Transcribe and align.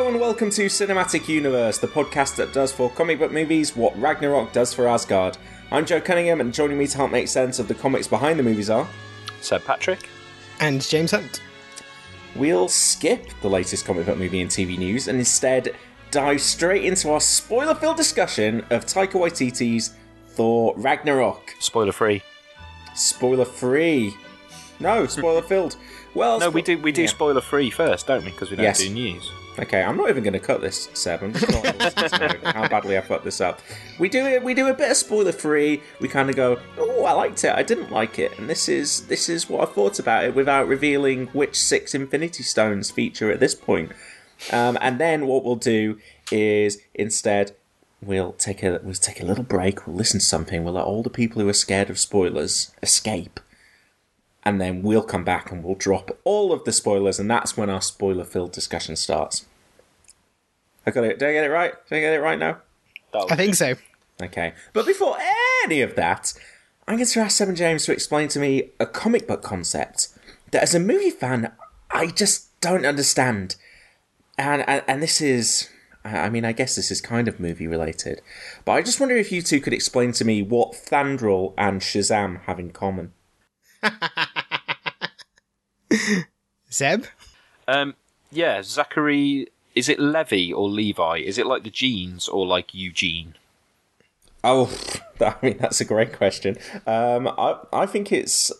Hello 0.00 0.12
and 0.12 0.18
welcome 0.18 0.48
to 0.52 0.64
Cinematic 0.64 1.28
Universe, 1.28 1.76
the 1.76 1.86
podcast 1.86 2.36
that 2.36 2.54
does 2.54 2.72
for 2.72 2.88
comic 2.88 3.18
book 3.18 3.30
movies 3.32 3.76
what 3.76 3.94
Ragnarok 4.00 4.50
does 4.50 4.72
for 4.72 4.88
Asgard. 4.88 5.36
I'm 5.70 5.84
Joe 5.84 6.00
Cunningham, 6.00 6.40
and 6.40 6.54
joining 6.54 6.78
me 6.78 6.86
to 6.86 6.96
help 6.96 7.10
make 7.10 7.28
sense 7.28 7.58
of 7.58 7.68
the 7.68 7.74
comics 7.74 8.08
behind 8.08 8.38
the 8.38 8.42
movies 8.42 8.70
are. 8.70 8.88
Seb 9.42 9.62
Patrick. 9.62 10.08
And 10.58 10.80
James 10.80 11.10
Hunt. 11.10 11.42
We'll 12.34 12.66
skip 12.66 13.26
the 13.42 13.50
latest 13.50 13.84
comic 13.84 14.06
book 14.06 14.16
movie 14.16 14.40
and 14.40 14.50
TV 14.50 14.78
news 14.78 15.06
and 15.06 15.18
instead 15.18 15.76
dive 16.10 16.40
straight 16.40 16.86
into 16.86 17.10
our 17.10 17.20
spoiler 17.20 17.74
filled 17.74 17.98
discussion 17.98 18.60
of 18.70 18.86
Taika 18.86 19.20
Waititi's 19.20 19.94
Thor 20.28 20.72
Ragnarok. 20.78 21.56
Spoiler 21.60 21.92
free. 21.92 22.22
Spoiler 22.94 23.44
free. 23.44 24.16
No, 24.80 25.06
spoiler 25.06 25.42
filled. 25.42 25.76
Well, 26.14 26.40
No, 26.40 26.48
we 26.48 26.62
do 26.62 26.78
we 26.78 26.90
do 26.90 27.02
yeah. 27.02 27.08
spoiler 27.08 27.42
free 27.42 27.68
first, 27.68 28.06
don't 28.06 28.24
we? 28.24 28.30
Because 28.30 28.50
we 28.50 28.56
don't 28.56 28.64
Yes. 28.64 28.78
do 28.78 28.88
news. 28.88 29.30
Okay, 29.60 29.82
I'm 29.82 29.96
not 29.98 30.08
even 30.08 30.22
going 30.22 30.32
to 30.32 30.40
cut 30.40 30.62
this, 30.62 30.88
Seb. 30.94 31.22
I'm 31.22 31.34
just 31.34 31.44
how 32.44 32.66
badly 32.68 32.96
I 32.96 33.02
fucked 33.02 33.24
this 33.24 33.42
up. 33.42 33.60
We 33.98 34.08
do 34.08 34.24
it. 34.24 34.42
We 34.42 34.54
do 34.54 34.68
a 34.68 34.74
bit 34.74 34.90
of 34.90 34.96
spoiler 34.96 35.32
free. 35.32 35.82
We 36.00 36.08
kind 36.08 36.30
of 36.30 36.36
go, 36.36 36.58
"Oh, 36.78 37.04
I 37.04 37.12
liked 37.12 37.44
it. 37.44 37.54
I 37.54 37.62
didn't 37.62 37.90
like 37.90 38.18
it," 38.18 38.38
and 38.38 38.48
this 38.48 38.70
is 38.70 39.06
this 39.08 39.28
is 39.28 39.50
what 39.50 39.68
I 39.68 39.72
thought 39.72 39.98
about 39.98 40.24
it 40.24 40.34
without 40.34 40.66
revealing 40.66 41.26
which 41.28 41.56
six 41.56 41.94
Infinity 41.94 42.42
Stones 42.42 42.90
feature 42.90 43.30
at 43.30 43.38
this 43.38 43.54
point. 43.54 43.92
Um, 44.50 44.78
and 44.80 44.98
then 44.98 45.26
what 45.26 45.44
we'll 45.44 45.56
do 45.56 45.98
is 46.32 46.78
instead 46.94 47.54
we'll 48.00 48.32
take 48.32 48.62
a 48.62 48.80
we'll 48.82 48.94
take 48.94 49.20
a 49.20 49.26
little 49.26 49.44
break. 49.44 49.86
We'll 49.86 49.96
listen 49.96 50.20
to 50.20 50.26
something. 50.26 50.64
We'll 50.64 50.74
let 50.74 50.86
all 50.86 51.02
the 51.02 51.10
people 51.10 51.42
who 51.42 51.48
are 51.50 51.52
scared 51.52 51.90
of 51.90 51.98
spoilers 51.98 52.72
escape 52.82 53.38
and 54.42 54.60
then 54.60 54.82
we'll 54.82 55.02
come 55.02 55.24
back 55.24 55.50
and 55.50 55.62
we'll 55.62 55.74
drop 55.74 56.18
all 56.24 56.52
of 56.52 56.64
the 56.64 56.72
spoilers, 56.72 57.18
and 57.18 57.30
that's 57.30 57.56
when 57.56 57.68
our 57.68 57.82
spoiler-filled 57.82 58.52
discussion 58.52 58.96
starts. 58.96 59.44
I 60.90 60.92
got 60.92 61.04
it. 61.04 61.20
Did 61.20 61.28
I 61.28 61.32
get 61.32 61.44
it 61.44 61.50
right? 61.50 61.72
Did 61.88 61.98
I 61.98 62.00
get 62.00 62.14
it 62.14 62.20
right 62.20 62.38
now? 62.38 62.58
I 63.14 63.36
think 63.36 63.54
so. 63.54 63.74
Okay. 64.20 64.54
But 64.72 64.86
before 64.86 65.16
any 65.64 65.82
of 65.82 65.94
that, 65.94 66.34
I'm 66.88 66.96
going 66.96 67.06
to 67.06 67.20
ask 67.20 67.36
Seven 67.36 67.54
James 67.54 67.84
to 67.84 67.92
explain 67.92 68.26
to 68.28 68.40
me 68.40 68.70
a 68.80 68.86
comic 68.86 69.28
book 69.28 69.42
concept 69.42 70.08
that, 70.50 70.64
as 70.64 70.74
a 70.74 70.80
movie 70.80 71.10
fan, 71.10 71.52
I 71.92 72.08
just 72.08 72.60
don't 72.60 72.84
understand. 72.84 73.54
And 74.36 74.68
and, 74.68 74.82
and 74.88 75.00
this 75.00 75.20
is. 75.20 75.68
I 76.04 76.18
I 76.18 76.30
mean, 76.30 76.44
I 76.44 76.50
guess 76.50 76.74
this 76.74 76.90
is 76.90 77.00
kind 77.00 77.28
of 77.28 77.38
movie 77.38 77.68
related, 77.68 78.20
but 78.64 78.72
I 78.72 78.82
just 78.82 78.98
wonder 78.98 79.14
if 79.14 79.30
you 79.30 79.42
two 79.42 79.60
could 79.60 79.72
explain 79.72 80.10
to 80.12 80.24
me 80.24 80.42
what 80.42 80.72
Fandral 80.72 81.54
and 81.56 81.80
Shazam 81.80 82.40
have 82.42 82.58
in 82.58 82.70
common. 82.70 83.12
Zeb? 86.72 87.04
Um, 87.68 87.94
yeah, 88.32 88.62
Zachary. 88.62 89.48
Is 89.74 89.88
it 89.88 89.98
Levy 90.00 90.52
or 90.52 90.68
Levi? 90.68 91.18
Is 91.18 91.38
it 91.38 91.46
like 91.46 91.62
the 91.64 91.70
jeans 91.70 92.28
or 92.28 92.46
like 92.46 92.74
Eugene? 92.74 93.34
Oh, 94.42 94.74
I 95.20 95.34
mean 95.42 95.58
that's 95.58 95.80
a 95.80 95.84
great 95.84 96.12
question. 96.12 96.56
Um, 96.86 97.28
I 97.28 97.58
I 97.72 97.86
think 97.86 98.10
it's 98.12 98.50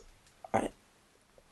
I, 0.55 0.69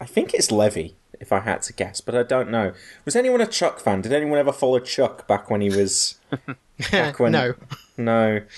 I 0.01 0.05
think 0.05 0.35
it's 0.35 0.51
Levy 0.53 0.95
if 1.21 1.33
I 1.33 1.41
had 1.41 1.63
to 1.63 1.73
guess, 1.73 2.01
but 2.01 2.15
I 2.15 2.23
don't 2.23 2.51
know. 2.51 2.73
Was 3.05 3.17
anyone 3.17 3.41
a 3.41 3.47
Chuck 3.47 3.81
fan? 3.81 4.03
Did 4.03 4.13
anyone 4.13 4.39
ever 4.39 4.53
follow 4.53 4.79
Chuck 4.79 5.27
back 5.27 5.51
when 5.51 5.61
he 5.61 5.71
was 5.71 6.17
back 6.93 7.19
when? 7.19 7.33
no. 7.33 7.55
no. 7.97 8.41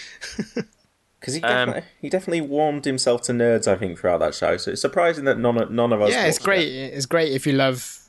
Because 1.21 1.34
he 1.34 1.43
Um, 1.43 1.50
definitely, 1.69 1.91
he 2.00 2.09
definitely 2.09 2.41
warmed 2.41 2.87
himself 2.87 3.21
to 3.25 3.32
nerds, 3.32 3.69
I 3.69 3.77
think, 3.77 3.99
throughout 3.99 4.21
that 4.21 4.34
show. 4.34 4.56
So 4.56 4.71
it's 4.71 4.81
surprising 4.81 5.27
that 5.27 5.38
none 5.38 5.59
of- 5.61 5.71
none 5.71 5.93
of 5.93 6.00
us. 6.00 6.12
Yeah, 6.12 6.25
it's 6.25 6.38
great. 6.38 6.67
it. 6.67 6.94
It's 6.94 7.05
great 7.05 7.31
if 7.32 7.47
you 7.47 7.53
love 7.53 8.00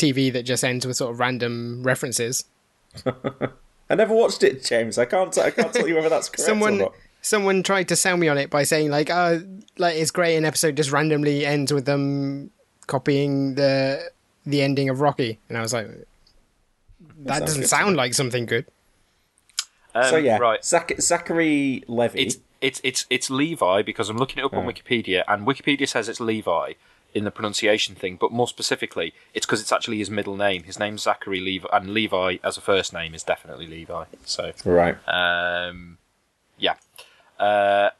TV 0.00 0.32
that 0.32 0.42
just 0.44 0.64
ends 0.64 0.86
with 0.86 0.96
sort 0.96 1.12
of 1.12 1.20
random 1.20 1.82
references. 1.82 2.44
I 3.06 3.94
never 3.96 4.14
watched 4.14 4.42
it, 4.42 4.64
James. 4.64 4.98
I 4.98 5.04
can't. 5.04 5.36
I 5.38 5.50
can't 5.50 5.72
tell 5.72 5.86
you 5.88 5.96
whether 5.96 6.08
that's 6.08 6.28
correct 6.28 6.40
or 6.40 6.44
Someone 6.44 6.78
not. 6.78 6.92
someone 7.22 7.62
tried 7.62 7.88
to 7.88 7.96
sell 7.96 8.16
me 8.16 8.28
on 8.28 8.38
it 8.38 8.50
by 8.50 8.62
saying 8.62 8.90
like, 8.90 9.10
"Oh, 9.10 9.42
like 9.78 9.96
it's 9.96 10.10
great 10.10 10.36
an 10.36 10.44
episode 10.44 10.76
just 10.76 10.90
randomly 10.92 11.44
ends 11.44 11.72
with 11.72 11.84
them 11.86 12.50
copying 12.86 13.54
the 13.56 14.10
the 14.46 14.62
ending 14.62 14.88
of 14.90 15.00
Rocky." 15.00 15.38
And 15.48 15.58
I 15.58 15.60
was 15.60 15.72
like, 15.72 15.88
that 17.24 17.38
sounds 17.38 17.40
doesn't 17.40 17.64
sound 17.66 17.96
like 17.96 18.14
something 18.14 18.46
good. 18.46 18.66
Um, 19.94 20.04
So 20.04 20.16
yeah, 20.16 20.38
right. 20.38 20.64
Zach- 20.64 21.00
Zachary 21.00 21.82
Levy. 21.88 22.22
It's 22.22 22.36
it's 22.60 22.80
it's 22.84 23.06
it's 23.10 23.28
Levi 23.30 23.82
because 23.82 24.08
I'm 24.08 24.18
looking 24.18 24.38
it 24.38 24.44
up 24.44 24.54
on 24.54 24.66
Wikipedia, 24.66 25.24
and 25.26 25.46
Wikipedia 25.46 25.88
says 25.88 26.08
it's 26.08 26.20
Levi 26.20 26.74
in 27.14 27.24
the 27.24 27.30
pronunciation 27.30 27.94
thing, 27.94 28.16
but 28.20 28.32
more 28.32 28.48
specifically, 28.48 29.12
it's 29.34 29.46
because 29.46 29.60
it's 29.60 29.72
actually 29.72 29.98
his 29.98 30.10
middle 30.10 30.36
name. 30.36 30.64
His 30.64 30.78
name's 30.78 31.02
Zachary 31.02 31.40
Levi, 31.40 31.68
and 31.72 31.90
Levi 31.90 32.36
as 32.44 32.56
a 32.56 32.60
first 32.60 32.92
name 32.92 33.14
is 33.14 33.22
definitely 33.22 33.66
Levi. 33.66 34.04
So, 34.24 34.52
right. 34.64 34.96
um, 35.08 35.98
yeah, 36.58 36.74
uh, 37.38 37.90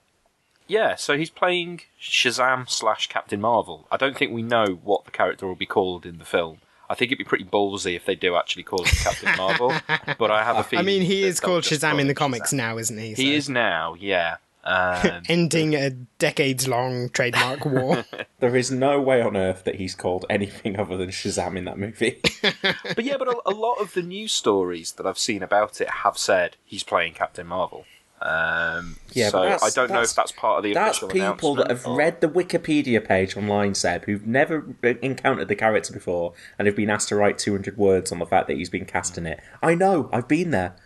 yeah. 0.69 0.95
So 0.95 1.17
he's 1.17 1.31
playing 1.31 1.83
Shazam 2.01 2.69
slash 2.69 3.09
Captain 3.09 3.41
Marvel. 3.41 3.87
I 3.91 3.97
don't 3.97 4.17
think 4.17 4.33
we 4.33 4.43
know 4.43 4.79
what 4.83 5.05
the 5.05 5.11
character 5.11 5.47
will 5.47 5.57
be 5.57 5.67
called 5.67 6.07
in 6.07 6.19
the 6.19 6.25
film. 6.25 6.59
I 6.89 6.95
think 6.95 7.11
it'd 7.11 7.19
be 7.19 7.25
pretty 7.25 7.45
ballsy 7.45 7.95
if 7.95 8.05
they 8.05 8.17
do 8.17 8.35
actually 8.35 8.65
call 8.65 8.83
him 8.83 8.93
Captain 8.97 9.37
Marvel, 9.37 9.73
but 10.19 10.33
I 10.33 10.43
have 10.43 10.57
a 10.57 10.65
feeling. 10.65 10.85
I 10.85 10.87
mean, 10.87 11.03
he 11.03 11.23
is 11.23 11.39
called 11.39 11.63
Shazam 11.63 11.91
call 11.91 12.01
in 12.01 12.09
the 12.09 12.15
comics 12.15 12.53
Shazam. 12.53 12.57
now, 12.57 12.79
isn't 12.79 12.99
he? 12.99 13.15
He 13.15 13.35
is 13.35 13.49
now, 13.49 13.95
yeah. 13.95 14.39
Um, 14.63 15.23
ending 15.29 15.75
a 15.75 15.91
decades-long 15.91 17.09
trademark 17.11 17.65
war. 17.65 18.05
There 18.41 18.57
is 18.57 18.71
no 18.71 19.01
way 19.03 19.21
on 19.21 19.37
earth 19.37 19.65
that 19.65 19.75
he's 19.75 19.95
called 19.95 20.25
anything 20.31 20.79
other 20.79 20.97
than 20.97 21.11
Shazam 21.11 21.57
in 21.57 21.65
that 21.67 21.79
movie. 21.79 22.21
But 22.63 23.05
yeah, 23.05 23.17
but 23.19 23.29
a, 23.29 23.37
a 23.47 23.51
lot 23.51 23.75
of 23.75 23.93
the 23.95 24.03
news 24.03 24.33
stories 24.33 24.93
that 24.93 25.07
I've 25.07 25.19
seen 25.19 25.43
about 25.43 25.81
it 25.81 25.89
have 25.91 26.17
said 26.17 26.57
he's 26.65 26.83
playing 26.83 27.13
Captain 27.15 27.47
Marvel. 27.47 27.85
Um, 28.23 28.97
Yeah, 29.13 29.31
so 29.31 29.41
I 29.43 29.71
don't 29.75 29.91
know 29.91 30.03
if 30.03 30.15
that's 30.15 30.33
part 30.33 30.59
of 30.59 30.65
the 30.65 30.75
That's 30.75 30.99
people 31.01 31.55
that 31.57 31.71
have 31.71 31.87
or- 31.87 31.97
read 31.97 32.21
the 32.21 32.29
Wikipedia 32.29 33.03
page 33.05 33.37
online, 33.37 33.75
Seb, 33.75 34.05
who've 34.05 34.27
never 34.27 34.65
encountered 34.83 35.49
the 35.49 35.57
character 35.57 35.93
before 35.93 36.35
and 36.59 36.67
have 36.67 36.77
been 36.77 36.91
asked 36.91 37.09
to 37.09 37.17
write 37.17 37.39
200 37.39 37.77
words 37.79 38.13
on 38.13 38.19
the 38.19 38.27
fact 38.27 38.47
that 38.49 38.57
he's 38.57 38.71
been 38.71 38.85
cast 38.85 39.17
in 39.19 39.27
it. 39.27 39.41
I 39.63 39.75
know, 39.75 40.09
I've 40.13 40.29
been 40.29 40.51
there. 40.51 40.77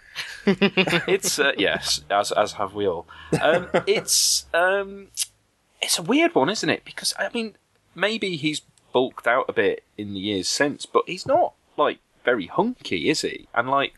It's 0.47 1.39
uh, 1.39 1.53
yes, 1.57 2.03
as 2.11 2.33
as 2.33 2.53
have 2.53 2.75
we 2.75 2.87
all. 2.87 3.07
Um, 3.41 3.69
it's 3.87 4.47
um, 4.55 5.09
it's 5.81 5.99
a 5.99 6.03
weird 6.03 6.35
one, 6.35 6.49
isn't 6.49 6.69
it? 6.69 6.85
Because 6.85 7.15
I 7.19 7.29
mean, 7.33 7.57
maybe 7.95 8.37
he's 8.37 8.63
bulked 8.93 9.27
out 9.27 9.47
a 9.49 9.53
bit 9.53 9.85
in 9.99 10.15
the 10.15 10.21
years 10.21 10.49
since, 10.49 10.87
but 10.87 11.05
he's 11.07 11.27
not 11.27 11.55
like 11.77 11.99
very 12.25 12.47
hunky, 12.47 13.11
is 13.11 13.23
he? 13.23 13.49
And 13.55 13.69
like, 13.69 13.95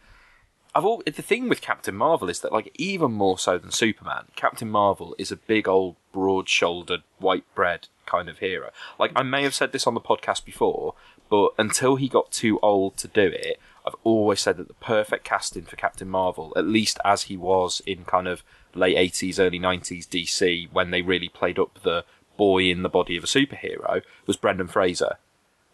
I've 0.74 0.84
all, 0.84 1.02
the 1.04 1.22
thing 1.22 1.48
with 1.48 1.60
Captain 1.60 1.94
Marvel 1.94 2.28
is 2.28 2.40
that 2.40 2.52
like 2.52 2.72
even 2.74 3.12
more 3.12 3.38
so 3.38 3.58
than 3.58 3.70
Superman, 3.70 4.24
Captain 4.34 4.70
Marvel 4.70 5.14
is 5.18 5.30
a 5.30 5.36
big 5.36 5.68
old 5.68 5.96
broad-shouldered 6.12 7.02
white 7.18 7.44
bread 7.54 7.88
kind 8.06 8.28
of 8.28 8.38
hero. 8.38 8.70
Like 8.98 9.12
I 9.14 9.22
may 9.22 9.42
have 9.42 9.54
said 9.54 9.72
this 9.72 9.86
on 9.86 9.94
the 9.94 10.00
podcast 10.00 10.44
before, 10.44 10.94
but 11.30 11.52
until 11.58 11.96
he 11.96 12.08
got 12.08 12.30
too 12.30 12.58
old 12.62 12.96
to 12.98 13.08
do 13.08 13.26
it, 13.26 13.60
I've 13.86 13.94
always 14.02 14.40
said 14.40 14.56
that 14.56 14.68
the 14.68 14.74
perfect 14.74 15.24
casting 15.24 15.62
for 15.62 15.76
Captain 15.76 16.08
Marvel, 16.08 16.52
at 16.56 16.66
least 16.66 16.98
as 17.04 17.24
he 17.24 17.36
was 17.36 17.80
in 17.86 18.04
kind 18.04 18.26
of 18.26 18.42
late 18.74 18.96
80s, 18.96 19.38
early 19.38 19.60
90s 19.60 20.06
DC, 20.06 20.68
when 20.72 20.90
they 20.90 21.02
really 21.02 21.28
played 21.28 21.58
up 21.58 21.82
the 21.82 22.04
boy 22.36 22.64
in 22.64 22.82
the 22.82 22.88
body 22.88 23.16
of 23.16 23.24
a 23.24 23.26
superhero, 23.26 24.02
was 24.26 24.36
Brendan 24.36 24.66
Fraser. 24.66 25.18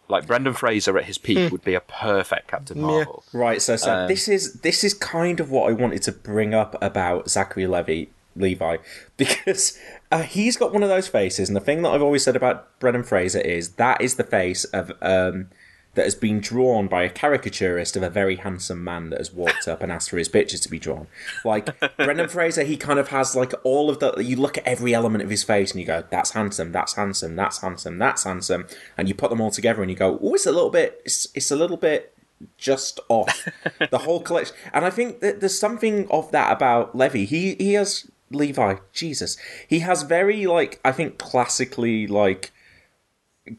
Like 0.09 0.27
Brendan 0.27 0.53
Fraser 0.53 0.97
at 0.97 1.05
his 1.05 1.17
peak 1.17 1.51
would 1.51 1.63
be 1.63 1.73
a 1.73 1.79
perfect 1.79 2.47
Captain 2.47 2.79
Marvel. 2.79 3.23
Right, 3.33 3.61
so, 3.61 3.77
so 3.77 3.93
Um, 3.93 4.07
this 4.07 4.27
is 4.27 4.53
this 4.61 4.83
is 4.83 4.93
kind 4.93 5.39
of 5.39 5.49
what 5.49 5.69
I 5.69 5.73
wanted 5.73 6.03
to 6.03 6.11
bring 6.11 6.53
up 6.53 6.75
about 6.83 7.29
Zachary 7.29 7.67
Levy 7.67 8.09
Levi 8.35 8.77
because 9.17 9.79
uh, 10.11 10.23
he's 10.23 10.57
got 10.57 10.73
one 10.73 10.83
of 10.83 10.89
those 10.89 11.07
faces, 11.07 11.49
and 11.49 11.55
the 11.55 11.61
thing 11.61 11.81
that 11.81 11.89
I've 11.89 12.01
always 12.01 12.23
said 12.23 12.35
about 12.35 12.77
Brendan 12.79 13.03
Fraser 13.03 13.39
is 13.39 13.73
that 13.73 14.01
is 14.01 14.15
the 14.15 14.23
face 14.23 14.65
of 14.65 14.91
um, 15.01 15.47
that 15.95 16.05
has 16.05 16.15
been 16.15 16.39
drawn 16.39 16.87
by 16.87 17.03
a 17.03 17.09
caricaturist 17.09 17.95
of 17.95 18.03
a 18.03 18.09
very 18.09 18.37
handsome 18.37 18.83
man 18.83 19.09
that 19.11 19.19
has 19.19 19.31
walked 19.31 19.67
up 19.67 19.83
and 19.83 19.91
asked 19.91 20.09
for 20.09 20.17
his 20.17 20.27
picture 20.27 20.57
to 20.57 20.69
be 20.69 20.79
drawn. 20.79 21.07
Like 21.45 21.69
Brendan 21.97 22.29
Fraser, 22.29 22.63
he 22.63 22.77
kind 22.77 22.99
of 22.99 23.09
has 23.09 23.35
like 23.35 23.53
all 23.63 23.89
of 23.89 23.99
the. 23.99 24.15
You 24.17 24.35
look 24.35 24.57
at 24.57 24.65
every 24.65 24.93
element 24.93 25.23
of 25.23 25.29
his 25.29 25.43
face 25.43 25.71
and 25.71 25.79
you 25.79 25.85
go, 25.85 26.03
"That's 26.09 26.31
handsome. 26.31 26.71
That's 26.71 26.95
handsome. 26.95 27.35
That's 27.35 27.59
handsome. 27.59 27.99
That's 27.99 28.23
handsome," 28.23 28.67
and 28.97 29.07
you 29.07 29.13
put 29.13 29.29
them 29.29 29.41
all 29.41 29.51
together 29.51 29.81
and 29.81 29.91
you 29.91 29.97
go, 29.97 30.19
"Oh, 30.21 30.33
it's 30.33 30.45
a 30.45 30.51
little 30.51 30.71
bit. 30.71 31.01
It's, 31.05 31.27
it's 31.33 31.51
a 31.51 31.55
little 31.55 31.77
bit." 31.77 32.09
just 32.57 32.99
off 33.07 33.47
the 33.89 33.99
whole 33.99 34.19
collection 34.19 34.53
and 34.73 34.83
i 34.83 34.89
think 34.89 35.21
that 35.21 35.39
there's 35.39 35.57
something 35.57 36.05
of 36.09 36.29
that 36.31 36.51
about 36.51 36.93
levy 36.93 37.23
he 37.23 37.55
he 37.55 37.71
has 37.71 38.11
levi 38.31 38.75
jesus 38.91 39.37
he 39.65 39.79
has 39.79 40.03
very 40.03 40.45
like 40.45 40.77
i 40.83 40.91
think 40.91 41.17
classically 41.17 42.05
like 42.05 42.51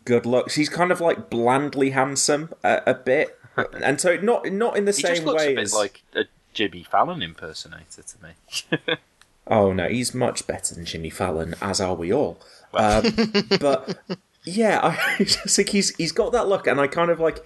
good 0.05 0.25
looks 0.25 0.55
he's 0.55 0.69
kind 0.69 0.91
of 0.91 1.01
like 1.01 1.29
blandly 1.29 1.91
handsome 1.91 2.51
a, 2.63 2.81
a 2.87 2.95
bit 2.95 3.39
and 3.83 4.01
so 4.01 4.17
not 4.17 4.51
not 4.51 4.77
in 4.77 4.85
the 4.87 4.93
He 4.93 5.03
same 5.03 5.15
just 5.17 5.25
looks 5.25 5.45
way 5.45 5.53
a 5.53 5.57
bit 5.57 5.63
as 5.65 5.75
like 5.75 6.03
a 6.15 6.25
Jimmy 6.53 6.85
Fallon 6.85 7.21
impersonator 7.21 8.03
to 8.03 8.17
me. 8.23 8.97
Oh 9.47 9.73
no, 9.73 9.89
he's 9.89 10.15
much 10.15 10.47
better 10.47 10.75
than 10.75 10.85
Jimmy 10.85 11.11
Fallon, 11.11 11.55
as 11.61 11.81
are 11.81 11.95
we 11.95 12.13
all. 12.13 12.39
Um, 12.73 13.05
but 13.61 13.99
yeah, 14.45 14.81
I 14.83 15.25
just 15.25 15.57
think 15.57 15.69
he's 15.71 15.95
he's 15.97 16.13
got 16.13 16.33
that 16.33 16.49
look, 16.49 16.67
and 16.67 16.81
I 16.81 16.87
kind 16.87 17.11
of 17.11 17.21
like. 17.21 17.45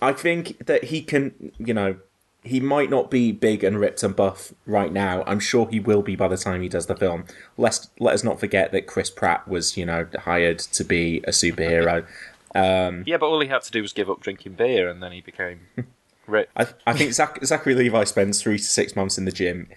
I 0.00 0.12
think 0.12 0.66
that 0.66 0.84
he 0.84 1.00
can, 1.00 1.52
you 1.56 1.72
know, 1.72 1.96
he 2.46 2.60
might 2.60 2.88
not 2.90 3.10
be 3.10 3.32
big 3.32 3.62
and 3.64 3.78
ripped 3.78 4.02
and 4.02 4.14
buff 4.16 4.52
right 4.66 4.92
now. 4.92 5.22
I'm 5.26 5.40
sure 5.40 5.68
he 5.68 5.80
will 5.80 6.02
be 6.02 6.16
by 6.16 6.28
the 6.28 6.36
time 6.36 6.62
he 6.62 6.68
does 6.68 6.86
the 6.86 6.96
film. 6.96 7.24
Let's 7.58 7.90
let 8.00 8.14
us 8.14 8.24
not 8.24 8.40
forget 8.40 8.72
that 8.72 8.86
Chris 8.86 9.10
Pratt 9.10 9.46
was, 9.48 9.76
you 9.76 9.84
know, 9.86 10.06
hired 10.20 10.58
to 10.60 10.84
be 10.84 11.18
a 11.24 11.30
superhero. 11.30 12.06
Um, 12.54 13.02
yeah, 13.06 13.18
but 13.18 13.26
all 13.26 13.40
he 13.40 13.48
had 13.48 13.62
to 13.64 13.70
do 13.70 13.82
was 13.82 13.92
give 13.92 14.08
up 14.08 14.20
drinking 14.20 14.54
beer, 14.54 14.88
and 14.88 15.02
then 15.02 15.12
he 15.12 15.20
became 15.20 15.60
rich. 16.26 16.48
I, 16.56 16.66
I 16.86 16.94
think 16.94 17.12
Zach, 17.12 17.38
Zachary 17.44 17.74
Levi 17.74 18.04
spends 18.04 18.40
three 18.40 18.56
to 18.56 18.64
six 18.64 18.96
months 18.96 19.18
in 19.18 19.26
the 19.26 19.32
gym. 19.32 19.68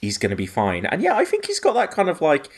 He's 0.00 0.16
going 0.16 0.30
to 0.30 0.36
be 0.36 0.46
fine. 0.46 0.86
And 0.86 1.02
yeah, 1.02 1.14
I 1.14 1.26
think 1.26 1.44
he's 1.44 1.60
got 1.60 1.74
that 1.74 1.90
kind 1.90 2.08
of 2.08 2.22
like. 2.22 2.48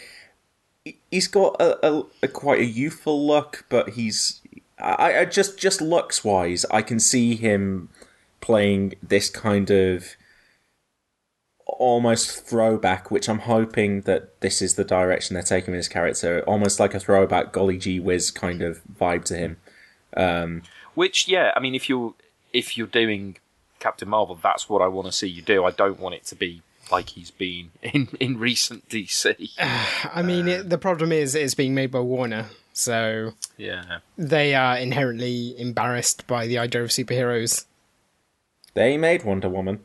he- 0.84 0.98
He's 1.10 1.26
got 1.26 1.60
a, 1.60 1.84
a, 1.92 2.02
a 2.22 2.28
quite 2.28 2.60
a 2.60 2.64
youthful 2.64 3.26
look, 3.26 3.64
but 3.68 3.90
he's. 3.90 4.40
I, 4.78 5.20
I 5.20 5.24
just 5.24 5.58
just 5.58 5.80
looks 5.80 6.22
wise, 6.22 6.64
I 6.70 6.82
can 6.82 7.00
see 7.00 7.34
him 7.34 7.88
playing 8.44 8.92
this 9.02 9.30
kind 9.30 9.70
of 9.70 10.16
almost 11.66 12.46
throwback, 12.46 13.10
which 13.10 13.26
I'm 13.26 13.38
hoping 13.38 14.02
that 14.02 14.42
this 14.42 14.60
is 14.60 14.74
the 14.74 14.84
direction 14.84 15.32
they're 15.32 15.42
taking 15.42 15.72
with 15.72 15.78
his 15.78 15.88
character, 15.88 16.42
almost 16.46 16.78
like 16.78 16.92
a 16.92 17.00
throwback 17.00 17.52
golly 17.52 17.78
gee 17.78 17.98
whiz 17.98 18.30
kind 18.30 18.60
of 18.60 18.82
vibe 19.00 19.24
to 19.24 19.36
him. 19.36 19.56
Um, 20.14 20.62
which, 20.94 21.26
yeah, 21.26 21.52
I 21.56 21.60
mean, 21.60 21.74
if 21.74 21.88
you're 21.88 22.12
if 22.52 22.76
you're 22.76 22.86
doing 22.86 23.38
Captain 23.80 24.08
Marvel, 24.10 24.38
that's 24.40 24.68
what 24.68 24.82
I 24.82 24.88
want 24.88 25.06
to 25.06 25.12
see 25.12 25.26
you 25.26 25.40
do. 25.40 25.64
I 25.64 25.70
don't 25.70 25.98
want 25.98 26.14
it 26.14 26.26
to 26.26 26.34
be 26.34 26.60
like 26.92 27.08
he's 27.10 27.30
been 27.30 27.70
in 27.82 28.08
in 28.20 28.38
recent 28.38 28.90
DC. 28.90 29.50
I 30.14 30.20
mean, 30.20 30.48
it, 30.48 30.68
the 30.68 30.78
problem 30.78 31.12
is 31.12 31.34
it's 31.34 31.54
being 31.54 31.74
made 31.74 31.90
by 31.90 32.00
Warner, 32.00 32.50
so 32.74 33.32
yeah, 33.56 34.00
they 34.18 34.54
are 34.54 34.76
inherently 34.76 35.58
embarrassed 35.58 36.26
by 36.26 36.46
the 36.46 36.58
idea 36.58 36.82
of 36.82 36.90
superheroes. 36.90 37.64
They 38.74 38.96
made 38.96 39.24
Wonder 39.24 39.48
Woman. 39.48 39.84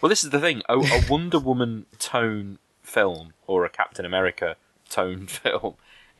Well, 0.00 0.08
this 0.08 0.24
is 0.24 0.30
the 0.30 0.40
thing: 0.40 0.62
a, 0.68 0.78
a 0.78 1.02
Wonder 1.08 1.38
Woman 1.38 1.86
tone 1.98 2.58
film 2.82 3.32
or 3.46 3.64
a 3.64 3.70
Captain 3.70 4.04
America 4.04 4.56
tone 4.88 5.26
film 5.26 5.74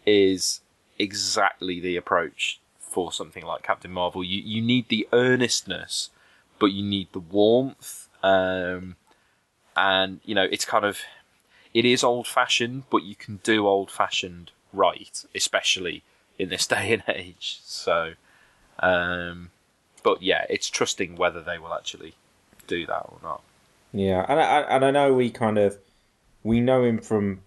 is 0.07 0.61
exactly 0.99 1.81
the 1.81 1.97
approach 1.97 2.61
for 2.79 3.13
something 3.13 3.45
like 3.45 3.63
Captain 3.63 3.91
Marvel. 3.91 4.25
You 4.25 4.43
you 4.43 4.63
need 4.63 4.89
the 4.89 5.07
earnestness, 5.13 6.11
but 6.59 6.67
you 6.67 6.83
need 6.83 7.09
the 7.13 7.21
warmth, 7.21 8.09
um, 8.23 8.97
and 9.77 10.21
you 10.25 10.35
know 10.35 10.47
it's 10.51 10.65
kind 10.65 10.85
of 10.85 11.01
it 11.73 11.85
is 11.85 12.03
old 12.03 12.27
fashioned, 12.27 12.85
but 12.91 13.05
you 13.05 13.15
can 13.15 13.41
do 13.43 13.67
old 13.67 13.91
fashioned 13.91 14.51
right, 14.73 15.25
especially 15.35 16.03
in 16.39 16.49
this 16.49 16.67
day 16.75 16.93
and 16.93 17.03
age. 17.09 17.61
So, 17.63 18.15
um, 18.79 19.51
but 20.03 20.23
yeah, 20.23 20.45
it's 20.49 20.69
trusting 20.69 21.17
whether 21.17 21.41
they 21.41 21.59
will 21.59 21.75
actually 21.75 22.15
do 22.67 22.87
that 22.87 23.01
or 23.01 23.19
not. 23.23 23.43
Yeah, 23.93 24.25
and 24.29 24.41
I, 24.41 24.61
and 24.63 24.85
I 24.85 24.91
know 24.91 25.15
we 25.15 25.31
kind 25.31 25.59
of 25.59 25.79
we 26.43 26.61
know 26.61 26.85
him 26.85 26.99
from 26.99 27.41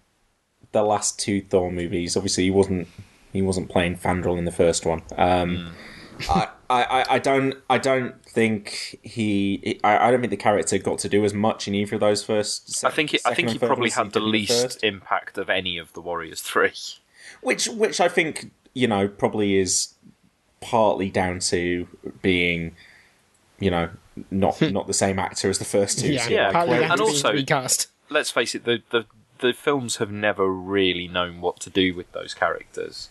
the 0.71 0.83
last 0.83 1.19
two 1.19 1.41
Thor 1.41 1.71
movies. 1.71 2.17
Obviously, 2.17 2.43
he 2.45 2.51
wasn't 2.51 2.87
he 3.31 3.41
wasn't 3.41 3.69
playing 3.69 3.97
Fandral 3.97 4.37
in 4.37 4.45
the 4.45 4.51
first 4.51 4.85
one. 4.85 5.01
Um, 5.17 5.73
I, 6.29 6.47
I, 6.69 7.05
I 7.11 7.19
don't 7.19 7.55
I 7.69 7.77
don't 7.77 8.23
think 8.25 8.99
he 9.01 9.79
I, 9.83 10.07
I 10.07 10.11
don't 10.11 10.19
think 10.21 10.31
the 10.31 10.37
character 10.37 10.77
got 10.77 10.99
to 10.99 11.09
do 11.09 11.23
as 11.25 11.33
much 11.33 11.67
in 11.67 11.75
either 11.75 11.95
of 11.95 12.01
those 12.01 12.23
first. 12.23 12.83
I 12.85 12.89
think 12.89 13.13
it, 13.13 13.21
I 13.25 13.33
think 13.33 13.49
he 13.49 13.57
probably 13.59 13.89
had 13.89 14.11
the 14.11 14.19
least 14.19 14.63
first. 14.63 14.83
impact 14.83 15.37
of 15.37 15.49
any 15.49 15.77
of 15.77 15.93
the 15.93 16.01
Warriors 16.01 16.41
Three. 16.41 16.73
which 17.41 17.67
which 17.67 17.99
I 17.99 18.07
think 18.07 18.51
you 18.73 18.87
know 18.87 19.07
probably 19.07 19.57
is 19.57 19.92
partly 20.63 21.09
down 21.09 21.39
to 21.39 21.87
being 22.21 22.75
you 23.59 23.69
know 23.69 23.89
not 24.31 24.61
not 24.61 24.87
the 24.87 24.93
same 24.93 25.19
actor 25.19 25.49
as 25.49 25.59
the 25.59 25.65
first 25.65 25.99
two. 25.99 26.13
Yeah, 26.13 26.23
so 26.23 26.29
yeah. 26.29 26.49
like, 26.63 26.91
and 26.91 27.01
also- 27.01 27.33
recast. 27.33 27.87
Let's 28.09 28.31
face 28.31 28.53
it, 28.53 28.65
the, 28.65 28.83
the 28.91 29.05
the 29.39 29.53
films 29.53 29.97
have 29.97 30.11
never 30.11 30.47
really 30.47 31.07
known 31.07 31.41
what 31.41 31.59
to 31.61 31.69
do 31.69 31.95
with 31.95 32.11
those 32.11 32.33
characters. 32.33 33.09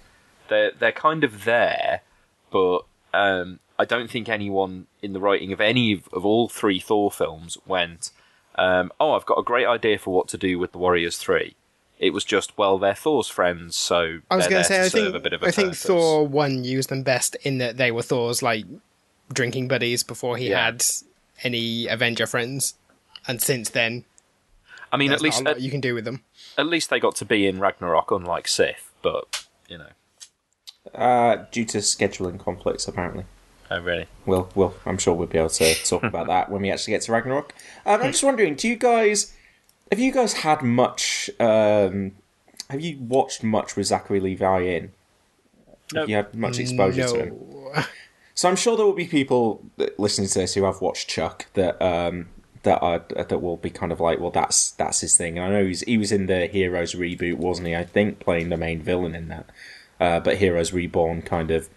They're 0.49 0.71
they're 0.71 0.93
kind 0.93 1.25
of 1.25 1.45
there, 1.45 2.03
but 2.51 2.85
um, 3.13 3.61
I 3.79 3.85
don't 3.85 4.11
think 4.11 4.29
anyone 4.29 4.87
in 5.01 5.13
the 5.13 5.21
writing 5.21 5.53
of 5.53 5.61
any 5.61 5.93
of, 5.93 6.09
of 6.13 6.25
all 6.25 6.49
three 6.49 6.79
Thor 6.79 7.11
films 7.11 7.59
went, 7.67 8.11
um, 8.57 8.93
"Oh, 9.01 9.13
I've 9.13 9.27
got 9.27 9.39
a 9.39 9.43
great 9.43 9.67
idea 9.67 9.99
for 9.99 10.15
what 10.15 10.29
to 10.29 10.39
do 10.39 10.59
with 10.59 10.73
the 10.73 10.79
Warriors 10.79 11.17
3. 11.17 11.57
It 12.03 12.13
was 12.13 12.25
just, 12.25 12.59
well, 12.59 12.79
they're 12.79 12.95
Thor's 12.97 13.29
friends, 13.29 13.77
so 13.77 14.19
I 14.29 14.35
was 14.37 14.49
going 14.49 14.63
to 14.63 14.69
say, 14.69 14.85
I 14.85 14.89
think 14.89 15.15
a 15.15 15.21
bit 15.21 15.33
of 15.33 15.43
a 15.45 15.47
I 15.47 15.51
think 15.53 15.69
purpose. 15.69 15.83
Thor 15.85 16.27
one 16.27 16.65
used 16.65 16.89
them 16.89 17.05
best 17.05 17.37
in 17.45 17.59
that 17.59 17.77
they 17.77 17.93
were 17.93 18.03
Thor's 18.03 18.43
like 18.43 18.65
drinking 19.33 19.69
buddies 19.69 20.03
before 20.03 20.37
he 20.37 20.51
Yeah. 20.51 20.65
had 20.65 20.85
any 21.45 21.87
Avenger 21.87 22.27
friends, 22.27 22.75
and 23.29 23.41
since 23.41 23.71
then, 23.71 24.05
I 24.93 24.97
mean, 24.97 25.13
at 25.13 25.23
least 25.23 25.43
not 25.45 25.51
a 25.51 25.51
lot 25.51 25.57
at, 25.59 25.63
you 25.63 25.71
can 25.71 25.81
do 25.81 25.95
with 25.95 26.05
them. 26.05 26.23
at 26.59 26.67
least 26.67 26.91
they 26.91 26.99
got 26.99 27.15
to 27.17 27.25
be 27.25 27.47
in 27.47 27.61
Ragnarok, 27.61 28.11
unlike 28.11 28.49
Sif. 28.49 28.91
But 29.01 29.47
you 29.69 29.79
know, 29.79 29.89
uh, 30.95 31.45
due 31.53 31.65
to 31.67 31.79
scheduling 31.79 32.39
conflicts, 32.39 32.87
apparently. 32.89 33.25
oh 33.71 33.81
really? 33.81 34.07
Well, 34.27 34.49
well, 34.57 34.75
I'm 34.85 34.99
sure 34.99 35.15
we'll 35.15 35.29
be 35.29 35.39
able 35.39 35.51
to 35.51 35.75
talk 35.85 36.03
about 36.03 36.27
that 36.27 36.51
when 36.51 36.63
we 36.63 36.71
actually 36.73 36.95
get 36.95 37.03
to 37.03 37.13
Ragnarok. 37.13 37.55
Um, 37.87 38.03
I'm 38.03 38.11
just 38.13 38.25
wondering, 38.25 38.55
do 38.57 38.69
you 38.69 38.77
guys 38.77 39.33
have 39.93 39.99
you 39.99 40.11
guys 40.11 40.33
had 40.33 40.63
much? 40.63 41.29
Um, 41.39 42.13
have 42.71 42.81
you 42.81 42.99
watched 42.99 43.43
much 43.43 43.77
with 43.77 43.89
Zachary 43.89 44.21
Levi 44.21 44.61
in? 44.61 44.93
Have 45.95 46.09
you 46.09 46.17
had 46.17 46.35
much 46.35 46.59
exposure 46.59 47.07
to 47.07 47.25
him? 47.25 47.35
So 48.35 48.49
I'm 48.49 48.57
sure 48.57 48.79
there 48.79 48.87
will 48.87 48.95
be 48.95 49.07
people 49.07 49.63
listening 49.99 50.27
to 50.29 50.39
this 50.39 50.55
who 50.55 50.65
have 50.65 50.81
watched 50.81 51.07
Chuck 51.07 51.47
that 51.53 51.81
um, 51.83 52.31
that 52.63 52.79
are 52.81 53.05
that 53.11 53.43
will 53.43 53.59
be 53.59 53.69
kind 53.69 53.93
of 53.93 54.01
like, 54.01 54.21
well, 54.21 54.31
that's 54.31 54.71
that's 54.71 55.03
his 55.03 55.19
thing. 55.19 55.37
And 55.37 55.47
I 55.47 55.51
know 55.51 55.67
he's, 55.67 55.83
he 55.83 55.99
was 55.99 56.11
in 56.11 56.27
the 56.27 56.47
Heroes 56.47 56.95
reboot, 56.95 57.35
wasn't 57.35 57.69
he? 57.69 57.77
I 57.77 57.85
think 57.85 58.21
playing 58.21 58.49
the 58.49 58.57
main 58.57 58.81
villain 58.81 59.15
in 59.15 59.29
that. 59.29 59.51
Uh, 60.01 60.19
but 60.19 60.39
Heroes 60.39 60.73
Reborn 60.73 61.21
kind 61.21 61.51
of 61.51 61.69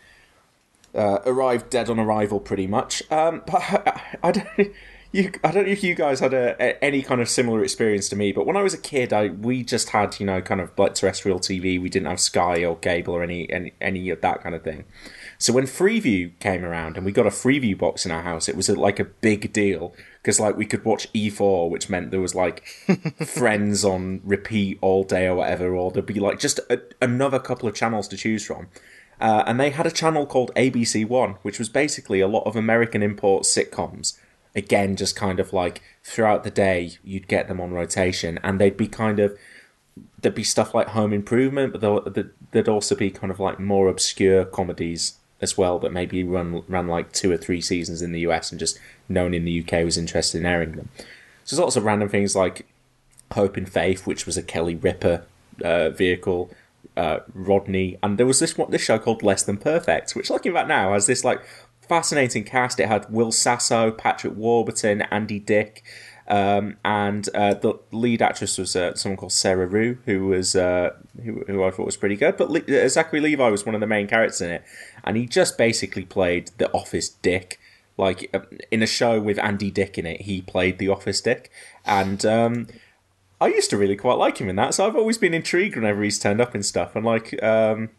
uh, 0.96 1.20
arrived 1.26 1.70
dead 1.70 1.90
on 1.90 2.00
arrival, 2.00 2.40
pretty 2.40 2.68
much. 2.68 3.04
Um, 3.12 3.44
but 3.46 3.56
I, 3.62 4.18
I 4.24 4.32
don't. 4.32 4.74
You, 5.12 5.32
I 5.44 5.52
don't 5.52 5.66
know 5.66 5.72
if 5.72 5.84
you 5.84 5.96
guys 5.96 6.20
had 6.20 6.34
a, 6.34 6.56
a, 6.60 6.84
any 6.84 7.02
kind 7.02 7.22
of 7.22 7.30
similar 7.30 7.64
experience 7.64 8.10
to 8.10 8.16
me, 8.16 8.32
but 8.32 8.46
when 8.46 8.58
I 8.58 8.64
was 8.64 8.74
a 8.74 8.78
kid, 8.78 9.14
I 9.14 9.30
we 9.30 9.64
just 9.64 9.90
had 9.90 10.20
you 10.20 10.26
know 10.26 10.42
kind 10.42 10.60
of 10.60 10.78
like 10.78 10.96
terrestrial 10.96 11.40
TV. 11.40 11.82
We 11.82 11.90
didn't 11.90 12.08
have 12.08 12.20
Sky 12.20 12.66
or 12.66 12.76
cable 12.76 13.14
or 13.14 13.24
any 13.24 13.50
any, 13.50 13.74
any 13.80 14.10
of 14.10 14.22
that 14.22 14.42
kind 14.42 14.56
of 14.56 14.64
thing. 14.64 14.86
So 15.38 15.54
when 15.54 15.66
Freeview 15.66 16.38
came 16.40 16.64
around 16.64 16.98
and 16.98 17.06
we 17.06 17.12
got 17.12 17.26
a 17.26 17.30
Freeview 17.30 17.78
box 17.78 18.06
in 18.06 18.12
our 18.12 18.24
house, 18.24 18.48
it 18.48 18.56
was 18.56 18.70
a, 18.70 18.76
like 18.76 19.00
a 19.00 19.06
big 19.06 19.52
deal 19.54 19.94
because 20.22 20.40
like 20.40 20.58
we 20.58 20.66
could 20.66 20.84
watch 20.84 21.12
E4, 21.14 21.70
which 21.70 21.90
meant 21.90 22.12
there 22.12 22.20
was 22.20 22.36
like 22.36 22.66
Friends 23.26 23.86
on 23.86 24.22
repeat 24.24 24.78
all 24.82 25.04
day 25.04 25.28
or 25.28 25.36
whatever, 25.36 25.76
or 25.76 25.92
there'd 25.92 26.06
be 26.06 26.20
like 26.20 26.40
just 26.40 26.60
a, 26.70 26.82
another 27.02 27.40
couple 27.40 27.70
of 27.70 27.76
channels 27.76 28.08
to 28.10 28.18
choose 28.18 28.46
from. 28.46 28.68
Uh, 29.20 29.44
and 29.46 29.60
they 29.60 29.70
had 29.70 29.86
a 29.86 29.92
channel 29.92 30.26
called 30.26 30.52
ABC 30.56 31.08
One, 31.08 31.36
which 31.42 31.60
was 31.60 31.70
basically 31.70 32.20
a 32.20 32.28
lot 32.28 32.46
of 32.46 32.56
American 32.56 33.02
import 33.02 33.44
sitcoms. 33.44 34.18
Again, 34.56 34.96
just 34.96 35.16
kind 35.16 35.40
of 35.40 35.52
like 35.52 35.82
throughout 36.04 36.44
the 36.44 36.52
day, 36.52 36.92
you'd 37.04 37.28
get 37.28 37.48
them 37.48 37.60
on 37.60 37.72
rotation, 37.72 38.40
and 38.44 38.60
they'd 38.60 38.78
be 38.78 38.88
kind 38.88 39.20
of 39.20 39.38
there'd 40.22 40.36
be 40.36 40.44
stuff 40.44 40.74
like 40.74 40.90
Home 40.90 41.14
Improvement, 41.14 41.74
but 41.74 42.14
there'd, 42.52 42.70
also 42.70 42.96
be 42.96 43.12
kind 43.12 43.32
of 43.32 43.40
like 43.40 43.60
more 43.60 43.88
obscure 43.88 44.44
comedies 44.46 45.16
as 45.42 45.58
well 45.58 45.78
that 45.80 45.92
maybe 45.92 46.24
run 46.24 46.64
ran 46.68 46.88
like 46.88 47.12
two 47.12 47.32
or 47.32 47.38
three 47.38 47.62
seasons 47.62 48.02
in 48.02 48.12
the 48.12 48.22
US 48.22 48.52
and 48.52 48.60
just 48.60 48.80
no 49.10 49.24
one 49.24 49.34
in 49.34 49.46
the 49.46 49.62
UK 49.62 49.84
was 49.84 49.98
interested 49.98 50.40
in 50.40 50.46
airing 50.46 50.72
them. 50.74 50.90
So 51.44 51.56
there's 51.56 51.60
lots 51.60 51.76
of 51.76 51.84
random 51.84 52.10
things 52.10 52.36
like 52.36 52.66
Hope 53.32 53.58
and 53.58 53.70
Faith, 53.70 54.08
which 54.08 54.26
was 54.26 54.38
a 54.38 54.44
Kelly 54.44 54.76
Ripa 54.76 55.24
uh, 55.64 55.90
vehicle, 55.90 56.50
uh, 56.96 57.20
Rodney, 57.34 57.98
and 58.02 58.18
there 58.18 58.26
was 58.26 58.40
this 58.40 58.56
this 58.70 58.82
show 58.82 58.98
called 58.98 59.24
Less 59.24 59.44
Than 59.44 59.58
Perfect, 59.58 60.16
which 60.16 60.30
looking 60.30 60.54
back 60.54 60.68
now 60.68 60.94
has 60.94 61.06
this 61.06 61.24
like 61.24 61.42
fascinating 61.88 62.44
cast. 62.44 62.80
It 62.80 62.88
had 62.88 63.10
Will 63.12 63.32
Sasso, 63.32 63.92
Patrick 63.92 64.36
Warburton, 64.36 65.04
Andy 65.04 65.40
Dick. 65.40 65.84
Um, 66.28 66.78
and 66.84 67.30
uh, 67.36 67.54
the 67.54 67.76
lead 67.92 68.22
actress 68.22 68.58
was 68.58 68.76
uh, 68.76 68.96
someone 68.96 69.18
called 69.18 69.32
Sarah 69.32 69.68
Rue, 69.68 70.00
who 70.06 70.28
was 70.28 70.56
uh, 70.56 70.96
who, 71.24 71.44
who 71.46 71.64
I 71.64 71.70
thought 71.72 71.86
was 71.86 71.98
pretty 71.98 72.16
good. 72.16 72.36
But 72.36 72.50
Le- 72.50 72.84
uh, 72.86 72.90
Zachary 72.90 73.22
Levi 73.22 73.48
was 73.50 73.66
one 73.66 73.76
of 73.76 73.82
the 73.82 73.88
main 73.88 74.08
characters 74.08 74.42
in 74.42 74.50
it, 74.50 74.64
and 75.04 75.18
he 75.18 75.28
just 75.28 75.58
basically 75.58 76.04
played 76.06 76.50
the 76.58 76.72
office 76.72 77.10
dick. 77.10 77.60
Like 77.98 78.30
uh, 78.34 78.40
in 78.72 78.82
a 78.82 78.88
show 78.88 79.22
with 79.22 79.38
Andy 79.40 79.70
Dick 79.70 79.98
in 79.98 80.06
it, 80.06 80.22
he 80.22 80.42
played 80.42 80.80
the 80.80 80.90
office 80.90 81.22
dick, 81.22 81.52
and 81.86 82.26
um, 82.26 82.68
I 83.40 83.48
used 83.48 83.70
to 83.70 83.78
really 83.78 83.96
quite 83.96 84.18
like 84.18 84.40
him 84.40 84.50
in 84.50 84.56
that. 84.56 84.74
So 84.74 84.88
I've 84.88 84.96
always 84.96 85.18
been 85.18 85.34
intrigued 85.34 85.76
whenever 85.76 86.02
he's 86.02 86.18
turned 86.18 86.42
up 86.42 86.56
and 86.56 86.66
stuff. 86.66 86.96
And 86.96 87.06
like, 87.06 87.42
um, 87.44 87.90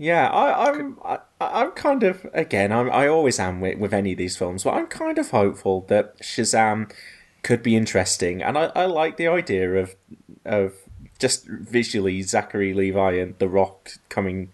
yeah, 0.00 0.30
I, 0.30 0.70
I'm 0.70 0.98
I, 1.04 1.18
I'm 1.42 1.72
kind 1.72 2.02
of 2.02 2.26
again 2.32 2.72
I'm, 2.72 2.90
I 2.90 3.06
always 3.06 3.38
am 3.38 3.60
with, 3.60 3.78
with 3.78 3.92
any 3.92 4.12
of 4.12 4.18
these 4.18 4.34
films, 4.34 4.64
but 4.64 4.72
I'm 4.72 4.86
kind 4.86 5.18
of 5.18 5.30
hopeful 5.30 5.82
that 5.88 6.18
Shazam 6.20 6.90
could 7.42 7.62
be 7.62 7.76
interesting, 7.76 8.42
and 8.42 8.56
I, 8.56 8.72
I 8.74 8.86
like 8.86 9.18
the 9.18 9.28
idea 9.28 9.74
of 9.74 9.96
of 10.46 10.72
just 11.18 11.46
visually 11.46 12.22
Zachary 12.22 12.72
Levi 12.72 13.12
and 13.12 13.38
The 13.38 13.48
Rock 13.48 13.90
coming 14.08 14.52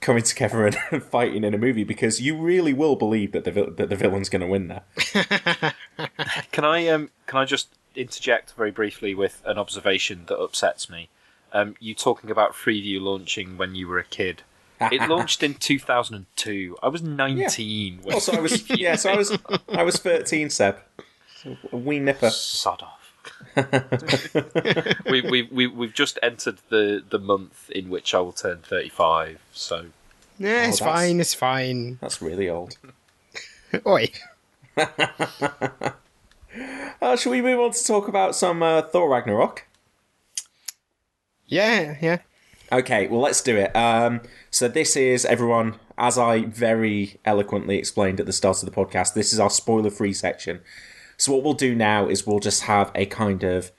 coming 0.00 0.22
together 0.22 0.64
and 0.92 1.02
fighting 1.02 1.42
in 1.42 1.54
a 1.54 1.58
movie 1.58 1.82
because 1.82 2.20
you 2.20 2.36
really 2.40 2.72
will 2.72 2.94
believe 2.94 3.32
that 3.32 3.42
the 3.42 3.50
vil- 3.50 3.72
that 3.72 3.88
the 3.88 3.96
villain's 3.96 4.28
going 4.28 4.42
to 4.42 4.46
win 4.46 4.68
there. 4.68 5.74
Can 6.52 6.64
I 6.64 6.86
um 6.86 7.10
can 7.26 7.40
I 7.40 7.44
just 7.46 7.74
interject 7.96 8.52
very 8.52 8.70
briefly 8.70 9.12
with 9.12 9.42
an 9.44 9.58
observation 9.58 10.26
that 10.26 10.38
upsets 10.38 10.88
me? 10.88 11.08
Um, 11.52 11.74
you 11.80 11.96
talking 11.96 12.30
about 12.30 12.52
Freeview 12.52 13.00
launching 13.00 13.56
when 13.58 13.74
you 13.74 13.88
were 13.88 13.98
a 13.98 14.04
kid. 14.04 14.44
It 14.90 15.00
launched 15.08 15.42
in 15.42 15.54
2002. 15.54 16.76
I 16.82 16.88
was 16.88 17.02
19. 17.02 18.00
When 18.02 18.14
Also, 18.14 18.32
I 18.32 18.40
was 18.40 18.68
yeah, 18.78 18.96
so 18.96 19.10
I 19.12 19.16
was 19.16 19.38
I 19.68 19.82
was 19.82 19.96
13, 19.98 20.50
Seb. 20.50 20.78
So 21.42 21.56
a 21.72 21.76
wee 21.76 21.98
nipper. 22.00 22.30
Sod 22.30 22.82
off. 22.82 22.98
we, 25.06 25.20
we, 25.22 25.42
we, 25.52 25.66
we've 25.66 25.92
just 25.94 26.18
entered 26.22 26.58
the, 26.70 27.02
the 27.08 27.18
month 27.18 27.70
in 27.70 27.90
which 27.90 28.14
I 28.14 28.20
will 28.20 28.32
turn 28.32 28.58
35, 28.58 29.40
so. 29.52 29.86
Yeah, 30.38 30.66
it's 30.68 30.80
Oh, 30.80 30.84
that's- 30.86 31.00
fine. 31.06 31.20
It's 31.20 31.34
fine. 31.34 31.98
That's 32.00 32.22
really 32.22 32.48
old. 32.48 32.76
Oi. 33.86 34.08
Uh, 37.00 37.16
shall 37.16 37.32
we 37.32 37.40
move 37.42 37.58
on 37.60 37.72
to 37.72 37.84
talk 37.84 38.08
about 38.08 38.34
some 38.34 38.62
uh, 38.62 38.82
Thor 38.82 39.08
Ragnarok? 39.08 39.66
Yeah, 41.46 41.96
yeah. 42.00 42.18
Okay, 42.72 43.06
well, 43.06 43.20
let's 43.20 43.42
do 43.42 43.58
it. 43.58 43.76
Um, 43.76 44.22
so, 44.50 44.66
this 44.66 44.96
is 44.96 45.26
everyone, 45.26 45.74
as 45.98 46.16
I 46.16 46.46
very 46.46 47.20
eloquently 47.22 47.76
explained 47.76 48.18
at 48.18 48.24
the 48.24 48.32
start 48.32 48.62
of 48.62 48.64
the 48.64 48.74
podcast, 48.74 49.12
this 49.12 49.34
is 49.34 49.38
our 49.38 49.50
spoiler 49.50 49.90
free 49.90 50.14
section. 50.14 50.60
So, 51.18 51.32
what 51.32 51.44
we'll 51.44 51.52
do 51.52 51.74
now 51.74 52.08
is 52.08 52.26
we'll 52.26 52.40
just 52.40 52.62
have 52.62 52.90
a 52.94 53.04
kind 53.04 53.44
of 53.44 53.72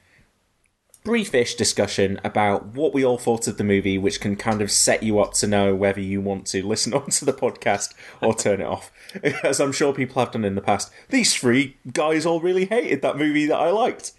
briefish 1.04 1.56
discussion 1.56 2.20
about 2.24 2.68
what 2.68 2.94
we 2.94 3.04
all 3.04 3.18
thought 3.18 3.48
of 3.48 3.58
the 3.58 3.64
movie, 3.64 3.98
which 3.98 4.22
can 4.22 4.36
kind 4.36 4.62
of 4.62 4.70
set 4.72 5.02
you 5.02 5.20
up 5.20 5.34
to 5.34 5.48
know 5.48 5.74
whether 5.74 6.00
you 6.00 6.22
want 6.22 6.46
to 6.48 6.64
listen 6.68 6.94
on 6.94 7.10
to 7.10 7.26
the 7.26 7.34
podcast 7.34 7.96
or 8.22 8.36
turn 8.36 8.62
it 8.62 8.68
off. 8.68 8.92
As 9.44 9.60
I'm 9.60 9.72
sure 9.72 9.92
people 9.92 10.22
have 10.22 10.32
done 10.32 10.46
in 10.46 10.54
the 10.54 10.62
past. 10.62 10.92
These 11.10 11.34
three 11.36 11.78
guys 11.92 12.28
all 12.28 12.40
really 12.40 12.66
hated 12.66 13.02
that 13.02 13.18
movie 13.18 13.48
that 13.48 13.58
I 13.58 13.72
liked. 13.72 14.12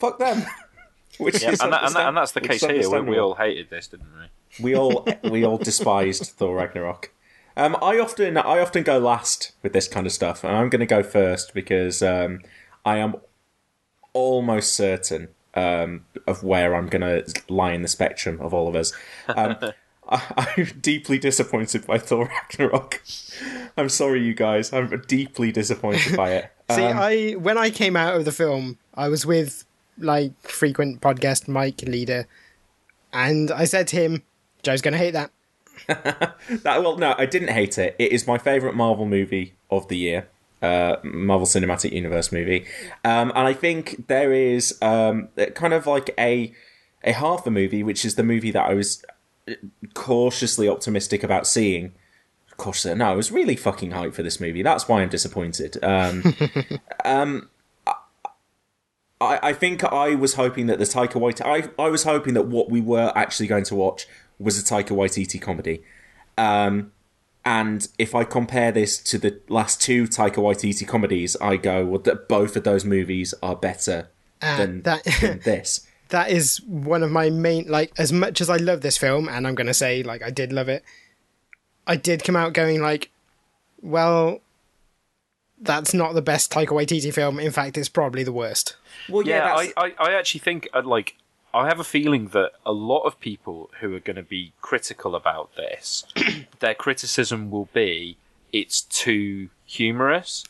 Fuck 0.00 0.18
them. 0.18 0.44
Which 1.18 1.42
Yeah, 1.42 1.50
is 1.52 1.60
and, 1.60 1.72
that, 1.72 1.84
and, 1.84 1.94
that, 1.94 2.08
and 2.08 2.16
that's 2.16 2.32
the 2.32 2.40
case 2.40 2.60
here. 2.64 2.90
We, 2.90 3.10
we 3.10 3.18
all 3.18 3.34
hated 3.34 3.70
this, 3.70 3.88
didn't 3.88 4.06
we? 4.58 4.64
we 4.64 4.76
all 4.76 5.06
we 5.24 5.44
all 5.44 5.58
despised 5.58 6.24
Thor 6.36 6.56
Ragnarok. 6.56 7.10
Um, 7.56 7.76
I 7.80 7.98
often 7.98 8.36
I 8.36 8.58
often 8.58 8.82
go 8.82 8.98
last 8.98 9.52
with 9.62 9.72
this 9.72 9.86
kind 9.88 10.06
of 10.06 10.12
stuff, 10.12 10.42
and 10.44 10.56
I'm 10.56 10.68
going 10.68 10.80
to 10.80 10.86
go 10.86 11.02
first 11.02 11.54
because 11.54 12.02
um, 12.02 12.40
I 12.84 12.98
am 12.98 13.16
almost 14.12 14.74
certain 14.74 15.28
um, 15.54 16.04
of 16.26 16.42
where 16.42 16.74
I'm 16.74 16.88
going 16.88 17.02
to 17.02 17.42
lie 17.48 17.72
in 17.72 17.82
the 17.82 17.88
spectrum 17.88 18.40
of 18.40 18.52
all 18.52 18.68
of 18.68 18.74
us. 18.74 18.92
Um, 19.28 19.56
I, 20.08 20.54
I'm 20.56 20.80
deeply 20.80 21.18
disappointed 21.18 21.86
by 21.86 21.98
Thor 21.98 22.28
Ragnarok. 22.28 23.02
I'm 23.76 23.88
sorry, 23.88 24.22
you 24.22 24.34
guys. 24.34 24.72
I'm 24.72 25.02
deeply 25.06 25.50
disappointed 25.52 26.16
by 26.16 26.32
it. 26.32 26.52
See, 26.70 26.82
Um, 26.82 26.98
I 26.98 27.30
when 27.38 27.56
I 27.58 27.70
came 27.70 27.96
out 27.96 28.14
of 28.16 28.24
the 28.24 28.32
film, 28.32 28.78
I 28.94 29.08
was 29.08 29.24
with 29.24 29.64
like 29.98 30.32
frequent 30.42 31.00
podcast 31.00 31.48
Mike 31.48 31.82
leader, 31.82 32.26
and 33.12 33.50
I 33.50 33.64
said 33.64 33.88
to 33.88 33.96
him, 33.96 34.22
"Joe's 34.62 34.82
gonna 34.82 34.98
hate 34.98 35.12
that." 35.12 35.30
That, 36.62 36.82
well, 36.82 36.96
no, 36.96 37.14
I 37.18 37.26
didn't 37.26 37.48
hate 37.48 37.78
it. 37.78 37.96
It 37.98 38.12
is 38.12 38.26
my 38.26 38.38
favorite 38.38 38.74
Marvel 38.74 39.06
movie 39.06 39.54
of 39.70 39.88
the 39.88 39.96
year, 39.96 40.28
uh, 40.62 40.96
Marvel 41.02 41.46
Cinematic 41.46 41.92
Universe 41.92 42.32
movie, 42.32 42.66
um, 43.04 43.32
and 43.34 43.46
I 43.46 43.54
think 43.54 44.06
there 44.08 44.32
is 44.32 44.78
um, 44.82 45.28
kind 45.54 45.72
of 45.72 45.86
like 45.86 46.14
a 46.18 46.52
a 47.02 47.12
half 47.12 47.44
the 47.44 47.50
movie, 47.50 47.82
which 47.82 48.04
is 48.04 48.14
the 48.14 48.22
movie 48.22 48.50
that 48.50 48.68
I 48.68 48.74
was 48.74 49.04
cautiously 49.94 50.68
optimistic 50.68 51.22
about 51.22 51.46
seeing. 51.46 51.92
Cautiously, 52.56 52.94
no, 52.94 53.06
I 53.06 53.14
was 53.14 53.32
really 53.32 53.56
fucking 53.56 53.90
hyped 53.90 54.14
for 54.14 54.22
this 54.22 54.40
movie. 54.40 54.62
That's 54.62 54.88
why 54.88 55.02
I'm 55.02 55.08
disappointed. 55.08 55.82
Um, 55.82 56.34
um, 57.04 57.48
I, 59.20 59.38
I 59.42 59.52
think 59.52 59.84
I 59.84 60.14
was 60.14 60.34
hoping 60.34 60.66
that 60.66 60.78
the 60.78 60.84
Taika 60.84 61.12
Waititi, 61.14 61.42
I, 61.78 61.82
I 61.82 61.88
was 61.88 62.04
hoping 62.04 62.34
that 62.34 62.46
what 62.46 62.70
we 62.70 62.80
were 62.80 63.12
actually 63.14 63.46
going 63.46 63.64
to 63.64 63.74
watch 63.74 64.06
was 64.38 64.58
a 64.58 64.62
Taika 64.64 64.90
Waititi 64.90 65.40
comedy. 65.40 65.82
Um, 66.36 66.92
and 67.44 67.86
if 67.98 68.14
I 68.14 68.24
compare 68.24 68.72
this 68.72 68.98
to 69.04 69.18
the 69.18 69.40
last 69.48 69.80
two 69.80 70.04
Taika 70.04 70.36
Waititi 70.36 70.86
comedies, 70.86 71.36
I 71.40 71.56
go, 71.56 71.84
well, 71.84 72.00
that 72.00 72.28
both 72.28 72.56
of 72.56 72.64
those 72.64 72.84
movies 72.84 73.34
are 73.42 73.54
better 73.54 74.08
than, 74.40 74.82
that- 74.82 75.04
than 75.20 75.38
this. 75.44 75.86
That 76.10 76.30
is 76.30 76.60
one 76.62 77.02
of 77.02 77.10
my 77.10 77.30
main 77.30 77.66
like. 77.66 77.90
As 77.98 78.12
much 78.12 78.40
as 78.40 78.48
I 78.50 78.56
love 78.56 78.82
this 78.82 78.96
film, 78.98 79.26
and 79.28 79.46
I'm 79.46 79.54
gonna 79.54 79.74
say 79.74 80.02
like 80.02 80.22
I 80.22 80.30
did 80.30 80.52
love 80.52 80.68
it, 80.68 80.84
I 81.86 81.96
did 81.96 82.22
come 82.22 82.36
out 82.36 82.52
going 82.52 82.80
like, 82.82 83.10
well, 83.80 84.40
that's 85.60 85.94
not 85.94 86.14
the 86.14 86.22
best 86.22 86.50
Taika 86.50 86.68
Waititi 86.68 87.12
film. 87.12 87.38
In 87.38 87.52
fact, 87.52 87.78
it's 87.78 87.88
probably 87.88 88.24
the 88.24 88.32
worst. 88.32 88.76
Well, 89.08 89.26
yeah, 89.26 89.62
Yeah, 89.62 89.72
I, 89.76 89.86
I, 89.86 89.94
I 89.98 90.12
actually 90.14 90.40
think, 90.40 90.68
uh, 90.74 90.82
like, 90.84 91.16
I 91.52 91.68
have 91.68 91.78
a 91.78 91.84
feeling 91.84 92.28
that 92.28 92.52
a 92.66 92.72
lot 92.72 93.02
of 93.02 93.20
people 93.20 93.70
who 93.80 93.94
are 93.94 94.00
going 94.00 94.16
to 94.16 94.22
be 94.22 94.52
critical 94.60 95.14
about 95.14 95.54
this, 95.54 96.04
their 96.58 96.74
criticism 96.74 97.50
will 97.50 97.68
be 97.72 98.16
it's 98.52 98.82
too 98.82 99.50
humorous. 99.64 100.44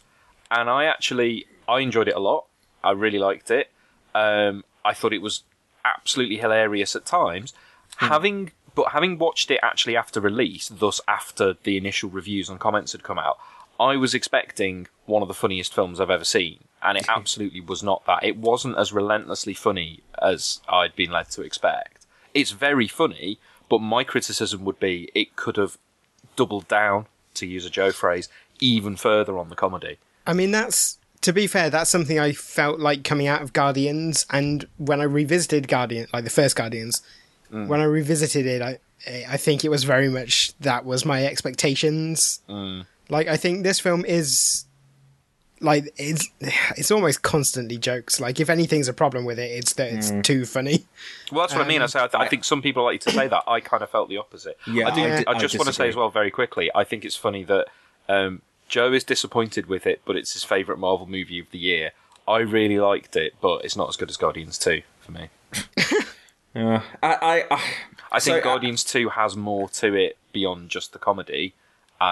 And 0.50 0.70
I 0.70 0.84
actually, 0.84 1.46
I 1.68 1.80
enjoyed 1.80 2.08
it 2.08 2.14
a 2.14 2.20
lot. 2.20 2.46
I 2.82 2.92
really 2.92 3.18
liked 3.18 3.50
it. 3.50 3.70
Um, 4.14 4.64
I 4.84 4.94
thought 4.94 5.12
it 5.12 5.22
was 5.22 5.42
absolutely 5.84 6.38
hilarious 6.38 6.96
at 6.96 7.04
times. 7.04 7.52
Having, 7.96 8.52
but 8.74 8.92
having 8.92 9.18
watched 9.18 9.50
it 9.50 9.60
actually 9.62 9.96
after 9.96 10.20
release, 10.20 10.68
thus 10.68 11.00
after 11.06 11.54
the 11.62 11.76
initial 11.76 12.10
reviews 12.10 12.48
and 12.48 12.58
comments 12.58 12.92
had 12.92 13.02
come 13.02 13.18
out, 13.18 13.38
I 13.78 13.96
was 13.96 14.14
expecting 14.14 14.86
one 15.06 15.22
of 15.22 15.28
the 15.28 15.34
funniest 15.34 15.74
films 15.74 16.00
I've 16.00 16.10
ever 16.10 16.24
seen, 16.24 16.64
and 16.82 16.98
it 16.98 17.08
absolutely 17.14 17.60
was 17.60 17.82
not 17.82 18.04
that. 18.06 18.24
It 18.24 18.36
wasn't 18.36 18.78
as 18.78 18.92
relentlessly 18.92 19.54
funny 19.54 20.00
as 20.20 20.60
I'd 20.68 20.96
been 20.96 21.10
led 21.10 21.30
to 21.30 21.42
expect. 21.42 22.06
It's 22.32 22.50
very 22.50 22.88
funny, 22.88 23.38
but 23.68 23.80
my 23.80 24.04
criticism 24.04 24.64
would 24.64 24.80
be 24.80 25.10
it 25.14 25.36
could 25.36 25.56
have 25.56 25.78
doubled 26.36 26.68
down, 26.68 27.06
to 27.34 27.46
use 27.46 27.66
a 27.66 27.70
Joe 27.70 27.92
phrase, 27.92 28.28
even 28.60 28.96
further 28.96 29.38
on 29.38 29.48
the 29.48 29.56
comedy. 29.56 29.98
I 30.26 30.32
mean, 30.32 30.50
that's 30.50 30.98
to 31.22 31.32
be 31.32 31.46
fair, 31.46 31.70
that's 31.70 31.90
something 31.90 32.18
I 32.18 32.32
felt 32.32 32.80
like 32.80 33.02
coming 33.02 33.26
out 33.26 33.42
of 33.42 33.52
Guardians, 33.52 34.26
and 34.30 34.66
when 34.76 35.00
I 35.00 35.04
revisited 35.04 35.68
Guardian, 35.68 36.06
like 36.12 36.24
the 36.24 36.30
first 36.30 36.56
Guardians, 36.56 37.02
mm. 37.52 37.66
when 37.66 37.80
I 37.80 37.84
revisited 37.84 38.46
it, 38.46 38.62
I 38.62 38.78
I 39.28 39.36
think 39.36 39.64
it 39.64 39.68
was 39.68 39.84
very 39.84 40.08
much 40.08 40.52
that 40.60 40.84
was 40.84 41.04
my 41.04 41.26
expectations. 41.26 42.40
Mm. 42.48 42.86
Like, 43.10 43.28
I 43.28 43.36
think 43.36 43.62
this 43.62 43.80
film 43.80 44.04
is 44.04 44.64
like 45.64 45.92
it's 45.96 46.28
it's 46.76 46.90
almost 46.90 47.22
constantly 47.22 47.76
jokes. 47.78 48.20
Like 48.20 48.38
if 48.38 48.48
anything's 48.50 48.86
a 48.88 48.92
problem 48.92 49.24
with 49.24 49.38
it, 49.38 49.50
it's 49.50 49.72
that 49.74 49.92
it's 49.92 50.10
Mm. 50.12 50.22
too 50.22 50.44
funny. 50.46 50.84
Well, 51.32 51.40
that's 51.42 51.54
what 51.54 51.64
I 51.64 51.68
mean. 51.68 51.82
I 51.82 51.86
say 51.86 52.00
I, 52.00 52.06
th- 52.06 52.22
I 52.22 52.28
think 52.28 52.44
some 52.44 52.62
people 52.62 52.84
like 52.84 53.00
to 53.02 53.10
say 53.10 53.26
that. 53.28 53.42
I 53.48 53.60
kind 53.60 53.82
of 53.82 53.90
felt 53.90 54.08
the 54.08 54.18
opposite. 54.18 54.58
Yeah, 54.66 54.88
I, 54.88 54.94
do, 54.94 55.00
I 55.02 55.24
I 55.32 55.36
I 55.36 55.38
just 55.38 55.56
want 55.58 55.66
to 55.66 55.72
say 55.72 55.88
as 55.88 55.96
well, 55.96 56.10
very 56.10 56.30
quickly. 56.30 56.70
I 56.74 56.84
think 56.84 57.04
it's 57.04 57.16
funny 57.16 57.42
that 57.44 57.66
um, 58.08 58.42
Joe 58.68 58.92
is 58.92 59.02
disappointed 59.04 59.66
with 59.66 59.86
it, 59.86 60.02
but 60.04 60.14
it's 60.16 60.34
his 60.34 60.44
favourite 60.44 60.78
Marvel 60.78 61.06
movie 61.06 61.38
of 61.40 61.50
the 61.50 61.58
year. 61.58 61.92
I 62.28 62.38
really 62.38 62.78
liked 62.78 63.16
it, 63.16 63.34
but 63.40 63.64
it's 63.64 63.76
not 63.76 63.88
as 63.88 63.96
good 63.96 64.10
as 64.10 64.16
Guardians 64.16 64.58
Two 64.58 64.82
for 65.00 65.12
me. 65.12 65.28
yeah, 66.54 66.82
I, 67.02 67.14
I, 67.14 67.44
I, 67.50 67.62
I 68.12 68.20
think 68.20 68.22
So, 68.22 68.38
uh, 68.38 68.40
Guardians 68.42 68.84
Two 68.84 69.08
has 69.10 69.36
more 69.36 69.68
to 69.70 69.94
it 69.94 70.16
beyond 70.32 70.70
just 70.70 70.92
the 70.92 70.98
comedy, 70.98 71.54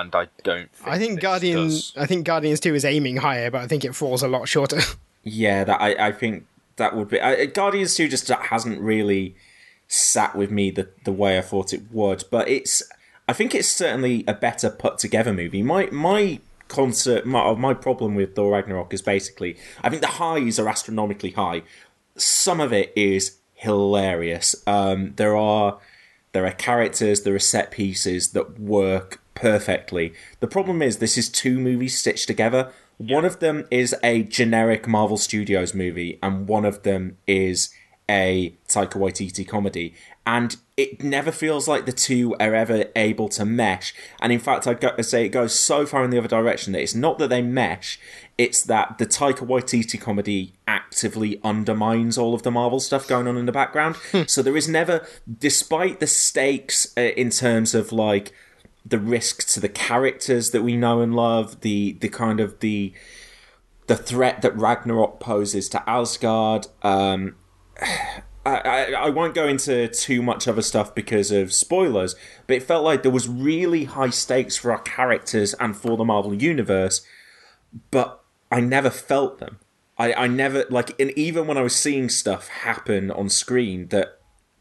and 0.00 0.14
I 0.14 0.28
don't. 0.42 0.70
Think 0.72 0.88
I 0.88 0.98
think 0.98 1.20
Guardians. 1.20 1.92
I 1.96 2.06
think 2.06 2.26
Guardians 2.26 2.60
Two 2.60 2.74
is 2.74 2.84
aiming 2.84 3.18
higher, 3.18 3.50
but 3.50 3.62
I 3.62 3.66
think 3.66 3.84
it 3.84 3.94
falls 3.94 4.22
a 4.22 4.28
lot 4.28 4.48
shorter. 4.48 4.80
yeah, 5.22 5.64
that 5.64 5.80
I, 5.80 6.08
I 6.08 6.12
think 6.12 6.46
that 6.76 6.96
would 6.96 7.08
be. 7.08 7.20
I, 7.20 7.46
Guardians 7.46 7.94
Two 7.94 8.08
just 8.08 8.28
hasn't 8.28 8.80
really 8.80 9.34
sat 9.88 10.34
with 10.34 10.50
me 10.50 10.70
the 10.70 10.88
the 11.04 11.12
way 11.12 11.38
I 11.38 11.42
thought 11.42 11.72
it 11.72 11.82
would, 11.90 12.24
but 12.30 12.48
it's. 12.48 12.82
I 13.28 13.32
think 13.34 13.54
it's 13.54 13.68
certainly 13.68 14.24
a 14.26 14.34
better 14.34 14.68
put 14.68 14.98
together 14.98 15.32
movie. 15.32 15.62
My 15.62 15.88
my 15.92 16.40
concert 16.68 17.26
my 17.26 17.52
my 17.54 17.74
problem 17.74 18.14
with 18.14 18.34
Thor 18.34 18.52
Ragnarok 18.52 18.94
is 18.94 19.02
basically 19.02 19.56
I 19.82 19.90
think 19.90 20.00
the 20.00 20.08
highs 20.08 20.58
are 20.58 20.68
astronomically 20.68 21.30
high. 21.30 21.62
Some 22.16 22.60
of 22.60 22.72
it 22.72 22.92
is 22.96 23.38
hilarious. 23.54 24.56
Um, 24.66 25.14
there 25.16 25.36
are 25.36 25.78
there 26.32 26.46
are 26.46 26.52
characters, 26.52 27.22
there 27.22 27.34
are 27.34 27.38
set 27.38 27.70
pieces 27.70 28.30
that 28.30 28.58
work 28.58 29.21
perfectly. 29.34 30.14
The 30.40 30.46
problem 30.46 30.82
is 30.82 30.98
this 30.98 31.18
is 31.18 31.28
two 31.28 31.58
movies 31.58 31.98
stitched 31.98 32.26
together. 32.26 32.72
One 32.98 33.24
of 33.24 33.40
them 33.40 33.66
is 33.70 33.94
a 34.02 34.22
generic 34.22 34.86
Marvel 34.86 35.16
Studios 35.16 35.74
movie, 35.74 36.18
and 36.22 36.46
one 36.46 36.64
of 36.64 36.82
them 36.82 37.16
is 37.26 37.72
a 38.08 38.54
Taika 38.68 38.94
Waititi 38.94 39.46
comedy. 39.46 39.94
And 40.26 40.56
it 40.76 41.02
never 41.02 41.32
feels 41.32 41.66
like 41.66 41.86
the 41.86 41.92
two 41.92 42.34
are 42.38 42.54
ever 42.54 42.84
able 42.94 43.28
to 43.30 43.44
mesh. 43.44 43.94
And 44.20 44.32
in 44.32 44.38
fact, 44.38 44.66
I'd 44.66 44.80
go- 44.80 45.00
say 45.00 45.24
it 45.24 45.30
goes 45.30 45.58
so 45.58 45.84
far 45.84 46.04
in 46.04 46.10
the 46.10 46.18
other 46.18 46.28
direction 46.28 46.72
that 46.72 46.82
it's 46.82 46.94
not 46.94 47.18
that 47.18 47.28
they 47.28 47.42
mesh, 47.42 47.98
it's 48.38 48.62
that 48.62 48.98
the 48.98 49.06
Taika 49.06 49.46
Waititi 49.46 50.00
comedy 50.00 50.52
actively 50.66 51.40
undermines 51.42 52.16
all 52.16 52.34
of 52.34 52.42
the 52.42 52.50
Marvel 52.50 52.80
stuff 52.80 53.08
going 53.08 53.26
on 53.26 53.36
in 53.36 53.46
the 53.46 53.52
background. 53.52 53.96
so 54.26 54.42
there 54.42 54.56
is 54.56 54.68
never, 54.68 55.06
despite 55.38 56.00
the 56.00 56.06
stakes 56.06 56.92
uh, 56.96 57.00
in 57.00 57.30
terms 57.30 57.74
of 57.74 57.92
like 57.92 58.32
the 58.84 58.98
risk 58.98 59.46
to 59.48 59.60
the 59.60 59.68
characters 59.68 60.50
that 60.50 60.62
we 60.62 60.76
know 60.76 61.00
and 61.00 61.14
love, 61.14 61.60
the 61.60 61.92
the 62.00 62.08
kind 62.08 62.40
of 62.40 62.60
the 62.60 62.92
the 63.86 63.96
threat 63.96 64.42
that 64.42 64.56
Ragnarok 64.56 65.20
poses 65.20 65.68
to 65.70 65.88
Asgard. 65.88 66.66
Um, 66.82 67.36
I, 68.44 68.56
I, 68.56 68.92
I 68.92 69.08
won't 69.10 69.36
go 69.36 69.46
into 69.46 69.86
too 69.86 70.20
much 70.20 70.48
other 70.48 70.62
stuff 70.62 70.96
because 70.96 71.30
of 71.30 71.52
spoilers, 71.52 72.16
but 72.48 72.56
it 72.56 72.64
felt 72.64 72.82
like 72.82 73.02
there 73.02 73.12
was 73.12 73.28
really 73.28 73.84
high 73.84 74.10
stakes 74.10 74.56
for 74.56 74.72
our 74.72 74.80
characters 74.80 75.54
and 75.54 75.76
for 75.76 75.96
the 75.96 76.04
Marvel 76.04 76.34
universe, 76.34 77.06
but 77.92 78.24
I 78.50 78.60
never 78.60 78.90
felt 78.90 79.38
them. 79.38 79.60
I, 79.96 80.12
I 80.14 80.26
never 80.26 80.64
like, 80.70 80.98
and 81.00 81.12
even 81.12 81.46
when 81.46 81.56
I 81.56 81.62
was 81.62 81.76
seeing 81.76 82.08
stuff 82.08 82.48
happen 82.48 83.12
on 83.12 83.28
screen 83.28 83.88
that 83.88 84.18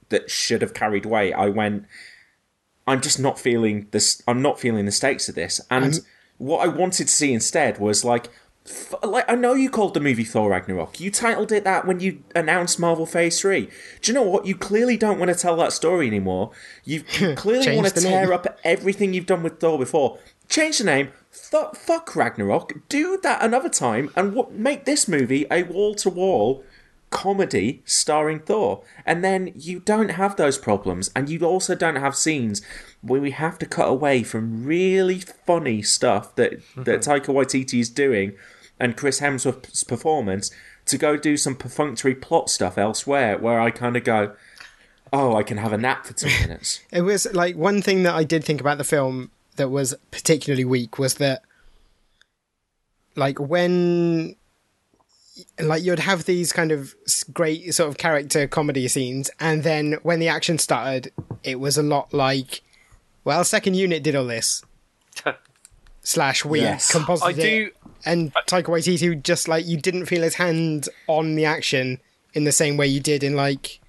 that 0.09 0.29
should 0.29 0.61
have 0.61 0.75
carried 0.75 1.05
weight, 1.05 1.33
I 1.33 1.49
went, 1.49 1.85
I'm 2.87 3.01
just 3.01 3.19
not 3.19 3.39
feeling 3.39 3.87
this. 3.91 4.21
I'm 4.27 4.41
not 4.41 4.59
feeling 4.59 4.85
the 4.85 4.91
stakes 4.91 5.29
of 5.29 5.35
this. 5.35 5.61
And 5.69 5.99
what 6.37 6.59
I 6.65 6.67
wanted 6.67 7.07
to 7.07 7.13
see 7.13 7.33
instead 7.33 7.77
was 7.79 8.03
like, 8.03 8.29
f- 8.65 8.95
like 9.03 9.29
I 9.29 9.35
know 9.35 9.53
you 9.53 9.69
called 9.69 9.93
the 9.93 9.99
movie 9.99 10.23
Thor 10.23 10.49
Ragnarok. 10.49 10.99
You 10.99 11.11
titled 11.11 11.51
it 11.51 11.63
that 11.63 11.85
when 11.85 11.99
you 11.99 12.23
announced 12.35 12.79
Marvel 12.79 13.05
Phase 13.05 13.39
Three. 13.39 13.69
Do 14.01 14.11
you 14.11 14.13
know 14.13 14.23
what? 14.23 14.45
You 14.45 14.55
clearly 14.55 14.97
don't 14.97 15.19
want 15.19 15.29
to 15.29 15.35
tell 15.37 15.55
that 15.57 15.73
story 15.73 16.07
anymore. 16.07 16.51
You, 16.83 17.03
you 17.19 17.33
clearly 17.35 17.75
want 17.75 17.93
to 17.93 18.01
tear 18.01 18.23
name. 18.25 18.33
up 18.33 18.59
everything 18.63 19.13
you've 19.13 19.27
done 19.27 19.43
with 19.43 19.59
Thor 19.59 19.77
before. 19.77 20.17
Change 20.49 20.79
the 20.79 20.83
name. 20.83 21.09
Th- 21.51 21.75
fuck 21.75 22.15
Ragnarok. 22.15 22.89
Do 22.89 23.17
that 23.23 23.43
another 23.43 23.69
time 23.69 24.09
and 24.15 24.33
what 24.33 24.51
make 24.53 24.85
this 24.85 25.07
movie 25.07 25.45
a 25.49 25.63
wall 25.63 25.95
to 25.95 26.09
wall 26.09 26.63
comedy 27.11 27.83
starring 27.85 28.39
Thor. 28.39 28.83
And 29.05 29.23
then 29.23 29.51
you 29.55 29.79
don't 29.79 30.09
have 30.09 30.35
those 30.35 30.57
problems, 30.57 31.11
and 31.15 31.29
you 31.29 31.39
also 31.41 31.75
don't 31.75 31.97
have 31.97 32.15
scenes 32.15 32.61
where 33.01 33.21
we 33.21 33.31
have 33.31 33.59
to 33.59 33.65
cut 33.67 33.87
away 33.87 34.23
from 34.23 34.65
really 34.65 35.19
funny 35.19 35.83
stuff 35.83 36.35
that, 36.35 36.53
mm-hmm. 36.53 36.83
that 36.83 37.01
Taika 37.01 37.27
Waititi 37.27 37.79
is 37.79 37.89
doing 37.89 38.33
and 38.79 38.97
Chris 38.97 39.19
Hemsworth's 39.19 39.83
performance 39.83 40.49
to 40.85 40.97
go 40.97 41.15
do 41.15 41.37
some 41.37 41.55
perfunctory 41.55 42.15
plot 42.15 42.49
stuff 42.49 42.77
elsewhere 42.77 43.37
where 43.37 43.61
I 43.61 43.69
kind 43.69 43.95
of 43.95 44.03
go, 44.03 44.33
oh, 45.13 45.35
I 45.35 45.43
can 45.43 45.57
have 45.57 45.71
a 45.71 45.77
nap 45.77 46.05
for 46.05 46.13
two 46.13 46.27
minutes. 46.41 46.81
It 46.91 47.01
was 47.01 47.31
like 47.33 47.55
one 47.55 47.81
thing 47.81 48.03
that 48.03 48.15
I 48.15 48.23
did 48.23 48.43
think 48.43 48.59
about 48.59 48.77
the 48.77 48.83
film 48.83 49.31
that 49.57 49.69
was 49.69 49.93
particularly 50.09 50.65
weak 50.65 50.97
was 50.97 51.15
that, 51.15 51.43
like, 53.15 53.39
when. 53.39 54.35
Like, 55.59 55.83
you'd 55.83 55.99
have 55.99 56.25
these 56.25 56.51
kind 56.53 56.71
of 56.71 56.95
great 57.33 57.73
sort 57.73 57.89
of 57.89 57.97
character 57.97 58.47
comedy 58.47 58.87
scenes, 58.87 59.29
and 59.39 59.63
then 59.63 59.97
when 60.03 60.19
the 60.19 60.27
action 60.27 60.57
started, 60.57 61.11
it 61.43 61.59
was 61.59 61.77
a 61.77 61.83
lot 61.83 62.13
like, 62.13 62.61
well, 63.23 63.43
second 63.43 63.75
unit 63.75 64.03
did 64.03 64.15
all 64.15 64.25
this. 64.25 64.63
Slash, 66.01 66.43
we 66.43 66.61
Yes. 66.61 66.91
composited 66.91 67.39
I 67.39 67.41
do- 67.47 67.65
it. 67.67 67.75
And 68.03 68.33
Taika 68.47 68.63
Waititi 68.65 69.21
just, 69.21 69.47
like, 69.47 69.67
you 69.67 69.77
didn't 69.77 70.07
feel 70.07 70.23
his 70.23 70.35
hand 70.35 70.89
on 71.07 71.35
the 71.35 71.45
action 71.45 71.99
in 72.33 72.45
the 72.45 72.51
same 72.51 72.75
way 72.75 72.87
you 72.87 72.99
did 72.99 73.23
in, 73.23 73.35
like, 73.35 73.79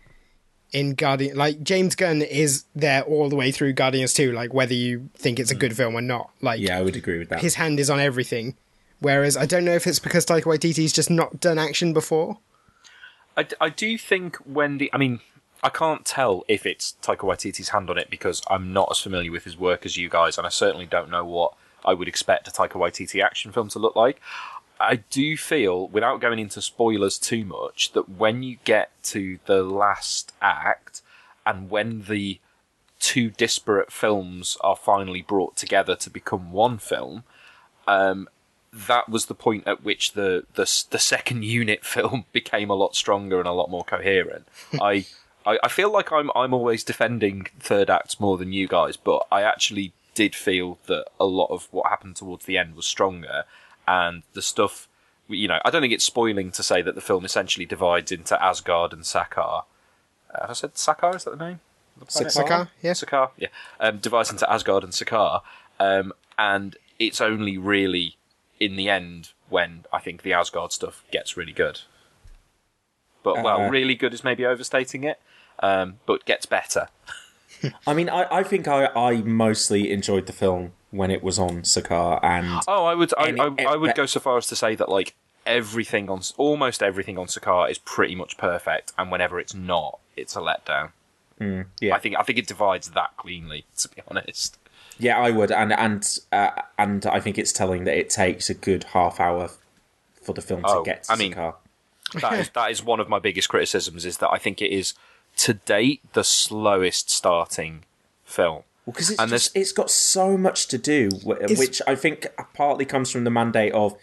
in 0.71 0.95
Guardian, 0.95 1.37
like 1.37 1.63
James 1.63 1.95
Gunn 1.95 2.23
is 2.23 2.65
there 2.75 3.03
all 3.03 3.29
the 3.29 3.37
way 3.37 3.51
through 3.53 3.75
Guardians 3.75 4.15
2, 4.15 4.33
like 4.33 4.55
whether 4.55 4.73
you 4.73 5.11
think 5.15 5.39
it's 5.39 5.51
a 5.51 5.55
good 5.55 5.77
film 5.77 5.95
or 5.95 6.01
not. 6.01 6.31
Like 6.41 6.61
Yeah, 6.61 6.79
I 6.79 6.83
would 6.83 6.97
agree 6.97 7.19
with 7.19 7.29
that. 7.29 7.41
his 7.43 7.57
hand 7.57 7.79
is 7.79 7.91
on 7.91 8.01
everything. 8.01 8.57
Whereas 9.03 9.37
I 9.37 9.47
don't 9.47 9.65
know 9.65 9.75
if 9.75 9.87
it's 9.87 9.99
because 9.99 10.25
Taika 10.25 10.45
Waititi's 10.45 10.93
just 10.93 11.11
not 11.11 11.41
done 11.41 11.59
action 11.59 11.93
before. 11.93 12.39
I, 13.37 13.47
I 13.61 13.69
do 13.69 13.99
think 13.99 14.37
when 14.37 14.79
the 14.79 14.91
I 14.93 14.99
mean 14.99 15.21
I 15.63 15.71
can't 15.71 16.05
tell 16.05 16.45
if 16.47 16.65
it's 16.65 16.95
Taika 17.03 17.19
Waititi's 17.19 17.71
hand 17.71 17.91
on 17.91 17.99
it 17.99 18.11
because 18.11 18.43
I'm 18.49 18.73
not 18.73 18.89
as 18.93 18.99
familiar 18.99 19.33
with 19.33 19.45
his 19.45 19.57
work 19.59 19.85
as 19.85 19.97
you 19.97 20.09
guys, 20.09 20.39
and 20.39 20.47
I 20.47 20.51
certainly 20.51 20.87
don't 20.87 21.11
know 21.11 21.25
what 21.25 21.55
I 21.85 21.95
would 21.95 22.09
expect 22.09 22.47
a 22.47 22.51
Taika 22.53 22.73
Waititi 22.73 23.23
action 23.23 23.53
film 23.53 23.69
to 23.71 23.79
look 23.81 23.97
like. 23.97 24.21
I 24.81 24.97
do 24.97 25.37
feel, 25.37 25.87
without 25.89 26.21
going 26.21 26.41
into 26.41 26.61
spoilers 26.61 27.19
too 27.19 27.45
much, 27.45 27.93
that 27.93 28.09
when 28.09 28.43
you 28.43 28.59
get 28.65 28.91
to 29.05 29.39
the 29.47 29.63
last 29.63 30.33
act 30.41 31.03
and 31.47 31.71
when 31.71 32.03
the 32.03 32.41
two 32.99 33.31
disparate 33.31 33.93
films 33.93 34.57
are 34.61 34.77
finally 34.77 35.23
brought 35.23 35.57
together 35.57 35.95
to 35.97 36.11
become 36.11 36.51
one 36.51 36.79
film, 36.79 37.23
um, 37.87 38.29
that 38.73 39.09
was 39.09 39.27
the 39.27 39.35
point 39.35 39.65
at 39.67 39.85
which 39.85 40.13
the, 40.13 40.45
the 40.55 40.85
the 40.91 40.99
second 40.99 41.45
unit 41.59 41.85
film 41.85 42.25
became 42.33 42.71
a 42.71 42.75
lot 42.75 42.97
stronger 42.97 43.39
and 43.39 43.49
a 43.49 43.53
lot 43.53 43.71
more 43.71 43.85
coherent. 43.85 44.47
I, 44.81 45.07
I 45.47 45.59
I 45.63 45.69
feel 45.69 45.93
like 45.93 46.13
I'm 46.13 46.31
I'm 46.35 46.55
always 46.55 46.85
defending 46.85 47.47
third 47.61 47.91
acts 47.91 48.19
more 48.19 48.39
than 48.39 48.53
you 48.53 48.67
guys, 48.69 48.97
but 48.97 49.27
I 49.31 49.43
actually 49.43 49.93
did 50.15 50.35
feel 50.35 50.79
that 50.87 51.07
a 51.19 51.25
lot 51.25 51.47
of 51.47 51.69
what 51.71 51.89
happened 51.89 52.17
towards 52.17 52.45
the 52.45 52.59
end 52.59 52.75
was 52.75 52.87
stronger, 52.87 53.45
and 53.87 54.23
the 54.33 54.43
stuff. 54.43 54.89
You 55.29 55.49
know, 55.49 55.61
I 55.65 55.71
don't 55.71 55.81
think 55.81 55.95
it's 55.95 56.05
spoiling 56.05 56.51
to 56.51 56.63
say 56.63 56.83
that 56.83 56.95
the 56.95 57.01
film 57.01 57.25
essentially 57.25 57.65
divides 57.65 58.13
into 58.13 58.43
Asgard 58.43 58.93
and 58.93 59.03
Sakaar. 59.03 59.65
Uh, 60.35 60.41
have 60.43 60.51
I 60.51 60.53
said 60.53 60.75
Sakaar? 60.75 61.15
Is 61.15 61.25
that 61.25 61.39
the 61.39 61.45
name? 61.49 61.61
the? 62.35 62.43
Sakaar, 62.43 62.69
yeah. 62.83 62.91
Sakaar, 62.91 63.31
yeah. 63.39 63.49
Um, 63.81 63.99
divides 63.99 64.31
into 64.31 64.51
Asgard 64.51 64.85
and 64.85 64.93
Sakaar, 64.93 65.43
um, 65.79 66.13
and 66.37 66.77
it's 66.99 67.21
only 67.21 67.57
really 67.57 68.17
in 68.63 68.77
the 68.77 68.89
end 68.89 69.31
when 69.49 69.85
I 69.93 69.99
think 69.99 70.23
the 70.23 70.33
Asgard 70.33 70.73
stuff 70.73 71.05
gets 71.11 71.37
really 71.37 71.53
good. 71.53 71.81
But 73.23 73.43
well, 73.43 73.63
Uh, 73.63 73.69
really 73.71 73.95
good 73.95 74.15
is 74.15 74.25
maybe 74.25 74.45
overstating 74.47 75.05
it, 75.05 75.21
um, 75.61 75.99
but 76.07 76.25
gets 76.25 76.47
better. 76.47 76.89
I 77.87 77.95
mean, 77.95 78.09
I, 78.09 78.27
I 78.39 78.43
think 78.43 78.67
I, 78.67 78.87
I 78.87 79.17
mostly 79.23 79.91
enjoyed 79.93 80.27
the 80.27 80.33
film 80.33 80.73
when 80.91 81.11
it 81.11 81.23
was 81.23 81.39
on 81.39 81.63
Sakaar, 81.63 82.19
and 82.23 82.63
Oh, 82.67 82.85
I 82.85 82.95
would 82.95 83.13
I, 83.17 83.29
Any- 83.29 83.41
I, 83.41 83.73
I 83.73 83.77
would 83.77 83.95
go 83.95 84.07
so 84.07 84.21
far 84.21 84.37
as 84.39 84.47
to 84.49 84.57
say 84.57 84.75
that 84.75 84.89
like 84.89 85.15
everything 85.47 86.09
on 86.11 86.21
almost 86.37 86.83
everything 86.83 87.19
on 87.19 87.27
Sakaar 87.27 87.71
is 87.71 87.79
pretty 87.79 88.15
much 88.15 88.37
perfect, 88.37 88.93
and 88.99 89.11
whenever 89.13 89.39
it's 89.39 89.55
not, 89.55 89.99
it's 90.17 90.35
a 90.37 90.41
letdown. 90.41 90.91
yeah, 91.81 91.95
I 91.95 91.99
think 91.99 92.17
I 92.19 92.23
think 92.23 92.39
it 92.39 92.47
divides 92.49 92.91
that 92.91 93.17
cleanly, 93.17 93.65
to 93.79 93.89
be 93.89 94.03
honest. 94.09 94.59
Yeah, 95.03 95.19
I 95.19 95.31
would, 95.33 95.51
and 95.51 95.73
and 95.73 96.19
uh, 96.31 96.51
and 96.79 97.05
I 97.07 97.19
think 97.19 97.37
it's 97.39 97.53
telling 97.53 97.83
that 97.85 97.97
it 97.99 98.09
takes 98.09 98.49
a 98.49 98.55
good 98.55 98.85
half 98.85 99.19
hour 99.19 99.51
for 100.23 100.33
the 100.33 100.41
film 100.41 100.63
to 100.63 100.69
Oh, 100.69 100.83
get 100.85 101.03
to 101.05 101.13
I 101.13 101.17
mean- 101.17 101.35
Sakaar. 101.35 101.55
that 102.21 102.33
is 102.39 102.51
that 102.51 102.71
is 102.71 102.85
one 102.85 103.01
of 103.01 103.09
my 103.09 103.19
biggest 103.19 103.49
criticisms 103.49 104.05
is 104.05 104.19
that 104.19 104.31
I 104.31 104.39
think 104.39 104.63
it 104.63 104.71
is 104.71 104.95
to 105.39 105.55
date 105.55 106.01
the 106.13 106.23
slowest 106.23 107.11
starting 107.11 107.83
film. 108.25 108.63
Because 108.87 109.11
it's 109.11 109.21
and 109.21 109.31
just, 109.31 109.57
it's 109.57 109.73
got 109.73 109.91
so 109.91 110.37
much 110.37 110.67
to 110.69 110.79
do, 110.79 111.09
which 111.25 111.81
I 111.87 111.95
think 111.95 112.27
partly 112.55 112.85
comes 112.85 113.11
from 113.11 113.25
the 113.25 113.31
mandate 113.31 113.73
of 113.73 113.97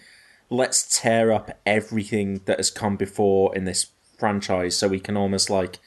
let's 0.50 1.00
tear 1.00 1.32
up 1.32 1.58
everything 1.66 2.42
that 2.46 2.58
has 2.58 2.72
come 2.72 2.96
before 2.98 3.56
in 3.56 3.66
this 3.66 3.88
franchise 4.18 4.76
so 4.78 4.88
we 4.88 5.00
can 5.00 5.16
almost 5.16 5.50
like 5.50 5.80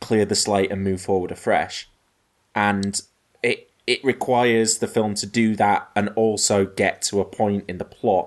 clear 0.00 0.24
the 0.24 0.34
slate 0.36 0.70
and 0.72 0.82
move 0.82 1.00
forward 1.02 1.30
afresh. 1.32 1.88
And 2.54 3.00
it 3.42 3.67
it 3.92 4.04
requires 4.04 4.78
the 4.78 4.86
film 4.86 5.14
to 5.14 5.26
do 5.26 5.56
that 5.56 5.88
and 5.96 6.08
also 6.10 6.66
get 6.66 7.00
to 7.02 7.20
a 7.20 7.24
point 7.24 7.64
in 7.68 7.78
the 7.78 7.84
plot 7.84 8.26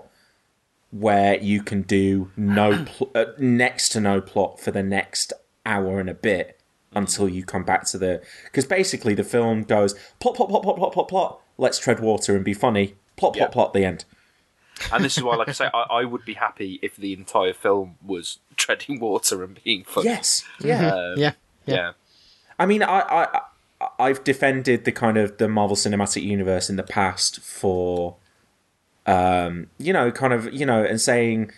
where 0.91 1.37
you 1.39 1.61
can 1.63 1.81
do 1.83 2.31
no 2.35 2.83
pl- 2.85 3.11
uh, 3.15 3.25
next 3.37 3.89
to 3.89 3.99
no 3.99 4.19
plot 4.21 4.59
for 4.59 4.71
the 4.71 4.83
next 4.83 5.31
hour 5.65 5.99
and 5.99 6.09
a 6.09 6.13
bit 6.13 6.59
until 6.93 7.29
you 7.29 7.43
come 7.45 7.63
back 7.63 7.85
to 7.85 7.97
the 7.97 8.21
because 8.45 8.65
basically 8.65 9.13
the 9.13 9.23
film 9.23 9.63
goes 9.63 9.93
plot 10.19 10.35
plot 10.35 10.49
plot 10.49 10.63
plot 10.63 10.75
plot 10.77 10.91
plot 10.93 11.07
plot 11.07 11.39
let's 11.57 11.79
tread 11.79 11.99
water 11.99 12.35
and 12.35 12.43
be 12.43 12.53
funny 12.53 12.95
plot 13.15 13.33
plot 13.33 13.49
Yeah. 13.49 13.53
plot 13.53 13.73
the 13.73 13.85
end 13.85 14.03
And 14.91 15.05
this 15.05 15.15
is 15.17 15.23
why, 15.23 15.35
like 15.35 15.49
I 15.49 15.51
say, 15.51 15.69
I, 15.73 15.83
I 15.99 16.05
would 16.05 16.25
be 16.25 16.33
happy 16.33 16.79
if 16.81 16.95
the 16.95 17.13
entire 17.13 17.53
film 17.53 17.97
was 18.03 18.39
treading 18.57 18.99
water 18.99 19.43
and 19.43 19.59
being 19.63 19.83
funny. 19.83 20.07
yes 20.09 20.43
yeah 20.59 20.89
Um, 20.91 21.19
yeah, 21.19 21.33
yeah. 21.67 21.91
I 22.59 22.65
mean, 22.65 22.81
I, 22.83 22.99
I, 22.99 23.23
I- 23.37 23.41
I've 23.99 24.23
defended 24.23 24.85
the 24.85 24.91
kind 24.91 25.17
of 25.17 25.37
the 25.37 25.47
Marvel 25.47 25.75
Cinematic 25.75 26.23
Universe 26.23 26.69
in 26.69 26.75
the 26.75 26.83
past 26.83 27.39
for, 27.39 28.17
um, 29.05 29.67
you 29.77 29.93
know, 29.93 30.11
kind 30.11 30.33
of, 30.33 30.53
you 30.53 30.65
know, 30.65 30.83
and 30.83 30.99
saying, 30.99 31.51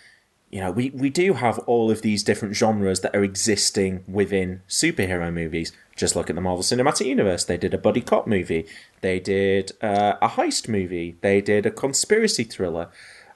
you 0.50 0.60
know, 0.60 0.70
we, 0.70 0.90
we 0.90 1.10
do 1.10 1.34
have 1.34 1.58
all 1.60 1.90
of 1.90 2.02
these 2.02 2.22
different 2.22 2.54
genres 2.54 3.00
that 3.00 3.14
are 3.14 3.24
existing 3.24 4.04
within 4.06 4.62
superhero 4.68 5.32
movies. 5.32 5.72
Just 5.96 6.14
look 6.14 6.30
at 6.30 6.36
the 6.36 6.42
Marvel 6.42 6.62
Cinematic 6.62 7.06
Universe. 7.06 7.44
They 7.44 7.56
did 7.56 7.74
a 7.74 7.78
buddy 7.78 8.00
cop 8.00 8.26
movie. 8.26 8.66
They 9.00 9.18
did 9.18 9.72
uh, 9.82 10.14
a 10.22 10.28
heist 10.28 10.68
movie. 10.68 11.16
They 11.20 11.40
did 11.40 11.66
a 11.66 11.70
conspiracy 11.70 12.44
thriller. 12.44 12.88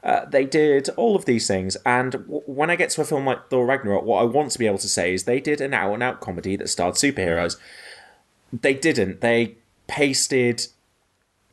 Uh, 0.02 0.26
they 0.26 0.44
did 0.44 0.88
all 0.90 1.16
of 1.16 1.24
these 1.24 1.48
things, 1.48 1.76
and 1.84 2.12
w- 2.12 2.42
when 2.46 2.70
I 2.70 2.76
get 2.76 2.90
to 2.90 3.00
a 3.00 3.04
film 3.04 3.26
like 3.26 3.50
Thor 3.50 3.66
Ragnarok, 3.66 4.04
what 4.04 4.22
I 4.22 4.24
want 4.24 4.52
to 4.52 4.58
be 4.58 4.66
able 4.66 4.78
to 4.78 4.88
say 4.88 5.12
is 5.12 5.24
they 5.24 5.40
did 5.40 5.60
an 5.60 5.74
out 5.74 5.92
and 5.92 6.04
out 6.04 6.20
comedy 6.20 6.54
that 6.54 6.68
starred 6.68 6.94
superheroes 6.94 7.56
they 8.52 8.74
didn't. 8.74 9.20
They 9.20 9.56
pasted. 9.86 10.66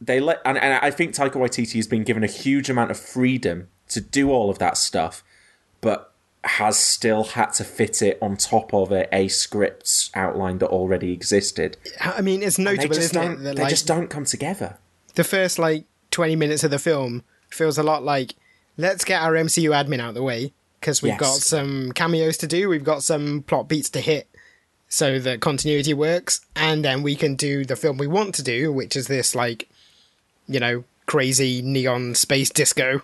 They 0.02 0.20
let, 0.20 0.42
and, 0.46 0.58
and 0.58 0.74
I 0.84 0.92
think 0.92 1.14
Taika 1.16 1.34
Waititi 1.34 1.76
has 1.76 1.88
been 1.88 2.04
given 2.04 2.24
a 2.24 2.28
huge 2.28 2.70
amount 2.70 2.92
of 2.92 3.00
freedom 3.00 3.70
to 3.90 4.02
do 4.02 4.30
all 4.32 4.50
of 4.50 4.60
that 4.60 4.78
stuff, 4.78 5.24
but 5.82 6.12
has 6.44 6.78
still 6.78 7.24
had 7.24 7.52
to 7.54 7.64
fit 7.64 8.02
it 8.02 8.20
on 8.22 8.38
top 8.38 8.74
of 8.74 8.92
a, 8.92 9.14
a 9.16 9.28
script 9.30 10.10
outline 10.14 10.60
that 10.60 10.68
already 10.70 11.12
existed. 11.12 11.78
I 12.00 12.22
mean, 12.22 12.44
it's 12.44 12.58
They 12.58 12.64
notable, 12.64 12.98
isn't 12.98 13.14
don't. 13.20 13.34
it? 13.34 13.44
That, 13.44 13.56
they 13.56 13.64
like, 13.64 13.70
just 13.70 13.88
don't 13.88 14.10
come 14.10 14.26
together. 14.26 14.78
the 15.16 15.24
first 15.24 15.58
like 15.58 15.86
20 16.12 16.36
minutes 16.36 16.64
of 16.64 16.72
the 16.72 16.78
film 16.80 17.24
feels 17.50 17.78
a 17.78 17.84
lot 17.84 18.04
like 18.04 18.36
let's 18.78 19.06
get 19.06 19.22
our 19.22 19.34
MCU 19.34 19.70
admin 19.72 20.00
out 20.00 20.10
of 20.10 20.16
the 20.16 20.22
way 20.24 20.52
because 20.80 21.02
we've 21.02 21.12
Yes. 21.14 21.20
got 21.20 21.38
some 21.40 21.92
cameos 21.94 22.38
to 22.38 22.48
do, 22.48 22.70
we've 22.70 22.84
got 22.84 23.02
some 23.02 23.42
plot 23.44 23.68
beats 23.68 23.90
to 23.92 24.02
hit 24.02 24.28
so 24.88 25.20
that 25.20 25.42
continuity 25.42 25.94
works, 25.94 26.42
and 26.56 26.86
then 26.86 27.04
we 27.04 27.16
can 27.16 27.36
do 27.36 27.66
the 27.66 27.76
film 27.76 27.98
we 27.98 28.08
want 28.08 28.36
to 28.36 28.44
do, 28.44 28.72
which 28.72 28.96
is 28.96 29.08
this 29.08 29.36
like, 29.36 29.68
you 30.48 30.60
know, 30.60 30.84
crazy 31.06 31.62
neon 31.62 32.16
space 32.16 32.50
disco. 32.50 33.02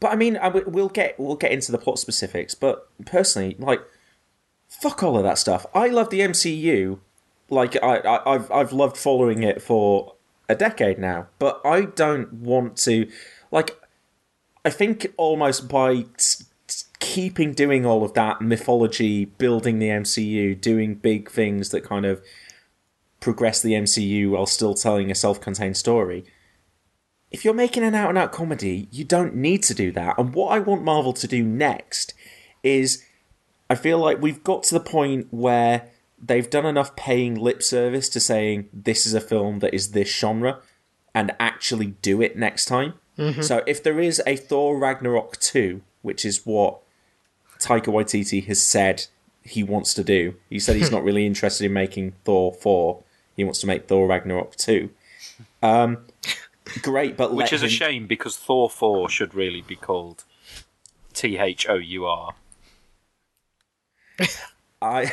But 0.00 0.12
I 0.12 0.16
mean, 0.16 0.36
I, 0.36 0.44
w- 0.44 0.68
we'll 0.68 0.88
get 0.88 1.18
we'll 1.18 1.36
get 1.36 1.52
into 1.52 1.72
the 1.72 1.78
plot 1.78 1.98
specifics. 1.98 2.54
But 2.54 2.88
personally, 3.04 3.56
like, 3.58 3.82
fuck 4.68 5.02
all 5.02 5.16
of 5.16 5.24
that 5.24 5.38
stuff. 5.38 5.66
I 5.74 5.88
love 5.88 6.10
the 6.10 6.20
MCU. 6.20 6.98
Like, 7.50 7.76
I, 7.82 7.98
I 7.98 8.34
I've 8.34 8.50
I've 8.50 8.72
loved 8.72 8.96
following 8.96 9.42
it 9.42 9.60
for 9.62 10.14
a 10.48 10.54
decade 10.54 10.98
now. 10.98 11.28
But 11.38 11.60
I 11.64 11.82
don't 11.82 12.32
want 12.32 12.76
to, 12.78 13.08
like, 13.50 13.78
I 14.64 14.70
think 14.70 15.12
almost 15.16 15.68
by 15.68 16.04
keeping 17.00 17.52
doing 17.52 17.86
all 17.86 18.04
of 18.04 18.14
that 18.14 18.40
mythology, 18.40 19.24
building 19.24 19.78
the 19.78 19.88
MCU, 19.88 20.60
doing 20.60 20.94
big 20.96 21.30
things 21.30 21.70
that 21.70 21.84
kind 21.84 22.04
of 22.06 22.22
progress 23.20 23.60
the 23.60 23.72
MCU 23.72 24.30
while 24.30 24.46
still 24.46 24.74
telling 24.74 25.10
a 25.10 25.14
self-contained 25.14 25.76
story 25.76 26.24
if 27.30 27.44
you're 27.44 27.54
making 27.54 27.82
an 27.82 27.94
out 27.94 28.08
and 28.08 28.18
out 28.18 28.32
comedy, 28.32 28.88
you 28.90 29.04
don't 29.04 29.34
need 29.34 29.62
to 29.64 29.74
do 29.74 29.92
that. 29.92 30.18
And 30.18 30.34
what 30.34 30.48
I 30.52 30.58
want 30.58 30.82
Marvel 30.82 31.12
to 31.14 31.26
do 31.26 31.42
next 31.42 32.14
is 32.62 33.04
I 33.68 33.74
feel 33.74 33.98
like 33.98 34.20
we've 34.20 34.42
got 34.42 34.62
to 34.64 34.74
the 34.74 34.80
point 34.80 35.28
where 35.30 35.90
they've 36.18 36.48
done 36.48 36.66
enough 36.66 36.96
paying 36.96 37.34
lip 37.34 37.62
service 37.62 38.08
to 38.10 38.20
saying 38.20 38.68
this 38.72 39.06
is 39.06 39.14
a 39.14 39.20
film 39.20 39.58
that 39.58 39.74
is 39.74 39.90
this 39.90 40.08
genre 40.08 40.60
and 41.14 41.32
actually 41.38 41.88
do 42.02 42.22
it 42.22 42.36
next 42.36 42.64
time. 42.64 42.94
Mm-hmm. 43.18 43.42
So 43.42 43.62
if 43.66 43.82
there 43.82 44.00
is 44.00 44.22
a 44.26 44.36
Thor 44.36 44.78
Ragnarok 44.78 45.38
2, 45.38 45.82
which 46.02 46.24
is 46.24 46.46
what 46.46 46.80
Taika 47.60 47.86
Waititi 47.86 48.44
has 48.46 48.62
said 48.62 49.06
he 49.42 49.62
wants 49.62 49.94
to 49.94 50.04
do, 50.04 50.34
he 50.48 50.58
said 50.58 50.76
he's 50.76 50.90
not 50.96 51.04
really 51.04 51.26
interested 51.26 51.64
in 51.64 51.72
making 51.72 52.12
Thor 52.24 52.52
4, 52.52 53.02
he 53.36 53.44
wants 53.44 53.60
to 53.60 53.66
make 53.66 53.88
Thor 53.88 54.06
Ragnarok 54.06 54.56
2. 54.56 54.90
Um, 55.62 55.98
great, 56.82 57.16
but 57.16 57.32
Which 57.32 57.44
let 57.44 57.52
is 57.52 57.62
a 57.62 57.68
shame 57.68 58.06
because 58.06 58.36
Thor 58.36 58.68
4 58.68 59.08
should 59.08 59.34
really 59.34 59.62
be 59.62 59.76
called 59.76 60.24
T 61.14 61.38
H 61.38 61.68
O 61.68 61.74
U 61.74 62.06
R. 62.06 62.34
I, 64.82 65.12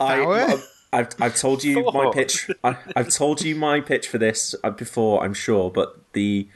I, 0.00 0.16
Power? 0.16 0.34
I've, 0.34 0.68
I've, 0.92 1.08
I've 1.20 1.36
told 1.36 1.64
you 1.64 1.82
my 1.92 2.10
pitch. 2.12 2.50
I, 2.64 2.76
I've 2.94 3.10
told 3.10 3.42
you 3.42 3.54
my 3.54 3.80
pitch 3.80 4.08
for 4.08 4.18
this 4.18 4.54
uh, 4.64 4.70
before, 4.70 5.22
I'm 5.22 5.34
sure. 5.34 5.70
But 5.70 6.00
the 6.12 6.48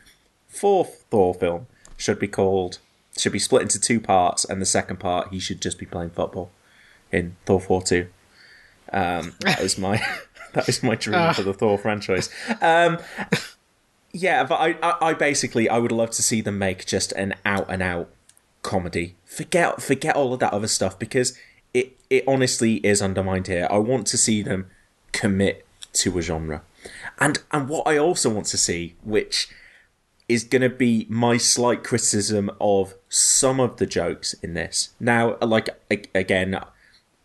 fourth 0.49 1.05
Thor 1.11 1.35
film 1.35 1.67
should 1.97 2.19
be 2.19 2.29
called 2.29 2.79
should 3.21 3.33
be 3.33 3.39
split 3.39 3.63
into 3.63 3.81
two 3.81 4.01
parts, 4.01 4.45
and 4.45 4.61
the 4.61 4.67
second 4.67 4.99
part 4.99 5.29
he 5.29 5.39
should 5.39 5.61
just 5.61 5.79
be 5.79 5.87
playing 5.87 6.11
football 6.11 6.51
in 7.13 7.37
Thor 7.47 7.61
four 7.61 7.83
two. 7.83 8.09
Um, 8.93 9.35
that 9.41 9.61
is 9.61 9.79
my 9.79 10.03
that 10.53 10.69
is 10.69 10.83
my 10.83 10.95
dream 10.95 11.33
for 11.35 11.43
the 11.43 11.55
Thor 11.55 11.79
franchise. 11.79 12.31
Um, 12.61 12.99
yeah, 14.13 14.45
but 14.45 14.57
I, 14.57 14.77
I, 14.83 15.11
I 15.11 15.15
basically 15.15 15.69
I 15.69 15.79
would 15.79 15.93
love 15.93 16.11
to 16.11 16.23
see 16.23 16.41
them 16.41 16.59
make 16.59 16.87
just 16.87 17.13
an 17.13 17.35
out 17.45 17.67
and 17.69 17.83
out 17.83 18.11
comedy. 18.63 19.15
Forget 19.25 19.81
forget 19.83 20.17
all 20.17 20.33
of 20.33 20.41
that 20.41 20.53
other 20.53 20.69
stuff 20.69 20.99
because 20.99 21.37
it 21.73 21.97
it 22.09 22.25
honestly 22.27 22.77
is 22.77 23.01
undermined 23.01 23.47
here. 23.47 23.69
I 23.71 23.79
want 23.79 24.07
to 24.09 24.17
see 24.19 24.43
them 24.43 24.71
commit 25.13 25.67
to 25.93 26.19
a 26.19 26.23
genre. 26.23 26.63
And 27.19 27.39
and 27.53 27.69
what 27.69 27.87
I 27.87 27.97
also 27.99 28.31
want 28.31 28.47
to 28.47 28.59
see, 28.59 28.95
which 29.03 29.49
is 30.31 30.45
going 30.45 30.63
to 30.63 30.71
be 30.71 31.07
my 31.11 31.37
slight 31.37 31.83
criticism 31.83 32.53
of 32.61 32.95
some 33.09 33.59
of 33.59 33.79
the 33.79 33.87
jokes 33.87 34.33
in 34.35 34.55
this. 34.55 34.91
Now, 35.01 35.37
like 35.43 35.69
again, 36.15 36.59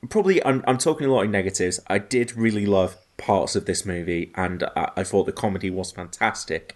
probably 0.09 0.43
I'm 0.43 0.63
I'm 0.67 0.79
talking 0.79 1.05
a 1.05 1.11
lot 1.11 1.21
in 1.21 1.31
negatives. 1.31 1.79
I 1.87 1.99
did 1.99 2.35
really 2.35 2.65
love 2.65 2.97
parts 3.17 3.55
of 3.55 3.65
this 3.65 3.85
movie, 3.85 4.31
and 4.33 4.63
I, 4.75 4.91
I 4.97 5.03
thought 5.03 5.27
the 5.27 5.31
comedy 5.31 5.69
was 5.69 5.91
fantastic. 5.91 6.75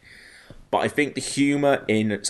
But 0.70 0.80
I 0.80 0.88
think 0.88 1.16
the 1.16 1.22
humor 1.22 1.84
in 1.88 2.22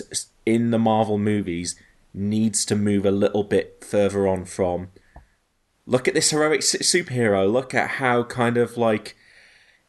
in 0.46 0.70
the 0.70 0.78
Marvel 0.78 1.18
movies 1.18 1.76
needs 2.14 2.64
to 2.64 2.74
move 2.74 3.04
a 3.04 3.10
little 3.10 3.44
bit 3.44 3.84
further 3.84 4.26
on 4.26 4.46
from. 4.46 4.88
Look 5.84 6.08
at 6.08 6.14
this 6.14 6.30
heroic 6.30 6.60
superhero. 6.60 7.52
Look 7.52 7.74
at 7.74 7.90
how 7.90 8.22
kind 8.22 8.56
of 8.56 8.78
like 8.78 9.14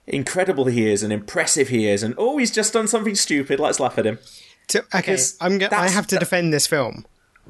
incredible 0.07 0.65
he 0.65 0.89
is 0.89 1.03
and 1.03 1.13
impressive 1.13 1.69
he 1.69 1.87
is, 1.87 2.03
and 2.03 2.15
oh, 2.17 2.37
he's 2.37 2.51
just 2.51 2.73
done 2.73 2.87
something 2.87 3.15
stupid. 3.15 3.59
Let's 3.59 3.79
laugh 3.79 3.97
at 3.97 4.05
him. 4.05 4.19
To, 4.67 4.79
okay, 4.79 4.99
Because 4.99 5.37
I'm 5.41 5.57
go- 5.57 5.69
I 5.71 5.89
have 5.89 6.07
to 6.07 6.17
defend 6.17 6.53
this 6.53 6.67
film 6.67 7.05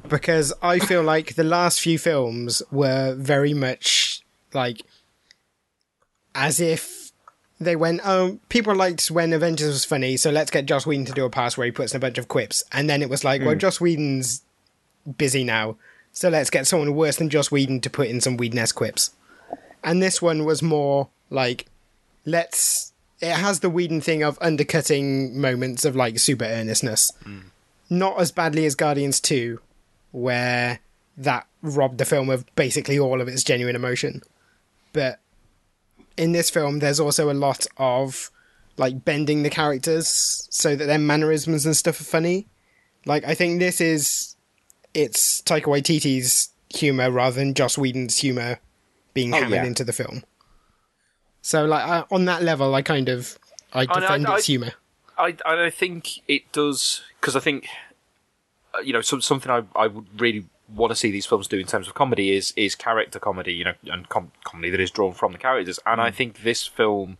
because 0.08 0.52
I 0.62 0.78
feel 0.78 1.02
like 1.02 1.34
the 1.34 1.44
last 1.44 1.80
few 1.80 1.98
films 1.98 2.62
were 2.70 3.14
very 3.14 3.54
much 3.54 4.22
like 4.52 4.82
as 6.34 6.60
if 6.60 7.12
they 7.60 7.76
went, 7.76 8.00
oh, 8.04 8.38
people 8.48 8.74
liked 8.74 9.10
when 9.10 9.32
Avengers 9.32 9.68
was 9.68 9.84
funny, 9.84 10.16
so 10.16 10.30
let's 10.30 10.50
get 10.50 10.66
Joss 10.66 10.86
Whedon 10.86 11.04
to 11.06 11.12
do 11.12 11.24
a 11.24 11.30
pass 11.30 11.56
where 11.56 11.64
he 11.64 11.70
puts 11.70 11.92
in 11.92 11.98
a 11.98 12.00
bunch 12.00 12.18
of 12.18 12.28
quips, 12.28 12.64
and 12.72 12.90
then 12.90 13.02
it 13.02 13.10
was 13.10 13.22
like, 13.24 13.42
well, 13.42 13.52
hmm. 13.52 13.58
Joss 13.58 13.80
Whedon's 13.80 14.42
busy 15.18 15.44
now, 15.44 15.76
so 16.12 16.28
let's 16.28 16.50
get 16.50 16.66
someone 16.66 16.94
worse 16.94 17.16
than 17.16 17.30
Joss 17.30 17.52
Whedon 17.52 17.80
to 17.82 17.90
put 17.90 18.08
in 18.08 18.20
some 18.20 18.36
Whedon-esque 18.36 18.74
quips. 18.74 19.10
And 19.84 20.02
this 20.02 20.20
one 20.20 20.44
was 20.44 20.62
more 20.62 21.08
like, 21.30 21.66
let's. 22.24 22.92
It 23.20 23.32
has 23.34 23.60
the 23.60 23.70
Whedon 23.70 24.00
thing 24.00 24.22
of 24.24 24.36
undercutting 24.40 25.40
moments 25.40 25.84
of 25.84 25.94
like 25.94 26.18
super 26.18 26.44
earnestness. 26.44 27.12
Mm. 27.24 27.44
Not 27.88 28.20
as 28.20 28.32
badly 28.32 28.64
as 28.66 28.74
Guardians 28.74 29.20
2, 29.20 29.60
where 30.10 30.80
that 31.16 31.46
robbed 31.62 31.98
the 31.98 32.04
film 32.04 32.30
of 32.30 32.44
basically 32.56 32.98
all 32.98 33.20
of 33.20 33.28
its 33.28 33.44
genuine 33.44 33.76
emotion. 33.76 34.22
But 34.92 35.20
in 36.16 36.32
this 36.32 36.50
film, 36.50 36.80
there's 36.80 36.98
also 36.98 37.30
a 37.30 37.34
lot 37.34 37.66
of 37.76 38.30
like 38.76 39.04
bending 39.04 39.42
the 39.42 39.50
characters 39.50 40.48
so 40.50 40.74
that 40.74 40.86
their 40.86 40.98
mannerisms 40.98 41.64
and 41.66 41.76
stuff 41.76 42.00
are 42.00 42.04
funny. 42.04 42.46
Like, 43.06 43.24
I 43.24 43.34
think 43.34 43.58
this 43.60 43.80
is. 43.80 44.36
It's 44.94 45.40
Taika 45.42 45.64
Waititi's 45.64 46.50
humor 46.70 47.10
rather 47.10 47.36
than 47.36 47.54
Joss 47.54 47.78
Whedon's 47.78 48.18
humor 48.18 48.58
being 49.14 49.32
Oh, 49.32 49.38
hammered 49.38 49.52
yeah. 49.52 49.64
into 49.64 49.84
the 49.84 49.92
film. 49.92 50.22
So, 51.42 51.64
like, 51.64 51.84
I, 51.84 52.04
on 52.10 52.24
that 52.26 52.42
level, 52.42 52.74
I 52.74 52.82
kind 52.82 53.08
of. 53.08 53.38
I 53.72 53.80
I- 53.80 53.86
defend 53.86 54.26
I- 54.26 54.36
its 54.36 54.46
humor. 54.46 54.72
I, 55.18 55.36
I 55.44 55.68
think 55.70 56.26
it 56.26 56.50
does 56.52 57.02
because 57.20 57.36
I 57.36 57.40
think 57.40 57.68
you 58.82 58.92
know, 58.92 59.00
some, 59.00 59.20
something 59.20 59.50
I, 59.50 59.62
I 59.76 59.86
would 59.86 60.20
really 60.20 60.46
want 60.74 60.90
to 60.90 60.96
see 60.96 61.10
these 61.10 61.26
films 61.26 61.48
do 61.48 61.58
in 61.58 61.66
terms 61.66 61.86
of 61.86 61.94
comedy 61.94 62.34
is 62.34 62.52
is 62.56 62.74
character 62.74 63.18
comedy, 63.18 63.52
you 63.52 63.64
know, 63.64 63.74
and 63.90 64.08
com- 64.08 64.32
comedy 64.44 64.70
that 64.70 64.80
is 64.80 64.90
drawn 64.90 65.12
from 65.12 65.32
the 65.32 65.38
characters. 65.38 65.78
And 65.84 66.00
I 66.00 66.10
think 66.10 66.42
this 66.42 66.66
film 66.66 67.18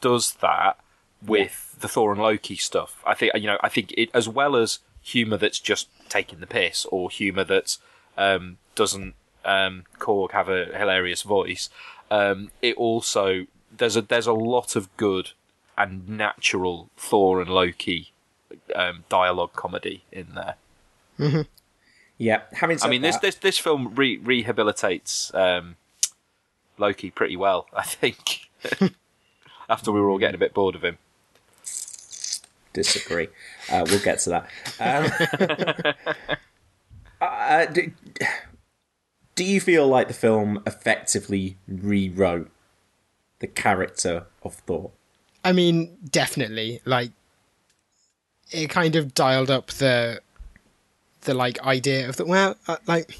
does 0.00 0.34
that 0.34 0.78
with 1.24 1.76
the 1.80 1.88
Thor 1.88 2.12
and 2.12 2.20
Loki 2.20 2.56
stuff. 2.56 3.02
I 3.06 3.14
think 3.14 3.32
you 3.36 3.46
know, 3.46 3.58
I 3.62 3.68
think 3.68 3.92
it 3.96 4.10
as 4.12 4.28
well 4.28 4.56
as 4.56 4.80
humor 5.02 5.36
that's 5.36 5.60
just 5.60 5.88
taking 6.08 6.40
the 6.40 6.46
piss 6.46 6.84
or 6.86 7.10
humor 7.10 7.44
that 7.44 7.76
um, 8.16 8.58
doesn't 8.74 9.14
um, 9.44 9.84
Korg 9.98 10.32
have 10.32 10.48
a 10.48 10.66
hilarious 10.76 11.22
voice. 11.22 11.70
Um, 12.10 12.50
it 12.62 12.76
also 12.76 13.46
there's 13.76 13.96
a 13.96 14.02
there's 14.02 14.26
a 14.26 14.32
lot 14.32 14.76
of 14.76 14.94
good 14.96 15.32
and 15.76 16.08
natural 16.08 16.90
Thor 16.96 17.40
and 17.40 17.50
Loki 17.50 18.12
um, 18.74 19.04
dialogue 19.08 19.52
comedy 19.52 20.02
in 20.10 20.34
there. 20.34 21.44
Yeah, 22.18 22.42
having 22.52 22.78
I 22.82 22.88
mean, 22.88 23.02
this 23.02 23.16
this 23.18 23.36
this 23.36 23.58
film 23.58 23.94
re- 23.94 24.18
rehabilitates 24.18 25.32
um, 25.34 25.76
Loki 26.76 27.10
pretty 27.10 27.36
well, 27.36 27.66
I 27.74 27.84
think. 27.84 28.50
After 29.70 29.92
we 29.92 30.00
were 30.00 30.08
all 30.08 30.18
getting 30.18 30.34
a 30.34 30.38
bit 30.38 30.54
bored 30.54 30.74
of 30.74 30.82
him. 30.82 30.96
disagree. 32.72 33.28
Uh, 33.70 33.84
we'll 33.86 34.00
get 34.00 34.18
to 34.20 34.30
that. 34.30 34.48
Um, 34.80 35.94
uh, 37.20 37.66
do, 37.66 37.92
do 39.34 39.44
you 39.44 39.60
feel 39.60 39.86
like 39.86 40.08
the 40.08 40.14
film 40.14 40.62
effectively 40.66 41.58
rewrote 41.68 42.50
the 43.40 43.46
character 43.46 44.26
of 44.42 44.54
Thor? 44.54 44.90
I 45.44 45.52
mean, 45.52 45.96
definitely. 46.10 46.80
Like, 46.84 47.12
it 48.50 48.68
kind 48.70 48.96
of 48.96 49.14
dialed 49.14 49.50
up 49.50 49.68
the 49.68 50.20
the 51.22 51.34
like 51.34 51.60
idea 51.62 52.08
of 52.08 52.16
the 52.16 52.24
well, 52.24 52.56
uh, 52.66 52.76
like 52.86 53.18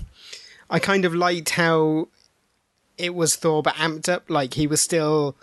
I 0.71 0.79
kind 0.79 1.05
of 1.05 1.15
liked 1.15 1.51
how 1.51 2.09
it 2.97 3.15
was 3.15 3.37
Thor, 3.37 3.63
but 3.63 3.75
amped 3.75 4.09
up. 4.09 4.29
Like 4.29 4.55
he 4.55 4.67
was 4.67 4.81
still, 4.81 5.37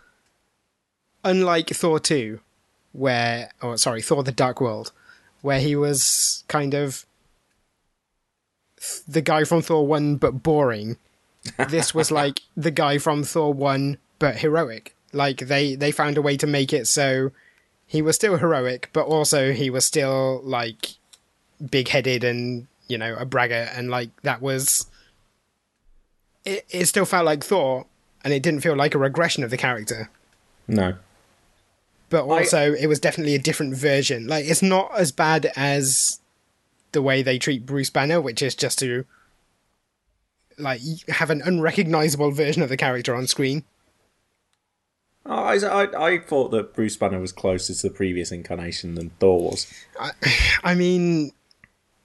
unlike 1.23 1.69
Thor 1.69 1.99
two, 1.99 2.39
where 2.91 3.51
oh 3.61 3.75
sorry, 3.75 4.01
Thor 4.01 4.23
the 4.23 4.31
Dark 4.31 4.59
World, 4.59 4.91
where 5.41 5.59
he 5.59 5.75
was 5.75 6.43
kind 6.47 6.73
of 6.73 7.05
the 9.07 9.21
guy 9.21 9.43
from 9.43 9.61
Thor 9.61 9.85
one, 9.85 10.17
but 10.17 10.43
boring. 10.43 10.97
this 11.69 11.93
was 11.93 12.09
like 12.09 12.41
the 12.57 12.71
guy 12.71 12.97
from 12.97 13.23
Thor 13.23 13.53
one, 13.53 13.97
but 14.19 14.37
heroic. 14.37 14.95
Like 15.13 15.39
they 15.39 15.75
they 15.75 15.91
found 15.91 16.17
a 16.17 16.21
way 16.21 16.37
to 16.37 16.47
make 16.47 16.73
it 16.73 16.87
so 16.87 17.31
he 17.87 18.01
was 18.01 18.15
still 18.15 18.37
heroic, 18.37 18.89
but 18.93 19.05
also 19.05 19.53
he 19.53 19.69
was 19.69 19.85
still 19.85 20.41
like 20.43 20.95
big 21.69 21.89
headed 21.89 22.23
and 22.23 22.67
you 22.87 22.97
know 22.97 23.15
a 23.15 23.25
braggart, 23.25 23.69
and 23.75 23.89
like 23.89 24.09
that 24.23 24.41
was. 24.41 24.87
It 26.43 26.65
it 26.69 26.85
still 26.85 27.05
felt 27.05 27.25
like 27.25 27.43
Thor, 27.43 27.85
and 28.23 28.33
it 28.33 28.43
didn't 28.43 28.61
feel 28.61 28.75
like 28.75 28.95
a 28.95 28.99
regression 28.99 29.43
of 29.43 29.49
the 29.49 29.57
character. 29.57 30.09
No. 30.67 30.95
But 32.09 32.25
also, 32.25 32.73
it 32.73 32.87
was 32.87 32.99
definitely 32.99 33.35
a 33.35 33.39
different 33.39 33.75
version. 33.75 34.27
Like 34.27 34.45
it's 34.45 34.61
not 34.61 34.91
as 34.95 35.11
bad 35.11 35.51
as 35.55 36.19
the 36.91 37.01
way 37.01 37.21
they 37.21 37.39
treat 37.39 37.65
Bruce 37.65 37.89
Banner, 37.89 38.21
which 38.21 38.41
is 38.41 38.55
just 38.55 38.79
to 38.79 39.05
like 40.57 40.81
have 41.09 41.29
an 41.29 41.41
unrecognizable 41.41 42.31
version 42.31 42.61
of 42.61 42.69
the 42.69 42.77
character 42.77 43.15
on 43.15 43.27
screen. 43.27 43.63
Oh, 45.27 45.33
I, 45.43 45.55
I, 45.55 46.07
I 46.07 46.19
thought 46.19 46.51
that 46.51 46.75
Bruce 46.75 46.97
Banner 46.97 47.19
was 47.19 47.31
closer 47.31 47.73
to 47.73 47.81
the 47.89 47.93
previous 47.93 48.31
incarnation 48.31 48.95
than 48.95 49.09
Thor 49.19 49.41
was. 49.41 49.73
I 50.63 50.75
mean, 50.75 51.31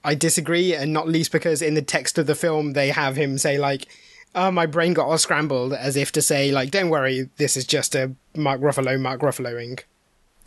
I 0.02 0.14
disagree, 0.14 0.74
and 0.74 0.92
not 0.92 1.08
least 1.08 1.30
because 1.30 1.60
in 1.60 1.74
the 1.74 1.82
text 1.82 2.16
of 2.18 2.26
the 2.26 2.34
film 2.34 2.72
they 2.72 2.88
have 2.88 3.16
him 3.16 3.36
say 3.36 3.58
like, 3.58 3.86
"Oh, 4.34 4.50
my 4.50 4.66
brain 4.66 4.94
got 4.94 5.06
all 5.06 5.18
scrambled," 5.18 5.74
as 5.74 5.96
if 5.96 6.12
to 6.12 6.22
say 6.22 6.50
like, 6.50 6.70
"Don't 6.70 6.88
worry, 6.88 7.28
this 7.36 7.56
is 7.56 7.66
just 7.66 7.94
a 7.94 8.12
Mark 8.34 8.60
Ruffalo, 8.60 8.98
Mark 8.98 9.20
Ruffaloing. 9.20 9.80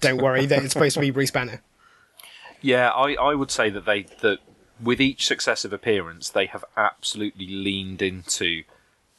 Don't 0.01 0.21
worry, 0.21 0.45
that 0.47 0.63
it's 0.63 0.73
supposed 0.73 0.95
to 0.95 1.01
be 1.01 1.11
Bruce 1.11 1.31
Banner." 1.31 1.61
Yeah, 2.65 2.91
I, 2.91 3.15
I 3.15 3.35
would 3.35 3.51
say 3.51 3.69
that 3.71 3.83
they 3.85 4.03
that 4.21 4.39
with 4.81 5.01
each 5.01 5.27
successive 5.27 5.73
appearance 5.73 6.29
they 6.29 6.45
have 6.45 6.63
absolutely 6.77 7.45
leaned 7.45 8.01
into 8.01 8.63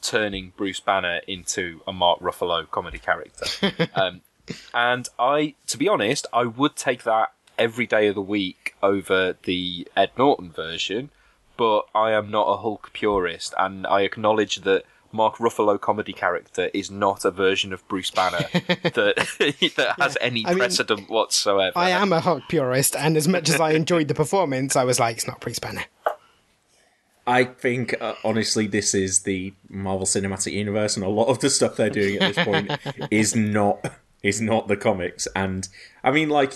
turning 0.05 0.53
Bruce 0.57 0.81
Banner 0.81 1.21
into 1.27 1.81
a 1.87 1.93
Mark 1.93 2.21
Ruffalo 2.21 2.71
comedy 2.71 2.99
character. 2.99 3.73
um, 3.95 4.21
and 4.73 5.09
I, 5.19 5.55
to 5.69 5.79
be 5.79 5.89
honest, 5.89 6.27
I 6.33 6.45
would 6.45 6.77
take 6.77 7.05
that 7.05 7.33
every 7.59 7.87
day 7.87 8.09
of 8.09 8.15
the 8.15 8.23
week 8.23 8.75
over 8.83 9.37
the 9.45 9.89
Ed 9.97 10.11
Norton 10.19 10.51
version. 10.51 11.11
But 11.57 11.87
I 11.95 12.11
am 12.11 12.31
not 12.31 12.47
a 12.47 12.57
Hulk 12.57 12.93
purist, 12.93 13.55
and 13.57 13.87
I 13.87 14.01
acknowledge 14.01 14.57
that 14.63 14.85
Mark 15.15 15.37
Ruffalo 15.37 15.81
comedy 15.81 16.13
character 16.13 16.69
is 16.75 16.91
not 16.91 17.25
a 17.25 17.31
version 17.31 17.73
of 17.73 17.87
Bruce 17.87 18.11
Banner 18.11 18.49
that 18.53 19.15
that 19.77 19.95
has 20.01 20.19
any 20.21 20.45
I 20.45 20.51
mean, 20.51 20.59
precedent 20.59 21.09
whatsoever. 21.09 21.73
I 21.77 21.91
am 21.91 22.13
a 22.13 22.19
Hulk 22.19 22.43
purist, 22.49 22.97
and 22.97 23.17
as 23.17 23.29
much 23.29 23.49
as 23.49 23.61
I 23.61 23.71
enjoyed 23.71 24.09
the 24.09 24.15
performance, 24.15 24.75
I 24.75 24.83
was 24.83 24.99
like, 24.99 25.17
"It's 25.17 25.29
not 25.29 25.41
Bruce 25.41 25.61
Banner." 25.61 25.85
I 27.27 27.45
think, 27.45 27.95
uh, 28.01 28.15
honestly, 28.25 28.67
this 28.67 28.95
is 28.95 29.21
the 29.21 29.55
Marvel 29.69 30.07
Cinematic 30.07 30.53
Universe, 30.53 30.97
and 30.97 31.05
a 31.05 31.09
lot 31.09 31.29
of 31.29 31.39
the 31.41 31.49
stuff 31.49 31.77
they're 31.77 31.91
doing 31.91 32.19
at 32.19 32.35
this 32.35 32.45
point 32.45 32.71
is 33.11 33.35
not 33.35 33.93
is 34.23 34.41
not 34.41 34.69
the 34.69 34.77
comics. 34.77 35.29
And 35.37 35.69
I 36.03 36.11
mean, 36.11 36.31
like 36.31 36.55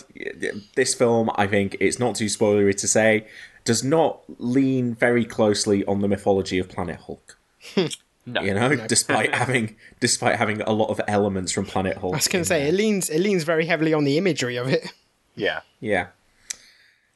this 0.75 0.95
film, 0.95 1.31
I 1.37 1.47
think 1.47 1.77
it's 1.81 1.99
not 1.99 2.17
too 2.17 2.27
spoilery 2.27 2.75
to 2.77 2.89
say, 2.89 3.27
does 3.65 3.85
not 3.85 4.21
lean 4.39 4.95
very 4.95 5.25
closely 5.25 5.85
on 5.85 6.01
the 6.01 6.09
mythology 6.09 6.59
of 6.59 6.69
Planet 6.69 7.01
Hulk. 7.01 7.39
no, 8.27 8.41
You 8.41 8.55
know, 8.55 8.75
despite 8.87 9.35
having 9.43 9.77
despite 10.01 10.37
having 10.37 10.63
a 10.63 10.73
lot 10.73 10.89
of 10.89 11.01
elements 11.07 11.53
from 11.53 11.67
Planet 11.67 11.99
Hulk. 11.99 12.15
I 12.15 12.17
was 12.17 12.29
going 12.29 12.43
to 12.43 12.49
say 12.49 12.69
it 12.69 12.75
leans 12.75 13.11
it 13.11 13.21
leans 13.21 13.45
very 13.45 13.67
heavily 13.67 13.93
on 13.93 14.05
the 14.05 14.17
imagery 14.19 14.57
of 14.57 14.69
it. 14.69 14.93
yeah. 15.35 15.61
Yeah, 15.81 16.09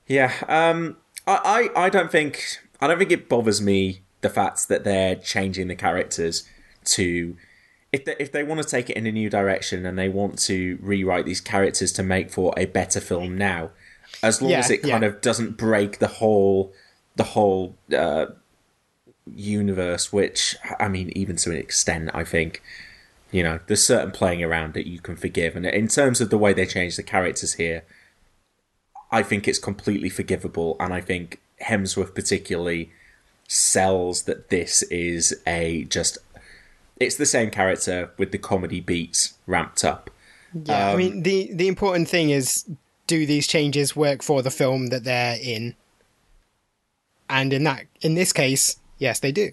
yeah. 0.07 0.33
Um, 0.49 0.97
I, 1.27 1.71
I, 1.75 1.85
I 1.87 1.89
don't 1.89 2.13
think 2.13 2.61
I 2.83 2.89
don't 2.89 2.99
think 2.99 3.13
it 3.13 3.29
bothers 3.29 3.63
me 3.63 4.03
the 4.23 4.29
fact 4.29 4.69
that 4.69 4.83
they're 4.83 5.15
changing 5.15 5.69
the 5.69 5.77
characters 5.77 6.49
to 6.85 7.37
if 7.93 8.05
they, 8.05 8.17
if 8.19 8.33
they 8.33 8.43
want 8.43 8.61
to 8.61 8.67
take 8.67 8.91
it 8.91 8.97
in 8.97 9.07
a 9.07 9.13
new 9.13 9.31
direction 9.31 9.87
and 9.87 9.99
they 9.99 10.09
want 10.09 10.39
to 10.41 10.79
rewrite 10.81 11.27
these 11.27 11.41
characters 11.41 11.93
to 11.93 12.03
make 12.03 12.31
for 12.31 12.53
a 12.57 12.65
better 12.65 13.01
film 13.01 13.39
now, 13.39 13.71
as 14.23 14.43
long 14.43 14.51
Yeah, 14.51 14.59
as 14.61 14.71
it 14.71 14.83
kind 14.83 15.05
of 15.05 15.21
doesn't 15.21 15.57
break 15.57 15.99
the 15.99 16.09
whole 16.09 16.73
the 17.15 17.25
whole 17.25 17.77
uh, 17.97 18.27
universe. 19.33 20.13
Which 20.13 20.57
I 20.81 20.89
mean, 20.89 21.13
even 21.15 21.37
to 21.37 21.51
an 21.51 21.59
extent, 21.59 22.11
I 22.15 22.25
think 22.25 22.63
you 23.31 23.43
know 23.43 23.61
there's 23.67 23.85
certain 23.85 24.11
playing 24.11 24.43
around 24.43 24.75
that 24.75 24.89
you 24.89 24.99
can 24.99 25.15
forgive, 25.15 25.55
and 25.55 25.67
in 25.67 25.87
terms 25.87 26.21
of 26.21 26.31
the 26.31 26.39
way 26.39 26.53
they 26.53 26.67
change 26.67 26.97
the 26.97 27.03
characters 27.05 27.55
here. 27.55 27.85
I 29.15 29.23
think 29.23 29.47
it's 29.47 29.59
completely 29.59 30.09
forgivable, 30.09 30.75
and 30.81 30.95
I 30.95 31.03
think 31.03 31.39
Hemsworth 31.63 32.15
particularly 32.15 32.91
sells 33.49 34.23
that 34.25 34.51
this 34.51 34.83
is 34.85 35.35
a 35.47 35.85
just. 35.85 36.19
It's 37.01 37.17
the 37.17 37.27
same 37.27 37.51
character 37.51 38.11
with 38.17 38.31
the 38.33 38.39
comedy 38.39 38.81
beats 38.81 39.35
ramped 39.47 39.85
up. 39.85 40.11
Yeah, 40.55 40.91
I 40.91 40.97
mean 40.97 41.13
um, 41.13 41.23
the 41.23 41.51
the 41.53 41.69
important 41.69 42.09
thing 42.09 42.31
is 42.31 42.65
do 43.07 43.27
these 43.27 43.47
changes 43.47 43.97
work 43.97 44.23
for 44.23 44.43
the 44.43 44.51
film 44.51 44.89
that 44.89 45.05
they're 45.05 45.39
in? 45.43 45.75
And 47.29 47.53
in 47.53 47.65
that 47.65 47.87
in 48.01 48.15
this 48.15 48.33
case, 48.33 48.77
yes, 48.99 49.21
they 49.21 49.33
do. 49.33 49.53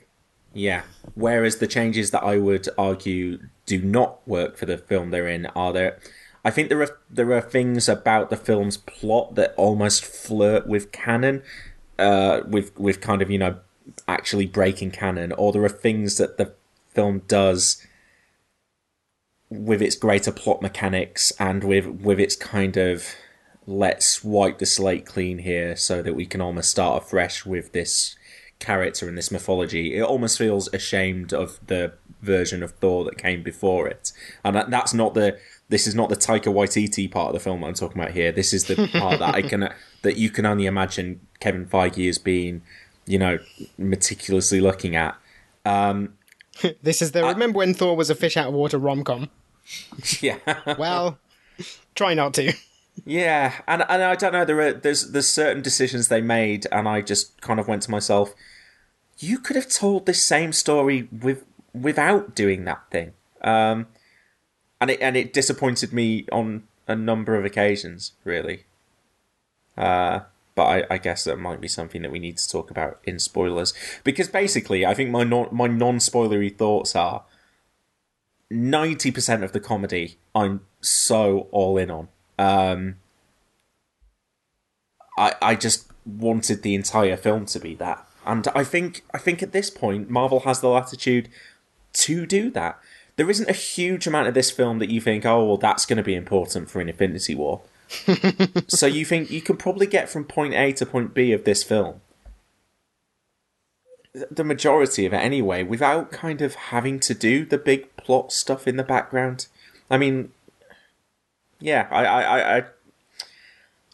Yeah. 0.53 0.83
Whereas 1.15 1.57
the 1.57 1.67
changes 1.67 2.11
that 2.11 2.23
I 2.23 2.37
would 2.37 2.67
argue 2.77 3.39
do 3.65 3.81
not 3.81 4.27
work 4.27 4.57
for 4.57 4.65
the 4.65 4.77
film 4.77 5.11
they're 5.11 5.27
in 5.27 5.45
are 5.47 5.73
there. 5.73 5.99
I 6.43 6.51
think 6.51 6.69
there 6.69 6.81
are 6.81 6.97
there 7.09 7.31
are 7.33 7.41
things 7.41 7.89
about 7.89 8.29
the 8.29 8.37
film's 8.37 8.77
plot 8.77 9.35
that 9.35 9.53
almost 9.57 10.05
flirt 10.05 10.67
with 10.67 10.91
canon, 10.91 11.43
uh, 11.99 12.43
with 12.47 12.77
with 12.79 13.01
kind 13.01 13.21
of 13.21 13.29
you 13.29 13.37
know 13.37 13.57
actually 14.07 14.45
breaking 14.45 14.91
canon, 14.91 15.31
or 15.33 15.51
there 15.51 15.63
are 15.63 15.69
things 15.69 16.17
that 16.17 16.37
the 16.37 16.53
film 16.89 17.23
does 17.27 17.85
with 19.49 19.81
its 19.81 19.95
greater 19.95 20.31
plot 20.31 20.61
mechanics 20.61 21.31
and 21.39 21.63
with 21.63 21.85
with 21.85 22.19
its 22.19 22.35
kind 22.35 22.77
of 22.77 23.15
let's 23.65 24.23
wipe 24.23 24.57
the 24.57 24.65
slate 24.65 25.05
clean 25.05 25.39
here 25.39 25.75
so 25.75 26.01
that 26.01 26.15
we 26.15 26.25
can 26.25 26.41
almost 26.41 26.71
start 26.71 27.03
afresh 27.03 27.45
with 27.45 27.71
this 27.71 28.15
character 28.59 29.07
and 29.07 29.17
this 29.17 29.31
mythology. 29.31 29.95
It 29.95 30.01
almost 30.01 30.37
feels 30.37 30.71
ashamed 30.73 31.33
of 31.33 31.59
the 31.67 31.93
version 32.21 32.61
of 32.63 32.71
Thor 32.71 33.05
that 33.05 33.17
came 33.17 33.43
before 33.43 33.87
it, 33.87 34.11
and 34.43 34.55
that, 34.55 34.69
that's 34.69 34.93
not 34.93 35.13
the. 35.13 35.37
This 35.69 35.85
is 35.85 35.93
not 35.93 36.09
the 36.09 36.15
Taika 36.15 36.51
Waititi 36.51 37.11
part 37.11 37.27
of 37.27 37.33
the 37.33 37.39
film 37.39 37.63
I'm 37.63 37.75
talking 37.75 38.01
about 38.01 38.13
here. 38.13 38.31
This 38.31 38.53
is 38.53 38.65
the 38.65 38.87
part 38.87 39.19
that 39.19 39.35
I 39.35 39.43
can 39.43 39.71
that 40.01 40.17
you 40.17 40.29
can 40.31 40.45
only 40.45 40.65
imagine 40.65 41.21
Kevin 41.39 41.65
Feige 41.65 42.05
has 42.07 42.17
been, 42.17 42.61
you 43.05 43.17
know, 43.17 43.39
meticulously 43.77 44.61
looking 44.61 44.95
at. 44.95 45.17
This 46.83 47.01
is 47.01 47.13
the 47.13 47.23
remember 47.23 47.59
when 47.59 47.73
Thor 47.73 47.95
was 47.95 48.09
a 48.09 48.15
fish 48.15 48.35
out 48.35 48.47
of 48.47 48.53
water 48.53 48.77
rom 48.77 49.03
com. 49.03 49.29
Yeah, 50.19 50.39
Well, 50.77 51.17
try 51.95 52.13
not 52.13 52.33
to. 52.33 52.53
Yeah, 53.05 53.53
and 53.67 53.83
and 53.87 54.03
I 54.03 54.15
don't 54.15 54.33
know. 54.33 54.43
There 54.43 54.59
are 54.59 54.73
there's 54.73 55.11
there's 55.11 55.29
certain 55.29 55.61
decisions 55.61 56.07
they 56.07 56.21
made, 56.21 56.67
and 56.71 56.87
I 56.87 57.01
just 57.01 57.39
kind 57.41 57.59
of 57.59 57.67
went 57.67 57.83
to 57.83 57.91
myself, 57.91 58.33
you 59.19 59.37
could 59.39 59.55
have 59.55 59.69
told 59.69 60.05
this 60.05 60.21
same 60.21 60.51
story 60.51 61.07
with 61.11 61.45
without 61.73 62.35
doing 62.35 62.65
that 62.65 62.81
thing. 62.91 63.13
Um, 63.41 63.87
and 64.81 64.89
it 64.89 65.01
and 65.01 65.15
it 65.15 65.33
disappointed 65.33 65.93
me 65.93 66.25
on 66.31 66.63
a 66.87 66.95
number 66.95 67.35
of 67.35 67.45
occasions, 67.45 68.13
really. 68.23 68.65
Uh, 69.77 70.21
but 70.59 70.65
I, 70.65 70.95
I 70.95 70.97
guess 70.97 71.23
that 71.23 71.39
might 71.39 71.61
be 71.61 71.69
something 71.69 72.01
that 72.01 72.11
we 72.11 72.19
need 72.19 72.35
to 72.37 72.49
talk 72.49 72.69
about 72.69 72.99
in 73.05 73.17
spoilers 73.17 73.73
because 74.03 74.27
basically, 74.27 74.85
I 74.85 74.93
think 74.93 75.09
my 75.09 75.23
non 75.23 75.47
my 75.53 75.67
non 75.67 75.99
spoilery 75.99 76.53
thoughts 76.53 76.97
are 76.97 77.23
ninety 78.51 79.09
percent 79.09 79.45
of 79.45 79.53
the 79.53 79.61
comedy 79.61 80.17
I'm 80.35 80.65
so 80.81 81.47
all 81.51 81.77
in 81.77 81.89
on. 81.89 82.09
Um, 82.37 82.97
I 85.17 85.33
I 85.41 85.55
just 85.55 85.89
wanted 86.05 86.61
the 86.61 86.75
entire 86.75 87.15
film 87.15 87.45
to 87.45 87.59
be 87.61 87.73
that, 87.75 88.05
and 88.25 88.45
I 88.53 88.65
think 88.65 89.05
I 89.13 89.17
think 89.17 89.41
at 89.41 89.53
this 89.53 89.69
point 89.69 90.09
Marvel 90.09 90.41
has 90.41 90.59
the 90.59 90.67
latitude 90.67 91.29
to 91.93 92.25
do 92.25 92.51
that. 92.51 92.77
There 93.15 93.29
isn't 93.29 93.49
a 93.49 93.53
huge 93.53 94.07
amount 94.07 94.27
of 94.27 94.33
this 94.33 94.51
film 94.51 94.79
that 94.79 94.91
you 94.91 94.99
think, 94.99 95.25
oh 95.25 95.45
well, 95.45 95.57
that's 95.57 95.85
going 95.85 95.95
to 95.95 96.03
be 96.03 96.15
important 96.15 96.69
for 96.69 96.81
an 96.81 96.89
Infinity 96.89 97.33
War. 97.33 97.61
So 98.67 98.85
you 98.85 99.03
think 99.03 99.31
you 99.31 99.41
can 99.41 99.57
probably 99.57 99.87
get 99.87 100.09
from 100.09 100.23
point 100.23 100.53
A 100.53 100.71
to 100.73 100.85
point 100.85 101.13
B 101.13 101.31
of 101.33 101.43
this 101.43 101.63
film, 101.63 102.01
the 104.13 104.43
majority 104.43 105.05
of 105.05 105.13
it 105.13 105.17
anyway, 105.17 105.63
without 105.63 106.11
kind 106.11 106.41
of 106.41 106.55
having 106.55 106.99
to 107.01 107.13
do 107.13 107.45
the 107.45 107.57
big 107.57 107.95
plot 107.97 108.31
stuff 108.31 108.67
in 108.67 108.77
the 108.77 108.83
background. 108.83 109.47
I 109.89 109.97
mean, 109.97 110.31
yeah, 111.59 111.87
I, 111.89 112.05
I, 112.05 112.57
I, 112.57 112.63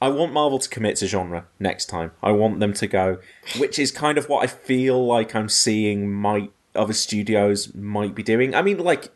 I 0.01 0.09
want 0.09 0.33
Marvel 0.33 0.59
to 0.59 0.69
commit 0.69 0.97
to 0.97 1.07
genre 1.07 1.45
next 1.59 1.85
time. 1.85 2.11
I 2.21 2.31
want 2.31 2.59
them 2.59 2.73
to 2.73 2.87
go, 2.87 3.19
which 3.57 3.79
is 3.79 3.91
kind 3.91 4.17
of 4.17 4.27
what 4.27 4.43
I 4.43 4.47
feel 4.47 5.05
like 5.05 5.35
I'm 5.35 5.49
seeing 5.49 6.11
might 6.11 6.51
other 6.75 6.93
studios 6.93 7.73
might 7.73 8.13
be 8.13 8.23
doing. 8.23 8.53
I 8.53 8.61
mean, 8.61 8.77
like 8.79 9.09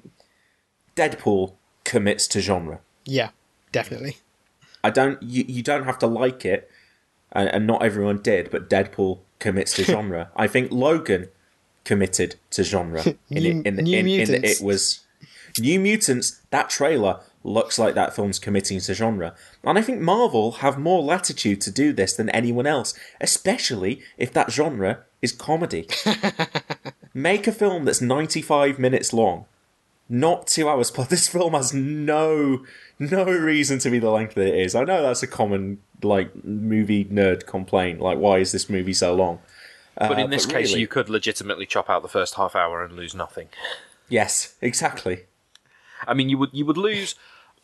Deadpool 0.95 1.53
commits 1.83 2.27
to 2.27 2.39
genre. 2.39 2.79
Yeah, 3.05 3.31
definitely. 3.71 4.17
I 4.83 4.89
don't. 4.89 5.21
You, 5.21 5.45
you 5.47 5.63
don't 5.63 5.83
have 5.83 5.99
to 5.99 6.07
like 6.07 6.45
it, 6.45 6.69
and, 7.31 7.49
and 7.49 7.67
not 7.67 7.83
everyone 7.83 8.21
did. 8.21 8.49
But 8.51 8.69
Deadpool 8.69 9.19
commits 9.39 9.73
to 9.75 9.83
genre. 9.93 10.29
I 10.35 10.47
think 10.47 10.71
Logan 10.71 11.29
committed 11.83 12.35
to 12.51 12.63
genre. 12.63 13.03
In 13.29 13.43
New- 13.43 13.61
it, 13.61 13.67
in, 13.67 13.75
New 13.75 13.97
in, 13.97 14.07
in 14.07 14.17
that 14.31 14.41
Mutants. 14.41 14.61
it 14.61 14.63
was 14.65 14.99
New 15.59 15.79
Mutants. 15.79 16.41
That 16.51 16.69
trailer 16.69 17.19
looks 17.43 17.79
like 17.79 17.95
that 17.95 18.13
film's 18.15 18.37
committing 18.39 18.79
to 18.81 18.93
genre, 18.93 19.33
and 19.63 19.77
I 19.77 19.81
think 19.81 20.01
Marvel 20.01 20.51
have 20.53 20.77
more 20.77 21.01
latitude 21.01 21.61
to 21.61 21.71
do 21.71 21.93
this 21.93 22.13
than 22.15 22.29
anyone 22.29 22.67
else, 22.67 22.93
especially 23.21 24.01
if 24.17 24.33
that 24.33 24.51
genre 24.51 24.99
is 25.21 25.31
comedy. 25.31 25.87
Make 27.13 27.47
a 27.47 27.51
film 27.51 27.85
that's 27.85 28.01
ninety-five 28.01 28.77
minutes 28.79 29.13
long 29.13 29.45
not 30.09 30.47
two 30.47 30.67
hours 30.67 30.89
plus. 30.95 31.07
This 31.07 31.27
film 31.27 31.53
has 31.53 31.73
no 31.73 32.65
no 32.97 33.23
reason 33.23 33.79
to 33.79 33.89
be 33.89 33.99
the 33.99 34.09
length 34.09 34.35
that 34.35 34.47
it 34.47 34.55
is. 34.55 34.75
I 34.75 34.83
know 34.83 35.01
that's 35.01 35.23
a 35.23 35.27
common 35.27 35.79
like 36.01 36.43
movie 36.43 37.05
nerd 37.05 37.45
complaint. 37.45 38.01
Like, 38.01 38.17
why 38.17 38.39
is 38.39 38.51
this 38.51 38.69
movie 38.69 38.93
so 38.93 39.13
long? 39.15 39.39
But 39.97 40.17
Uh, 40.17 40.21
in 40.23 40.29
this 40.29 40.45
but 40.45 40.55
case, 40.55 40.69
really- 40.69 40.81
you 40.81 40.87
could 40.87 41.09
legitimately 41.09 41.65
chop 41.65 41.89
out 41.89 42.01
the 42.01 42.07
first 42.09 42.35
half 42.35 42.55
hour 42.55 42.83
and 42.83 42.95
lose 42.95 43.13
nothing. 43.13 43.49
yes, 44.09 44.55
exactly. 44.61 45.23
I 46.07 46.13
mean, 46.13 46.29
you 46.29 46.37
would 46.37 46.49
you 46.53 46.65
would 46.65 46.77
lose 46.77 47.15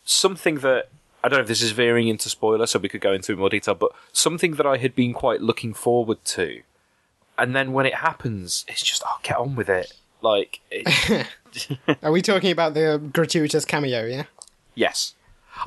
something 0.03 0.55
that 0.59 0.89
I 1.23 1.27
don't 1.29 1.37
know 1.37 1.41
if 1.43 1.47
this 1.47 1.61
is 1.63 1.71
veering 1.71 2.07
into 2.07 2.29
spoiler, 2.29 2.67
so 2.67 2.77
we 2.77 2.89
could 2.89 3.01
go 3.01 3.13
into 3.13 3.35
more 3.35 3.49
detail. 3.49 3.73
But 3.75 3.91
something 4.13 4.55
that 4.55 4.65
I 4.65 4.77
had 4.77 4.93
been 4.95 5.13
quite 5.13 5.41
looking 5.41 5.73
forward 5.73 6.23
to, 6.25 6.61
and 7.37 7.55
then 7.55 7.71
when 7.73 7.85
it 7.85 7.95
happens, 7.95 8.63
it's 8.67 8.83
just 8.83 9.01
oh, 9.05 9.17
get 9.23 9.37
on 9.37 9.55
with 9.55 9.69
it. 9.69 9.93
Like, 10.21 10.59
it, 10.69 11.27
Are 12.03 12.11
we 12.11 12.21
talking 12.21 12.51
about 12.51 12.73
the 12.73 13.01
gratuitous 13.13 13.65
cameo? 13.65 14.05
Yeah. 14.05 14.23
yes, 14.75 15.13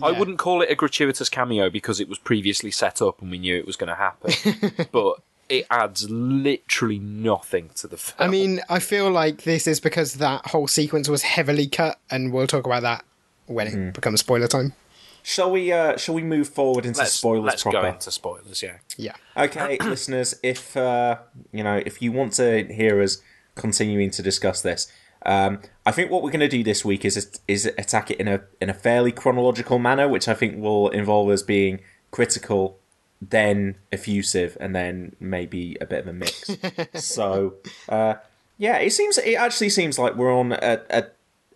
I 0.03 0.11
wouldn't 0.13 0.39
call 0.39 0.61
it 0.63 0.71
a 0.71 0.75
gratuitous 0.75 1.29
cameo 1.29 1.71
because 1.71 1.99
it 2.01 2.09
was 2.09 2.19
previously 2.19 2.71
set 2.71 3.01
up 3.01 3.23
and 3.23 3.31
we 3.31 3.39
knew 3.39 3.57
it 3.57 3.67
was 3.67 3.77
going 3.77 3.89
to 3.89 3.95
happen. 3.95 4.87
but 4.93 5.17
it 5.49 5.67
adds 5.71 6.11
literally 6.11 6.99
nothing 6.99 7.71
to 7.77 7.87
the 7.87 7.97
film. 7.97 8.17
I 8.19 8.31
mean, 8.31 8.61
I 8.69 8.81
feel 8.81 9.11
like 9.11 9.45
this 9.45 9.67
is 9.67 9.81
because 9.81 10.15
that 10.15 10.47
whole 10.49 10.69
sequence 10.69 11.09
was 11.09 11.23
heavily 11.23 11.67
cut, 11.67 11.99
and 12.11 12.33
we'll 12.33 12.47
talk 12.47 12.67
about 12.67 12.83
that 12.83 13.05
when 13.47 13.67
it 13.67 13.73
Hmm. 13.73 13.91
becomes 13.91 14.21
spoiler 14.21 14.47
time. 14.47 14.75
Shall 15.23 15.51
we? 15.51 15.73
Uh, 15.73 15.97
shall 15.97 16.15
we 16.15 16.23
move 16.23 16.49
forward 16.49 16.87
into 16.87 17.01
let's 17.01 17.13
spoilers 17.13 17.45
let's 17.47 17.63
proper? 17.63 17.83
go 17.83 17.89
into 17.89 18.11
spoilers. 18.11 18.63
Yeah. 18.63 18.77
Yeah. 18.97 19.15
Okay, 19.37 19.77
listeners, 19.85 20.35
if 20.43 20.77
uh, 20.77 21.17
you 21.53 21.65
know, 21.65 21.83
if 21.85 22.01
you 22.03 22.13
want 22.13 22.35
to 22.35 22.65
hear 22.73 23.03
us 23.03 23.19
continuing 23.55 24.11
to 24.13 24.23
discuss 24.23 24.63
this, 24.63 24.91
um, 25.29 25.61
I 25.85 25.93
think 25.93 26.11
what 26.11 26.23
we're 26.23 26.31
going 26.31 26.41
to 26.41 26.49
do 26.49 26.65
this 26.65 26.87
week 26.87 27.05
is 27.05 27.39
is 27.47 27.67
attack 27.67 28.11
it 28.11 28.19
in 28.19 28.29
a 28.29 28.41
in 28.63 28.71
a 28.71 28.75
fairly 28.75 29.13
chronological 29.13 29.79
manner, 29.79 30.09
which 30.09 30.27
I 30.27 30.33
think 30.33 30.61
will 30.61 30.89
involve 30.89 31.29
us 31.29 31.43
being 31.43 31.81
critical, 32.11 32.79
then 33.21 33.77
effusive, 33.93 34.57
and 34.59 34.75
then 34.75 35.15
maybe 35.21 35.77
a 35.83 35.87
bit 35.87 36.01
of 36.01 36.09
a 36.09 36.13
mix. 36.15 36.51
so, 36.95 37.57
uh, 37.91 38.15
yeah, 38.57 38.79
it 38.79 38.91
seems 38.95 39.19
it 39.19 39.35
actually 39.35 39.69
seems 39.69 39.99
like 39.99 40.17
we're 40.17 40.35
on 40.35 40.53
a 40.53 40.81
a, 40.89 41.05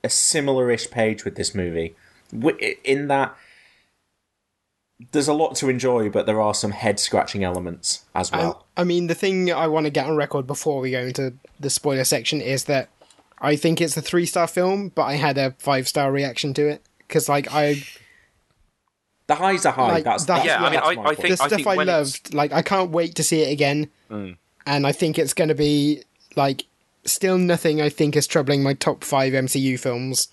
a 0.04 0.10
similar-ish 0.10 0.90
page 0.90 1.24
with 1.24 1.36
this 1.36 1.54
movie, 1.54 1.96
in 2.84 3.08
that 3.08 3.34
there's 5.12 5.28
a 5.28 5.34
lot 5.34 5.56
to 5.56 5.70
enjoy, 5.70 6.10
but 6.10 6.26
there 6.26 6.42
are 6.42 6.52
some 6.52 6.72
head 6.72 7.00
scratching 7.00 7.42
elements 7.42 8.04
as 8.14 8.30
well. 8.30 8.66
I 8.76 8.84
mean, 8.84 9.06
the 9.06 9.14
thing 9.14 9.50
I 9.50 9.66
want 9.66 9.86
to 9.86 9.90
get 9.90 10.06
on 10.06 10.14
record 10.14 10.46
before 10.46 10.80
we 10.80 10.90
go 10.90 11.00
into 11.00 11.32
the 11.58 11.70
spoiler 11.70 12.04
section 12.04 12.42
is 12.42 12.64
that 12.64 12.90
I 13.42 13.56
think 13.56 13.80
it's 13.80 13.96
a 13.96 14.02
three 14.02 14.24
star 14.24 14.46
film, 14.46 14.88
but 14.94 15.02
I 15.02 15.14
had 15.14 15.36
a 15.36 15.50
five 15.58 15.88
star 15.88 16.10
reaction 16.12 16.54
to 16.54 16.68
it 16.68 16.82
because, 16.98 17.28
like, 17.28 17.52
I 17.52 17.82
the 19.26 19.34
highs 19.34 19.64
are 19.66 19.72
high. 19.72 19.88
like, 19.92 20.04
that's, 20.04 20.24
the- 20.24 20.34
that's 20.34 20.46
Yeah, 20.46 20.58
I 20.58 20.62
mean, 20.64 20.72
that's 20.74 20.86
I- 20.86 21.02
I 21.02 21.14
think- 21.14 21.28
the 21.28 21.36
stuff 21.36 21.66
I, 21.66 21.76
when 21.76 21.88
it's- 21.88 22.14
loved, 22.22 22.34
like, 22.34 22.52
I 22.52 22.62
can't 22.62 22.90
wait 22.90 23.14
to 23.16 23.22
see 23.22 23.42
it 23.42 23.52
again, 23.52 23.88
mm. 24.10 24.36
and 24.66 24.86
I 24.86 24.92
think 24.92 25.18
it's 25.18 25.34
going 25.34 25.48
to 25.48 25.54
be 25.54 26.02
like 26.36 26.64
still 27.04 27.36
nothing. 27.38 27.80
I 27.80 27.88
think 27.88 28.16
is 28.16 28.26
troubling 28.26 28.62
my 28.62 28.74
top 28.74 29.04
five 29.04 29.32
MCU 29.32 29.78
films, 29.78 30.28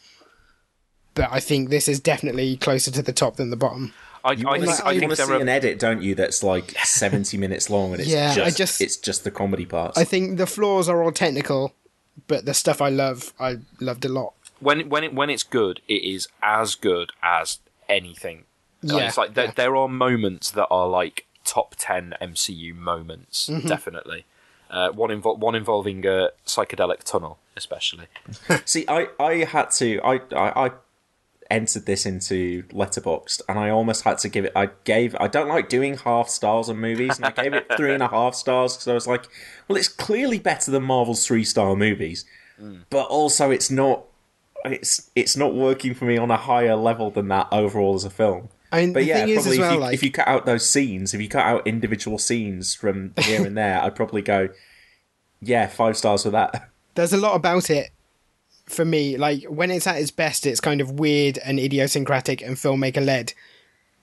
but 1.15 1.29
I 1.31 1.39
think 1.39 1.69
this 1.69 1.87
is 1.87 1.99
definitely 1.99 2.57
closer 2.57 2.91
to 2.91 3.01
the 3.01 3.13
top 3.13 3.35
than 3.37 3.49
the 3.49 3.57
bottom. 3.57 3.93
I, 4.23 4.33
You 4.33 4.47
I 4.47 4.51
want 4.51 4.61
think, 4.65 4.73
like- 4.79 4.85
I 4.85 4.93
to 4.95 4.99
think 4.99 5.15
see 5.15 5.23
are 5.23 5.35
an 5.35 5.49
edit, 5.49 5.79
don't 5.79 6.01
you? 6.01 6.13
That's 6.13 6.43
like 6.43 6.75
seventy 6.83 7.37
minutes 7.37 7.69
long, 7.69 7.91
and 7.93 8.01
it's 8.01 8.09
Yeah, 8.11 8.31
I 8.31 8.45
just, 8.45 8.57
just- 8.57 8.81
it's 8.81 8.97
just 8.97 9.23
the 9.23 9.31
comedy 9.31 9.65
parts. 9.65 9.97
I 9.97 10.03
think 10.03 10.37
the 10.37 10.45
flaws 10.47 10.89
are 10.89 11.01
all 11.03 11.11
technical, 11.11 11.73
but 12.27 12.45
the 12.45 12.53
stuff 12.53 12.81
I 12.81 12.89
love, 12.89 13.33
I 13.39 13.57
loved 13.79 14.05
a 14.05 14.09
lot. 14.09 14.33
when 14.59 14.89
when 14.89 15.03
it, 15.03 15.13
when 15.13 15.29
it's 15.29 15.43
good, 15.43 15.81
it 15.87 16.03
is 16.03 16.27
as 16.41 16.75
good 16.75 17.11
as 17.23 17.59
anything. 17.87 18.45
Like, 18.81 18.97
Yeah, 19.01 19.07
it's 19.07 19.17
like 19.17 19.33
there, 19.33 19.45
yeah. 19.45 19.51
there 19.55 19.75
are 19.75 19.87
moments 19.89 20.51
that 20.51 20.67
are 20.69 20.87
like 20.87 21.25
top 21.43 21.75
ten 21.77 22.13
MCU 22.21 22.75
moments, 22.75 23.49
Mm-hmm. 23.49 23.67
definitely. 23.67 24.25
Uh, 24.69 24.89
one 24.91 25.09
invo- 25.09 25.37
one 25.37 25.55
involving 25.55 26.05
a 26.05 26.29
psychedelic 26.45 27.03
tunnel, 27.03 27.39
especially. 27.57 28.05
See, 28.65 28.85
I, 28.87 29.07
I 29.19 29.43
had 29.45 29.71
to 29.71 29.99
I, 30.03 30.21
I 30.35 30.65
I 30.67 30.71
entered 31.49 31.85
this 31.85 32.05
into 32.05 32.63
Letterboxd, 32.63 33.41
and 33.49 33.57
I 33.57 33.69
almost 33.69 34.03
had 34.03 34.17
to 34.19 34.29
give 34.29 34.45
it. 34.45 34.51
I 34.55 34.69
gave. 34.83 35.15
I 35.19 35.27
don't 35.27 35.47
like 35.47 35.69
doing 35.69 35.97
half 35.97 36.29
stars 36.29 36.69
on 36.69 36.77
movies, 36.77 37.17
and 37.17 37.25
I 37.25 37.31
gave 37.31 37.53
it 37.53 37.67
three 37.77 37.93
and 37.93 38.03
a 38.03 38.07
half 38.07 38.35
stars 38.35 38.75
because 38.75 38.87
I 38.87 38.93
was 38.93 39.07
like, 39.07 39.27
well, 39.67 39.77
it's 39.77 39.87
clearly 39.87 40.39
better 40.39 40.71
than 40.71 40.83
Marvel's 40.83 41.25
three 41.25 41.43
star 41.43 41.75
movies, 41.75 42.25
mm. 42.61 42.83
but 42.89 43.07
also 43.07 43.51
it's 43.51 43.71
not. 43.71 44.05
It's 44.65 45.09
it's 45.15 45.37
not 45.37 45.55
working 45.55 45.93
for 45.93 46.05
me 46.05 46.17
on 46.17 46.29
a 46.31 46.37
higher 46.37 46.75
level 46.75 47.11
than 47.11 47.29
that 47.29 47.47
overall 47.51 47.95
as 47.95 48.03
a 48.03 48.09
film. 48.09 48.49
I 48.71 48.81
mean, 48.81 48.93
But 48.93 48.99
the 48.99 49.05
yeah, 49.05 49.25
thing 49.25 49.29
is 49.29 49.43
probably 49.43 49.51
as 49.51 49.59
well, 49.59 49.69
if, 49.69 49.73
you, 49.73 49.79
like 49.79 49.93
if 49.93 50.03
you 50.03 50.11
cut 50.11 50.27
out 50.27 50.45
those 50.45 50.69
scenes, 50.69 51.13
if 51.13 51.21
you 51.21 51.29
cut 51.29 51.45
out 51.45 51.65
individual 51.65 52.19
scenes 52.19 52.75
from 52.75 53.13
here 53.17 53.43
and 53.43 53.57
there, 53.57 53.81
I'd 53.81 53.95
probably 53.95 54.21
go, 54.21 54.49
yeah, 55.41 55.67
five 55.67 55.97
stars 55.97 56.23
for 56.23 56.29
that. 56.31 56.69
there's 56.95 57.13
a 57.13 57.17
lot 57.17 57.35
about 57.35 57.69
it 57.69 57.89
for 58.69 58.85
me. 58.85 59.17
Like 59.17 59.43
when 59.43 59.71
it's 59.71 59.87
at 59.87 59.97
its 59.97 60.11
best, 60.11 60.45
it's 60.45 60.59
kind 60.61 60.81
of 60.81 60.99
weird 60.99 61.37
and 61.39 61.59
idiosyncratic 61.59 62.41
and 62.41 62.55
filmmaker 62.55 63.03
led. 63.05 63.33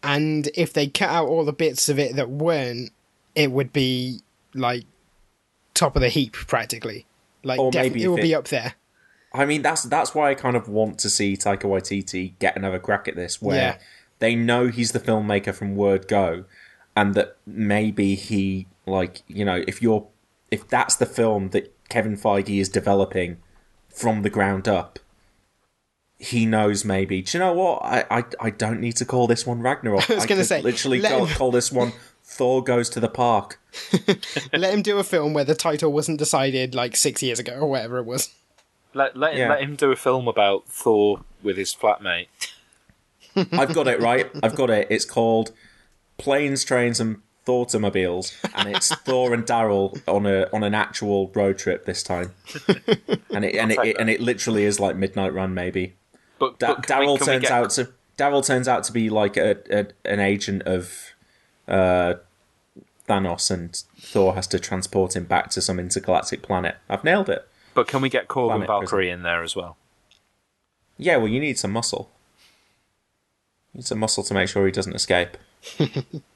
And 0.03 0.49
if 0.55 0.73
they 0.73 0.87
cut 0.89 1.09
out 1.11 1.29
all 1.29 1.45
the 1.45 1.53
bits 1.53 1.89
of 1.89 1.99
it 1.99 2.17
that 2.17 2.29
weren't, 2.31 2.91
it 3.35 3.51
would 3.51 3.73
be 3.73 4.21
like 4.55 4.85
top 5.75 5.97
of 5.97 6.03
the 6.03 6.09
heap 6.09 6.33
practically. 6.35 7.07
Like 7.43 7.59
Or 7.59 7.71
maybe 7.73 8.03
it 8.03 8.09
will 8.09 8.17
be 8.17 8.35
up 8.35 8.49
there. 8.49 8.75
I 9.33 9.45
mean, 9.45 9.63
that's 9.63 9.83
that's 9.83 10.15
why 10.15 10.31
I 10.31 10.35
kind 10.35 10.57
of 10.57 10.69
want 10.69 10.99
to 11.01 11.11
see 11.11 11.37
Taika 11.37 11.63
Waititi 11.65 12.35
get 12.39 12.57
another 12.57 12.79
crack 12.79 13.07
at 13.09 13.17
this, 13.17 13.43
where 13.43 13.57
Yeah. 13.57 13.79
they 14.19 14.35
know 14.35 14.69
he's 14.69 14.93
the 14.93 15.01
filmmaker 15.01 15.55
from 15.55 15.77
word 15.77 16.09
go, 16.09 16.45
and 16.95 17.15
that 17.15 17.37
maybe 17.47 18.15
he 18.15 18.67
like 18.87 19.23
you 19.29 19.45
know 19.45 19.63
if 19.67 19.83
you're 19.83 20.07
if 20.51 20.67
that's 20.69 20.97
the 20.97 21.07
film 21.07 21.51
that 21.51 21.75
Kevin 21.89 22.17
Feige 22.17 22.61
is 22.61 22.69
developing 22.69 23.37
from 23.97 24.23
the 24.23 24.31
ground 24.31 24.69
up, 24.69 24.99
he 26.19 26.47
knows 26.47 26.85
maybe. 26.85 27.23
Do 27.23 27.37
you 27.39 27.45
know 27.45 27.53
what? 27.53 27.83
I 27.83 28.05
I, 28.11 28.25
I 28.41 28.51
don't 28.51 28.81
need 28.81 28.97
to 28.97 29.05
call 29.05 29.27
this 29.27 29.47
one 29.47 29.61
Ragnarok. 29.61 30.11
I 30.11 30.15
was 30.15 30.27
gonna 30.27 30.45
say, 30.45 30.63
literally 30.63 31.01
call, 31.01 31.25
him- 31.27 31.37
call 31.37 31.51
this 31.51 31.73
one 31.73 31.93
Thor 32.23 32.63
goes 32.63 32.89
to 32.91 33.01
the 33.01 33.09
park. 33.09 33.61
Let 34.53 34.73
him 34.75 34.83
do 34.83 34.99
a 34.99 35.05
film 35.05 35.33
where 35.35 35.45
the 35.45 35.55
title 35.55 35.93
wasn't 35.93 36.19
decided 36.19 36.75
like 36.75 36.97
six 36.97 37.23
years 37.23 37.39
ago 37.39 37.53
or 37.61 37.69
whatever 37.69 37.99
it 37.99 38.05
was. 38.07 38.33
Let 38.95 39.17
let, 39.17 39.37
Yeah. 39.37 39.51
let 39.51 39.61
him 39.63 39.77
do 39.77 39.93
a 39.93 39.97
film 39.97 40.27
about 40.27 40.67
Thor 40.69 41.21
with 41.43 41.57
his 41.57 41.75
flatmate. 41.75 42.29
I've 43.53 43.75
got 43.75 43.87
it 43.87 44.01
right. 44.01 44.31
I've 44.43 44.55
got 44.57 44.71
it. 44.71 44.87
It's 44.91 45.05
called 45.05 45.53
Planes, 46.17 46.65
Trains, 46.65 46.99
and 47.01 47.21
Thortomobiles, 47.47 48.35
and 48.55 48.69
it's 48.75 48.95
Thor 49.07 49.33
and 49.33 49.45
Daryl 49.45 50.01
on 50.09 50.27
a 50.27 50.49
on 50.53 50.63
an 50.65 50.75
actual 50.75 51.31
road 51.35 51.59
trip 51.59 51.85
this 51.87 52.03
time. 52.03 52.33
And 53.31 53.45
it 53.45 53.55
and 53.55 53.73
it, 53.73 53.79
take 53.79 53.99
and 54.01 54.11
it 54.11 54.21
literally 54.21 54.65
is 54.65 54.79
like 54.81 54.97
Midnight 54.97 55.33
Run, 55.33 55.55
maybe. 55.55 55.95
But, 56.39 56.59
Da- 56.59 56.75
but 56.75 56.87
Daryl 56.87 57.19
we 57.21 57.25
turns 57.25 57.43
get- 57.43 57.51
out 57.53 57.71
to 57.71 57.89
Daryl 58.19 58.45
turns 58.45 58.67
out 58.69 58.85
to 58.85 58.93
be 58.93 59.09
like 59.11 59.37
a, 59.37 59.57
a 59.71 59.87
an 60.05 60.21
agent 60.21 60.63
of 60.63 61.15
uh, 61.69 62.15
Thanos, 63.09 63.51
and 63.51 63.75
Thor 64.01 64.35
has 64.35 64.47
to 64.49 64.59
transport 64.59 65.15
him 65.15 65.25
back 65.25 65.51
to 65.51 65.61
some 65.63 65.79
intergalactic 65.79 66.43
planet. 66.43 66.77
I've 66.89 67.05
nailed 67.05 67.29
it. 67.29 67.47
But 67.75 67.87
can 67.87 68.01
we 68.01 68.09
get 68.09 68.27
Korg 68.27 68.55
and 68.55 68.65
Planet 68.65 68.69
Valkyrie 68.69 69.11
in 69.11 69.23
there 69.23 69.43
as 69.43 69.55
well? 69.55 69.77
Yeah, 70.99 71.19
well, 71.19 71.29
you 71.29 71.39
need 71.41 71.59
some 71.59 71.73
muscle. 71.73 72.11
You 73.75 73.79
need 73.79 73.87
some 73.87 73.99
muscle 73.99 74.25
to 74.25 74.33
make 74.35 74.49
sure 74.49 74.65
he 74.65 74.73
doesn't 74.73 74.95
escape. 74.95 75.37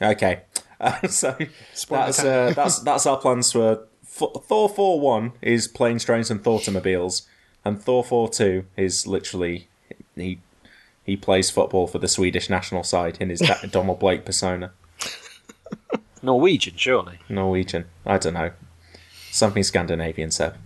okay, 0.00 0.42
uh, 0.80 1.06
so 1.08 1.36
Spoiler 1.74 2.04
that's 2.06 2.18
uh, 2.20 2.52
that's 2.54 2.78
that's 2.80 3.06
our 3.06 3.18
plans 3.18 3.52
for 3.52 3.86
Thor 4.04 4.68
four 4.68 5.00
one 5.00 5.32
is 5.42 5.68
planes, 5.68 6.04
trains, 6.04 6.30
and 6.30 6.42
Thortomobiles, 6.42 7.26
and 7.64 7.80
Thor 7.80 8.02
four 8.02 8.28
two 8.28 8.64
is 8.76 9.06
literally 9.06 9.68
he 10.16 10.40
he 11.04 11.16
plays 11.16 11.48
football 11.50 11.86
for 11.86 11.98
the 11.98 12.08
Swedish 12.08 12.50
national 12.50 12.82
side 12.84 13.16
in 13.20 13.30
his 13.30 13.40
Da- 13.48 13.62
Donald 13.70 13.98
Blake 13.98 14.24
persona. 14.24 14.72
Norwegian, 16.22 16.74
surely. 16.76 17.18
Norwegian. 17.28 17.86
I 18.04 18.18
don't 18.18 18.34
know. 18.34 18.50
Something 19.30 19.62
Scandinavian, 19.62 20.30
Seb. 20.30 20.56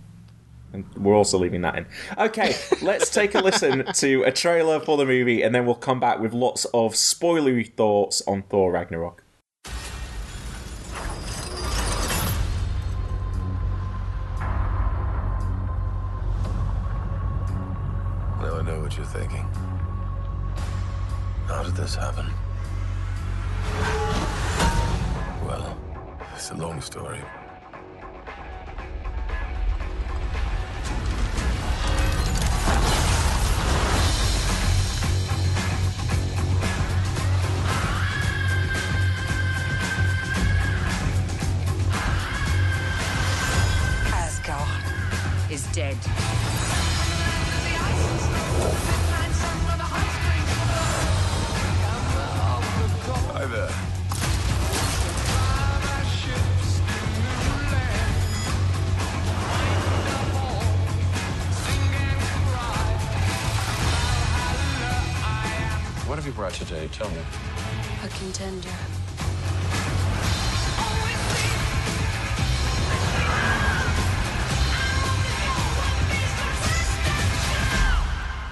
And 0.73 0.85
we're 0.97 1.15
also 1.15 1.37
leaving 1.37 1.61
that 1.61 1.77
in. 1.77 1.85
Okay, 2.17 2.55
let's 2.81 3.09
take 3.09 3.35
a 3.35 3.39
listen 3.39 3.85
to 3.93 4.23
a 4.23 4.31
trailer 4.31 4.79
for 4.79 4.97
the 4.97 5.05
movie, 5.05 5.43
and 5.43 5.53
then 5.53 5.65
we'll 5.65 5.75
come 5.75 5.99
back 5.99 6.19
with 6.19 6.33
lots 6.33 6.65
of 6.65 6.93
spoilery 6.93 7.71
thoughts 7.71 8.23
on 8.27 8.41
Thor 8.43 8.71
Ragnarok. 8.71 9.22
Did 21.75 21.83
this 21.83 21.95
happen? 21.95 22.25
Well, 25.45 25.77
it's 26.35 26.51
a 26.51 26.55
long 26.55 26.81
story. 26.81 27.21
Dead. 45.73 46.22
Tell 66.93 67.09
me. 67.09 67.17
A 68.03 68.07
contender. 68.07 68.69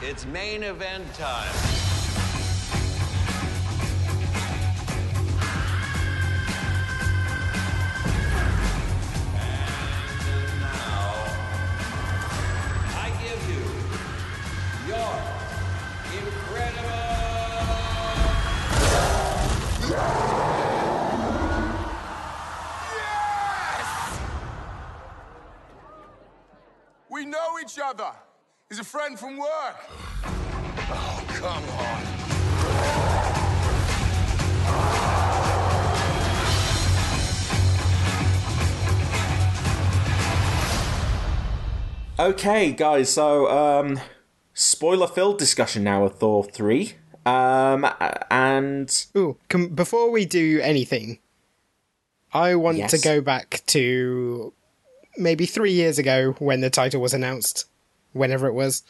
It's 0.02 0.26
main 0.26 0.64
event 0.64 1.14
time. 1.14 1.91
From 29.22 29.38
work. 29.38 29.76
Oh, 30.90 31.24
come 31.28 31.64
on. 31.78 33.12
Okay, 42.20 42.72
guys, 42.72 43.12
so 43.12 43.50
um, 43.50 44.00
spoiler 44.54 45.08
filled 45.08 45.40
discussion 45.40 45.84
now 45.84 46.04
of 46.06 46.16
Thor 46.20 46.44
3. 46.44 46.94
Um, 47.26 47.88
and 48.30 49.06
Ooh, 49.18 49.38
com- 49.50 49.70
before 49.70 50.12
we 50.12 50.26
do 50.26 50.60
anything, 50.62 51.20
I 52.34 52.56
want 52.56 52.78
Yes. 52.78 52.92
to 52.92 53.00
go 53.00 53.22
back 53.22 53.62
to 53.68 54.54
maybe 55.18 55.46
three 55.46 55.72
years 55.72 55.98
ago 55.98 56.36
when 56.40 56.62
the 56.62 56.70
title 56.70 57.02
was 57.02 57.14
announced, 57.14 57.66
whenever 58.14 58.48
it 58.48 58.54
was. 58.54 58.84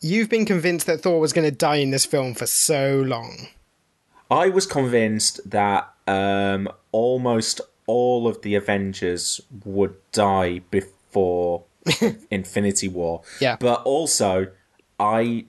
You've 0.00 0.28
been 0.28 0.44
convinced 0.44 0.86
that 0.86 1.00
Thor 1.00 1.20
was 1.20 1.32
going 1.32 1.48
to 1.48 1.56
die 1.56 1.76
in 1.76 1.90
this 1.90 2.04
film 2.04 2.34
for 2.34 2.46
so 2.46 3.02
long. 3.04 3.48
I 4.30 4.48
was 4.48 4.66
convinced 4.66 5.48
that 5.48 5.92
um, 6.06 6.68
almost 6.92 7.60
all 7.86 8.26
of 8.26 8.42
the 8.42 8.54
Avengers 8.54 9.40
would 9.64 9.94
die 10.12 10.60
before 10.70 11.64
Infinity 12.30 12.88
War. 12.88 13.22
Yeah. 13.40 13.56
But 13.58 13.82
also, 13.84 14.48
I, 14.98 15.46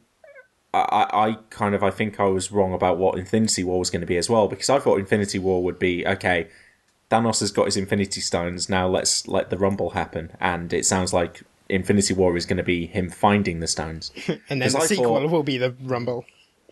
I, 0.73 1.07
I 1.11 1.37
kind 1.49 1.73
of 1.75 1.83
I 1.83 1.89
think 1.89 2.19
I 2.19 2.25
was 2.25 2.51
wrong 2.51 2.73
about 2.73 2.97
what 2.97 3.17
Infinity 3.17 3.63
War 3.63 3.79
was 3.79 3.89
going 3.89 4.01
to 4.01 4.07
be 4.07 4.17
as 4.17 4.29
well 4.29 4.47
because 4.47 4.69
I 4.69 4.79
thought 4.79 4.99
Infinity 4.99 5.39
War 5.39 5.63
would 5.63 5.79
be 5.79 6.05
okay. 6.05 6.47
Thanos 7.09 7.39
has 7.39 7.51
got 7.51 7.65
his 7.65 7.77
Infinity 7.77 8.21
Stones. 8.21 8.69
Now 8.69 8.87
let's 8.87 9.27
let 9.27 9.49
the 9.49 9.57
Rumble 9.57 9.91
happen, 9.91 10.31
and 10.41 10.73
it 10.73 10.85
sounds 10.85 11.13
like 11.13 11.41
Infinity 11.70 12.13
War 12.13 12.36
is 12.38 12.45
going 12.45 12.57
to 12.57 12.63
be 12.63 12.86
him 12.88 13.09
finding 13.09 13.59
the 13.59 13.68
stones. 13.68 14.11
And 14.49 14.61
then 14.61 14.72
the 14.72 14.80
I 14.80 14.86
sequel 14.86 15.15
thought- 15.20 15.30
will 15.32 15.43
be 15.43 15.57
the 15.57 15.76
Rumble. 15.84 16.26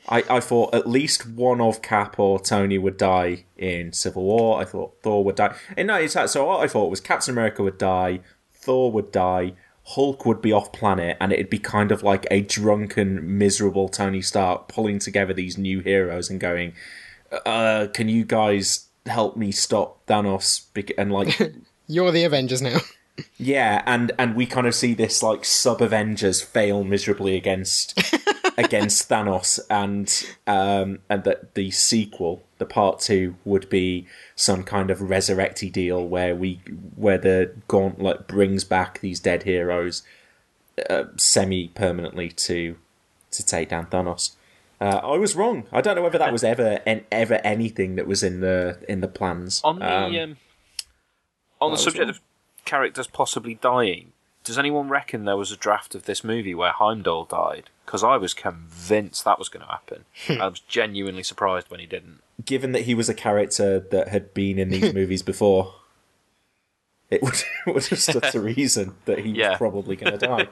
I, 0.08 0.24
I 0.30 0.39
thought 0.39 0.76
at 0.76 0.88
least 0.88 1.26
one 1.28 1.60
of 1.60 1.82
Cap 1.82 2.20
or 2.20 2.39
Tony 2.39 2.78
would 2.78 2.98
die 2.98 3.46
in 3.58 3.91
Civil 3.91 4.24
War. 4.24 4.62
I 4.62 4.66
thought 4.66 4.98
Thor 5.02 5.24
would 5.24 5.36
die. 5.36 5.56
And 5.76 5.88
no, 5.88 5.96
it's. 5.96 6.14
So 6.32 6.46
what 6.46 6.60
I 6.60 6.68
thought 6.68 6.91
was 6.91 7.02
Captain 7.02 7.34
America 7.34 7.64
would 7.64 7.80
die, 7.80 8.20
Thor 8.54 8.91
would 8.91 9.12
die, 9.12 9.54
Hulk 9.84 10.24
would 10.26 10.43
be 10.43 10.52
off 10.52 10.72
planet, 10.72 11.18
and 11.20 11.32
it'd 11.34 11.50
be 11.50 11.58
kind 11.58 11.91
of 11.91 12.04
like 12.04 12.28
a 12.30 12.41
drunken, 12.41 13.38
miserable 13.39 13.89
Tony 13.89 14.22
Stark 14.22 14.68
pulling 14.68 15.00
together 15.00 15.34
these 15.34 15.58
new 15.58 15.80
heroes 15.80 16.30
and 16.30 16.39
going, 16.39 16.74
uh, 17.46 17.88
"Can 17.91 18.08
you 18.08 18.26
guys 18.26 18.88
help 19.08 19.36
me 19.36 19.52
stop 19.52 20.06
Thanos?" 20.06 20.66
And 21.00 21.12
like, 21.12 21.39
You're 21.88 22.12
the 22.12 22.26
Avengers 22.26 22.62
now. 22.62 22.78
Yeah, 23.38 23.82
and 23.86 24.11
and 24.18 24.36
we 24.36 24.45
kind 24.45 24.68
of 24.68 24.76
see 24.76 24.93
this 24.93 25.24
like 25.24 25.45
sub 25.45 25.82
Avengers 25.82 26.41
fail 26.41 26.84
miserably 26.84 27.36
against 27.36 27.97
against 28.57 29.09
Thanos, 29.09 29.59
and 29.70 30.11
um, 30.47 30.99
and 31.09 31.24
that 31.24 31.55
the 31.55 31.72
sequel, 31.72 32.43
the 32.57 32.66
part 32.66 32.99
two, 32.99 33.36
would 33.45 33.70
be 33.70 34.05
some 34.36 34.63
kind 34.63 34.89
of 34.89 34.99
resurrecty 34.99 35.72
deal 35.72 36.05
where 36.05 36.36
we 36.36 36.59
where 36.95 37.18
the 37.18 37.53
gauntlet 37.68 38.28
brings 38.28 38.63
back 38.63 38.99
these 38.99 39.20
dead 39.20 39.43
heroes 39.43 40.03
uh, 40.89 41.05
semi 41.18 41.70
permanently 41.70 42.30
to 42.30 42.76
to 43.32 43.45
take 43.45 43.70
down 43.70 43.86
Thanos. 43.88 44.36
Uh, 44.82 44.99
I 45.03 45.18
was 45.18 45.36
wrong. 45.38 45.63
I 45.72 45.80
don't 45.80 45.95
know 45.95 46.01
whether 46.01 46.18
that 46.18 46.34
was 46.34 46.43
ever 46.43 46.80
en- 46.86 47.05
ever 47.11 47.39
anything 47.45 47.95
that 47.95 48.07
was 48.07 48.24
in 48.24 48.41
the 48.41 48.78
in 48.89 48.99
the 48.99 49.07
plans. 49.07 49.61
On 49.63 49.80
the 49.80 49.86
Um, 49.86 50.16
um, 50.16 50.38
on 51.61 51.72
the 51.72 51.78
subject 51.78 52.01
wrong. 52.01 52.09
of 52.09 52.20
characters 52.66 53.07
possibly 53.07 53.53
dying, 53.55 54.11
Does 54.43 54.57
anyone 54.59 54.89
reckon 54.89 55.26
there 55.26 55.38
was 55.38 55.51
a 55.51 55.57
draft 55.57 55.95
of 55.95 56.05
this 56.05 56.24
movie 56.24 56.53
where 56.53 56.72
Heimdall 56.72 57.26
died? 57.26 57.70
Because 57.86 58.03
I 58.03 58.18
was 58.18 58.34
convinced 58.34 59.24
that 59.26 59.39
was 59.39 59.49
going 59.49 59.66
to 59.66 59.72
happen. 59.72 60.05
Hmm. 60.28 60.41
I 60.41 60.47
was 60.47 60.59
genuinely 60.59 61.24
surprised 61.24 61.70
when 61.72 61.80
he 61.80 61.86
didn't. 61.88 62.22
Given 62.43 62.72
that 62.74 62.84
he 62.84 62.93
was 62.95 63.09
a 63.09 63.13
character 63.16 63.80
that 63.80 64.09
had 64.09 64.34
been 64.34 64.59
in 64.59 64.70
these 64.70 64.93
movies 64.99 65.24
before, 65.24 65.74
it 67.09 67.22
would, 67.24 67.34
it 67.68 67.74
would 67.74 67.86
have 67.88 67.99
stood 67.99 68.24
to 68.24 68.39
reason 68.55 68.95
that 69.05 69.20
he 69.20 69.32
Yeah. 69.32 69.49
was 69.51 69.57
probably 69.57 69.95
going 69.95 70.18
to 70.20 70.28
die. 70.28 70.47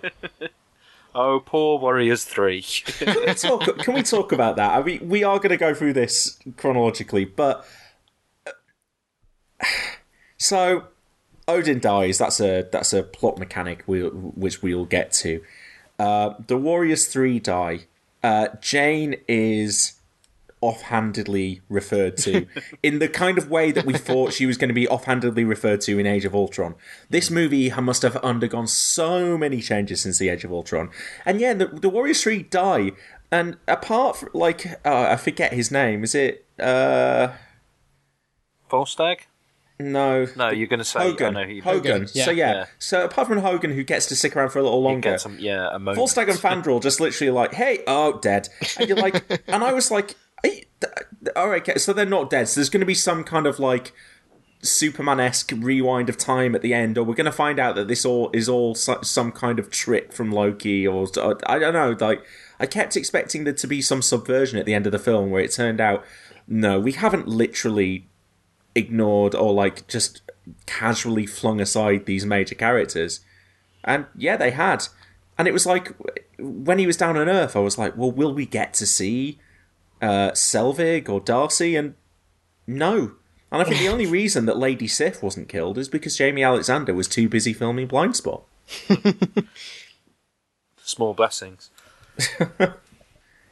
Oh, 1.16 1.40
poor 1.46 1.78
Warriors 1.78 2.24
3. 2.24 2.62
can, 2.64 3.16
we 3.28 3.34
talk, 3.36 3.78
can 3.80 3.94
we 3.94 4.02
talk 4.02 4.32
about 4.32 4.56
that? 4.56 4.72
I 4.72 4.82
mean, 4.82 5.08
we 5.08 5.24
are 5.24 5.38
going 5.38 5.50
to 5.52 5.58
go 5.58 5.76
through 5.76 5.94
this 5.94 6.40
chronologically, 6.58 7.26
but 7.26 7.64
so 10.38 10.86
Odin 11.48 11.80
dies. 11.80 12.18
That's 12.18 12.40
a 12.40 12.68
that's 12.72 12.94
a 12.94 13.04
plot 13.04 13.38
mechanic 13.38 13.84
we, 13.88 14.02
which 14.02 14.62
we'll 14.62 14.86
get 14.86 15.12
to. 15.14 15.42
Uh, 16.00 16.34
the 16.48 16.58
Warriors 16.58 17.08
Three 17.08 17.40
die. 17.40 17.86
Uh, 18.24 18.48
Jane 18.62 19.16
is 19.28 20.00
offhandedly 20.62 21.62
referred 21.68 22.16
to 22.16 22.48
in 22.84 23.00
the 23.00 23.10
kind 23.10 23.38
of 23.38 23.50
way 23.50 23.70
that 23.72 23.86
we 23.86 23.94
thought 23.94 24.32
she 24.32 24.46
was 24.46 24.58
going 24.58 24.70
to 24.70 24.74
be 24.74 24.88
offhandedly 24.88 25.44
referred 25.44 25.82
to 25.82 26.00
in 26.00 26.06
Age 26.06 26.24
of 26.24 26.34
Ultron. 26.34 26.76
This 27.10 27.30
movie 27.30 27.70
must 27.70 28.02
have 28.02 28.16
undergone 28.18 28.68
so 28.68 29.38
many 29.38 29.60
changes 29.60 30.02
since 30.02 30.20
the 30.20 30.30
Age 30.30 30.46
of 30.46 30.54
Ultron, 30.54 30.90
and 31.26 31.42
yeah, 31.42 31.54
the, 31.54 31.68
the 31.68 31.90
Warriors 31.90 32.24
Three 32.24 32.44
die. 32.44 32.92
And 33.30 33.58
apart 33.68 34.18
from 34.18 34.30
like, 34.34 34.80
uh, 34.86 35.08
I 35.10 35.16
forget 35.18 35.54
his 35.54 35.72
name. 35.72 36.04
Is 36.04 36.16
it? 36.16 36.46
uh 36.60 37.34
Volstagg? 38.70 39.22
No, 39.80 40.28
No, 40.36 40.52
you're 40.52 40.68
going 40.68 40.80
to 40.80 40.86
say 40.86 41.00
Hogun. 41.00 41.36
Who 41.36 41.54
you 41.54 41.62
Hogun. 41.62 42.08
Yeah. 42.14 42.26
So 42.26 42.32
yeah. 42.32 42.54
Yeah. 42.54 42.66
So 42.80 43.06
apart 43.06 43.28
from 43.28 43.40
Hogun, 43.40 43.72
who 43.72 43.84
gets 43.84 44.06
to 44.08 44.16
stick 44.16 44.36
around 44.36 44.50
for 44.50 44.60
a 44.60 44.64
little 44.64 44.82
longer, 44.82 45.18
some, 45.18 45.38
yeah, 45.40 45.70
a 45.72 45.80
moment. 45.80 45.98
Volstagg 45.98 46.30
and 46.30 46.38
Fandral 46.40 46.82
just 46.82 47.00
literally 47.00 47.32
like, 47.32 47.54
hey, 47.54 47.84
oh, 47.88 48.20
dead. 48.20 48.50
And 48.78 48.88
you're 48.88 48.98
like, 48.98 49.24
and 49.48 49.64
I 49.64 49.74
was 49.74 49.90
like, 49.92 50.16
"Hey, 50.44 50.66
all 51.36 51.50
right, 51.50 51.62
okay, 51.68 51.78
so 51.80 51.92
they're 51.94 52.06
not 52.06 52.30
dead. 52.30 52.48
So 52.50 52.60
there's 52.60 52.70
going 52.70 52.82
to 52.82 52.86
be 52.86 52.94
some 52.94 53.24
kind 53.24 53.48
of 53.48 53.60
like 53.60 53.94
Superman 54.62 55.20
esque 55.20 55.52
rewind 55.56 56.08
of 56.10 56.18
time 56.18 56.56
at 56.56 56.62
the 56.62 56.74
end, 56.74 56.98
or 56.98 57.04
we're 57.04 57.16
going 57.16 57.26
to 57.26 57.32
find 57.32 57.60
out 57.60 57.76
that 57.76 57.88
this 57.88 58.06
all 58.06 58.30
is 58.34 58.48
all 58.48 58.76
so- 58.76 59.02
some 59.02 59.32
kind 59.32 59.60
of 59.60 59.70
trick 59.70 60.14
from 60.14 60.32
Loki, 60.32 60.88
or 60.88 61.08
I 61.48 61.60
don't 61.60 61.74
know. 61.74 61.96
Like, 62.00 62.24
I 62.60 62.66
kept 62.66 62.96
expecting 62.96 63.44
there 63.44 63.54
to 63.54 63.68
be 63.68 63.82
some 63.82 64.02
subversion 64.02 64.58
at 64.60 64.66
the 64.66 64.74
end 64.74 64.86
of 64.86 64.92
the 64.92 65.00
film 65.00 65.32
where 65.32 65.42
it 65.42 65.52
turned 65.52 65.82
out, 65.82 66.06
no, 66.48 66.80
we 66.80 66.92
haven't 66.94 67.28
literally 67.28 68.08
ignored 68.76 69.36
or 69.36 69.54
like 69.54 69.88
just 69.88 70.22
casually 70.66 71.26
flung 71.26 71.62
aside 71.62 72.06
these 72.06 72.26
major 72.26 72.56
characters. 72.56 73.22
And 73.84 74.06
yeah, 74.16 74.38
they 74.38 74.52
had. 74.52 74.88
And 75.38 75.48
it 75.48 75.52
was 75.52 75.66
like 75.66 75.94
when 76.40 76.80
he 76.80 76.88
was 76.88 76.98
down 76.98 77.18
on 77.18 77.30
Earth, 77.30 77.56
I 77.56 77.60
was 77.60 77.78
like, 77.78 77.98
well, 77.98 78.12
will 78.12 78.34
we 78.34 78.46
get 78.46 78.74
to 78.76 78.86
see 78.86 79.40
uh, 80.02 80.32
Selvig 80.32 81.10
or 81.10 81.20
Darcy? 81.20 81.76
And 81.76 81.96
no. 82.68 83.14
And 83.52 83.62
I 83.62 83.66
think 83.66 83.80
the 83.80 83.90
only 83.90 84.06
reason 84.20 84.46
that 84.46 84.58
Lady 84.58 84.88
Sif 84.88 85.22
wasn't 85.24 85.50
killed 85.50 85.78
is 85.78 85.90
because 85.90 86.18
Jaimie 86.18 86.46
Alexander 86.46 86.94
was 86.94 87.08
too 87.08 87.28
busy 87.30 87.54
filming 87.54 87.88
Blindspot. 87.88 88.44
Small 90.84 91.14
blessings. 91.14 91.70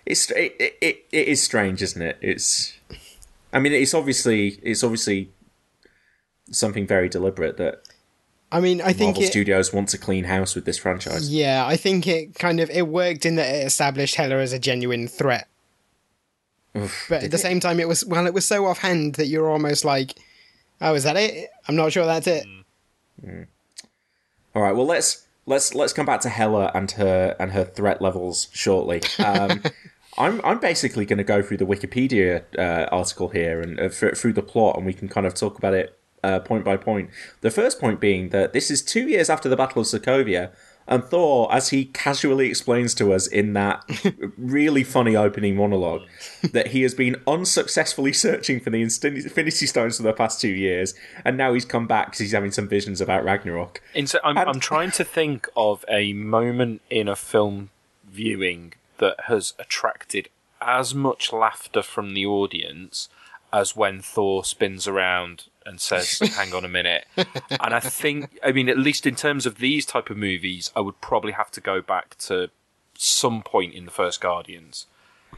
It's 0.06 0.32
it, 0.32 0.56
it, 0.60 0.78
it, 0.82 1.06
it 1.12 1.28
is 1.28 1.44
strange, 1.44 1.82
isn't 1.82 2.02
it? 2.02 2.18
It's 2.22 2.74
I 3.54 3.60
mean, 3.60 3.74
it's 3.74 3.94
obviously 3.94 4.60
it's 4.64 4.84
obviously 4.84 5.32
something 6.52 6.86
very 6.86 7.10
deliberate 7.10 7.58
that 7.58 7.88
I 8.52 8.60
mean, 8.60 8.82
I 8.82 8.92
think 8.92 9.16
Marvel 9.16 9.24
it, 9.24 9.28
Studios 9.28 9.72
want 9.72 9.90
to 9.90 9.98
clean 9.98 10.26
house 10.26 10.56
with 10.56 10.66
this 10.66 10.78
franchise. 10.78 11.30
Yeah, 11.34 11.66
I 11.66 11.78
think 11.78 12.06
it 12.06 12.36
kind 12.36 12.60
of 12.60 12.70
it 12.70 12.88
worked 12.88 13.26
in 13.26 13.36
that 13.36 13.54
it 13.54 13.66
established 13.66 14.16
Hela 14.16 14.38
as 14.38 14.52
a 14.52 14.60
genuine 14.60 15.08
threat. 15.08 15.48
but 16.74 17.24
at 17.24 17.32
the 17.32 17.38
same 17.38 17.60
time, 17.60 17.80
it 17.80 17.88
was 17.88 18.06
well, 18.06 18.28
it 18.28 18.34
was 18.34 18.46
so 18.46 18.66
offhand 18.66 19.16
that 19.16 19.28
you're 19.28 19.50
almost 19.50 19.86
like, 19.86 20.16
"Oh, 20.82 20.94
is 20.96 21.04
that 21.04 21.16
it?" 21.16 21.50
I'm 21.68 21.76
not 21.76 21.94
sure 21.94 22.06
that's 22.06 22.28
it. 22.28 22.46
All 24.54 24.62
right, 24.62 24.76
well 24.76 24.86
let's 24.86 25.26
let's 25.46 25.74
let's 25.74 25.94
come 25.94 26.06
back 26.06 26.20
to 26.22 26.30
Hela 26.30 26.72
and 26.74 26.92
her 26.92 27.36
and 27.40 27.52
her 27.52 27.64
threat 27.64 28.02
levels 28.02 28.50
shortly. 28.52 29.02
Um, 29.20 29.64
I'm 30.18 30.42
I'm 30.44 30.60
basically 30.60 31.06
going 31.06 31.18
to 31.18 31.24
go 31.24 31.42
through 31.42 31.58
the 31.58 31.66
Wikipedia 31.66 32.44
uh, 32.58 32.88
article 32.92 33.30
here 33.30 33.62
and 33.62 33.80
uh, 33.80 33.90
th- 33.90 34.16
through 34.18 34.34
the 34.34 34.42
plot, 34.42 34.78
and 34.78 34.86
we 34.86 34.94
can 34.94 35.08
kind 35.08 35.26
of 35.26 35.34
talk 35.34 35.58
about 35.58 35.74
it 35.74 35.98
uh, 36.24 36.40
point 36.40 36.66
by 36.66 36.78
point. 36.78 37.10
The 37.42 37.52
first 37.52 37.80
point 37.80 38.00
being 38.00 38.30
that 38.30 38.54
this 38.54 38.70
is 38.70 38.82
two 38.82 39.08
years 39.08 39.30
after 39.30 39.48
the 39.50 39.56
Battle 39.56 39.82
of 39.82 39.88
Sokovia, 39.88 40.52
and 40.88 41.04
Thor, 41.04 41.52
as 41.54 41.70
he 41.70 41.86
casually 41.86 42.50
explains 42.50 42.94
to 42.96 43.14
us 43.14 43.26
in 43.26 43.54
that 43.54 43.84
really 44.38 44.84
funny 44.84 45.16
opening 45.16 45.56
monologue, 45.56 46.02
that 46.52 46.68
he 46.68 46.82
has 46.82 46.94
been 46.94 47.16
unsuccessfully 47.26 48.12
searching 48.12 48.60
for 48.60 48.70
the 48.70 48.82
Infinity 48.82 49.66
Stones 49.66 49.98
for 49.98 50.04
the 50.04 50.12
past 50.14 50.42
two 50.42 50.50
years, 50.50 50.94
and 51.24 51.38
now 51.38 51.54
he's 51.54 51.66
come 51.66 51.88
back 51.88 52.08
because 52.08 52.20
he's 52.20 52.32
having 52.34 52.52
some 52.52 52.68
visions 52.68 53.00
about 53.00 53.24
Ragnarok. 53.24 53.82
In, 53.94 54.08
so 54.08 54.20
I'm, 54.24 54.38
And- 54.38 54.50
I'm 54.50 54.60
trying 54.60 54.92
to 54.92 55.04
think 55.06 55.48
of 55.56 55.86
a 55.88 56.12
moment 56.14 56.82
in 56.90 57.08
a 57.08 57.16
film 57.16 57.70
viewing 58.10 58.74
that 59.02 59.26
has 59.28 59.54
attracted 59.60 60.30
as 60.62 60.96
much 60.96 61.34
laughter 61.34 61.82
from 61.82 62.14
the 62.14 62.26
audience 62.26 63.10
as 63.52 63.76
when 63.76 64.02
Thor 64.02 64.46
spins 64.46 64.88
around 64.88 65.46
and 65.66 65.82
says, 65.82 66.20
"Hang 66.38 66.54
on 66.54 66.64
a 66.64 66.70
minute." 66.70 67.06
And 67.18 67.74
I 67.74 67.82
think, 67.82 68.40
I 68.42 68.54
mean, 68.54 68.70
at 68.70 68.78
least 68.78 69.06
in 69.06 69.16
terms 69.16 69.46
of 69.46 69.56
these 69.58 69.86
type 69.86 70.10
of 70.10 70.16
movies, 70.16 70.72
I 70.76 70.80
would 70.80 71.02
probably 71.02 71.34
have 71.34 71.52
to 71.52 71.62
go 71.62 71.82
back 71.82 72.18
to 72.20 72.50
some 72.98 73.42
point 73.42 73.74
in 73.74 73.86
the 73.86 73.92
first 73.92 74.22
Guardians. 74.22 74.86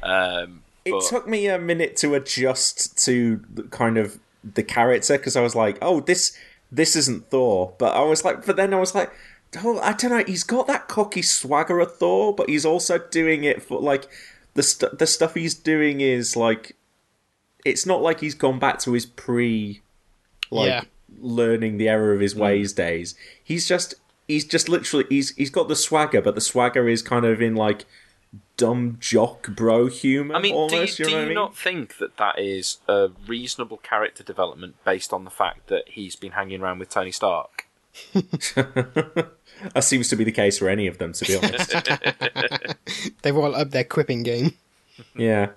Um, 0.03 0.61
It 0.85 0.91
but- 0.91 1.03
took 1.09 1.27
me 1.27 1.47
a 1.47 1.57
minute 1.57 1.95
to 1.97 2.13
adjust 2.13 2.97
to 3.05 3.41
the 3.51 3.63
kind 3.63 3.97
of 3.97 4.19
the 4.43 4.63
character 4.63 5.17
because 5.17 5.35
I 5.37 5.41
was 5.41 5.55
like, 5.55 5.77
"Oh, 5.81 5.99
this 6.01 6.37
this 6.71 6.95
isn't 6.95 7.29
Thor," 7.29 7.73
but 7.77 7.95
I 7.95 8.01
was 8.01 8.25
like, 8.25 8.45
but 8.45 8.55
then 8.57 8.73
I 8.73 8.79
was 8.79 8.93
like, 8.93 9.11
"Oh, 9.63 9.79
I 9.79 9.93
don't 9.93 10.11
know." 10.11 10.23
He's 10.25 10.43
got 10.43 10.67
that 10.67 10.87
cocky 10.87 11.21
swagger 11.21 11.79
of 11.79 11.95
Thor, 11.97 12.33
but 12.33 12.49
he's 12.49 12.65
also 12.65 12.97
doing 12.97 13.43
it 13.43 13.61
for 13.61 13.79
like 13.79 14.07
the 14.53 14.63
st- 14.63 14.97
the 14.99 15.07
stuff 15.07 15.33
he's 15.33 15.55
doing 15.55 16.01
is 16.01 16.35
like 16.35 16.75
it's 17.65 17.85
not 17.85 18.01
like 18.01 18.19
he's 18.19 18.35
gone 18.35 18.59
back 18.59 18.79
to 18.79 18.93
his 18.93 19.05
pre 19.05 19.81
like 20.51 20.67
Yeah. 20.69 20.83
learning 21.19 21.77
the 21.77 21.89
error 21.89 22.13
of 22.13 22.19
his 22.19 22.35
mm. 22.35 22.39
ways 22.39 22.73
days. 22.73 23.15
He's 23.43 23.67
just 23.67 23.95
he's 24.27 24.45
just 24.45 24.69
literally 24.69 25.05
he's 25.09 25.35
he's 25.35 25.49
got 25.49 25.67
the 25.67 25.75
swagger, 25.75 26.21
but 26.21 26.35
the 26.35 26.41
swagger 26.41 26.87
is 26.87 27.01
kind 27.01 27.25
of 27.25 27.41
in 27.41 27.55
like 27.55 27.85
dumb 28.57 28.97
jock 28.99 29.49
bro 29.55 29.87
humor. 29.87 30.35
I 30.35 30.41
mean, 30.41 30.53
almost, 30.55 30.97
do 30.97 31.03
you, 31.03 31.09
you 31.09 31.15
know 31.15 31.17
do 31.17 31.17
you 31.17 31.21
I 31.21 31.25
mean? 31.25 31.35
not 31.35 31.55
think 31.57 31.97
that 31.97 32.17
that 32.17 32.39
is 32.39 32.77
a 32.87 33.09
reasonable 33.27 33.77
character 33.77 34.23
development 34.23 34.75
based 34.83 35.13
on 35.13 35.23
the 35.23 35.29
fact 35.31 35.67
that 35.67 35.83
he's 35.89 36.15
been 36.15 36.31
hanging 36.33 36.61
around 36.61 36.79
with 36.79 36.89
Tony 36.89 37.11
Stark? 37.11 37.67
That 39.73 39.83
seems 39.83 40.09
to 40.09 40.15
be 40.15 40.23
the 40.23 40.31
case 40.31 40.59
for 40.59 40.69
any 40.69 40.87
of 40.87 40.97
them, 40.97 41.13
to 41.13 41.25
be 41.25 41.35
honest. 41.35 41.75
They've 43.21 43.37
all 43.37 43.55
upped 43.55 43.71
their 43.71 43.83
quipping 43.83 44.23
game. 44.23 44.53
yeah, 45.15 45.49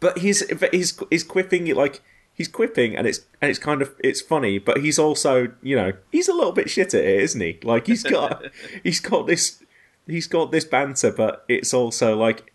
but 0.00 0.18
he's 0.18 0.42
but 0.54 0.74
he's 0.74 0.98
he's 1.10 1.24
quipping 1.24 1.74
like 1.74 2.02
he's 2.34 2.48
quipping, 2.48 2.96
and 2.96 3.06
it's 3.06 3.20
and 3.42 3.50
it's 3.50 3.58
kind 3.58 3.82
of 3.82 3.94
it's 4.02 4.20
funny, 4.20 4.58
but 4.58 4.78
he's 4.78 4.98
also 4.98 5.52
you 5.62 5.76
know 5.76 5.92
he's 6.10 6.28
a 6.28 6.32
little 6.32 6.52
bit 6.52 6.70
shit 6.70 6.94
at 6.94 7.04
it, 7.04 7.20
isn't 7.20 7.40
he? 7.40 7.58
Like 7.62 7.86
he's 7.86 8.02
got 8.02 8.44
he's 8.82 9.00
got 9.00 9.26
this 9.26 9.62
he's 10.06 10.26
got 10.26 10.52
this 10.52 10.64
banter, 10.64 11.12
but 11.12 11.44
it's 11.48 11.74
also 11.74 12.16
like 12.16 12.52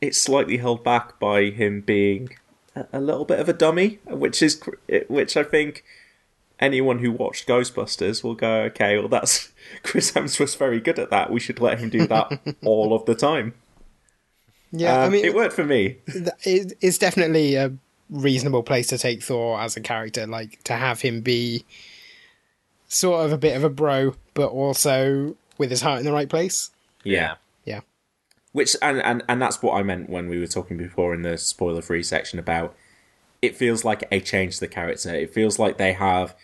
it's 0.00 0.20
slightly 0.20 0.58
held 0.58 0.84
back 0.84 1.18
by 1.18 1.46
him 1.46 1.80
being 1.80 2.30
a, 2.76 2.86
a 2.92 3.00
little 3.00 3.24
bit 3.24 3.40
of 3.40 3.48
a 3.48 3.52
dummy, 3.52 3.98
which 4.06 4.42
is 4.42 4.60
which 5.08 5.36
I 5.36 5.42
think 5.42 5.84
anyone 6.60 6.98
who 6.98 7.10
watched 7.12 7.46
Ghostbusters 7.48 8.22
will 8.24 8.34
go, 8.34 8.62
okay, 8.64 8.98
well 8.98 9.08
that's 9.08 9.52
Chris 9.82 10.12
Hemsworth's 10.12 10.54
very 10.54 10.80
good 10.80 10.98
at 10.98 11.10
that. 11.10 11.30
We 11.30 11.40
should 11.40 11.60
let 11.60 11.78
him 11.80 11.88
do 11.90 12.06
that 12.06 12.40
all 12.64 12.92
of 12.94 13.04
the 13.06 13.14
time. 13.14 13.54
Yeah, 14.70 15.00
I 15.02 15.06
Um, 15.06 15.12
mean, 15.12 15.24
it 15.24 15.34
worked 15.34 15.54
for 15.54 15.64
me. 15.64 15.96
it's 16.44 16.98
definitely 16.98 17.54
a 17.54 17.72
reasonable 18.10 18.62
place 18.62 18.86
to 18.88 18.98
take 18.98 19.22
Thor 19.22 19.60
as 19.60 19.76
a 19.76 19.80
character. 19.80 20.26
Like 20.26 20.62
to 20.64 20.74
have 20.74 21.00
him 21.00 21.20
be 21.22 21.64
sort 22.88 23.24
of 23.24 23.32
a 23.32 23.38
bit 23.38 23.56
of 23.56 23.64
a 23.64 23.70
bro, 23.70 24.14
but 24.34 24.48
also 24.48 25.36
with 25.56 25.70
his 25.70 25.82
heart 25.82 26.00
in 26.00 26.04
the 26.06 26.12
right 26.12 26.28
place. 26.28 26.70
Yeah. 27.04 27.36
Yeah, 27.64 27.80
Which 28.52 28.74
and, 28.80 29.00
and 29.02 29.22
and 29.28 29.42
that's 29.42 29.62
what 29.62 29.74
I 29.78 29.82
meant 29.82 30.08
when 30.08 30.28
we 30.28 30.38
were 30.38 30.46
talking 30.46 30.76
before 30.78 31.12
in 31.14 31.20
the 31.22 31.36
spoiler 31.36 31.82
free 31.82 32.02
section 32.02 32.38
about 32.38 32.74
it 33.42 33.56
feels 33.56 33.84
like 33.84 34.04
a 34.10 34.20
change 34.20 34.54
to 34.54 34.60
the 34.60 34.68
character. 34.68 35.14
It 35.14 35.32
feels 35.34 35.58
like 35.58 35.76
they 35.76 35.92
have 35.92 36.34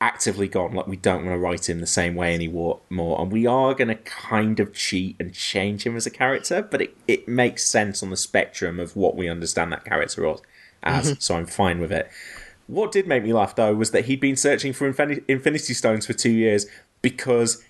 actively 0.00 0.48
gone 0.48 0.72
like 0.72 0.86
we 0.86 0.96
don't 0.96 1.26
want 1.26 1.34
to 1.34 1.38
write 1.38 1.68
him 1.68 1.80
the 1.80 1.86
same 1.86 2.14
way 2.14 2.34
anymore 2.34 2.80
more 2.88 3.20
and 3.20 3.30
we 3.30 3.46
are 3.46 3.74
going 3.74 3.88
to 3.88 3.94
kind 3.96 4.58
of 4.58 4.72
cheat 4.72 5.14
and 5.20 5.34
change 5.34 5.84
him 5.84 5.94
as 5.94 6.06
a 6.06 6.10
character 6.10 6.62
but 6.62 6.80
it, 6.80 6.96
it 7.06 7.28
makes 7.28 7.66
sense 7.66 8.02
on 8.02 8.08
the 8.08 8.16
spectrum 8.16 8.80
of 8.80 8.96
what 8.96 9.14
we 9.14 9.28
understand 9.28 9.70
that 9.70 9.84
character 9.84 10.26
as, 10.26 10.40
as 10.82 11.06
mm-hmm. 11.06 11.20
so 11.20 11.36
i'm 11.36 11.44
fine 11.44 11.78
with 11.80 11.92
it 11.92 12.10
what 12.66 12.90
did 12.90 13.06
make 13.06 13.22
me 13.22 13.32
laugh 13.32 13.54
though 13.54 13.74
was 13.74 13.90
that 13.90 14.06
he'd 14.06 14.20
been 14.20 14.36
searching 14.36 14.72
for 14.72 14.90
Infin- 14.90 15.22
infinity 15.28 15.74
stones 15.74 16.06
for 16.06 16.14
two 16.14 16.30
years 16.30 16.66
because 17.02 17.62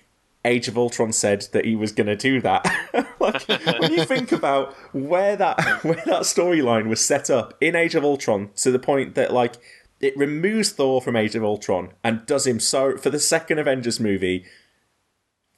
Age 0.43 0.67
of 0.67 0.75
Ultron 0.75 1.11
said 1.11 1.45
that 1.51 1.65
he 1.65 1.75
was 1.75 1.91
going 1.91 2.07
to 2.07 2.15
do 2.15 2.41
that. 2.41 2.65
like, 3.19 3.47
when 3.79 3.93
you 3.93 4.05
think 4.05 4.31
about 4.31 4.73
where 4.91 5.35
that 5.35 5.83
where 5.83 6.01
that 6.05 6.23
storyline 6.23 6.87
was 6.87 6.99
set 6.99 7.29
up 7.29 7.53
in 7.61 7.75
Age 7.75 7.93
of 7.93 8.03
Ultron, 8.03 8.49
to 8.55 8.71
the 8.71 8.79
point 8.79 9.13
that 9.13 9.31
like 9.31 9.57
it 10.01 10.17
removes 10.17 10.71
Thor 10.71 11.01
from 11.01 11.15
Age 11.15 11.35
of 11.35 11.43
Ultron 11.43 11.91
and 12.03 12.25
does 12.25 12.47
him 12.47 12.59
so 12.59 12.97
for 12.97 13.09
the 13.09 13.19
second 13.19 13.59
Avengers 13.59 13.99
movie, 13.99 14.45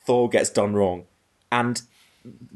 Thor 0.06 0.30
gets 0.30 0.50
done 0.50 0.74
wrong, 0.74 1.06
and 1.52 1.82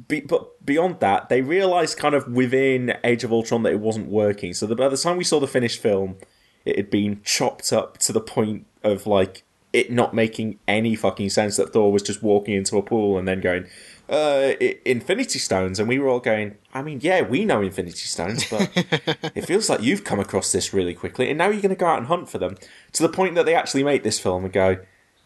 be, 0.07 0.21
but 0.21 0.65
beyond 0.65 0.99
that, 0.99 1.29
they 1.29 1.41
realised 1.41 1.97
kind 1.97 2.15
of 2.15 2.27
within 2.27 2.97
Age 3.03 3.23
of 3.23 3.31
Ultron 3.31 3.63
that 3.63 3.73
it 3.73 3.79
wasn't 3.79 4.07
working. 4.07 4.53
So 4.53 4.65
the, 4.65 4.75
by 4.75 4.89
the 4.89 4.97
time 4.97 5.17
we 5.17 5.23
saw 5.23 5.39
the 5.39 5.47
finished 5.47 5.81
film, 5.81 6.17
it 6.65 6.75
had 6.75 6.89
been 6.89 7.21
chopped 7.23 7.71
up 7.71 7.97
to 7.99 8.13
the 8.13 8.21
point 8.21 8.65
of 8.83 9.07
like 9.07 9.43
it 9.73 9.91
not 9.91 10.13
making 10.13 10.59
any 10.67 10.95
fucking 10.95 11.29
sense 11.29 11.57
that 11.57 11.73
Thor 11.73 11.91
was 11.91 12.01
just 12.01 12.23
walking 12.23 12.55
into 12.55 12.77
a 12.77 12.81
pool 12.81 13.17
and 13.17 13.27
then 13.27 13.41
going, 13.41 13.67
uh, 14.09 14.53
Infinity 14.85 15.39
Stones. 15.39 15.79
And 15.79 15.87
we 15.87 15.99
were 15.99 16.07
all 16.07 16.19
going, 16.19 16.55
I 16.73 16.81
mean, 16.81 16.99
yeah, 17.01 17.21
we 17.21 17.45
know 17.45 17.61
Infinity 17.61 17.97
Stones, 18.05 18.49
but 18.49 18.69
it 19.35 19.45
feels 19.45 19.69
like 19.69 19.81
you've 19.81 20.03
come 20.03 20.19
across 20.19 20.51
this 20.51 20.73
really 20.73 20.93
quickly. 20.93 21.29
And 21.29 21.37
now 21.37 21.47
you're 21.49 21.61
going 21.61 21.69
to 21.69 21.75
go 21.75 21.85
out 21.87 21.97
and 21.99 22.07
hunt 22.07 22.29
for 22.29 22.37
them 22.37 22.57
to 22.93 23.03
the 23.03 23.09
point 23.09 23.35
that 23.35 23.45
they 23.45 23.55
actually 23.55 23.83
make 23.83 24.03
this 24.03 24.19
film 24.19 24.43
and 24.45 24.53
go, 24.53 24.77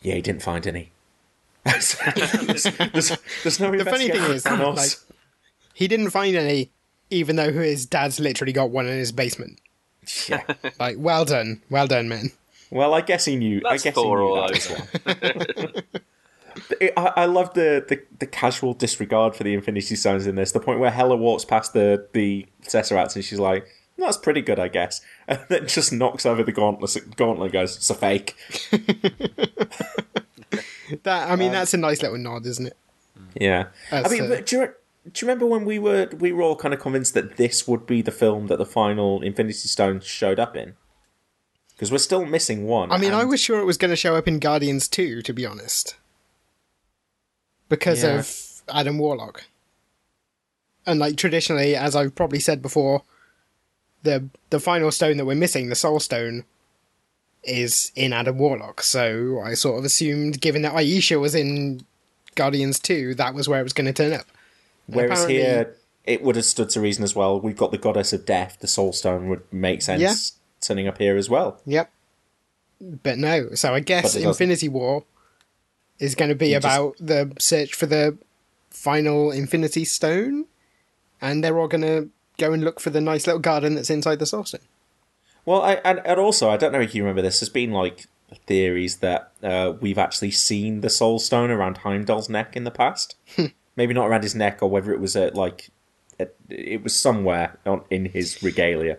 yeah, 0.01 0.15
he 0.15 0.21
didn't 0.21 0.41
find 0.41 0.65
any. 0.65 0.91
there's, 1.65 1.93
there's, 1.93 3.17
there's 3.43 3.59
no 3.59 3.71
The 3.77 3.85
funny 3.85 4.09
thing 4.09 4.21
is, 4.31 4.45
on 4.47 4.75
like, 4.75 4.89
he 5.75 5.87
didn't 5.87 6.09
find 6.09 6.35
any, 6.35 6.71
even 7.11 7.35
though 7.35 7.51
his 7.51 7.85
dad's 7.85 8.19
literally 8.19 8.51
got 8.53 8.71
one 8.71 8.87
in 8.87 8.97
his 8.97 9.11
basement. 9.11 9.59
yeah. 10.27 10.41
Like, 10.79 10.95
well 10.97 11.23
done, 11.25 11.61
well 11.69 11.85
done, 11.85 12.09
man. 12.09 12.31
Well, 12.71 12.95
I 12.95 13.01
guess 13.01 13.25
he 13.25 13.35
knew. 13.35 13.59
That's 13.59 13.85
I 13.85 13.89
guess 13.89 13.93
Thor 13.93 14.17
he 14.17 14.23
knew 14.23 14.29
all 14.29 14.47
that 14.47 14.57
as 14.57 14.69
well. 14.69 14.87
It- 15.93 16.01
I, 16.97 17.13
I 17.17 17.25
love 17.25 17.53
the, 17.53 17.85
the, 17.87 18.01
the 18.19 18.27
casual 18.27 18.73
disregard 18.73 19.35
for 19.35 19.43
the 19.43 19.53
Infinity 19.53 19.95
Stones 19.95 20.27
in 20.27 20.35
this. 20.35 20.51
The 20.51 20.59
point 20.59 20.79
where 20.79 20.91
Hela 20.91 21.15
walks 21.15 21.45
past 21.45 21.73
the 21.73 22.07
the 22.13 22.47
Tesseract 22.63 23.15
and 23.15 23.23
she's 23.23 23.39
like, 23.39 23.67
"That's 23.97 24.17
pretty 24.17 24.41
good, 24.41 24.59
I 24.59 24.67
guess," 24.67 25.01
and 25.27 25.39
then 25.49 25.67
just 25.67 25.91
knocks 25.93 26.25
over 26.25 26.43
the 26.43 26.51
gauntlet. 26.51 27.15
Gauntlet 27.15 27.45
and 27.47 27.53
goes, 27.53 27.75
"It's 27.77 27.89
a 27.89 27.95
fake." 27.95 28.35
That 31.03 31.31
I 31.31 31.35
mean, 31.37 31.49
Um, 31.49 31.53
that's 31.53 31.73
a 31.73 31.77
nice 31.77 32.01
little 32.01 32.17
nod, 32.17 32.45
isn't 32.45 32.67
it? 32.67 32.77
Yeah, 33.39 33.67
I 33.91 34.09
mean, 34.09 34.27
but 34.27 34.45
do 34.45 34.57
you, 34.57 34.65
do 35.09 35.25
you 35.25 35.27
remember 35.27 35.45
when 35.45 35.63
we 35.63 35.79
were 35.79 36.09
we 36.19 36.33
were 36.33 36.41
all 36.43 36.57
kind 36.57 36.73
of 36.73 36.81
convinced 36.81 37.13
that 37.13 37.37
this 37.37 37.65
would 37.65 37.85
be 37.85 38.01
the 38.01 38.11
film 38.11 38.47
that 38.47 38.57
the 38.57 38.65
final 38.65 39.21
Infinity 39.21 39.53
Stone 39.53 40.01
showed 40.01 40.37
up 40.37 40.55
in? 40.57 40.73
Because 41.73 41.91
we're 41.93 41.97
still 41.97 42.25
missing 42.25 42.65
one. 42.65 42.91
I 42.91 42.97
mean, 42.97 43.13
I 43.13 43.23
was 43.23 43.39
sure 43.39 43.59
it 43.61 43.65
was 43.65 43.77
going 43.77 43.89
to 43.89 43.95
show 43.95 44.15
up 44.15 44.27
in 44.27 44.37
Guardians 44.37 44.87
2, 44.89 45.21
to 45.21 45.33
be 45.33 45.45
honest. 45.45 45.95
Because 47.71 48.03
Yeah. 48.03 48.19
of 48.19 48.61
Adam 48.71 48.99
Warlock. 48.99 49.45
And, 50.85 50.99
like, 50.99 51.15
traditionally, 51.15 51.75
as 51.75 51.95
I've 51.95 52.13
probably 52.15 52.39
said 52.39 52.61
before, 52.61 53.03
the 54.03 54.27
the 54.49 54.59
final 54.59 54.91
stone 54.91 55.17
that 55.17 55.25
we're 55.25 55.35
missing, 55.35 55.69
the 55.69 55.75
Soul 55.75 55.99
Stone, 55.99 56.43
is 57.43 57.91
in 57.95 58.13
Adam 58.13 58.37
Warlock. 58.37 58.81
So 58.83 59.39
I 59.43 59.53
sort 59.53 59.79
of 59.79 59.85
assumed, 59.85 60.41
given 60.41 60.61
that 60.63 60.73
Ayesha 60.75 61.17
was 61.19 61.33
in 61.33 61.85
Guardians 62.35 62.77
2, 62.79 63.15
that 63.15 63.33
was 63.33 63.47
where 63.47 63.59
it 63.59 63.63
was 63.63 63.73
going 63.73 63.85
to 63.87 63.93
turn 63.93 64.13
up. 64.13 64.25
And 64.87 64.95
Whereas 64.95 65.25
here, 65.27 65.75
it 66.03 66.23
would 66.23 66.35
have 66.35 66.45
stood 66.45 66.69
to 66.71 66.81
reason 66.81 67.03
as 67.03 67.15
well. 67.15 67.39
We've 67.39 67.55
got 67.57 67.71
the 67.71 67.77
goddess 67.77 68.11
of 68.11 68.25
death, 68.25 68.57
the 68.59 68.67
Soul 68.67 68.91
Stone 68.91 69.29
would 69.29 69.43
make 69.53 69.81
sense 69.81 70.01
Yeah. 70.01 70.15
turning 70.59 70.87
up 70.87 70.97
here 70.97 71.15
as 71.15 71.29
well. 71.29 71.61
Yep. 71.65 71.89
But 72.81 73.17
no, 73.19 73.53
so 73.53 73.73
I 73.75 73.79
guess. 73.79 74.15
Infinity 74.15 74.67
War 74.67 75.03
is 76.01 76.15
going 76.15 76.29
to 76.29 76.35
be 76.35 76.51
just- 76.51 76.65
about 76.65 76.97
the 76.99 77.31
search 77.39 77.73
for 77.73 77.85
the 77.85 78.17
final 78.69 79.31
Infinity 79.31 79.85
Stone, 79.85 80.45
and 81.21 81.43
they're 81.43 81.57
all 81.57 81.67
going 81.69 81.83
to 81.83 82.09
go 82.37 82.51
and 82.51 82.63
look 82.63 82.79
for 82.79 82.89
the 82.89 82.99
nice 82.99 83.27
little 83.27 83.39
garden 83.39 83.75
that's 83.75 83.89
inside 83.89 84.19
the 84.19 84.25
Soul 84.25 84.43
Stone. 84.43 84.61
Well, 85.45 85.61
I, 85.61 85.73
and, 85.85 86.01
and 86.05 86.19
also, 86.19 86.49
I 86.49 86.57
don't 86.57 86.71
know 86.71 86.81
if 86.81 86.93
you 86.93 87.03
remember 87.03 87.21
this. 87.21 87.39
There's 87.39 87.49
been 87.49 87.71
like 87.71 88.07
theories 88.47 88.97
that 88.97 89.31
uh, 89.43 89.73
we've 89.79 89.97
actually 89.97 90.31
seen 90.31 90.81
the 90.81 90.89
Soul 90.89 91.19
Stone 91.19 91.51
around 91.51 91.79
Heimdall's 91.79 92.29
neck 92.29 92.55
in 92.55 92.63
the 92.63 92.71
past. 92.71 93.15
Maybe 93.75 93.93
not 93.93 94.07
around 94.07 94.23
his 94.23 94.35
neck, 94.35 94.59
or 94.61 94.69
whether 94.69 94.93
it 94.93 94.99
was 94.99 95.15
at 95.15 95.35
like 95.35 95.69
at, 96.19 96.33
it 96.49 96.83
was 96.83 96.97
somewhere 96.97 97.57
on, 97.65 97.83
in 97.89 98.05
his 98.05 98.41
regalia. 98.43 98.97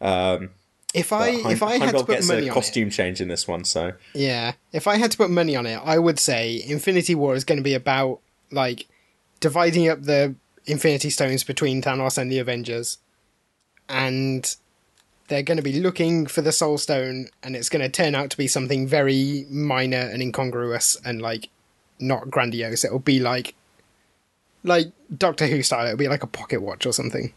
Um, 0.00 0.50
If 0.94 1.12
I 1.12 1.32
Heim- 1.32 1.46
if 1.50 1.62
I 1.62 1.78
had 1.78 1.90
to 1.96 2.04
put 2.04 2.14
gets 2.14 2.28
money 2.28 2.46
a 2.46 2.50
on 2.50 2.54
costume 2.54 2.88
change 2.88 3.20
in 3.20 3.28
this 3.28 3.46
one, 3.48 3.64
so 3.64 3.88
it, 3.88 3.96
yeah, 4.14 4.52
if 4.72 4.86
I 4.86 4.96
had 4.96 5.10
to 5.10 5.16
put 5.16 5.28
money 5.28 5.56
on 5.56 5.66
it, 5.66 5.80
I 5.84 5.98
would 5.98 6.18
say 6.20 6.62
Infinity 6.66 7.14
War 7.16 7.34
is 7.34 7.44
going 7.44 7.58
to 7.58 7.64
be 7.64 7.74
about 7.74 8.20
like 8.52 8.86
dividing 9.40 9.88
up 9.88 10.02
the 10.02 10.36
Infinity 10.66 11.10
Stones 11.10 11.42
between 11.44 11.82
Thanos 11.82 12.16
and 12.16 12.30
the 12.30 12.38
Avengers, 12.38 12.98
and 13.88 14.54
they're 15.28 15.42
going 15.42 15.56
to 15.56 15.62
be 15.62 15.80
looking 15.80 16.26
for 16.26 16.42
the 16.42 16.52
Soul 16.52 16.78
Stone, 16.78 17.28
and 17.42 17.56
it's 17.56 17.68
going 17.68 17.82
to 17.82 17.88
turn 17.88 18.14
out 18.14 18.30
to 18.30 18.36
be 18.36 18.46
something 18.46 18.86
very 18.86 19.46
minor 19.50 19.98
and 19.98 20.22
incongruous 20.22 20.96
and 21.04 21.20
like 21.20 21.48
not 21.98 22.30
grandiose. 22.30 22.84
It'll 22.84 22.98
be 22.98 23.18
like 23.18 23.54
like 24.62 24.92
Doctor 25.16 25.46
Who 25.46 25.62
style. 25.62 25.86
It'll 25.86 25.98
be 25.98 26.08
like 26.08 26.22
a 26.22 26.28
pocket 26.28 26.62
watch 26.62 26.86
or 26.86 26.92
something. 26.92 27.32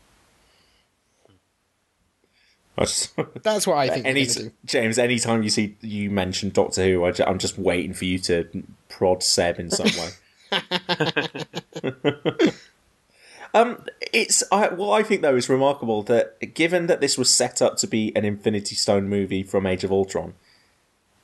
Just, 2.80 3.14
That's 3.44 3.66
what 3.66 3.78
I 3.78 3.90
think. 3.90 4.06
any 4.06 4.26
do. 4.26 4.52
James, 4.66 5.00
anytime 5.00 5.44
you 5.44 5.50
see 5.50 5.78
you 5.82 6.10
mention 6.10 6.50
Doctor 6.50 6.84
Who, 6.84 7.06
I 7.06 7.14
am 7.28 7.40
just 7.40 7.58
waiting 7.58 7.94
for 7.94 8.06
you 8.06 8.20
to 8.20 8.64
prod 8.90 9.24
Seb 9.24 9.60
in 9.60 9.72
some 9.72 9.88
way. 9.88 10.10
um, 13.54 13.84
it's 14.14 14.44
I, 14.52 14.70
what 14.70 15.00
I 15.00 15.04
think 15.04 15.22
though 15.22 15.36
is 15.36 15.50
remarkable 15.50 16.04
that 16.04 16.54
given 16.54 16.88
that 16.88 17.02
this 17.02 17.18
was 17.18 17.34
set 17.34 17.62
up 17.62 17.78
to 17.78 17.88
be 17.88 18.16
an 18.16 18.26
Infinity 18.26 18.76
Stone 18.76 19.10
movie 19.10 19.44
from 19.44 19.66
Age 19.66 19.84
of 19.84 19.92
Ultron, 19.92 20.34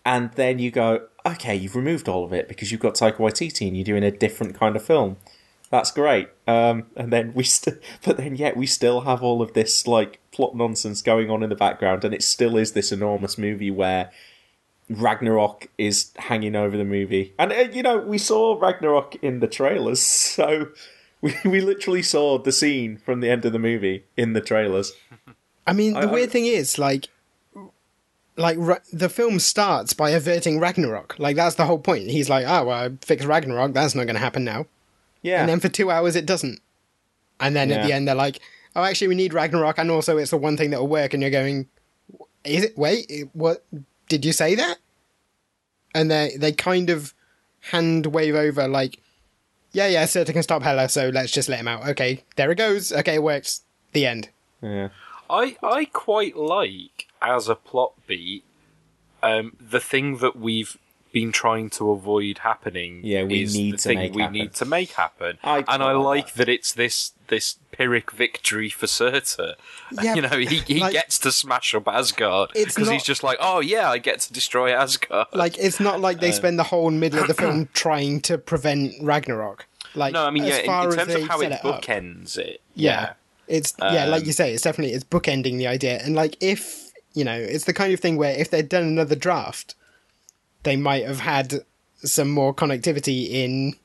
and 0.06 0.32
then 0.34 0.60
you 0.60 0.72
go, 0.72 1.08
okay, 1.26 1.56
you've 1.56 1.76
removed 1.76 2.10
all 2.10 2.26
of 2.26 2.34
it 2.34 2.48
because 2.48 2.72
you've 2.72 2.82
got 2.82 2.96
Taika 2.96 3.18
Waititi 3.18 3.68
and 3.68 3.78
you're 3.78 3.86
doing 3.86 4.04
a 4.04 4.12
different 4.12 4.56
kind 4.56 4.76
of 4.76 4.84
film. 4.84 5.18
That's 5.70 5.92
great. 5.92 6.30
Um, 6.48 6.88
and 6.96 7.12
then 7.12 7.34
we 7.34 7.44
still, 7.44 7.76
but 8.04 8.18
then 8.18 8.36
yet 8.36 8.58
we 8.58 8.66
still 8.66 9.02
have 9.02 9.24
all 9.24 9.42
of 9.42 9.54
this 9.54 9.88
like 9.88 10.20
plot 10.34 10.56
nonsense 10.56 11.02
going 11.02 11.30
on 11.30 11.44
in 11.44 11.50
the 11.50 11.56
background, 11.56 12.04
and 12.04 12.14
it 12.14 12.24
still 12.24 12.58
is 12.58 12.74
this 12.74 12.92
enormous 12.92 13.38
movie 13.38 13.72
where 13.72 14.12
Ragnarok 14.90 15.68
is 15.78 16.12
hanging 16.18 16.56
over 16.56 16.76
the 16.76 16.84
movie. 16.84 17.34
And 17.40 17.52
uh, 17.54 17.56
you 17.72 17.84
know, 17.84 17.98
we 18.00 18.18
saw 18.18 18.60
Ragnarok 18.60 19.16
in 19.24 19.40
the 19.40 19.48
trailers, 19.48 20.02
so 20.36 20.68
we 21.22 21.36
we 21.46 21.62
literally 21.62 22.02
saw 22.04 22.38
the 22.38 22.52
scene 22.52 22.98
from 22.98 23.22
the 23.22 23.30
end 23.30 23.46
of 23.46 23.54
the 23.54 23.60
movie 23.60 24.04
in 24.18 24.34
the 24.34 24.42
trailers. 24.42 24.92
I 25.66 25.74
mean, 25.74 25.94
the 25.94 26.00
I- 26.00 26.04
I- 26.04 26.12
weird 26.12 26.32
thing 26.32 26.46
is, 26.46 26.78
like, 26.78 27.08
like 28.36 28.58
Ra- 28.60 28.80
the 28.92 29.10
film 29.10 29.40
starts 29.40 29.94
by 29.94 30.10
averting 30.10 30.60
Ragnarok. 30.60 31.16
Like 31.18 31.36
that's 31.38 31.56
the 31.56 31.66
whole 31.66 31.80
point. 31.80 32.10
He's 32.10 32.30
like, 32.30 32.46
"Oh, 32.46 32.66
well, 32.66 32.78
I 32.86 32.90
fixed 33.06 33.26
Ragnarok. 33.28 33.74
That's 33.74 33.96
not 33.96 34.04
going 34.06 34.16
to 34.16 34.20
happen 34.22 34.44
now." 34.44 34.66
Yeah. 35.22 35.40
And 35.40 35.48
then 35.50 35.60
for 35.62 35.70
two 35.70 35.90
hours, 35.90 36.16
it 36.18 36.26
doesn't. 36.26 36.60
And 37.40 37.56
then 37.56 37.72
at 37.72 37.86
the 37.88 37.94
end, 37.94 38.08
they're 38.08 38.16
like, 38.16 38.40
"Oh, 38.76 38.84
actually, 38.84 39.08
we 39.10 39.16
need 39.16 39.34
Ragnarok, 39.34 39.78
and 39.78 39.92
also 39.92 40.18
it's 40.18 40.32
the 40.32 40.38
one 40.38 40.58
thing 40.58 40.70
that 40.72 40.80
will 40.80 40.88
work." 40.88 41.14
And 41.14 41.22
you're 41.22 41.32
going, 41.32 41.68
"Is 42.44 42.64
it? 42.64 42.78
Wait, 42.78 43.06
it- 43.10 43.30
what? 43.34 43.64
Did 44.10 44.26
you 44.26 44.34
say 44.34 44.56
that?" 44.56 44.78
And 45.96 46.10
they 46.10 46.36
they 46.38 46.52
kind 46.52 46.90
of 46.90 47.14
hand 47.72 48.08
wave 48.08 48.36
over 48.36 48.68
like, 48.68 49.00
"Yeah, 49.72 49.88
yeah, 49.88 50.06
Surtur 50.06 50.34
can 50.34 50.44
stop 50.44 50.64
Hela, 50.64 50.90
so 50.90 51.10
let's 51.10 51.32
just 51.32 51.50
let 51.50 51.60
him 51.60 51.68
out." 51.68 51.88
Okay, 51.90 52.24
there 52.36 52.52
it 52.52 52.56
goes. 52.58 52.92
Okay, 52.92 53.16
it 53.16 53.24
works. 53.24 53.62
The 53.94 54.06
end. 54.08 54.30
yeah. 54.62 54.90
I 55.30 55.56
I 55.64 55.86
quite 55.86 56.36
like 56.36 57.08
as 57.22 57.48
a 57.48 57.56
plot 57.56 57.94
beat 58.08 58.44
um, 59.22 59.56
the 59.60 59.80
thing 59.80 60.18
that 60.18 60.36
we've 60.36 60.78
been 61.14 61.32
trying 61.32 61.70
to 61.70 61.92
avoid 61.92 62.40
happening. 62.40 63.00
Yeah, 63.04 63.24
we 63.24 63.44
is 63.44 63.56
need 63.56 63.80
to 63.80 63.96
make 63.96 64.14
we 64.14 64.22
happen. 64.24 64.34
need 64.34 64.54
to 64.56 64.66
make 64.66 64.92
happen. 64.92 65.38
I 65.44 65.60
and 65.68 65.82
I 65.82 65.94
like 65.94 66.34
that. 66.34 66.48
that. 66.48 66.50
it's 66.50 66.74
this 66.74 67.14
this 67.28 67.58
Pyrrhic 67.72 68.12
victory 68.12 68.70
for 68.70 68.88
Surtur. 68.88 69.54
Yeah, 70.02 70.16
you 70.16 70.22
know, 70.24 70.38
he 70.40 70.58
he 70.58 70.80
like- 70.80 70.92
gets 70.94 71.20
to 71.20 71.32
smash 71.32 71.74
up 71.76 71.88
Asgard 71.88 72.52
because 72.54 72.90
he's 72.90 73.04
just 73.04 73.24
like, 73.24 73.38
oh 73.40 73.60
yeah, 73.62 73.90
I 73.90 74.00
get 74.00 74.20
to 74.22 74.34
destroy 74.34 74.72
Asgard. 74.74 75.28
like 75.34 75.58
it's 75.58 75.80
not 75.80 76.02
like 76.02 76.20
they 76.20 76.32
spend 76.32 76.60
the 76.60 76.64
whole 76.64 76.90
middle 76.92 77.20
of 77.22 77.28
the 77.28 77.34
film 77.36 77.70
trying 77.74 78.20
to 78.22 78.38
prevent 78.38 78.94
Ragnarok. 79.02 79.68
Like 79.96 80.14
no, 80.14 80.26
I 80.26 80.32
mean 80.32 80.44
as 80.44 80.50
yeah, 80.50 80.58
in, 80.58 80.66
far 80.66 80.90
in 80.90 80.96
terms 80.98 81.14
of 81.14 81.22
how 81.24 81.40
it 81.42 81.52
bookends 81.62 82.38
it. 82.38 82.62
yeah, 82.74 83.14
it's 83.48 83.76
yeah, 83.80 84.06
like 84.06 84.22
Um, 84.22 84.26
you 84.28 84.34
say, 84.34 84.52
it's 84.54 84.64
definitely 84.64 84.96
it's 84.96 85.04
bookending 85.04 85.58
the 85.60 85.68
idea, 85.68 86.02
and 86.04 86.16
like 86.16 86.36
if 86.42 86.92
you 87.14 87.24
know, 87.24 87.38
it's 87.38 87.66
the 87.66 87.74
kind 87.74 87.94
of 87.94 88.00
thing 88.00 88.18
where 88.18 88.36
if 88.36 88.50
they'd 88.50 88.68
done 88.68 88.84
another 88.84 89.16
draft, 89.16 89.76
they 90.64 90.76
might 90.76 91.06
have 91.06 91.20
had 91.20 91.64
some 91.98 92.30
more 92.30 92.54
connectivity 92.54 93.30
in. 93.30 93.76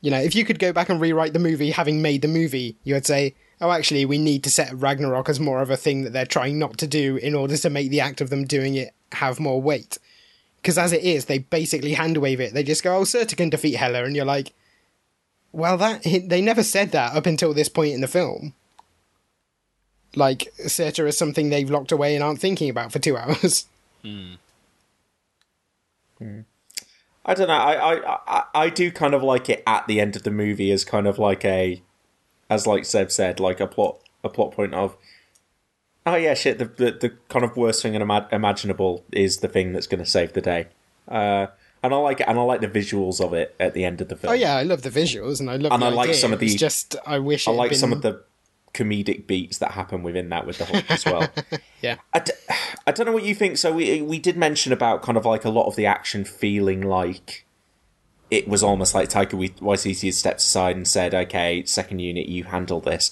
You 0.00 0.10
know, 0.10 0.20
if 0.20 0.34
you 0.34 0.44
could 0.44 0.58
go 0.58 0.72
back 0.72 0.88
and 0.88 1.00
rewrite 1.00 1.32
the 1.32 1.38
movie, 1.38 1.70
having 1.70 2.02
made 2.02 2.22
the 2.22 2.28
movie, 2.28 2.76
you 2.84 2.94
would 2.94 3.06
say, 3.06 3.34
"Oh, 3.60 3.70
actually, 3.70 4.04
we 4.04 4.18
need 4.18 4.44
to 4.44 4.50
set 4.50 4.74
Ragnarok 4.74 5.28
as 5.28 5.40
more 5.40 5.62
of 5.62 5.70
a 5.70 5.76
thing 5.76 6.02
that 6.02 6.12
they're 6.12 6.26
trying 6.26 6.58
not 6.58 6.78
to 6.78 6.86
do 6.86 7.16
in 7.16 7.34
order 7.34 7.56
to 7.56 7.70
make 7.70 7.90
the 7.90 8.00
act 8.00 8.20
of 8.20 8.30
them 8.30 8.44
doing 8.44 8.74
it 8.74 8.94
have 9.12 9.40
more 9.40 9.60
weight." 9.60 9.98
because 10.66 10.78
as 10.78 10.92
it 10.92 11.04
is, 11.04 11.26
they 11.26 11.38
basically 11.38 11.92
hand 11.92 12.16
wave 12.16 12.40
it. 12.40 12.52
They 12.52 12.64
just 12.64 12.82
go, 12.82 12.96
"Oh, 12.96 13.04
Surtur 13.04 13.36
can 13.36 13.50
defeat 13.50 13.76
Hela," 13.76 14.02
and 14.02 14.16
you're 14.16 14.24
like, 14.24 14.52
"Well, 15.52 15.76
that 15.76 16.02
they 16.02 16.40
never 16.40 16.64
said 16.64 16.90
that 16.90 17.14
up 17.14 17.24
until 17.24 17.54
this 17.54 17.68
point 17.68 17.94
in 17.94 18.00
the 18.00 18.08
film." 18.08 18.52
Like 20.16 20.52
Surtur 20.66 21.06
is 21.06 21.16
something 21.16 21.50
they've 21.50 21.70
locked 21.70 21.92
away 21.92 22.16
and 22.16 22.24
aren't 22.24 22.40
thinking 22.40 22.68
about 22.68 22.90
for 22.90 22.98
two 22.98 23.16
hours. 23.22 23.66
Hmm. 24.02 24.34
I 26.20 27.34
don't 27.34 27.48
know. 27.48 27.54
I, 27.54 27.94
I 27.98 28.18
I 28.26 28.44
I 28.54 28.70
do 28.70 28.90
kind 28.90 29.14
of 29.14 29.22
like 29.22 29.48
it 29.48 29.62
at 29.66 29.86
the 29.86 30.00
end 30.00 30.16
of 30.16 30.22
the 30.22 30.30
movie 30.30 30.70
as 30.70 30.84
kind 30.84 31.06
of 31.06 31.18
like 31.18 31.44
a, 31.44 31.82
as 32.48 32.66
like 32.66 32.84
Seb 32.84 33.10
said, 33.10 33.40
like 33.40 33.60
a 33.60 33.66
plot 33.66 33.98
a 34.22 34.28
plot 34.28 34.52
point 34.52 34.74
of. 34.74 34.96
Oh 36.06 36.14
yeah, 36.14 36.34
shit. 36.34 36.58
The 36.58 36.66
the, 36.66 36.90
the 36.92 37.12
kind 37.28 37.44
of 37.44 37.56
worst 37.56 37.82
thing 37.82 37.94
ima- 37.94 38.28
imaginable 38.30 39.04
is 39.12 39.38
the 39.38 39.48
thing 39.48 39.72
that's 39.72 39.88
going 39.88 40.02
to 40.02 40.08
save 40.08 40.34
the 40.34 40.40
day. 40.40 40.68
Uh, 41.08 41.48
and 41.82 41.92
I 41.92 41.96
like 41.98 42.20
it, 42.20 42.28
and 42.28 42.38
I 42.38 42.42
like 42.42 42.60
the 42.60 42.68
visuals 42.68 43.20
of 43.20 43.32
it 43.32 43.54
at 43.58 43.74
the 43.74 43.84
end 43.84 44.00
of 44.00 44.08
the 44.08 44.16
film. 44.16 44.30
Oh 44.32 44.34
yeah, 44.34 44.54
I 44.56 44.62
love 44.62 44.82
the 44.82 44.90
visuals 44.90 45.40
and 45.40 45.50
I 45.50 45.56
love. 45.56 45.72
And 45.72 45.82
the 45.82 45.86
I 45.86 45.90
like 45.90 46.08
idea. 46.10 46.20
some 46.20 46.32
of 46.32 46.42
It's 46.42 46.52
the- 46.52 46.58
just 46.58 46.96
I 47.04 47.18
wish 47.18 47.48
I 47.48 47.50
like 47.50 47.70
been... 47.70 47.78
some 47.78 47.92
of 47.92 48.02
the 48.02 48.22
comedic 48.76 49.26
beats 49.26 49.58
that 49.58 49.72
happen 49.72 50.02
within 50.02 50.28
that 50.28 50.46
with 50.46 50.58
the 50.58 50.66
Hulk 50.66 50.90
as 50.90 51.04
well. 51.04 51.28
yeah. 51.80 51.96
I, 52.12 52.18
d- 52.20 52.32
I 52.86 52.92
don't 52.92 53.06
know 53.06 53.12
what 53.12 53.24
you 53.24 53.34
think. 53.34 53.56
So 53.56 53.72
we 53.72 54.02
we 54.02 54.18
did 54.18 54.36
mention 54.36 54.72
about 54.72 55.02
kind 55.02 55.16
of 55.16 55.24
like 55.24 55.44
a 55.44 55.50
lot 55.50 55.66
of 55.66 55.76
the 55.76 55.86
action 55.86 56.24
feeling 56.24 56.82
like 56.82 57.46
it 58.30 58.48
was 58.48 58.62
almost 58.62 58.94
like 58.94 59.08
Taika 59.08 59.32
Waititi 59.60 60.04
had 60.04 60.14
stepped 60.14 60.40
aside 60.40 60.76
and 60.76 60.86
said, 60.86 61.14
"Okay, 61.14 61.64
second 61.64 62.00
unit, 62.00 62.28
you 62.28 62.44
handle 62.44 62.80
this." 62.80 63.10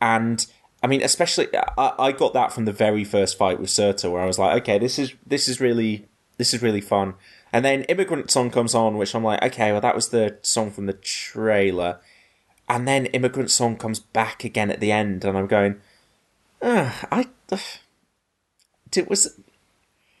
And 0.00 0.46
I 0.82 0.86
mean, 0.86 1.02
especially 1.02 1.48
I, 1.56 1.92
I 1.98 2.12
got 2.12 2.32
that 2.34 2.52
from 2.52 2.64
the 2.64 2.72
very 2.72 3.04
first 3.04 3.36
fight 3.36 3.58
with 3.60 3.70
Surtur, 3.70 4.10
where 4.10 4.22
I 4.22 4.26
was 4.26 4.38
like, 4.38 4.62
"Okay, 4.62 4.78
this 4.78 4.98
is 4.98 5.14
this 5.26 5.48
is 5.48 5.60
really 5.60 6.06
this 6.36 6.54
is 6.54 6.62
really 6.62 6.80
fun." 6.80 7.14
And 7.52 7.64
then 7.64 7.82
Immigrant 7.84 8.30
Song 8.30 8.50
comes 8.50 8.76
on, 8.76 8.96
which 8.96 9.14
I'm 9.14 9.24
like, 9.24 9.42
"Okay, 9.42 9.72
well, 9.72 9.80
that 9.80 9.94
was 9.96 10.08
the 10.08 10.38
song 10.42 10.70
from 10.70 10.86
the 10.86 10.92
trailer." 10.92 11.98
And 12.74 12.86
then 12.86 13.06
Immigrant 13.06 13.50
Song 13.50 13.76
comes 13.76 13.98
back 13.98 14.44
again 14.44 14.70
at 14.70 14.80
the 14.80 14.92
end, 14.92 15.24
and 15.24 15.36
I'm 15.36 15.46
going, 15.46 15.80
uh, 16.62 16.92
I. 17.10 17.26
It 18.96 19.08
was 19.08 19.38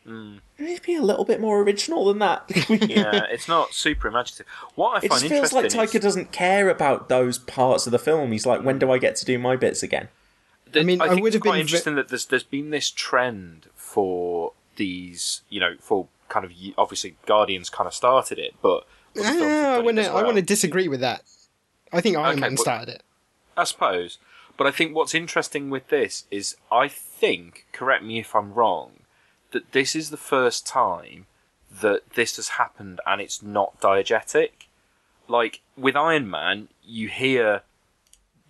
maybe 0.04 0.94
a 0.96 1.02
little 1.02 1.24
bit 1.24 1.40
more 1.40 1.60
original 1.62 2.06
than 2.06 2.18
that. 2.18 2.44
yeah, 2.68 3.24
it's 3.30 3.46
not 3.48 3.74
super 3.74 4.08
imaginative. 4.08 4.46
What 4.74 4.94
I 5.02 5.06
It 5.06 5.08
find 5.08 5.20
just 5.20 5.26
feels 5.32 5.52
like 5.52 5.64
interesting 5.66 5.80
Taika 5.80 5.94
is, 5.96 6.02
doesn't 6.02 6.32
care 6.32 6.68
about 6.68 7.08
those 7.08 7.38
parts 7.38 7.86
of 7.86 7.92
the 7.92 7.98
film. 7.98 8.32
He's 8.32 8.46
like, 8.46 8.62
when 8.62 8.78
do 8.78 8.90
I 8.90 8.98
get 8.98 9.16
to 9.16 9.24
do 9.24 9.38
my 9.38 9.56
bits 9.56 9.82
again? 9.82 10.08
that- 10.72 10.80
I 10.80 10.82
mean, 10.84 11.00
I 11.00 11.08
think 11.08 11.22
would 11.22 11.28
it's 11.28 11.34
have 11.34 11.42
quite 11.42 11.52
been 11.54 11.60
interesting 11.62 11.94
that 11.96 12.08
there's 12.08 12.26
there's 12.26 12.42
been 12.44 12.70
this 12.70 12.90
trend 12.90 13.66
for 13.74 14.52
these, 14.76 15.42
you 15.48 15.60
know, 15.60 15.74
for 15.80 16.06
kind 16.28 16.44
of 16.44 16.52
obviously 16.78 17.16
Guardians 17.26 17.68
kind 17.70 17.86
of 17.88 17.94
started 17.94 18.38
it, 18.38 18.54
but 18.62 18.86
other 19.18 19.24
films 19.24 19.40
have 19.40 19.64
Ah, 19.66 19.74
I 19.74 19.78
want 19.80 19.98
as 19.98 20.06
to. 20.06 20.10
I 20.12 20.14
well. 20.14 20.24
want 20.26 20.36
to 20.36 20.42
disagree 20.42 20.86
with 20.88 21.00
that. 21.00 21.22
I 21.92 22.00
think 22.00 22.16
Iron 22.16 22.32
Okay, 22.32 22.40
Man 22.40 22.54
but- 22.54 22.60
started 22.62 22.88
it. 22.96 23.02
I 23.56 23.64
suppose. 23.64 24.18
But 24.56 24.66
I 24.66 24.70
think 24.70 24.94
what's 24.94 25.14
interesting 25.14 25.70
with 25.70 25.88
this 25.88 26.24
is 26.30 26.56
I 26.70 26.86
think, 26.88 27.66
correct 27.72 28.04
me 28.04 28.18
if 28.20 28.34
I'm 28.34 28.52
wrong, 28.54 29.00
that 29.52 29.72
this 29.72 29.96
is 29.96 30.10
the 30.10 30.16
first 30.16 30.66
time 30.66 31.26
that 31.80 32.10
this 32.14 32.36
has 32.36 32.50
happened 32.50 33.00
and 33.06 33.20
it's 33.20 33.42
not 33.42 33.80
diegetic. 33.80 34.50
Like 35.28 35.60
with 35.76 35.96
Iron 35.96 36.28
Man, 36.30 36.68
you 36.84 37.08
hear 37.08 37.62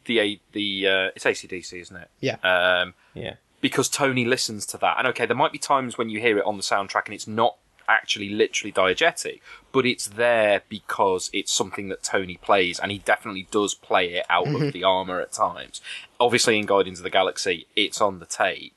the 0.06 0.18
A- 0.18 0.40
the 0.52 0.86
uh, 0.88 1.10
it's 1.14 1.24
ACDC, 1.24 1.80
isn't 1.80 1.96
it? 1.96 2.08
Yeah. 2.20 2.36
Um, 2.42 2.94
Yeah. 3.14 3.34
because 3.60 3.88
Tony 3.88 4.24
listens 4.24 4.66
to 4.66 4.78
that. 4.78 4.96
And 4.98 5.06
okay, 5.08 5.26
there 5.26 5.36
might 5.36 5.52
be 5.52 5.58
times 5.58 5.96
when 5.98 6.08
you 6.10 6.20
hear 6.20 6.38
it 6.38 6.44
on 6.44 6.56
the 6.56 6.62
soundtrack 6.62 7.04
and 7.06 7.14
it's 7.14 7.26
not 7.28 7.56
actually 7.88 8.30
literally 8.30 8.72
diegetic, 8.72 9.40
but 9.72 9.86
it's 9.86 10.06
there 10.08 10.62
because 10.68 11.30
it's 11.32 11.52
something 11.52 11.88
that 11.88 12.02
Tony 12.02 12.36
plays, 12.36 12.78
and 12.80 12.90
he 12.90 12.98
definitely 12.98 13.46
does 13.50 13.74
play 13.74 14.14
it 14.14 14.26
out 14.28 14.48
of 14.48 14.72
the 14.72 14.84
armor 14.84 15.20
at 15.20 15.32
times. 15.32 15.80
Obviously, 16.18 16.58
in 16.58 16.66
Guardians 16.66 16.98
of 16.98 17.04
the 17.04 17.10
Galaxy, 17.10 17.66
it's 17.76 18.00
on 18.00 18.18
the 18.18 18.26
tape. 18.26 18.74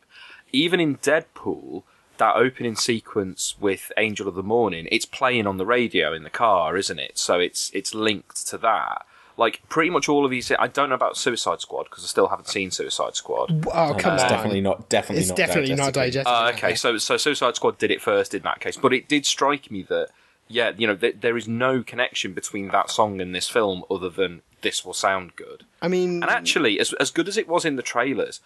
Even 0.51 0.79
in 0.79 0.97
Deadpool, 0.97 1.83
that 2.17 2.35
opening 2.35 2.75
sequence 2.75 3.55
with 3.59 3.91
Angel 3.97 4.27
of 4.27 4.35
the 4.35 4.43
Morning, 4.43 4.87
it's 4.91 5.05
playing 5.05 5.47
on 5.47 5.57
the 5.57 5.65
radio 5.65 6.13
in 6.13 6.23
the 6.23 6.29
car, 6.29 6.77
isn't 6.77 6.99
it? 6.99 7.17
So 7.17 7.39
it's 7.39 7.71
it's 7.73 7.95
linked 7.95 8.45
to 8.47 8.57
that. 8.59 9.05
Like 9.35 9.61
pretty 9.67 9.89
much 9.89 10.07
all 10.07 10.23
of 10.25 10.29
these. 10.29 10.51
I 10.59 10.67
don't 10.67 10.89
know 10.89 10.95
about 10.95 11.17
Suicide 11.17 11.59
Squad 11.59 11.85
because 11.85 12.03
I 12.03 12.07
still 12.07 12.27
haven't 12.27 12.47
seen 12.49 12.69
Suicide 12.69 13.15
Squad. 13.15 13.65
Oh 13.73 13.95
come 13.97 14.13
It's 14.13 14.23
on! 14.23 14.29
definitely 14.29 14.61
not. 14.61 14.89
Definitely 14.89 15.21
it's 15.21 15.29
not. 15.29 15.37
definitely 15.37 15.73
not 15.73 15.91
diegetically. 15.91 15.93
digested. 15.93 16.27
Uh, 16.31 16.51
okay, 16.53 16.75
so 16.75 16.97
so 16.99 17.17
Suicide 17.17 17.55
Squad 17.55 17.79
did 17.79 17.89
it 17.89 17.99
first 17.99 18.35
in 18.35 18.43
that 18.43 18.59
case, 18.59 18.77
but 18.77 18.93
it 18.93 19.07
did 19.07 19.25
strike 19.25 19.71
me 19.71 19.81
that 19.89 20.09
yeah, 20.53 20.71
you 20.77 20.87
know, 20.87 20.95
th- 20.95 21.17
there 21.21 21.37
is 21.37 21.47
no 21.47 21.83
connection 21.83 22.33
between 22.33 22.69
that 22.69 22.89
song 22.89 23.19
and 23.19 23.33
this 23.33 23.49
film 23.49 23.83
other 23.89 24.09
than 24.09 24.41
this 24.61 24.85
will 24.85 24.93
sound 24.93 25.35
good. 25.35 25.65
I 25.81 25.87
mean, 25.87 26.23
And 26.23 26.31
actually, 26.31 26.79
as 26.79 26.93
as 26.93 27.11
good 27.11 27.27
as 27.27 27.37
it 27.37 27.47
was 27.47 27.65
in 27.65 27.75
the 27.75 27.81
trailers, 27.81 28.39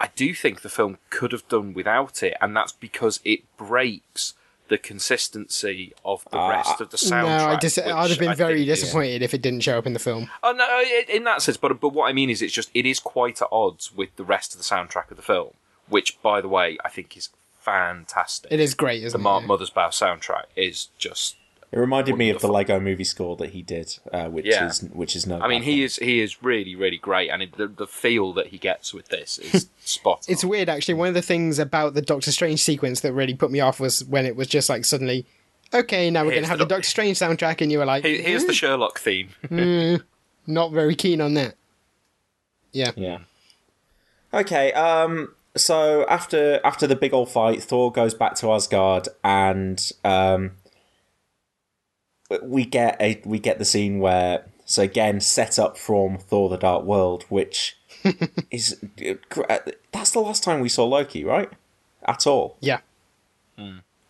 I 0.00 0.10
do 0.14 0.34
think 0.34 0.60
the 0.60 0.68
film 0.68 0.98
could 1.10 1.32
have 1.32 1.48
done 1.48 1.74
without 1.74 2.22
it, 2.22 2.36
and 2.40 2.56
that's 2.56 2.72
because 2.72 3.20
it 3.24 3.40
breaks 3.56 4.34
the 4.68 4.78
consistency 4.78 5.92
of 6.04 6.24
the 6.30 6.38
ah, 6.38 6.48
rest 6.48 6.80
of 6.80 6.90
the 6.90 6.96
soundtrack. 6.96 7.38
no, 7.38 7.46
I 7.46 7.56
dis- 7.56 7.78
I'd 7.78 8.10
have 8.10 8.18
been 8.18 8.34
very 8.34 8.64
think 8.64 8.68
disappointed 8.68 9.22
if 9.22 9.34
it 9.34 9.42
didn't 9.42 9.60
show 9.60 9.78
up 9.78 9.86
in 9.86 9.92
the 9.92 9.98
film. 9.98 10.30
Oh 10.42 10.52
no, 10.52 10.82
in 11.08 11.24
that 11.24 11.42
sense, 11.42 11.56
but 11.56 11.80
but 11.80 11.90
what 11.90 12.08
I 12.08 12.12
mean 12.12 12.30
is, 12.30 12.42
it's 12.42 12.52
just 12.52 12.70
it 12.74 12.86
is 12.86 12.98
quite 13.00 13.42
at 13.42 13.48
odds 13.52 13.92
with 13.94 14.14
the 14.16 14.24
rest 14.24 14.54
of 14.54 14.58
the 14.58 14.64
soundtrack 14.64 15.10
of 15.10 15.16
the 15.16 15.22
film, 15.22 15.50
which, 15.88 16.20
by 16.22 16.40
the 16.40 16.48
way, 16.48 16.78
I 16.84 16.88
think 16.88 17.16
is 17.16 17.30
fantastic. 17.60 18.52
It 18.52 18.60
is 18.60 18.74
great, 18.74 19.00
the 19.00 19.06
isn't 19.06 19.20
Mark 19.20 19.44
it? 19.44 19.48
Mothersbaugh 19.48 19.90
soundtrack 19.90 20.44
is 20.56 20.88
just. 20.98 21.36
It 21.74 21.78
reminded 21.80 22.16
me 22.16 22.30
of 22.30 22.40
the 22.40 22.46
Lego 22.46 22.78
Movie 22.78 23.02
score 23.02 23.34
that 23.36 23.50
he 23.50 23.60
did, 23.60 23.98
uh, 24.12 24.26
which 24.28 24.46
Yeah. 24.46 24.68
is 24.68 24.80
which 24.92 25.16
is 25.16 25.26
no. 25.26 25.40
I 25.40 25.48
mean, 25.48 25.62
he 25.62 25.72
thing. 25.72 25.82
is 25.82 25.96
he 25.96 26.20
is 26.20 26.40
really 26.40 26.76
really 26.76 26.98
great, 26.98 27.30
and 27.30 27.42
it, 27.42 27.56
the 27.56 27.66
the 27.66 27.86
feel 27.88 28.32
that 28.34 28.46
he 28.48 28.58
gets 28.58 28.94
with 28.94 29.08
this 29.08 29.38
is 29.38 29.68
spot. 29.84 30.18
on. 30.28 30.32
It's 30.32 30.44
weird, 30.44 30.68
actually. 30.68 30.94
One 30.94 31.08
of 31.08 31.14
the 31.14 31.22
things 31.22 31.58
about 31.58 31.94
the 31.94 32.02
Doctor 32.02 32.30
Strange 32.30 32.60
sequence 32.62 33.00
that 33.00 33.12
really 33.12 33.34
put 33.34 33.50
me 33.50 33.58
off 33.58 33.80
was 33.80 34.04
when 34.04 34.24
it 34.24 34.36
was 34.36 34.46
just 34.46 34.68
like 34.68 34.84
suddenly, 34.84 35.26
okay, 35.72 36.10
now 36.12 36.22
we're 36.24 36.30
going 36.30 36.44
to 36.44 36.48
have 36.48 36.58
the 36.58 36.64
the 36.64 36.68
Doctor 36.76 36.88
Strange 36.88 37.18
soundtrack, 37.18 37.60
and 37.60 37.72
you 37.72 37.78
were 37.78 37.84
like, 37.86 38.04
Here- 38.04 38.22
Here's 38.22 38.44
the 38.44 38.52
Sherlock 38.54 39.00
theme. 39.00 39.30
not 40.46 40.70
very 40.70 40.94
keen 40.94 41.20
on 41.20 41.34
that. 41.34 41.56
Yeah. 42.70 42.92
Yeah. 42.94 43.18
Okay. 44.32 44.72
Um. 44.74 45.34
So 45.56 46.04
after 46.08 46.60
after 46.64 46.86
the 46.86 46.96
big 46.96 47.12
old 47.12 47.30
fight, 47.30 47.62
Thor 47.64 47.90
goes 47.92 48.14
back 48.14 48.34
to 48.36 48.52
Asgard, 48.52 49.08
and 49.24 49.90
um, 50.04 50.52
we 52.42 52.64
get 52.64 52.96
a 53.00 53.20
we 53.24 53.38
get 53.38 53.58
the 53.58 53.64
scene 53.64 53.98
where 53.98 54.44
so 54.64 54.82
again 54.82 55.20
set 55.20 55.58
up 55.58 55.76
from 55.78 56.18
Thor: 56.18 56.48
The 56.48 56.56
Dark 56.56 56.84
World, 56.84 57.24
which 57.28 57.76
is 58.50 58.82
that's 59.92 60.10
the 60.10 60.20
last 60.20 60.42
time 60.42 60.60
we 60.60 60.68
saw 60.68 60.84
Loki, 60.86 61.24
right? 61.24 61.50
At 62.06 62.26
all, 62.26 62.56
Yeah. 62.60 62.80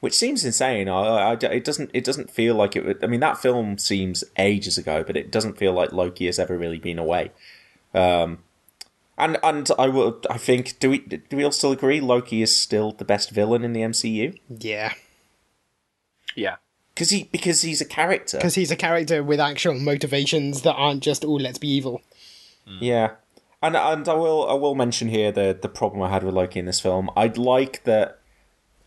which 0.01 0.15
seems 0.15 0.45
insane. 0.45 0.89
I, 0.89 1.33
I- 1.33 1.33
it 1.35 1.65
doesn't 1.65 1.91
it 1.95 2.05
doesn't 2.05 2.31
feel 2.31 2.55
like 2.57 2.75
it. 2.77 2.85
Would, 2.85 3.05
I 3.05 3.07
mean, 3.07 3.21
that 3.21 3.39
film 3.39 3.79
seems 3.79 4.25
ages 4.37 4.79
ago, 4.79 5.05
but 5.07 5.17
it 5.17 5.31
doesn't 5.31 5.59
feel 5.59 5.73
like 5.73 5.93
Loki 5.93 6.27
has 6.27 6.39
ever 6.39 6.57
really 6.59 6.79
been 6.79 6.99
away. 6.99 7.31
Um, 7.93 8.39
and 9.17 9.39
and 9.45 9.71
I 9.79 9.87
would 9.89 10.27
I 10.29 10.39
think 10.39 10.79
do 10.81 10.91
we 10.91 10.99
do 10.99 11.37
we 11.37 11.45
all 11.45 11.53
still 11.53 11.71
agree 11.71 12.01
Loki 12.01 12.43
is 12.43 12.57
still 12.57 12.91
the 12.91 13.05
best 13.05 13.31
villain 13.31 13.63
in 13.65 13.73
the 13.73 13.83
MCU 13.83 14.37
Yeah. 14.49 14.93
Yeah, 16.35 16.57
because 16.95 17.11
he 17.11 17.25
because 17.25 17.63
he's 17.63 17.81
a 17.81 17.85
character. 17.85 18.39
Because 18.39 18.55
he's 18.55 18.71
a 18.71 18.77
character 18.77 19.23
with 19.23 19.41
actual 19.41 19.75
motivations 19.75 20.63
that 20.63 20.75
aren't 20.75 21.03
just, 21.03 21.25
oh, 21.25 21.33
let's 21.33 21.59
be 21.59 21.69
evil. 21.69 22.03
Mm. 22.69 22.79
Yeah, 22.81 23.11
and 23.63 23.77
and 23.77 24.09
I 24.09 24.15
will 24.15 24.49
I 24.49 24.55
will 24.55 24.75
mention 24.75 25.09
here 25.09 25.33
the 25.33 25.59
the 25.61 25.69
problem 25.69 26.03
I 26.03 26.11
had 26.11 26.23
with 26.23 26.35
Loki 26.35 26.61
in 26.61 26.67
this 26.67 26.81
film. 26.81 27.11
I'd 27.17 27.37
like 27.39 27.85
that. 27.85 28.21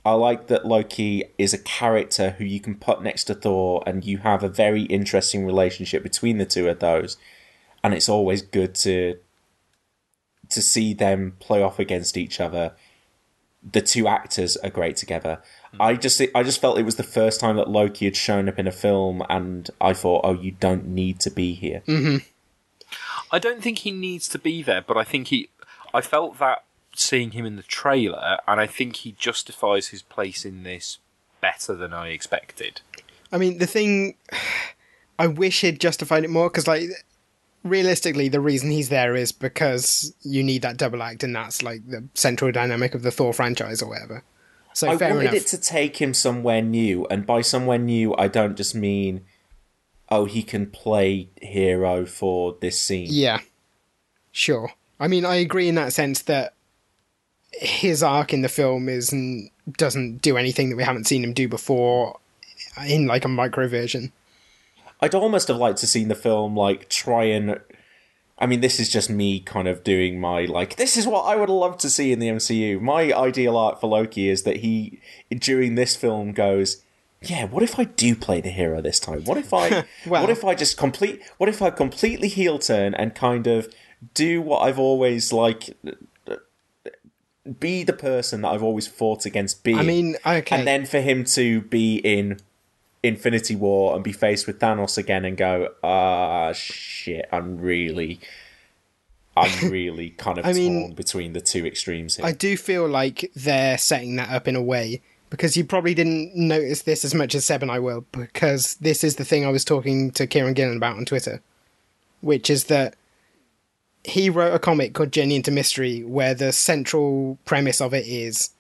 I 0.06 0.14
like 0.14 0.48
that 0.48 0.66
Loki 0.66 1.26
is 1.38 1.54
a 1.54 1.58
character 1.58 2.32
who 2.38 2.46
you 2.46 2.62
can 2.62 2.76
put 2.76 3.04
next 3.04 3.26
to 3.26 3.36
Thor, 3.36 3.84
and 3.86 4.06
you 4.06 4.20
have 4.20 4.42
a 4.42 4.48
very 4.48 4.84
interesting 4.84 5.46
relationship 5.46 6.02
between 6.02 6.38
the 6.38 6.46
two 6.46 6.70
of 6.70 6.80
those, 6.80 7.18
and 7.84 7.94
it's 7.94 8.08
always 8.08 8.42
good 8.42 8.74
to 8.76 9.18
to 10.50 10.62
see 10.62 10.94
them 10.94 11.36
play 11.40 11.62
off 11.62 11.78
against 11.78 12.16
each 12.16 12.40
other. 12.40 12.74
The 13.70 13.82
two 13.82 14.08
actors 14.08 14.56
are 14.58 14.70
great 14.70 14.96
together. 14.96 15.42
Mm. 15.74 15.78
I 15.80 15.96
just 15.96 16.22
I 16.34 16.44
just 16.44 16.62
felt 16.62 16.80
it 16.80 16.84
was 16.84 16.96
the 16.96 17.04
first 17.04 17.40
time 17.40 17.58
that 17.58 17.70
Loki 17.70 18.06
had 18.06 18.16
shown 18.16 18.48
up 18.48 18.60
in 18.60 18.68
a 18.68 18.72
film, 18.72 19.24
and 19.30 19.70
I 19.82 19.94
thought, 19.94 20.22
oh, 20.24 20.34
you 20.34 20.52
don't 20.52 20.88
need 20.88 21.20
to 21.22 21.30
be 21.30 21.54
here. 21.54 21.84
Mm-hmm. 21.88 22.18
I 23.32 23.40
don't 23.40 23.62
think 23.62 23.80
he 23.80 23.92
needs 23.92 24.30
to 24.30 24.40
be 24.40 24.64
there, 24.64 24.82
but 24.82 24.98
I 24.98 25.04
think 25.04 25.28
he. 25.28 25.50
I 25.94 26.02
felt 26.02 26.40
that 26.40 26.64
seeing 26.96 27.32
him 27.32 27.46
in 27.46 27.56
the 27.56 27.64
trailer, 27.64 28.38
and 28.48 28.60
I 28.60 28.68
think 28.68 28.98
he 28.98 29.12
justifies 29.14 29.88
his 29.88 30.02
place 30.02 30.46
in 30.46 30.64
this 30.64 31.00
better 31.42 31.76
than 31.76 31.94
I 31.94 32.10
expected. 32.10 32.82
I 33.32 33.38
mean, 33.38 33.58
the 33.58 33.68
thing. 33.68 34.16
I 35.20 35.26
wish 35.26 35.62
he'd 35.62 35.80
justified 35.80 36.24
it 36.24 36.30
more, 36.30 36.48
because, 36.48 36.68
like, 36.68 36.90
realistically, 37.64 38.30
the 38.30 38.40
reason 38.40 38.70
he's 38.70 38.90
there 38.90 39.16
is 39.16 39.32
because 39.32 40.14
you 40.22 40.44
need 40.44 40.62
that 40.62 40.78
double 40.78 41.02
act, 41.02 41.24
and 41.24 41.36
that's, 41.36 41.64
like, 41.64 41.88
the 41.88 42.04
central 42.14 42.52
dynamic 42.52 42.94
of 42.94 43.02
the 43.02 43.10
Thor 43.10 43.34
franchise 43.34 43.82
or 43.82 43.90
whatever. 43.90 44.24
So 44.78 44.92
I 44.92 44.96
fair 44.96 45.10
wanted 45.16 45.22
enough. 45.22 45.34
it 45.34 45.48
to 45.48 45.58
take 45.58 45.98
him 45.98 46.14
somewhere 46.14 46.62
new, 46.62 47.08
and 47.10 47.26
by 47.26 47.42
somewhere 47.42 47.80
new, 47.80 48.14
I 48.16 48.28
don't 48.28 48.56
just 48.56 48.76
mean, 48.76 49.26
oh, 50.10 50.26
he 50.26 50.44
can 50.44 50.68
play 50.68 51.30
hero 51.42 52.06
for 52.06 52.56
this 52.62 52.80
scene. 52.80 53.08
Yeah, 53.10 53.40
sure. 54.32 54.74
I 55.00 55.08
mean, 55.08 55.26
I 55.26 55.38
agree 55.38 55.68
in 55.68 55.74
that 55.74 55.94
sense 55.94 56.22
that 56.22 56.54
his 57.54 58.04
arc 58.04 58.34
in 58.34 58.44
the 58.44 58.50
film 58.50 58.88
is 58.88 59.12
doesn't 59.78 60.22
do 60.22 60.38
anything 60.38 60.70
that 60.70 60.76
we 60.76 60.84
haven't 60.84 61.08
seen 61.08 61.24
him 61.24 61.34
do 61.34 61.48
before 61.48 62.20
in 62.88 63.08
like 63.08 63.26
a 63.26 63.30
micro 63.30 63.68
version. 63.68 64.12
I'd 65.02 65.16
almost 65.16 65.48
have 65.48 65.58
liked 65.58 65.80
to 65.80 65.88
seen 65.88 66.08
the 66.08 66.14
film 66.14 66.56
like 66.56 66.88
try 66.88 67.24
and. 67.24 67.60
I 68.40 68.46
mean, 68.46 68.62
this 68.62 68.80
is 68.80 68.90
just 68.90 69.10
me 69.10 69.40
kind 69.40 69.68
of 69.68 69.84
doing 69.84 70.20
my 70.20 70.46
like. 70.46 70.76
This 70.76 70.96
is 70.96 71.08
what 71.08 71.24
I 71.24 71.36
would 71.36 71.50
love 71.50 71.78
to 71.80 71.90
see 71.90 72.12
in 72.12 72.20
the 72.20 72.28
MCU. 72.28 72.80
My 72.80 73.12
ideal 73.12 73.58
art 73.58 73.82
for 73.82 73.88
Loki 73.88 74.30
is 74.30 74.44
that 74.44 74.58
he 74.58 75.00
during 75.32 75.76
this 75.76 75.96
film 75.96 76.34
goes, 76.34 76.84
"Yeah, 77.22 77.46
what 77.46 77.64
if 77.64 77.80
I 77.80 77.86
do 77.86 78.16
play 78.16 78.40
the 78.42 78.50
hero 78.52 78.80
this 78.82 79.00
time? 79.00 79.24
What 79.24 79.38
if 79.38 79.54
I? 79.54 79.86
Well- 80.06 80.22
what 80.22 80.30
if 80.30 80.46
I 80.46 80.54
just 80.54 80.78
complete? 80.78 81.22
What 81.38 81.50
if 81.50 81.62
I 81.62 81.72
completely 81.72 82.28
heel 82.28 82.60
turn 82.60 82.94
and 82.94 83.16
kind 83.16 83.48
of 83.48 83.74
do 84.14 84.42
what 84.42 84.60
I've 84.60 84.80
always 84.80 85.34
like." 85.34 85.76
Be 87.62 87.86
the 87.86 87.94
person 87.94 88.42
that 88.42 88.50
I've 88.50 88.62
always 88.62 88.88
fought 88.88 89.26
against 89.26 89.64
being. 89.64 89.80
I 89.80 89.84
mean, 89.84 90.18
okay. 90.26 90.54
And 90.58 90.68
then 90.68 90.86
for 90.86 91.00
him 91.00 91.24
to 91.36 91.62
be 91.62 91.96
in 91.96 92.42
Infinity 93.08 93.56
War 93.56 93.96
and 93.96 94.04
be 94.04 94.12
faced 94.12 94.48
with 94.48 94.60
Thanos 94.60 94.98
again 94.98 95.26
and 95.26 95.38
go, 95.38 95.70
ah, 95.84 96.52
shit, 96.54 97.28
I'm 97.32 97.58
really, 97.58 98.20
I'm 99.36 99.70
really 99.72 100.12
kind 100.12 100.38
of 100.38 100.46
I 100.46 100.54
mean, 100.54 100.82
torn 100.82 100.94
between 100.94 101.34
the 101.34 101.42
two 101.42 101.66
extremes 101.66 102.18
here. 102.18 102.26
I 102.26 102.32
do 102.32 102.58
feel 102.58 102.88
like 102.88 103.32
they're 103.36 103.78
setting 103.78 104.16
that 104.18 104.30
up 104.30 104.48
in 104.48 104.56
a 104.56 104.62
way 104.62 105.02
because 105.30 105.58
you 105.58 105.64
probably 105.64 105.94
didn't 105.94 106.36
notice 106.36 106.84
this 106.84 107.04
as 107.04 107.14
much 107.14 107.36
as 107.36 107.46
Seb 107.46 107.62
and 107.62 107.72
I 107.72 107.80
will 107.80 108.06
because 108.12 108.76
this 108.76 109.04
is 109.04 109.16
the 109.16 109.26
thing 109.26 109.46
I 109.46 109.52
was 109.52 109.66
talking 109.66 110.12
to 110.12 110.28
Kieron 110.28 110.56
Gillen 110.56 110.78
about 110.78 110.98
on 110.98 111.06
Twitter, 111.06 111.42
which 112.22 112.50
is 112.50 112.66
that 112.66 112.96
he 114.04 114.30
wrote 114.30 114.54
a 114.54 114.60
comic 114.60 114.94
called 114.94 115.12
Journey 115.12 115.36
into 115.36 115.52
Mystery 115.52 116.04
where 116.04 116.34
the 116.34 116.54
central 116.54 117.38
premise 117.46 117.82
of 117.82 117.94
it 117.94 118.08
is 118.08 118.52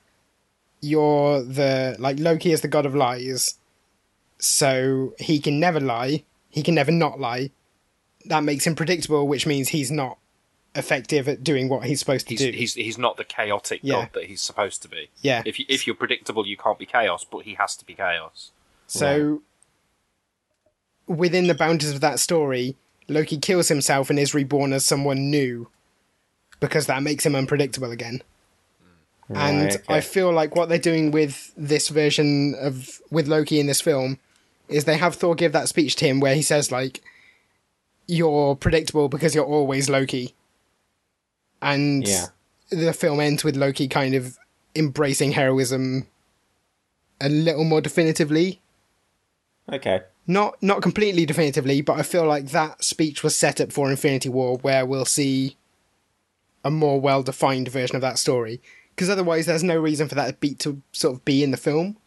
you're 0.82 1.42
the 1.42 1.96
like 2.00 2.20
Loki 2.20 2.52
is 2.52 2.62
the 2.62 2.68
god 2.68 2.86
of 2.86 2.96
lies, 2.96 3.57
so 4.40 5.14
he 5.20 5.40
can 5.40 5.60
never 5.60 5.80
lie, 5.80 6.24
he 6.50 6.64
can 6.64 6.76
never 6.76 6.92
not 6.92 7.20
lie. 7.20 7.52
That 8.26 8.44
makes 8.44 8.66
him 8.68 8.76
predictable, 8.76 9.28
which 9.28 9.46
means 9.48 9.70
he's 9.70 9.92
not 9.92 10.18
effective 10.76 11.28
at 11.28 11.44
doing 11.44 11.70
what 11.70 11.86
he's 11.86 12.00
supposed 12.00 12.28
to 12.28 12.34
He's, 12.36 12.40
do. 12.40 12.52
he's 12.52 12.74
he's 12.76 12.98
not 12.98 13.18
the 13.18 13.24
chaotic 13.24 13.80
Yeah. 13.82 13.96
god 14.02 14.10
that 14.14 14.26
he's 14.26 14.42
supposed 14.42 14.82
to 14.84 14.88
be. 14.88 15.10
Yeah. 15.22 15.42
If 15.46 15.58
you, 15.60 15.66
if 15.68 15.88
you're 15.88 15.96
predictable, 15.96 16.46
you 16.46 16.56
can't 16.58 16.78
be 16.78 16.86
chaos, 16.86 17.26
but 17.30 17.40
he 17.40 17.56
has 17.56 17.76
to 17.78 17.86
be 17.86 17.96
chaos. 17.96 18.52
So, 18.86 19.42
within 21.08 21.48
the 21.48 21.56
boundaries 21.56 21.94
of 21.94 22.02
that 22.02 22.20
story, 22.20 22.76
Loki 23.08 23.38
kills 23.38 23.70
himself 23.70 24.10
and 24.10 24.20
is 24.20 24.34
reborn 24.34 24.72
as 24.74 24.86
someone 24.86 25.30
new 25.32 25.70
because 26.60 26.86
that 26.88 27.02
makes 27.04 27.26
him 27.26 27.36
unpredictable 27.36 27.92
again. 27.92 28.22
Mm. 29.32 29.36
and 29.38 29.72
okay. 29.72 29.84
I 29.90 30.00
feel 30.02 30.32
like 30.32 30.56
what 30.56 30.70
they're 30.70 30.78
doing 30.78 31.12
with 31.12 31.52
this 31.58 31.90
version 31.90 32.56
of 32.60 33.02
with 33.12 33.28
Loki 33.28 33.60
in 33.60 33.68
this 33.68 33.82
film 33.82 34.20
is 34.70 34.86
they 34.86 34.98
have 34.98 35.16
Thor 35.16 35.36
give 35.36 35.52
that 35.54 35.70
speech 35.70 35.96
to 35.98 36.06
him 36.08 36.20
where 36.20 36.36
he 36.36 36.42
says 36.42 36.72
like 36.72 37.02
you're 38.08 38.56
predictable 38.56 39.10
because 39.10 39.36
you're 39.36 39.46
always 39.46 39.90
Loki. 39.90 40.34
And 41.62 42.08
Yeah. 42.08 42.28
the 42.70 42.94
film 42.94 43.20
ends 43.20 43.44
with 43.44 43.56
Loki 43.56 43.88
kind 43.88 44.14
of 44.16 44.38
embracing 44.76 45.32
heroism 45.34 46.08
a 47.20 47.30
little 47.30 47.64
more 47.64 47.82
definitively 47.82 48.62
okay. 49.72 50.02
not 50.28 50.62
not 50.62 50.82
completely 50.84 51.26
definitively, 51.26 51.82
but 51.82 51.98
I 52.00 52.04
feel 52.04 52.26
like 52.26 52.48
that 52.52 52.84
speech 52.84 53.24
was 53.24 53.36
set 53.36 53.60
up 53.60 53.72
for 53.72 53.90
Infinity 53.90 54.30
War, 54.30 54.58
where 54.60 54.86
we'll 54.86 55.06
see 55.06 55.58
a 56.64 56.70
more 56.70 57.02
well 57.02 57.24
defined 57.24 57.70
version 57.70 57.96
of 57.96 58.02
that 58.04 58.20
story. 58.20 58.62
Because 58.96 59.10
otherwise, 59.10 59.46
there's 59.46 59.64
no 59.64 59.80
reason 59.80 60.08
for 60.08 60.16
that 60.16 60.40
beat 60.40 60.60
to 60.60 60.82
sort 60.92 61.16
of 61.16 61.26
be 61.26 61.44
in 61.44 61.52
the 61.52 61.58
film. 61.58 61.98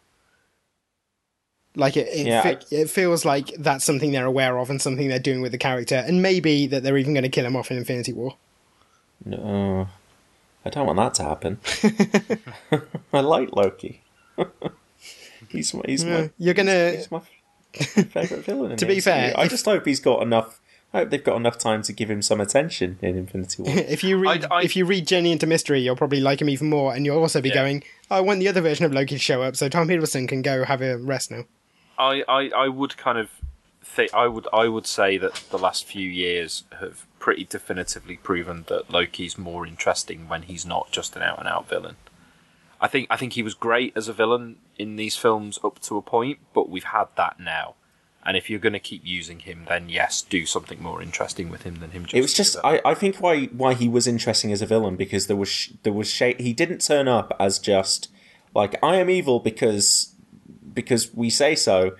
Like 1.75 1.95
it, 1.95 2.07
it, 2.09 2.27
Yeah, 2.27 2.41
fe- 2.41 2.57
I- 2.71 2.75
it 2.81 2.89
feels 2.89 3.23
like 3.23 3.53
that's 3.57 3.85
something 3.85 4.11
they're 4.11 4.25
aware 4.25 4.57
of 4.59 4.69
and 4.69 4.81
something 4.81 5.07
they're 5.07 5.19
doing 5.19 5.41
with 5.41 5.51
the 5.53 5.57
character, 5.57 5.95
and 5.95 6.21
maybe 6.21 6.67
that 6.67 6.83
they're 6.83 6.97
even 6.97 7.13
going 7.13 7.23
to 7.23 7.29
kill 7.29 7.45
him 7.45 7.55
off 7.55 7.71
in 7.71 7.77
Infinity 7.77 8.11
War. 8.13 8.35
No, 9.25 9.87
I 10.65 10.69
don't 10.69 10.85
want 10.87 10.97
that 10.97 11.13
to 11.15 11.23
happen. 11.23 11.59
I 13.13 13.19
like 13.21 13.55
Loki. 13.55 14.01
he's 15.49 15.73
my, 15.73 15.81
he's 15.85 16.03
my, 16.05 16.29
You're 16.37 16.53
gonna 16.53 16.91
he's 16.91 17.11
my 17.11 17.21
favorite 17.73 18.45
villain. 18.45 18.75
To 18.77 18.85
be 18.85 18.97
MCU. 18.97 19.03
fair, 19.03 19.33
I 19.37 19.47
just 19.47 19.65
hope 19.65 19.85
he's 19.85 19.99
got 19.99 20.21
enough. 20.21 20.59
I 20.93 20.99
hope 20.99 21.09
they've 21.09 21.23
got 21.23 21.37
enough 21.37 21.57
time 21.57 21.83
to 21.83 21.93
give 21.93 22.11
him 22.11 22.21
some 22.21 22.41
attention 22.41 22.97
in 23.01 23.15
Infinity 23.17 23.63
War. 23.63 23.71
if 23.73 24.03
you 24.03 24.17
read 24.17 24.45
I- 24.51 24.57
I- 24.57 24.63
if 24.63 24.75
you 24.75 24.83
read 24.85 25.07
Journey 25.07 25.31
into 25.31 25.47
Mystery, 25.47 25.79
you'll 25.81 25.95
probably 25.95 26.19
like 26.19 26.41
him 26.41 26.49
even 26.49 26.69
more, 26.69 26.93
and 26.93 27.05
you'll 27.05 27.19
also 27.19 27.39
be 27.41 27.47
Yeah. 27.49 27.55
going, 27.55 27.83
"I 28.09 28.19
want 28.21 28.39
the 28.41 28.49
other 28.49 28.59
version 28.61 28.85
of 28.85 28.91
Loki 28.93 29.15
to 29.15 29.19
show 29.19 29.41
up, 29.41 29.55
so 29.55 29.69
Tom 29.69 29.87
Hiddleston 29.87 30.27
can 30.27 30.41
go 30.41 30.65
have 30.65 30.81
a 30.81 30.97
rest 30.97 31.31
now." 31.31 31.45
I, 31.97 32.23
I, 32.27 32.49
I 32.55 32.67
would 32.67 32.97
kind 32.97 33.17
of 33.17 33.29
think 33.83 34.13
I 34.13 34.27
would 34.27 34.47
I 34.53 34.67
would 34.67 34.87
say 34.87 35.17
that 35.17 35.43
the 35.49 35.57
last 35.57 35.85
few 35.85 36.07
years 36.07 36.63
have 36.79 37.05
pretty 37.19 37.43
definitively 37.43 38.17
proven 38.17 38.65
that 38.67 38.89
Loki's 38.89 39.37
more 39.37 39.65
interesting 39.65 40.27
when 40.27 40.43
he's 40.43 40.65
not 40.65 40.91
just 40.91 41.15
an 41.15 41.23
out 41.23 41.39
and 41.39 41.47
out 41.47 41.67
villain. 41.67 41.95
I 42.79 42.87
think 42.87 43.07
I 43.09 43.17
think 43.17 43.33
he 43.33 43.43
was 43.43 43.53
great 43.53 43.93
as 43.95 44.07
a 44.07 44.13
villain 44.13 44.57
in 44.77 44.95
these 44.95 45.15
films 45.15 45.59
up 45.63 45.79
to 45.81 45.97
a 45.97 46.01
point, 46.01 46.39
but 46.53 46.69
we've 46.69 46.85
had 46.85 47.07
that 47.15 47.39
now. 47.39 47.75
And 48.23 48.37
if 48.37 48.49
you're 48.49 48.59
going 48.59 48.73
to 48.73 48.79
keep 48.79 49.01
using 49.03 49.39
him, 49.39 49.65
then 49.67 49.89
yes, 49.89 50.21
do 50.21 50.45
something 50.45 50.81
more 50.81 51.01
interesting 51.01 51.49
with 51.49 51.63
him 51.63 51.77
than 51.79 51.89
him. 51.89 52.03
Just 52.03 52.15
It 52.15 52.21
was 52.21 52.33
just. 52.33 52.57
I, 52.63 52.79
I 52.85 52.93
think 52.93 53.17
why 53.17 53.45
why 53.45 53.73
he 53.73 53.87
was 53.87 54.05
interesting 54.07 54.51
as 54.51 54.61
a 54.61 54.67
villain 54.67 54.95
because 54.95 55.27
there 55.27 55.35
was 55.35 55.49
sh- 55.49 55.71
there 55.83 55.93
was 55.93 56.09
sh- 56.09 56.37
he 56.37 56.53
didn't 56.53 56.79
turn 56.79 57.07
up 57.07 57.35
as 57.39 57.57
just 57.57 58.09
like 58.53 58.75
I 58.83 58.97
am 58.97 59.09
evil 59.09 59.39
because 59.39 60.10
because 60.73 61.13
we 61.13 61.29
say 61.29 61.55
so. 61.55 61.95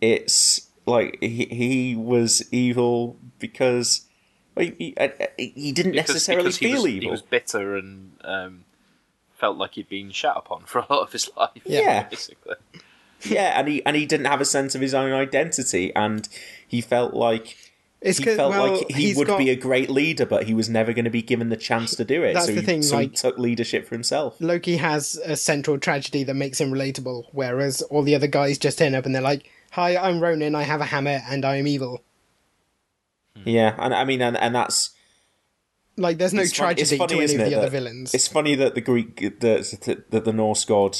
It's 0.00 0.68
like 0.86 1.18
he 1.20 1.46
he 1.46 1.96
was 1.96 2.42
evil 2.52 3.16
because 3.38 4.02
well, 4.54 4.66
he, 4.78 4.94
he, 5.38 5.52
he 5.54 5.72
didn't 5.72 5.92
Because- 5.92 6.08
necessarily 6.08 6.44
because 6.44 6.56
he 6.58 6.66
feel 6.66 6.82
was, 6.82 6.90
evil. 6.92 7.02
He 7.02 7.10
was 7.10 7.22
bitter 7.22 7.76
and 7.76 8.12
um, 8.24 8.64
felt 9.34 9.56
like 9.58 9.74
he'd 9.74 9.88
been 9.88 10.10
shat 10.10 10.34
upon 10.36 10.62
for 10.66 10.78
a 10.78 10.86
lot 10.90 11.02
of 11.02 11.12
his 11.12 11.28
life. 11.36 11.50
Yeah. 11.64 12.02
basically. 12.10 12.56
yeah, 13.22 13.58
and 13.58 13.68
he 13.68 13.84
and 13.84 13.96
he 13.96 14.06
didn't 14.06 14.26
have 14.26 14.40
a 14.40 14.44
sense 14.46 14.74
of 14.74 14.80
his 14.80 14.94
own 14.94 15.12
identity, 15.12 15.94
and 15.94 16.28
he 16.66 16.80
felt 16.80 17.14
like 17.14 17.56
It's 18.06 18.18
he 18.18 18.24
'cause- 18.24 18.36
felt 18.36 18.50
well, 18.50 18.76
like 18.78 18.90
he 18.90 19.14
would 19.14 19.26
got- 19.26 19.38
be 19.38 19.50
a 19.50 19.56
great 19.56 19.90
leader, 19.90 20.24
but 20.26 20.44
he 20.46 20.54
was 20.54 20.68
never 20.68 20.92
going 20.92 21.04
to 21.04 21.10
be 21.10 21.22
given 21.22 21.48
the 21.48 21.56
chance 21.56 21.94
to 21.96 22.04
do 22.04 22.22
it. 22.22 22.34
That's 22.34 22.46
so 22.46 22.52
the 22.54 22.60
he, 22.60 22.66
thing, 22.66 22.82
so 22.82 22.98
he 22.98 23.04
like- 23.06 23.14
took 23.14 23.38
leadership 23.38 23.86
for 23.88 23.94
himself. 23.94 24.36
Loki 24.40 24.76
has 24.76 25.16
a 25.24 25.36
central 25.36 25.78
tragedy 25.78 26.22
that 26.24 26.34
makes 26.34 26.60
him 26.60 26.70
relatable, 26.70 27.24
whereas 27.32 27.82
all 27.82 28.02
the 28.02 28.14
other 28.14 28.26
guys 28.26 28.58
just 28.58 28.78
turn 28.78 28.94
up 28.94 29.06
and 29.06 29.14
they're 29.14 29.22
like, 29.22 29.50
"Hi, 29.72 29.96
I'm 29.96 30.20
Ronan. 30.20 30.54
I 30.54 30.62
have 30.62 30.80
a 30.80 30.84
hammer 30.86 31.22
and 31.28 31.44
I 31.44 31.56
am 31.56 31.66
evil." 31.66 32.02
Hmm. 33.36 33.48
Yeah, 33.48 33.74
and 33.78 33.94
I 33.94 34.04
mean, 34.04 34.22
and, 34.22 34.36
and 34.36 34.54
that's 34.54 34.90
Like, 35.96 36.18
there's 36.18 36.32
no 36.34 36.42
it's 36.42 36.52
fun- 36.56 36.74
tragedy 36.74 36.98
funny, 36.98 37.08
to 37.14 37.22
any 37.22 37.34
of 37.34 37.40
it, 37.40 37.50
the 37.50 37.54
other 37.58 37.70
villains. 37.70 38.14
It's 38.14 38.28
funny 38.28 38.54
that 38.54 38.74
the 38.74 38.80
Greek, 38.80 39.40
that 39.40 40.04
the, 40.10 40.20
the 40.20 40.32
Norse 40.32 40.64
god 40.64 40.98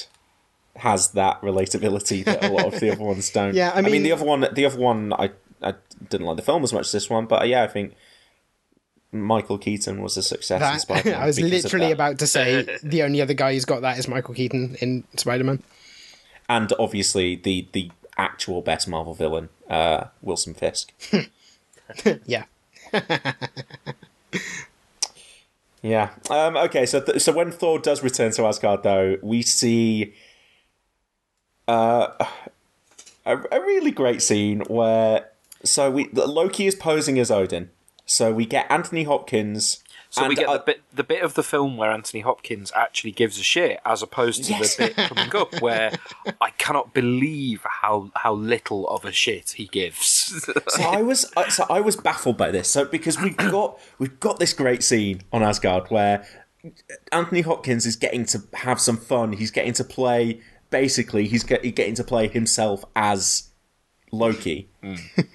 has 0.76 1.12
that 1.12 1.40
relatability 1.40 2.24
that 2.24 2.44
a 2.44 2.52
lot 2.52 2.66
of 2.72 2.80
the 2.80 2.90
other 2.90 3.02
ones 3.04 3.30
don't. 3.30 3.54
Yeah, 3.62 3.72
I 3.74 3.80
mean- 3.82 4.02
the 4.02 4.12
other 4.12 4.24
one, 4.24 4.46
the 4.52 4.64
other 4.66 4.78
one, 4.78 5.12
I 5.14 5.30
I 5.62 5.74
didn't 6.08 6.26
like 6.26 6.36
the 6.36 6.42
film 6.42 6.62
as 6.64 6.72
much 6.72 6.86
as 6.86 6.92
this 6.92 7.08
one, 7.10 7.26
but 7.26 7.46
yeah, 7.48 7.62
I 7.62 7.66
think 7.68 7.94
Michael 9.12 9.58
Keaton 9.58 10.02
was 10.02 10.16
a 10.16 10.22
success. 10.22 10.60
in 10.74 10.78
Spider-Man 10.80 11.20
I 11.22 11.26
was 11.26 11.40
literally 11.40 11.92
about 11.92 12.18
to 12.18 12.26
say 12.26 12.78
the 12.82 13.02
only 13.02 13.22
other 13.22 13.34
guy 13.34 13.54
who's 13.54 13.64
got 13.64 13.82
that 13.82 13.98
is 13.98 14.08
Michael 14.08 14.34
Keaton 14.34 14.76
in 14.80 15.04
Spider-Man. 15.16 15.62
and 16.48 16.72
obviously 16.78 17.36
the 17.36 17.66
the 17.72 17.90
actual 18.18 18.62
best 18.62 18.88
Marvel 18.88 19.14
villain, 19.14 19.48
uh, 19.68 20.04
Wilson 20.22 20.54
Fisk. 20.54 20.92
Yeah, 22.26 22.44
Yeah. 25.82 26.10
Um, 26.30 26.56
okay. 26.56 26.84
So 26.86 27.00
th- 27.00 27.20
so 27.22 27.32
when 27.32 27.52
Thor 27.52 27.78
does 27.78 28.02
return 28.02 28.32
to 28.32 28.44
Asgard, 28.46 28.82
though, 28.82 29.18
we 29.22 29.42
see 29.42 30.14
uh, 31.68 32.08
a, 33.24 33.36
a 33.52 33.60
really 33.60 33.92
great 33.92 34.20
scene 34.22 34.60
where 34.62 35.28
so 35.64 35.90
we 35.90 36.08
Loki 36.12 36.66
is 36.66 36.74
posing 36.74 37.18
as 37.18 37.30
Odin. 37.30 37.70
So 38.04 38.32
we 38.32 38.46
get 38.46 38.70
Anthony 38.70 39.04
Hopkins. 39.04 39.82
So 40.10 40.28
we 40.28 40.36
get 40.36 40.48
uh, 40.48 40.58
the 40.58 40.62
bit 40.64 40.82
the 40.94 41.04
bit 41.04 41.22
of 41.22 41.34
the 41.34 41.42
film 41.42 41.76
where 41.76 41.90
Anthony 41.90 42.20
Hopkins 42.20 42.72
actually 42.74 43.10
gives 43.10 43.38
a 43.38 43.42
shit, 43.42 43.80
as 43.84 44.02
opposed 44.02 44.44
to 44.44 44.52
Yes. 44.52 44.76
the 44.76 44.86
bit 44.86 44.96
coming 44.96 45.34
up 45.36 45.60
where 45.60 45.92
I 46.40 46.50
cannot 46.50 46.94
believe 46.94 47.66
how 47.82 48.12
how 48.14 48.32
little 48.34 48.88
of 48.88 49.04
a 49.04 49.12
shit 49.12 49.50
he 49.52 49.66
gives. 49.66 50.48
so 50.68 50.82
I 50.82 51.02
was 51.02 51.30
uh, 51.36 51.48
so 51.48 51.66
I 51.68 51.80
was 51.80 51.96
baffled 51.96 52.36
by 52.36 52.50
this. 52.50 52.70
So 52.70 52.84
because 52.84 53.20
we've 53.20 53.36
got 53.50 53.78
we've 53.98 54.18
got 54.20 54.38
this 54.38 54.52
great 54.52 54.82
scene 54.82 55.22
on 55.32 55.42
Asgard 55.42 55.88
where 55.90 56.24
Anthony 57.12 57.42
Hopkins 57.42 57.84
is 57.84 57.96
getting 57.96 58.24
to 58.26 58.42
have 58.54 58.80
some 58.80 58.96
fun. 58.96 59.32
He's 59.32 59.50
getting 59.50 59.72
to 59.74 59.84
play 59.84 60.40
basically 60.70 61.26
he's 61.28 61.44
get, 61.44 61.62
getting 61.74 61.94
to 61.94 62.04
play 62.04 62.28
himself 62.28 62.84
as 62.94 63.50
Loki, 64.12 64.68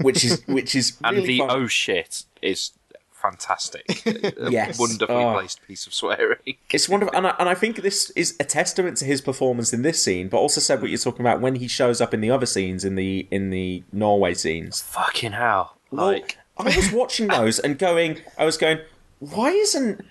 which 0.01 0.23
is 0.23 0.41
which 0.47 0.75
is 0.75 0.97
Hmm. 0.97 1.05
and 1.05 1.17
really 1.17 1.27
the 1.37 1.39
fun. 1.39 1.49
oh 1.51 1.67
shit 1.67 2.23
is 2.41 2.71
fantastic. 3.11 3.83
A 4.07 4.49
Yes. 4.51 4.79
wonderfully 4.79 5.23
Oh. 5.23 5.33
placed 5.33 5.61
piece 5.67 5.85
of 5.85 5.93
swearing. 5.93 6.39
It's 6.71 6.89
wonderful, 6.89 7.15
and 7.15 7.27
I, 7.27 7.35
and 7.39 7.47
I 7.47 7.53
think 7.53 7.81
this 7.83 8.09
is 8.11 8.35
a 8.39 8.43
testament 8.43 8.97
to 8.97 9.05
his 9.05 9.21
performance 9.21 9.73
in 9.73 9.83
this 9.83 10.03
scene, 10.03 10.27
but 10.27 10.37
also 10.37 10.59
said 10.59 10.81
what 10.81 10.89
you're 10.89 10.97
talking 10.97 11.21
about 11.21 11.39
when 11.41 11.55
he 11.55 11.67
shows 11.67 12.01
up 12.01 12.13
in 12.13 12.21
the 12.21 12.31
other 12.31 12.45
scenes 12.47 12.83
in 12.83 12.95
the 12.95 13.27
in 13.29 13.49
the 13.51 13.83
Norway 13.91 14.33
scenes. 14.33 14.81
Fucking 14.81 15.33
hell! 15.33 15.77
Well, 15.91 16.07
Like, 16.07 16.37
I 16.57 16.63
was 16.75 16.91
watching 17.01 17.27
those 17.27 17.59
and 17.59 17.77
going, 17.77 18.17
I 18.37 18.45
was 18.45 18.57
going, 18.57 18.79
why 19.19 19.51
isn't 19.51 20.03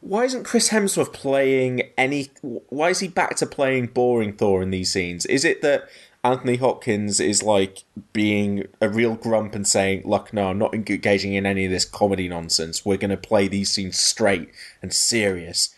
why 0.00 0.24
isn't 0.24 0.44
Chris 0.44 0.68
Hemsworth 0.68 1.12
playing 1.12 1.82
any? 1.96 2.28
Why 2.42 2.90
is 2.90 3.00
he 3.00 3.08
back 3.08 3.34
to 3.36 3.46
playing 3.46 3.86
boring 3.88 4.34
Thor 4.34 4.62
in 4.62 4.70
these 4.70 4.92
scenes? 4.92 5.24
Is 5.26 5.44
it 5.44 5.62
that 5.62 5.88
Anthony 6.24 6.56
Hopkins 6.56 7.20
is 7.20 7.42
like 7.42 7.84
being 8.12 8.66
a 8.80 8.88
real 8.88 9.14
grump 9.14 9.54
and 9.54 9.66
saying, 9.66 10.02
"Look, 10.04 10.32
no, 10.32 10.48
I'm 10.48 10.58
not 10.58 10.74
engaging 10.74 11.34
in 11.34 11.46
any 11.46 11.64
of 11.64 11.70
this 11.70 11.84
comedy 11.84 12.28
nonsense. 12.28 12.84
We're 12.84 12.96
going 12.96 13.10
to 13.10 13.16
play 13.16 13.48
these 13.48 13.70
scenes 13.70 13.98
straight 13.98 14.50
and 14.82 14.92
serious." 14.92 15.74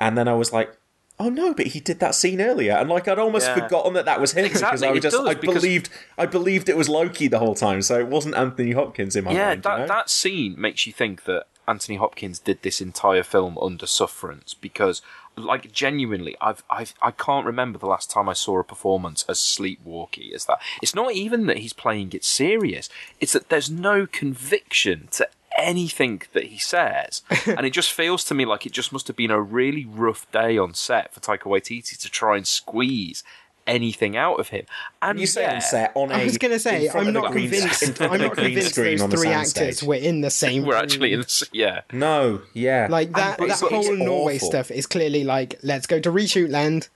And 0.00 0.16
then 0.16 0.28
I 0.28 0.34
was 0.34 0.52
like. 0.52 0.76
Oh 1.18 1.28
no! 1.28 1.54
But 1.54 1.68
he 1.68 1.78
did 1.78 2.00
that 2.00 2.16
scene 2.16 2.40
earlier, 2.40 2.72
and 2.72 2.88
like 2.88 3.06
I'd 3.06 3.18
almost 3.18 3.46
Yeah. 3.46 3.54
forgotten 3.54 3.92
that 3.92 4.06
that 4.06 4.20
was 4.20 4.32
him 4.32 4.44
because 4.44 4.62
I 4.82 4.90
was 4.90 5.02
just 5.02 5.14
does, 5.14 5.24
I 5.24 5.34
believed 5.34 5.88
I 6.18 6.26
believed 6.26 6.68
it 6.68 6.76
was 6.76 6.88
Loki 6.88 7.28
the 7.28 7.38
whole 7.38 7.54
time, 7.54 7.80
so 7.82 8.00
it 8.00 8.08
wasn't 8.08 8.34
Anthony 8.34 8.72
Hopkins 8.72 9.14
in 9.14 9.24
my 9.24 9.32
yeah, 9.32 9.48
mind. 9.48 9.58
you 9.58 9.62
that 9.70 9.78
know? 9.80 9.86
that 9.86 10.10
scene 10.10 10.56
makes 10.58 10.84
you 10.84 10.92
think 10.92 11.22
that 11.24 11.44
Anthony 11.66 11.96
Hopkins 11.96 12.38
did 12.38 12.62
this 12.62 12.80
entire 12.80 13.22
film 13.22 13.56
under 13.58 13.86
sufferance 13.86 14.54
because, 14.54 15.00
like, 15.36 15.72
genuinely, 15.72 16.36
I've 16.40 16.62
I've 16.68 16.94
I 17.00 17.10
can't 17.12 17.46
remember 17.46 17.78
the 17.78 17.86
last 17.86 18.10
time 18.10 18.28
I 18.28 18.32
saw 18.32 18.58
a 18.58 18.64
performance 18.64 19.24
as 19.28 19.38
sleepwalky 19.38 20.32
as 20.34 20.46
that. 20.46 20.60
It's 20.80 20.94
not 20.94 21.12
even 21.12 21.46
that 21.46 21.58
he's 21.58 21.72
playing 21.72 22.12
it 22.12 22.24
serious; 22.24 22.88
it's 23.20 23.32
that 23.32 23.48
there's 23.48 23.70
no 23.70 24.06
conviction 24.06 25.08
to 25.12 25.28
anything 25.56 26.22
that 26.32 26.44
he 26.44 26.58
says, 26.58 27.22
and 27.46 27.64
it 27.64 27.70
just 27.70 27.92
feels 27.92 28.24
to 28.24 28.34
me 28.34 28.44
like 28.44 28.66
it 28.66 28.72
just 28.72 28.92
must 28.92 29.06
have 29.06 29.16
been 29.16 29.30
a 29.30 29.40
really 29.40 29.84
rough 29.84 30.30
day 30.32 30.58
on 30.58 30.74
set 30.74 31.12
for 31.12 31.20
Taika 31.20 31.44
Waititi 31.44 31.96
to 31.98 32.10
try 32.10 32.36
and 32.36 32.46
squeeze 32.46 33.22
anything 33.66 34.16
out 34.16 34.40
of 34.40 34.48
him. 34.48 34.64
And 35.00 35.18
You 35.20 35.26
say 35.26 35.42
yeah, 35.42 35.54
on 35.56 35.60
set 35.60 35.92
on 35.94 36.10
a. 36.10 36.14
I 36.14 36.24
was 36.24 36.38
going 36.38 36.52
to 36.52 36.58
say, 36.58 36.88
I'm 36.88 37.12
not 37.12 37.32
convinced. 37.32 38.00
I'm 38.00 38.20
not 38.20 38.36
convinced 38.36 38.70
screen 38.74 38.98
those 38.98 39.10
three 39.10 39.28
soundstage. 39.28 39.60
actors 39.60 39.82
were 39.82 39.94
in 39.94 40.20
the 40.20 40.30
same. 40.42 40.64
we're 40.64 40.74
actually 40.76 41.12
in 41.12 41.20
room. 41.20 41.26
the 41.28 41.48
yeah. 41.52 41.80
No, 41.92 42.42
yeah. 42.54 42.86
like 42.90 43.12
that. 43.14 43.38
And- 43.40 43.50
that 43.50 43.52
it's 43.52 43.60
whole 43.60 43.96
Norway 43.96 44.36
awful. 44.36 44.48
stuff 44.48 44.70
is 44.70 44.86
clearly 44.86 45.24
like, 45.24 45.58
let's 45.62 45.86
go 45.86 46.00
to 46.00 46.10
reshoot 46.10 46.50
land. 46.50 46.88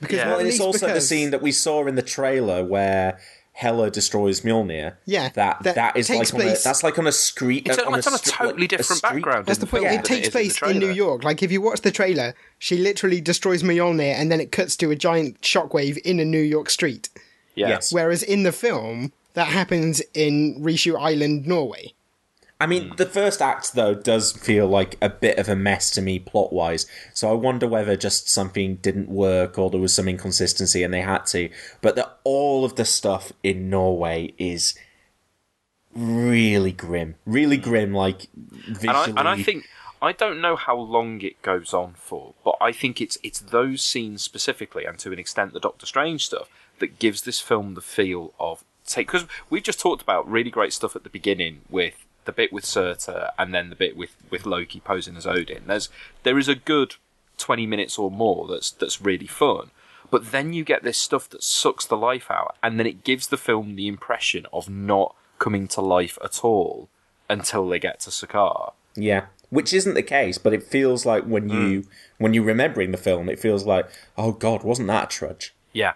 Because 0.00 0.16
Yeah. 0.18 0.24
well, 0.26 0.30
Well, 0.32 0.36
at 0.38 0.40
and 0.42 0.48
it's 0.48 0.58
least 0.60 0.66
also 0.82 0.92
the 0.94 1.00
scene 1.00 1.30
that 1.30 1.40
we 1.42 1.52
saw 1.52 1.86
in 1.86 1.94
the 1.94 2.02
trailer 2.02 2.64
where 2.64 3.18
Hela 3.56 3.88
destroys 3.88 4.40
Mjolnir. 4.40 4.96
Yeah, 5.06 5.28
that 5.30 5.62
that 5.62 5.76
that 5.76 5.96
is 5.96 6.08
takes 6.08 6.32
like 6.32 6.34
on 6.34 6.40
a, 6.40 6.44
place- 6.50 6.64
that's 6.64 6.82
like 6.82 6.98
on 6.98 7.06
a 7.06 7.12
street. 7.12 7.66
It's, 7.66 7.78
on 7.78 7.94
a, 7.94 7.98
it's 7.98 8.06
on 8.08 8.14
a 8.14 8.18
totally 8.18 8.62
like, 8.62 8.72
a 8.72 8.76
different 8.76 8.98
street- 8.98 9.12
background. 9.14 9.46
That's 9.46 9.60
the 9.60 9.66
point. 9.66 9.84
film 9.84 9.94
it 9.94 10.04
takes 10.04 10.26
is 10.26 10.32
place 10.32 10.58
the 10.58 10.70
in, 10.70 10.80
New. 10.80 10.90
York. 10.90 11.22
Like 11.22 11.40
if 11.42 11.52
you 11.52 11.60
watch 11.62 11.80
the 11.82 11.92
trailer, 11.92 12.34
she 12.58 12.76
literally 12.76 13.20
destroys 13.20 13.62
Mjolnir, 13.62 14.12
and 14.14 14.30
then 14.30 14.40
it 14.40 14.50
cuts 14.50 14.76
to 14.78 14.90
a 14.90 14.96
giant 14.96 15.40
shockwave 15.40 15.98
in 15.98 16.18
a 16.18 16.24
New 16.24 16.40
York 16.40 16.68
street. 16.68 17.08
Yeah. 17.54 17.68
Yes. 17.68 17.92
Whereas 17.92 18.24
in 18.24 18.42
the 18.42 18.50
film, 18.50 19.12
that 19.34 19.46
happens 19.46 20.02
in 20.14 20.60
Reshoot 20.60 21.00
Island, 21.00 21.46
Norway. 21.46 21.93
I 22.64 22.66
mean, 22.66 22.88
hmm. 22.88 22.94
the 22.96 23.04
first 23.04 23.42
act 23.42 23.74
though 23.74 23.94
does 23.94 24.32
feel 24.32 24.66
like 24.66 24.96
a 25.02 25.10
bit 25.10 25.38
of 25.38 25.50
a 25.50 25.54
mess 25.54 25.90
to 25.90 26.00
me 26.00 26.18
plot 26.18 26.50
wise. 26.50 26.86
So 27.12 27.30
I 27.30 27.34
wonder 27.34 27.68
whether 27.68 27.94
just 27.94 28.30
something 28.30 28.76
didn't 28.76 29.10
work 29.10 29.58
or 29.58 29.68
there 29.68 29.80
was 29.80 29.92
some 29.92 30.08
inconsistency 30.08 30.82
and 30.82 30.94
they 30.94 31.02
had 31.02 31.26
to. 31.26 31.50
But 31.82 31.94
that 31.96 32.18
all 32.24 32.64
of 32.64 32.76
the 32.76 32.86
stuff 32.86 33.32
in 33.42 33.68
Norway 33.68 34.32
is 34.38 34.74
really 35.94 36.72
grim, 36.72 37.16
really 37.26 37.58
hmm. 37.58 37.64
grim. 37.64 37.92
Like 37.92 38.28
visually, 38.32 39.10
and 39.10 39.18
I, 39.18 39.20
and 39.20 39.28
I 39.28 39.42
think 39.42 39.66
I 40.00 40.12
don't 40.12 40.40
know 40.40 40.56
how 40.56 40.78
long 40.78 41.20
it 41.20 41.42
goes 41.42 41.74
on 41.74 41.92
for, 41.98 42.32
but 42.46 42.56
I 42.62 42.72
think 42.72 42.98
it's 42.98 43.18
it's 43.22 43.40
those 43.40 43.84
scenes 43.84 44.22
specifically, 44.22 44.86
and 44.86 44.98
to 45.00 45.12
an 45.12 45.18
extent 45.18 45.52
the 45.52 45.60
Doctor 45.60 45.84
Strange 45.84 46.24
stuff, 46.24 46.48
that 46.78 46.98
gives 46.98 47.20
this 47.22 47.40
film 47.40 47.74
the 47.74 47.82
feel 47.82 48.32
of 48.40 48.64
take. 48.86 49.08
Because 49.08 49.26
we've 49.50 49.62
just 49.62 49.80
talked 49.80 50.00
about 50.00 50.26
really 50.26 50.50
great 50.50 50.72
stuff 50.72 50.96
at 50.96 51.02
the 51.02 51.10
beginning 51.10 51.60
with 51.68 52.03
the 52.24 52.32
bit 52.32 52.52
with 52.52 52.64
Surtur, 52.64 53.30
and 53.38 53.54
then 53.54 53.70
the 53.70 53.76
bit 53.76 53.96
with 53.96 54.16
with 54.30 54.46
Loki 54.46 54.80
posing 54.80 55.16
as 55.16 55.26
Odin. 55.26 55.64
There's 55.66 55.88
there 56.22 56.38
is 56.38 56.48
a 56.48 56.54
good 56.54 56.96
twenty 57.38 57.66
minutes 57.66 57.98
or 57.98 58.10
more 58.10 58.46
that's 58.46 58.70
that's 58.70 59.00
really 59.00 59.26
fun. 59.26 59.70
But 60.10 60.30
then 60.30 60.52
you 60.52 60.64
get 60.64 60.82
this 60.82 60.98
stuff 60.98 61.28
that 61.30 61.42
sucks 61.42 61.86
the 61.86 61.96
life 61.96 62.30
out, 62.30 62.56
and 62.62 62.78
then 62.78 62.86
it 62.86 63.04
gives 63.04 63.28
the 63.28 63.36
film 63.36 63.74
the 63.74 63.88
impression 63.88 64.46
of 64.52 64.68
not 64.68 65.14
coming 65.38 65.66
to 65.68 65.80
life 65.80 66.18
at 66.22 66.44
all 66.44 66.88
until 67.28 67.68
they 67.68 67.78
get 67.78 68.00
to 68.00 68.10
Sakaar. 68.10 68.74
Yeah, 68.94 69.26
which 69.50 69.72
isn't 69.72 69.94
the 69.94 70.02
case, 70.02 70.38
but 70.38 70.52
it 70.52 70.62
feels 70.62 71.06
like 71.06 71.24
when 71.24 71.48
you 71.48 71.82
mm. 71.82 71.86
when 72.18 72.34
you're 72.34 72.44
remembering 72.44 72.90
the 72.90 72.96
film, 72.98 73.28
it 73.28 73.38
feels 73.38 73.64
like, 73.64 73.88
oh 74.16 74.32
god, 74.32 74.62
wasn't 74.62 74.88
that 74.88 75.04
a 75.04 75.06
trudge? 75.06 75.54
Yeah. 75.72 75.94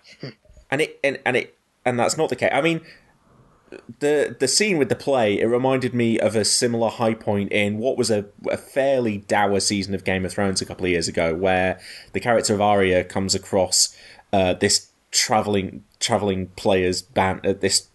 And 0.70 0.81
it 0.81 0.99
and, 1.03 1.18
and 1.24 1.37
it 1.37 1.57
and 1.85 1.99
that's 1.99 2.16
not 2.16 2.29
the 2.29 2.37
case. 2.37 2.51
I 2.53 2.61
mean, 2.61 2.83
the 4.01 4.37
the 4.39 4.49
scene 4.49 4.79
with 4.79 4.89
the 4.89 4.97
play, 4.97 5.39
it 5.39 5.47
reminded 5.47 5.95
me 5.95 6.19
of 6.19 6.37
a 6.37 6.45
similar 6.45 6.89
high 6.89 7.14
point 7.14 7.53
in 7.53 7.79
what 7.79 7.97
was 7.97 8.11
a, 8.11 8.27
a 8.51 8.57
fairly 8.57 9.19
dour 9.19 9.61
season 9.61 9.95
of 9.95 10.05
Game 10.05 10.25
of 10.25 10.33
Thrones 10.33 10.61
a 10.61 10.66
couple 10.66 10.87
of 10.87 10.91
years 10.91 11.09
ago, 11.09 11.35
where 11.35 11.81
the 12.12 12.21
character 12.21 12.55
of 12.55 12.61
Arya 12.61 13.05
comes 13.05 13.35
across 13.35 13.97
uh, 14.33 14.55
this 14.55 14.91
traveling 15.11 15.85
traveling 16.01 16.49
players 16.57 17.03
band, 17.03 17.47
uh, 17.47 17.53
this 17.53 17.89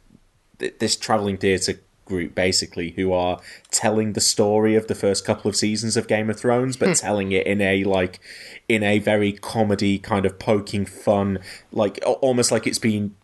this 0.57 0.95
traveling 0.95 1.38
theatre 1.38 1.80
group 2.05 2.36
basically 2.36 2.91
who 2.91 3.13
are 3.13 3.39
telling 3.71 4.11
the 4.11 4.19
story 4.19 4.76
of 4.76 4.88
the 4.88 4.95
first 4.95 5.24
couple 5.24 5.47
of 5.47 5.55
seasons 5.55 5.95
of 5.95 6.07
Game 6.07 6.30
of 6.30 6.38
Thrones 6.38 6.76
but 6.76 6.97
telling 6.97 7.32
it 7.32 7.47
in 7.47 7.61
a 7.61 7.86
like 7.86 8.19
in 8.67 8.84
a 8.84 8.99
very 8.99 9.32
comedy 9.32 9.99
kind 9.99 10.26
of 10.26 10.38
poking 10.38 10.86
fun 10.86 11.39
like 11.71 11.99
almost 12.05 12.51
like 12.51 12.67
it's 12.67 12.80
been 12.80 13.15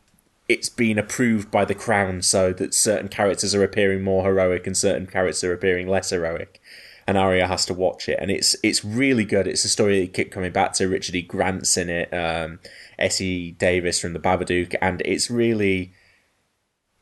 it's 0.49 0.67
been 0.67 0.97
approved 0.97 1.51
by 1.51 1.63
the 1.63 1.75
crown 1.75 2.23
so 2.23 2.51
that 2.53 2.73
certain 2.73 3.07
characters 3.07 3.53
are 3.53 3.63
appearing 3.63 4.03
more 4.03 4.23
heroic 4.23 4.65
and 4.65 4.75
certain 4.75 5.05
characters 5.05 5.43
are 5.43 5.53
appearing 5.53 5.87
less 5.87 6.09
heroic. 6.09 6.59
And 7.07 7.17
Arya 7.17 7.47
has 7.47 7.65
to 7.67 7.73
watch 7.73 8.09
it. 8.09 8.17
And 8.19 8.29
it's 8.29 8.55
it's 8.61 8.83
really 8.83 9.25
good. 9.25 9.47
It's 9.47 9.63
a 9.63 9.69
story 9.69 10.01
that 10.01 10.13
keep 10.13 10.31
coming 10.31 10.51
back 10.51 10.73
to 10.73 10.87
Richard 10.87 11.15
E. 11.15 11.21
Grant's 11.21 11.77
in 11.77 11.89
it 11.89 12.13
um 12.13 12.59
Essie 12.97 13.51
Davis 13.51 13.99
from 13.99 14.13
the 14.13 14.19
Babadook. 14.19 14.75
And 14.81 15.01
it's 15.05 15.29
really 15.29 15.93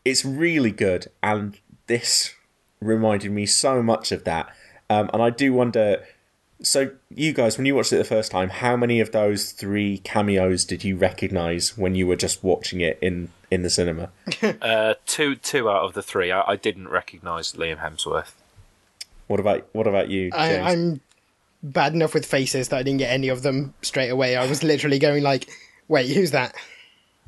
it's 0.05 0.23
really 0.23 0.71
good. 0.71 1.07
And 1.23 1.57
this 1.87 2.33
reminded 2.79 3.31
me 3.31 3.45
so 3.45 3.81
much 3.81 4.11
of 4.11 4.23
that. 4.25 4.53
Um, 4.89 5.09
and 5.11 5.21
i 5.21 5.29
do 5.29 5.51
wonder 5.51 6.01
so 6.61 6.91
you 7.09 7.33
guys 7.33 7.57
when 7.57 7.65
you 7.65 7.75
watched 7.75 7.91
it 7.91 7.97
the 7.97 8.05
first 8.05 8.31
time 8.31 8.47
how 8.47 8.77
many 8.77 9.01
of 9.01 9.11
those 9.11 9.51
three 9.51 9.97
cameos 9.99 10.63
did 10.63 10.83
you 10.83 10.95
recognize 10.95 11.77
when 11.77 11.93
you 11.93 12.07
were 12.07 12.15
just 12.15 12.41
watching 12.41 12.79
it 12.79 12.97
in 13.01 13.29
in 13.49 13.61
the 13.63 13.69
cinema 13.69 14.09
Uh, 14.61 14.93
two 15.05 15.35
two 15.35 15.69
out 15.69 15.83
of 15.85 15.93
the 15.93 16.01
three, 16.03 16.31
I, 16.31 16.41
I 16.51 16.55
didn't 16.55 16.89
recognise 16.89 17.53
Liam 17.53 17.77
Hemsworth. 17.79 18.31
what 19.27 19.39
about 19.39 19.67
what 19.73 19.87
about 19.87 20.09
you 20.09 20.31
I, 20.33 20.47
James? 20.49 20.67
I'm 20.67 21.01
bad 21.63 21.93
enough 21.93 22.13
with 22.13 22.25
faces 22.25 22.69
that 22.69 22.77
I 22.77 22.83
didn't 22.83 22.99
get 22.99 23.11
any 23.11 23.29
of 23.29 23.41
them 23.43 23.73
straight 23.81 24.09
away. 24.09 24.35
I 24.35 24.47
was 24.47 24.63
literally 24.63 24.99
going 24.99 25.23
like, 25.23 25.49
"Wait, 25.87 26.07
who's 26.13 26.31
that?" 26.31 26.53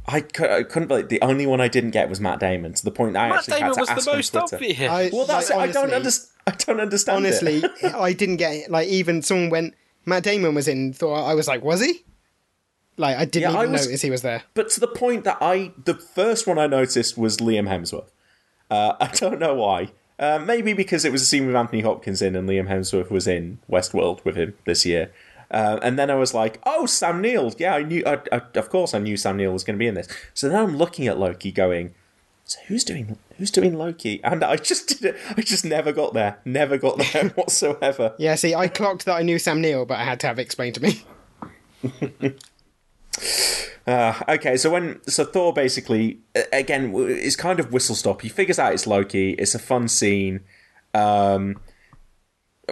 I, 0.08 0.22
cou- 0.22 0.46
I 0.50 0.64
couldn't 0.64 0.88
believe 0.88 1.10
the 1.10 1.22
only 1.22 1.46
one 1.46 1.62
I 1.62 1.68
didn't 1.68 1.92
get 1.92 2.10
was 2.10 2.20
Matt 2.20 2.40
Damon 2.40 2.74
to 2.74 2.84
the 2.84 2.90
point 2.92 3.14
that 3.14 3.26
I 3.26 3.30
Matt 3.30 3.38
actually 3.40 3.54
Damon 3.60 3.68
had 3.68 3.74
to 3.76 3.80
was 3.82 3.90
ask 3.90 4.06
the 4.06 4.12
on 4.12 4.18
most 4.18 4.30
Twitter. 4.32 4.56
obvious. 4.56 4.80
I, 4.92 5.10
Well, 5.14 5.26
that's 5.28 5.50
like, 5.52 5.58
it. 5.58 5.62
I 5.70 5.72
don't 5.72 5.84
honestly- 5.94 5.96
understand. 5.96 6.36
I 6.48 6.52
don't 6.52 6.80
understand. 6.82 7.18
Honestly, 7.18 7.58
it. 7.58 7.84
I 7.96 8.14
didn't 8.14 8.38
get 8.38 8.54
it. 8.56 8.72
like 8.72 8.88
even 8.88 9.22
someone 9.22 9.50
went. 9.52 9.74
Matt 10.06 10.24
Damon 10.24 10.56
was 10.56 10.68
in 10.68 10.94
Thought 10.94 11.26
I 11.30 11.36
was 11.36 11.48
like, 11.48 11.64
was 11.64 11.82
he? 11.86 12.04
Like 13.00 13.18
I 13.18 13.26
didn't 13.26 13.54
Yeah, 13.54 13.60
I 13.60 13.66
was- 13.66 13.86
notice 13.88 14.02
he 14.02 14.12
was 14.12 14.22
there. 14.22 14.44
but 14.54 14.70
to 14.72 14.80
the 14.80 14.88
point 14.88 15.24
that 15.24 15.38
I, 15.42 15.72
the 15.86 15.94
first 15.96 16.46
one 16.46 16.60
I 16.60 16.68
noticed 16.68 17.18
was 17.18 17.38
Liam 17.38 17.68
Hemsworth. 17.68 18.10
Uh, 18.70 18.94
I 19.02 19.08
don't 19.08 19.40
know 19.40 19.56
why. 19.56 19.90
Uh, 20.20 20.38
maybe 20.38 20.74
because 20.74 21.06
it 21.06 21.12
was 21.14 21.22
a 21.22 21.26
scene 21.26 21.48
with 21.48 21.56
Anthony 21.56 21.82
Hopkins 21.82 22.22
in, 22.22 22.36
and 22.36 22.48
Liam 22.48 22.68
Hemsworth 22.68 23.10
was 23.10 23.26
in 23.26 23.60
Westworld 23.72 24.24
with 24.26 24.36
him 24.36 24.54
this 24.66 24.86
year. 24.86 25.12
Uh, 25.50 25.80
and 25.82 25.98
then 25.98 26.12
I 26.12 26.16
was 26.16 26.34
like, 26.34 26.60
"Oh, 26.66 26.86
Sam 26.86 27.22
Neill! 27.22 27.54
Yeah, 27.58 27.74
I 27.76 27.84
knew. 27.84 28.04
I, 28.06 28.20
I, 28.32 28.42
of 28.56 28.70
course, 28.70 28.94
I 28.94 29.00
knew 29.00 29.16
Sam 29.18 29.38
Neill 29.38 29.54
was 29.54 29.64
going 29.64 29.76
to 29.78 29.80
be 29.80 29.88
in 29.88 29.96
this." 29.96 30.08
So 30.34 30.50
then 30.50 30.60
I'm 30.60 30.78
looking 30.78 31.08
at 31.08 31.18
Loki, 31.18 31.52
going, 31.54 31.96
"So 32.44 32.60
who's 32.68 32.84
doing 32.84 33.18
who's 33.38 33.50
doing 33.50 33.76
Loki?" 33.78 34.22
And 34.26 34.44
I 34.44 34.58
just 34.58 34.90
did 34.90 35.16
it. 35.16 35.16
I 35.38 35.42
just 35.42 35.64
never 35.66 35.92
got 35.94 36.14
there. 36.14 36.38
Never 36.46 36.78
got 36.78 36.98
there 37.00 37.30
whatsoever. 37.36 38.14
Yeah, 38.20 38.36
see, 38.36 38.54
I 38.54 38.68
clocked 38.68 39.06
that 39.06 39.16
I 39.16 39.22
knew 39.24 39.40
Sam 39.40 39.62
Neill, 39.62 39.86
but 39.86 39.98
I 40.00 40.04
had 40.04 40.20
to 40.20 40.28
have 40.28 40.38
it 40.38 40.44
explained 40.44 40.76
to 40.76 40.82
me. 40.82 41.02
Uh, 43.88 44.14
okay, 44.30 44.56
so 44.56 44.70
when 44.70 45.00
so 45.08 45.26
Thor 45.26 45.54
basically 45.54 46.20
again 46.54 46.94
is 46.94 47.36
kind 47.36 47.60
of 47.60 47.72
whistle 47.74 47.96
stop. 47.96 48.22
He 48.22 48.30
figures 48.30 48.60
out 48.60 48.74
it's 48.74 48.86
Loki. 48.86 49.32
It's 49.32 49.56
a 49.56 49.60
fun 49.60 49.88
scene, 49.88 50.42
um, 50.94 51.60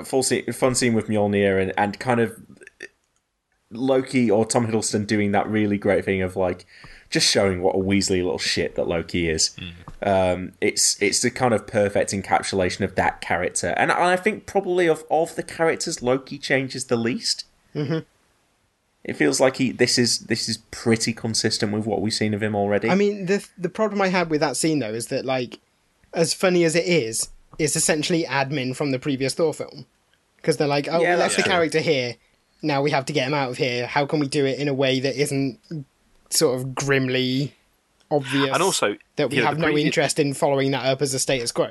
full 0.04 0.24
scene, 0.24 0.52
fun 0.54 0.76
scene 0.76 0.94
with 0.94 1.08
Mjolnir, 1.08 1.62
and 1.62 1.74
and 1.78 2.00
kind 2.00 2.20
of 2.20 2.40
Loki 3.72 4.30
or 4.30 4.46
Tom 4.46 4.68
Hiddleston 4.68 5.08
doing 5.08 5.32
that 5.32 5.50
really 5.50 5.78
great 5.78 6.06
thing 6.06 6.22
of 6.22 6.36
like 6.36 6.66
just 7.10 7.30
showing 7.30 7.62
what 7.62 7.76
a 7.76 7.80
Weasley 7.80 8.24
little 8.24 8.38
shit 8.38 8.76
that 8.76 8.88
Loki 8.88 9.30
is. 9.30 9.56
Um, 10.04 10.52
it's 10.62 11.02
it's 11.02 11.22
the 11.22 11.32
kind 11.32 11.54
of 11.54 11.66
perfect 11.66 12.12
encapsulation 12.12 12.82
of 12.82 12.96
that 12.96 13.22
character, 13.22 13.74
and 13.78 13.92
I 13.92 14.16
think 14.18 14.46
probably 14.46 14.88
of 14.88 15.04
of 15.10 15.36
the 15.36 15.44
characters, 15.44 16.04
Loki 16.04 16.38
changes 16.38 16.86
the 16.86 16.98
least. 16.98 17.46
Mhm. 17.74 18.06
It 19.08 19.16
feels 19.16 19.40
like 19.40 19.56
he 19.56 19.72
this 19.72 19.98
is 19.98 20.20
this 20.20 20.48
is 20.50 20.58
pretty 20.70 21.14
consistent 21.14 21.72
with 21.74 21.86
what 21.86 22.02
we've 22.02 22.14
seen 22.14 22.34
of 22.34 22.44
him 22.44 22.56
already. 22.56 22.90
I 22.90 22.96
mean, 22.96 23.26
the 23.26 23.48
the 23.58 23.70
problem 23.70 24.02
I 24.02 24.10
had 24.10 24.30
with 24.30 24.42
that 24.42 24.58
scene 24.58 24.80
though 24.80 24.94
is 24.94 25.08
that 25.08 25.24
like, 25.26 25.60
as 26.14 26.34
funny 26.34 26.64
as 26.66 26.76
it 26.76 26.86
is, 26.86 27.30
it's 27.58 27.76
essentially 27.78 28.26
admin 28.26 28.76
from 28.76 28.92
the 28.92 29.00
previous 29.00 29.34
Thor 29.34 29.54
film, 29.54 29.86
because 30.36 30.58
they're 30.58 30.68
like, 30.68 30.88
oh, 30.90 31.02
Yeah, 31.02 31.12
we 31.12 31.16
left 31.16 31.20
that's 31.20 31.36
the 31.38 31.42
true. 31.44 31.52
character 31.52 31.80
here, 31.80 32.16
now 32.62 32.82
we 32.82 32.92
have 32.92 33.06
to 33.06 33.14
get 33.14 33.28
him 33.28 33.34
out 33.34 33.50
of 33.50 33.58
here. 33.58 33.88
How 33.88 34.06
can 34.06 34.20
we 34.20 34.28
do 34.28 34.46
it 34.46 34.60
in 34.60 34.68
a 34.68 34.74
way 34.74 35.00
that 35.00 35.16
isn't 35.16 35.60
sort 36.30 36.60
of 36.60 36.76
grimly 36.76 37.54
obvious? 38.12 38.50
And 38.54 38.62
also, 38.62 38.98
that 39.16 39.30
we 39.30 39.38
you 39.38 39.42
know, 39.42 39.48
have 39.48 39.58
no 39.58 39.68
previous- 39.68 39.86
interest 39.86 40.20
in 40.20 40.34
following 40.34 40.72
that 40.72 40.86
up 40.86 41.02
as 41.02 41.14
a 41.14 41.20
status 41.20 41.54
quo. 41.54 41.66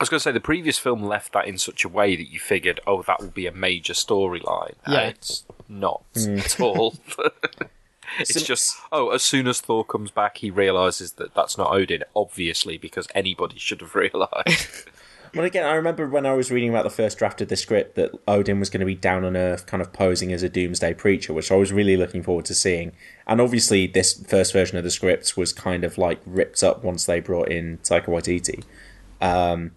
I 0.00 0.02
was 0.02 0.08
going 0.08 0.18
to 0.20 0.22
say 0.22 0.30
the 0.32 0.40
previous 0.40 0.78
film 0.78 1.02
left 1.02 1.32
that 1.32 1.46
in 1.48 1.58
such 1.58 1.84
a 1.84 1.88
way 1.88 2.14
that 2.16 2.30
you 2.32 2.38
figured, 2.38 2.78
oh, 2.86 3.02
that 3.02 3.18
will 3.20 3.28
be 3.30 3.46
a 3.48 3.52
major 3.52 3.94
storyline. 3.94 4.74
And 4.84 4.94
Yeah. 4.94 5.12
Not 5.68 6.02
Mm. 6.14 6.38
at 6.44 6.60
all. 6.60 6.96
it's 8.18 8.42
just, 8.42 8.76
oh, 8.90 9.10
as 9.10 9.22
soon 9.22 9.46
as 9.46 9.60
Thor 9.60 9.84
comes 9.84 10.10
back, 10.10 10.38
he 10.38 10.50
realizes 10.50 11.12
that 11.12 11.34
that's 11.34 11.58
not 11.58 11.70
Odin, 11.72 12.04
obviously, 12.16 12.78
because 12.78 13.06
anybody 13.14 13.58
should 13.58 13.80
have 13.80 13.94
realized. 13.94 14.66
Well, 15.34 15.44
again, 15.44 15.66
I 15.66 15.74
remember 15.74 16.08
when 16.08 16.24
I 16.24 16.32
was 16.32 16.50
reading 16.50 16.70
about 16.70 16.84
the 16.84 16.90
first 16.90 17.18
draft 17.18 17.42
of 17.42 17.48
the 17.48 17.56
script 17.56 17.96
that 17.96 18.12
Odin 18.26 18.58
was 18.58 18.70
going 18.70 18.80
to 18.80 18.86
be 18.86 18.94
down 18.94 19.26
on 19.26 19.36
Earth, 19.36 19.66
kind 19.66 19.82
of 19.82 19.92
posing 19.92 20.32
as 20.32 20.42
a 20.42 20.48
doomsday 20.48 20.94
preacher, 20.94 21.34
which 21.34 21.52
I 21.52 21.54
was 21.56 21.70
really 21.70 21.98
looking 21.98 22.22
forward 22.22 22.46
to 22.46 22.54
seeing. 22.54 22.92
And 23.26 23.38
obviously, 23.38 23.86
this 23.86 24.24
first 24.26 24.54
version 24.54 24.78
of 24.78 24.84
the 24.84 24.90
script 24.90 25.36
was 25.36 25.52
kind 25.52 25.84
of 25.84 25.98
like 25.98 26.18
ripped 26.24 26.62
up 26.62 26.82
once 26.82 27.04
they 27.04 27.20
brought 27.20 27.50
in 27.50 27.76
Taika 27.84 28.06
Waititi. 28.06 28.64
Um, 29.20 29.72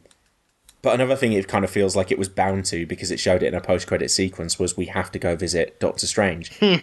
but 0.82 0.93
another 0.93 1.15
thing 1.15 1.34
it 1.34 1.47
kind 1.47 1.63
of 1.63 1.71
feels 1.71 1.95
like 1.95 2.11
it 2.11 2.17
was 2.17 2.29
bound 2.29 2.65
to 2.65 2.86
because 2.86 3.11
it 3.11 3.19
showed 3.19 3.43
it 3.43 3.47
in 3.47 3.55
a 3.55 3.61
post-credit 3.61 4.09
sequence 4.09 4.57
was 4.57 4.75
we 4.75 4.86
have 4.88 5.11
to 5.11 5.19
go 5.19 5.36
visit 5.36 5.79
Doctor 5.79 6.07
Strange. 6.07 6.57
Hmm. 6.59 6.75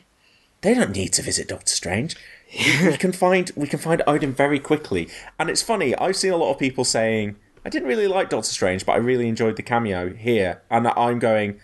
they 0.61 0.75
don't 0.75 0.93
need 0.93 1.13
to 1.15 1.23
visit 1.23 1.49
Doctor 1.49 1.73
Strange. 1.73 2.17
we, 2.59 2.89
we 2.89 2.97
can 2.97 3.13
find 3.13 3.51
we 3.57 3.67
can 3.67 3.79
find 3.79 4.03
Odin 4.07 4.33
very 4.33 4.59
quickly, 4.61 5.09
and 5.39 5.51
it's 5.51 5.63
funny. 5.63 5.95
I've 5.97 6.17
seen 6.17 6.33
a 6.33 6.37
lot 6.37 6.53
of 6.53 6.59
people 6.59 6.85
saying 6.85 7.37
I 7.65 7.69
didn't 7.69 7.89
really 7.89 8.09
like 8.09 8.31
Doctor 8.31 8.51
Strange, 8.51 8.87
but 8.87 8.93
I 8.93 8.97
really 8.97 9.29
enjoyed 9.29 9.57
the 9.57 9.63
cameo 9.63 10.15
here, 10.15 10.63
and 10.71 10.89
I'm 10.89 11.19
going. 11.19 11.61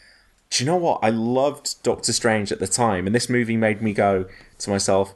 Do 0.50 0.62
you 0.62 0.70
know 0.70 0.76
what? 0.76 1.00
I 1.02 1.10
loved 1.10 1.82
Doctor 1.82 2.12
Strange 2.12 2.52
at 2.52 2.60
the 2.60 2.68
time, 2.68 3.06
and 3.06 3.14
this 3.14 3.28
movie 3.28 3.56
made 3.56 3.82
me 3.82 3.92
go 3.92 4.26
to 4.58 4.70
myself. 4.70 5.14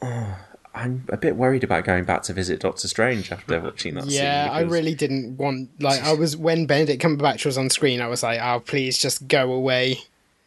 Oh, 0.00 0.38
I'm 0.78 1.04
a 1.08 1.16
bit 1.16 1.34
worried 1.34 1.64
about 1.64 1.84
going 1.84 2.04
back 2.04 2.22
to 2.24 2.32
visit 2.32 2.60
Doctor 2.60 2.86
Strange 2.86 3.32
after 3.32 3.60
watching 3.60 3.94
that. 3.94 4.04
scene 4.04 4.22
Yeah, 4.22 4.48
I 4.48 4.60
really 4.60 4.94
didn't 4.94 5.36
want 5.36 5.70
like 5.82 6.00
I 6.02 6.12
was 6.12 6.36
when 6.36 6.66
Benedict 6.66 7.02
Cumberbatch 7.02 7.44
was 7.44 7.58
on 7.58 7.68
screen. 7.68 8.00
I 8.00 8.06
was 8.06 8.22
like, 8.22 8.40
oh, 8.40 8.60
please 8.60 8.96
just 8.96 9.26
go 9.26 9.52
away. 9.52 9.98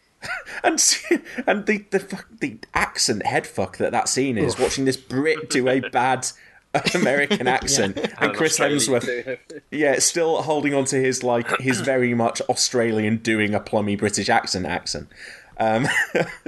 and 0.63 0.81
and 1.45 1.65
the 1.65 1.85
the 1.91 1.99
fuck, 1.99 2.27
the 2.39 2.59
accent 2.73 3.23
headfuck 3.23 3.75
that 3.77 3.91
that 3.91 4.07
scene 4.07 4.37
is 4.37 4.57
watching 4.57 4.85
this 4.85 4.95
Brit 4.95 5.49
do 5.49 5.67
a 5.67 5.79
bad 5.91 6.27
American 6.95 7.47
accent 7.47 7.97
and 8.19 8.33
Chris 8.33 8.57
Hemsworth 8.57 9.39
yeah 9.71 9.99
still 9.99 10.43
holding 10.43 10.73
on 10.73 10.85
to 10.85 10.95
his 11.01 11.23
like 11.23 11.59
his 11.59 11.81
very 11.81 12.13
much 12.13 12.39
Australian 12.41 13.17
doing 13.17 13.53
a 13.55 13.59
plummy 13.59 13.95
British 13.95 14.29
accent 14.29 14.67
accent 14.67 15.09
um 15.57 15.87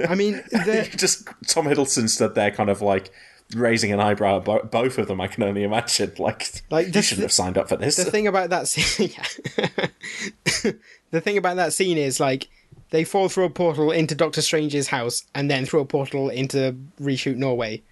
I 0.08 0.14
mean 0.14 0.34
the 0.52 0.88
just 0.96 1.26
Tom 1.48 1.66
Hiddleston 1.66 2.08
stood 2.08 2.36
there 2.36 2.52
kind 2.52 2.70
of 2.70 2.80
like 2.80 3.10
raising 3.54 3.92
an 3.92 4.00
eyebrow 4.00 4.38
at 4.38 4.44
bo- 4.44 4.64
both 4.64 4.98
of 4.98 5.06
them 5.06 5.20
I 5.20 5.26
can 5.26 5.42
only 5.42 5.62
imagine 5.62 6.12
like 6.18 6.62
Like, 6.70 6.94
you 6.94 7.02
shouldn't 7.02 7.24
have 7.24 7.32
signed 7.32 7.58
up 7.58 7.68
for 7.68 7.76
this 7.76 7.96
the 7.96 8.04
thing 8.04 8.26
about 8.26 8.50
that 8.50 8.66
scene 8.68 9.10
the 11.10 11.20
thing 11.20 11.36
about 11.36 11.56
that 11.56 11.72
scene 11.72 11.98
is 11.98 12.18
like 12.20 12.48
they 12.90 13.04
fall 13.04 13.28
through 13.28 13.44
a 13.44 13.50
portal 13.50 13.90
into 13.90 14.14
Doctor 14.14 14.40
Strange's 14.40 14.88
house 14.88 15.24
and 15.34 15.50
then 15.50 15.66
through 15.66 15.80
a 15.80 15.84
portal 15.84 16.28
into 16.28 16.76
reshoot 17.00 17.36
Norway. 17.36 17.82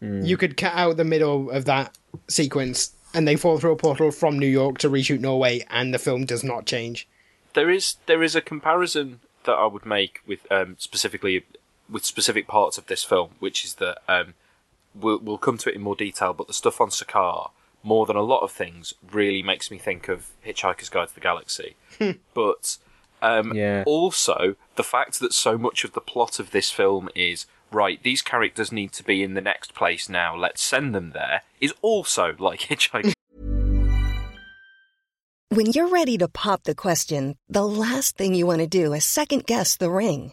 You 0.00 0.38
could 0.38 0.56
cut 0.56 0.72
out 0.74 0.96
the 0.96 1.04
middle 1.04 1.50
of 1.50 1.66
that 1.66 1.94
sequence 2.28 2.94
and 3.12 3.28
they 3.28 3.36
fall 3.36 3.58
through 3.58 3.72
a 3.72 3.76
portal 3.76 4.10
from 4.10 4.38
New 4.38 4.46
York 4.46 4.78
to 4.78 4.88
reshoot 4.88 5.20
Norway 5.20 5.66
and 5.68 5.92
the 5.92 5.98
film 5.98 6.24
does 6.24 6.42
not 6.42 6.64
change. 6.64 7.06
there 7.52 7.68
is 7.68 7.96
there 8.06 8.22
is 8.22 8.34
a 8.34 8.40
comparison 8.40 9.20
that 9.44 9.52
I 9.52 9.66
would 9.66 9.84
make 9.84 10.20
with 10.26 10.50
um, 10.50 10.76
specifically 10.78 11.44
with 11.90 12.04
specific 12.06 12.46
parts 12.46 12.78
of 12.78 12.86
this 12.86 13.04
film, 13.04 13.32
which 13.40 13.62
is 13.64 13.74
that 13.74 13.98
um, 14.08 14.34
we'll 14.94 15.18
we'll 15.18 15.38
come 15.38 15.58
to 15.58 15.70
it 15.70 15.74
in 15.76 15.82
more 15.82 15.96
detail, 15.96 16.32
but 16.32 16.46
the 16.46 16.52
stuff 16.54 16.80
on 16.80 16.88
Sakaar, 16.90 17.50
more 17.82 18.06
than 18.06 18.16
a 18.16 18.22
lot 18.22 18.40
of 18.42 18.50
things, 18.52 18.94
really 19.10 19.42
makes 19.42 19.70
me 19.70 19.78
think 19.78 20.08
of 20.08 20.30
Hitchhiker's 20.46 20.88
Guide 20.88 21.08
to 21.08 21.14
the 21.14 21.20
Galaxy. 21.20 21.76
but 22.34 22.76
um, 23.22 23.54
Yeah. 23.54 23.84
also 23.86 24.56
the 24.76 24.84
fact 24.84 25.20
that 25.20 25.32
so 25.32 25.56
much 25.58 25.84
of 25.84 25.92
the 25.92 26.00
plot 26.00 26.38
of 26.38 26.50
this 26.50 26.70
film 26.70 27.08
is 27.14 27.46
right. 27.72 28.02
These 28.02 28.22
characters 28.22 28.72
need 28.72 28.92
to 28.94 29.04
be 29.04 29.22
in 29.22 29.34
the 29.34 29.40
next 29.40 29.74
place 29.74 30.08
now. 30.08 30.34
Let's 30.36 30.62
send 30.62 30.94
them 30.94 31.10
there. 31.12 31.42
Is 31.60 31.72
also 31.82 32.34
like 32.38 32.60
Hitchhiker's 32.68 33.14
When 35.50 35.66
you're 35.72 35.88
ready 35.88 36.16
to 36.18 36.28
pop 36.28 36.62
the 36.62 36.74
question, 36.74 37.36
the 37.48 37.66
last 37.66 38.16
thing 38.16 38.34
you 38.34 38.46
want 38.46 38.60
to 38.60 38.66
do 38.66 38.92
is 38.92 39.04
second 39.04 39.46
guess 39.46 39.76
the 39.76 39.90
ring. 39.90 40.32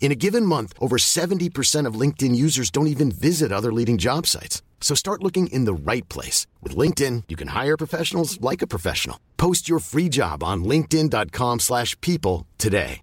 In 0.00 0.10
a 0.10 0.14
given 0.14 0.46
month, 0.46 0.72
over 0.80 0.96
70% 0.96 1.86
of 1.86 2.00
LinkedIn 2.00 2.34
users 2.34 2.70
don't 2.70 2.86
even 2.86 3.10
visit 3.12 3.52
other 3.52 3.72
leading 3.72 3.98
job 3.98 4.26
sites. 4.26 4.62
So 4.80 4.94
start 4.94 5.22
looking 5.22 5.48
in 5.48 5.66
the 5.66 5.74
right 5.74 6.08
place. 6.08 6.46
With 6.62 6.74
LinkedIn, 6.74 7.24
you 7.28 7.36
can 7.36 7.48
hire 7.48 7.76
professionals 7.76 8.40
like 8.40 8.62
a 8.62 8.66
professional. 8.66 9.20
Post 9.36 9.68
your 9.68 9.80
free 9.80 10.08
job 10.08 10.42
on 10.42 10.64
linkedin.com 10.64 11.60
slash 11.60 12.00
people 12.00 12.46
today. 12.56 13.02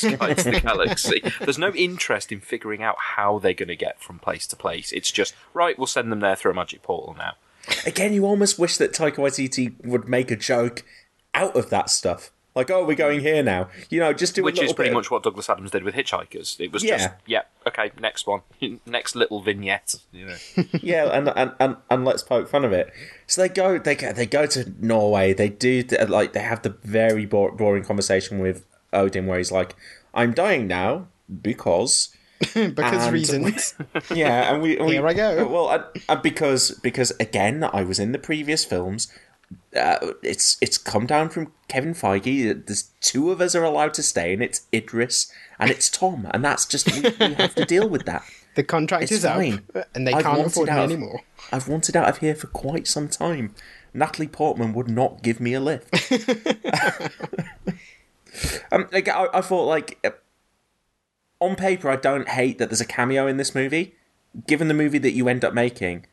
Guide 0.00 0.38
to 0.38 0.50
the 0.52 0.60
Galaxy. 0.60 1.20
There's 1.40 1.58
no 1.58 1.72
interest 1.72 2.32
in 2.32 2.40
figuring 2.40 2.82
out 2.82 2.96
how 2.98 3.38
they're 3.38 3.52
going 3.52 3.68
to 3.68 3.76
get 3.76 4.00
from 4.00 4.18
place 4.18 4.46
to 4.46 4.56
place. 4.56 4.92
It's 4.92 5.10
just, 5.10 5.34
right, 5.52 5.76
we'll 5.76 5.86
send 5.86 6.10
them 6.10 6.20
there 6.20 6.36
through 6.36 6.52
a 6.52 6.54
magic 6.54 6.82
portal 6.82 7.14
now. 7.18 7.32
Again, 7.84 8.14
you 8.14 8.24
almost 8.24 8.58
wish 8.58 8.76
that 8.78 8.92
Taika 8.92 9.16
Waititi 9.16 9.84
would 9.84 10.08
make 10.08 10.30
a 10.30 10.36
joke 10.36 10.84
out 11.34 11.56
of 11.56 11.70
that 11.70 11.90
stuff. 11.90 12.30
Like, 12.60 12.70
oh, 12.70 12.84
we're 12.84 12.94
going 12.94 13.20
here 13.20 13.42
now. 13.42 13.68
You 13.88 14.00
know, 14.00 14.12
just 14.12 14.34
do 14.34 14.42
a 14.42 14.44
Which 14.44 14.60
is 14.60 14.74
pretty 14.74 14.90
bit- 14.90 14.94
much 14.96 15.10
what 15.10 15.22
Douglas 15.22 15.48
Adams 15.48 15.70
did 15.70 15.82
with 15.82 15.94
Hitchhikers. 15.94 16.60
It 16.60 16.72
was 16.72 16.84
Yeah. 16.84 16.98
just, 16.98 17.08
yeah, 17.26 17.42
okay, 17.66 17.90
next 17.98 18.26
one, 18.26 18.42
next 18.86 19.16
little 19.16 19.40
vignette. 19.40 19.94
You 20.12 20.26
know. 20.26 20.36
yeah, 20.82 21.06
and, 21.06 21.28
and 21.34 21.52
and 21.58 21.76
and 21.88 22.04
let's 22.04 22.22
poke 22.22 22.48
fun 22.50 22.66
of 22.66 22.72
it. 22.72 22.92
So 23.26 23.40
they 23.40 23.48
go, 23.48 23.78
they 23.78 23.94
go, 23.94 24.12
they 24.12 24.26
go 24.26 24.44
to 24.44 24.70
Norway. 24.78 25.32
They 25.32 25.48
do 25.48 25.82
like 26.08 26.34
they 26.34 26.40
have 26.42 26.60
the 26.60 26.76
very 26.84 27.24
boring 27.24 27.84
conversation 27.84 28.38
with 28.40 28.66
Odin, 28.92 29.26
where 29.26 29.38
he's 29.38 29.50
like, 29.52 29.74
"I'm 30.12 30.32
dying 30.34 30.66
now 30.66 31.06
because." 31.42 32.14
because 32.54 33.04
And- 33.04 33.12
reasons. 33.12 33.74
yeah, 34.14 34.52
and 34.52 34.62
we, 34.62 34.76
we 34.76 34.92
Here 34.92 35.06
I 35.06 35.12
go. 35.12 35.46
Well, 35.46 35.70
and, 35.70 35.84
and 36.08 36.22
because 36.22 36.70
because 36.82 37.12
again, 37.20 37.68
I 37.70 37.82
was 37.82 37.98
in 37.98 38.12
the 38.12 38.18
previous 38.18 38.64
films. 38.64 39.08
Uh, 39.76 40.12
it's 40.22 40.56
it's 40.60 40.78
come 40.78 41.06
down 41.06 41.28
from 41.28 41.52
Kevin 41.68 41.94
Feige. 41.94 42.66
There's 42.66 42.90
two 43.00 43.30
of 43.30 43.40
us 43.40 43.54
are 43.54 43.64
allowed 43.64 43.94
to 43.94 44.02
stay, 44.02 44.32
and 44.32 44.42
it's 44.42 44.62
Idris 44.72 45.32
and 45.58 45.70
it's 45.70 45.88
Tom, 45.88 46.28
and 46.32 46.44
that's 46.44 46.66
just 46.66 46.90
we, 46.90 47.00
we 47.02 47.34
have 47.34 47.54
to 47.54 47.64
deal 47.64 47.88
with 47.88 48.04
that. 48.06 48.24
The 48.56 48.64
contract 48.64 49.04
It's 49.04 49.12
is 49.12 49.22
fine. 49.24 49.62
up, 49.76 49.86
and 49.94 50.08
they 50.08 50.12
I've 50.12 50.24
can't 50.24 50.44
afford 50.44 50.66
me 50.66 50.72
out 50.72 50.84
of- 50.84 50.90
anymore. 50.90 51.20
I've 51.52 51.68
wanted 51.68 51.96
out 51.96 52.08
of 52.08 52.18
here 52.18 52.34
for 52.34 52.48
quite 52.48 52.88
some 52.88 53.08
time. 53.08 53.54
Natalie 53.94 54.26
Portman 54.26 54.72
would 54.72 54.88
not 54.88 55.22
give 55.22 55.38
me 55.38 55.54
a 55.54 55.60
lift. 55.60 55.88
um, 58.72 58.88
like, 58.92 59.06
I, 59.08 59.28
I 59.32 59.40
thought, 59.40 59.66
like, 59.66 59.98
uh, 60.04 60.10
on 61.38 61.54
paper, 61.54 61.88
I 61.88 61.94
don't 61.96 62.28
hate 62.28 62.58
that 62.58 62.70
there's 62.70 62.80
a 62.80 62.84
cameo 62.86 63.28
in 63.28 63.36
this 63.36 63.54
movie. 63.54 63.94
Given 64.48 64.66
the 64.66 64.74
movie 64.74 64.98
that 64.98 65.12
you 65.12 65.28
end 65.28 65.44
up 65.44 65.54
making, 65.54 66.06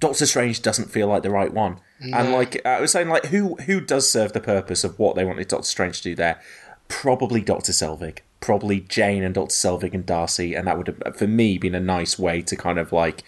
Doctor 0.00 0.26
Strange 0.26 0.62
doesn't 0.62 0.90
feel 0.90 1.08
like 1.08 1.22
the 1.22 1.30
right 1.30 1.52
one. 1.52 1.80
And 2.00 2.32
like 2.32 2.64
I 2.64 2.80
was 2.80 2.92
saying, 2.92 3.08
like 3.08 3.26
who 3.26 3.56
who 3.56 3.80
does 3.80 4.08
serve 4.08 4.32
the 4.32 4.40
purpose 4.40 4.84
of 4.84 4.98
what 4.98 5.16
they 5.16 5.24
wanted 5.24 5.48
Doctor 5.48 5.66
Strange 5.66 5.98
to 5.98 6.10
do 6.10 6.14
there? 6.14 6.40
Probably 6.86 7.40
Doctor 7.40 7.72
Selvig, 7.72 8.18
probably 8.40 8.80
Jane 8.80 9.24
and 9.24 9.34
Doctor 9.34 9.52
Selvig 9.54 9.94
and 9.94 10.06
Darcy, 10.06 10.54
and 10.54 10.66
that 10.66 10.78
would 10.78 10.86
have 10.86 11.16
for 11.16 11.26
me 11.26 11.58
been 11.58 11.74
a 11.74 11.80
nice 11.80 12.18
way 12.18 12.40
to 12.42 12.56
kind 12.56 12.78
of 12.78 12.92
like 12.92 13.24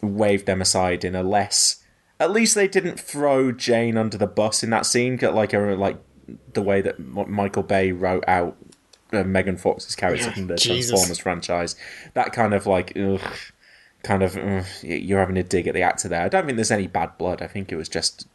wave 0.00 0.44
them 0.44 0.60
aside 0.62 1.04
in 1.04 1.14
a 1.16 1.22
less. 1.22 1.82
At 2.20 2.30
least 2.30 2.54
they 2.54 2.68
didn't 2.68 3.00
throw 3.00 3.50
Jane 3.50 3.96
under 3.96 4.16
the 4.16 4.26
bus 4.26 4.62
in 4.62 4.70
that 4.70 4.86
scene, 4.86 5.18
like 5.20 5.52
a 5.52 5.58
like 5.58 5.96
the 6.52 6.62
way 6.62 6.80
that 6.80 7.00
Michael 7.00 7.62
Bay 7.64 7.92
wrote 7.92 8.24
out 8.28 8.56
uh, 9.12 9.24
Megan 9.24 9.56
Fox's 9.56 9.96
character 9.96 10.26
Yeah, 10.26 10.34
from 10.34 10.46
the 10.46 10.56
Jesus. 10.56 10.90
Transformers 10.90 11.18
franchise. 11.18 11.76
That 12.14 12.32
kind 12.32 12.54
of 12.54 12.66
like, 12.66 12.96
ugh, 12.96 13.20
kind 14.02 14.22
of, 14.22 14.36
you're 14.82 15.18
having 15.20 15.36
a 15.36 15.42
dig 15.42 15.66
at 15.66 15.74
the 15.74 15.82
actor 15.82 16.08
there. 16.08 16.22
I 16.22 16.28
don't 16.28 16.46
think 16.46 16.56
there's 16.56 16.70
any 16.70 16.86
bad 16.86 17.16
blood. 17.18 17.42
I 17.42 17.46
think 17.46 17.70
it 17.72 17.76
was 17.76 17.88
just 17.88 18.26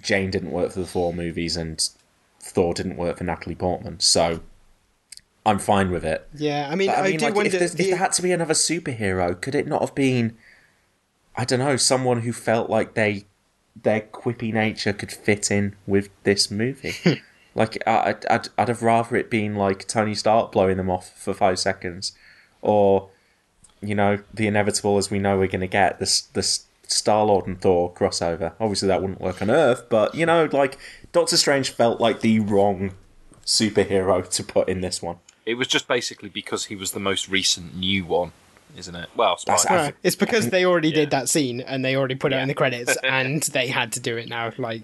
Jane 0.00 0.30
didn't 0.30 0.50
work 0.50 0.72
for 0.72 0.80
the 0.80 0.86
Thor 0.86 1.12
movies 1.12 1.56
and 1.56 1.86
Thor 2.40 2.74
didn't 2.74 2.96
work 2.96 3.18
for 3.18 3.24
Natalie 3.24 3.54
Portman. 3.54 4.00
So 4.00 4.40
I'm 5.44 5.58
fine 5.58 5.90
with 5.90 6.04
it. 6.04 6.28
Yeah, 6.34 6.68
I 6.70 6.74
mean, 6.74 6.88
But 6.88 6.98
I, 6.98 7.12
do 7.12 7.24
like, 7.24 7.34
wonder. 7.34 7.46
if, 7.48 7.52
there's- 7.52 7.74
if 7.74 7.86
there 7.88 7.96
had 7.96 8.12
to 8.12 8.22
be 8.22 8.32
another 8.32 8.54
superhero, 8.54 9.40
could 9.40 9.54
it 9.54 9.66
not 9.66 9.80
have 9.80 9.94
been, 9.94 10.36
I 11.36 11.44
don't 11.44 11.58
know, 11.60 11.76
someone 11.76 12.22
who 12.22 12.32
felt 12.32 12.68
like 12.70 12.94
they 12.94 13.24
their 13.82 14.00
quippy 14.00 14.52
nature 14.54 14.92
could 14.94 15.12
fit 15.12 15.50
in 15.50 15.76
with 15.86 16.08
this 16.24 16.50
movie? 16.50 17.22
like, 17.54 17.76
I- 17.86 18.10
I'd, 18.10 18.26
I'd, 18.26 18.48
I'd 18.58 18.68
have 18.68 18.82
rather 18.82 19.16
it 19.16 19.30
been 19.30 19.54
like 19.54 19.86
Tony 19.86 20.14
Stark 20.14 20.50
blowing 20.52 20.76
them 20.78 20.90
off 20.90 21.12
for 21.18 21.32
five 21.34 21.58
seconds, 21.58 22.12
or 22.62 23.10
you 23.80 23.94
know, 23.94 24.18
the 24.32 24.46
inevitable 24.46 24.98
as 24.98 25.10
we 25.10 25.18
know 25.18 25.38
we're 25.38 25.46
going 25.46 25.60
to 25.60 25.66
get 25.66 25.98
this 25.98 26.22
this 26.22 26.64
Star 26.88 27.24
Lord 27.24 27.46
and 27.46 27.60
Thor 27.60 27.92
crossover. 27.92 28.52
Obviously, 28.60 28.88
that 28.88 29.00
wouldn't 29.00 29.20
work 29.20 29.42
on 29.42 29.50
Earth, 29.50 29.86
but 29.88 30.14
you 30.14 30.24
know, 30.26 30.48
like 30.52 30.78
Doctor 31.12 31.36
Strange 31.36 31.70
felt 31.70 32.00
like 32.00 32.20
the 32.20 32.40
wrong 32.40 32.92
superhero 33.44 34.28
to 34.36 34.44
put 34.44 34.68
in 34.68 34.80
this 34.80 35.02
one. 35.02 35.16
It 35.44 35.54
was 35.54 35.68
just 35.68 35.86
basically 35.86 36.28
because 36.28 36.66
he 36.66 36.76
was 36.76 36.92
the 36.92 37.00
most 37.00 37.28
recent 37.28 37.76
new 37.76 38.04
one, 38.04 38.32
isn't 38.76 38.94
it? 38.94 39.08
Well, 39.14 39.36
Spider- 39.36 39.74
Right. 39.74 39.94
It's 40.02 40.16
because 40.16 40.50
they 40.50 40.64
already 40.64 40.90
did 40.90 41.10
that 41.10 41.28
scene 41.28 41.60
and 41.60 41.84
they 41.84 41.96
already 41.96 42.16
put 42.16 42.32
it 42.32 42.36
in 42.36 42.48
the 42.48 42.54
credits, 42.54 42.96
and 43.04 43.42
they 43.42 43.68
had 43.68 43.92
to 43.92 44.00
do 44.00 44.16
it 44.16 44.28
now. 44.28 44.50
Like, 44.58 44.82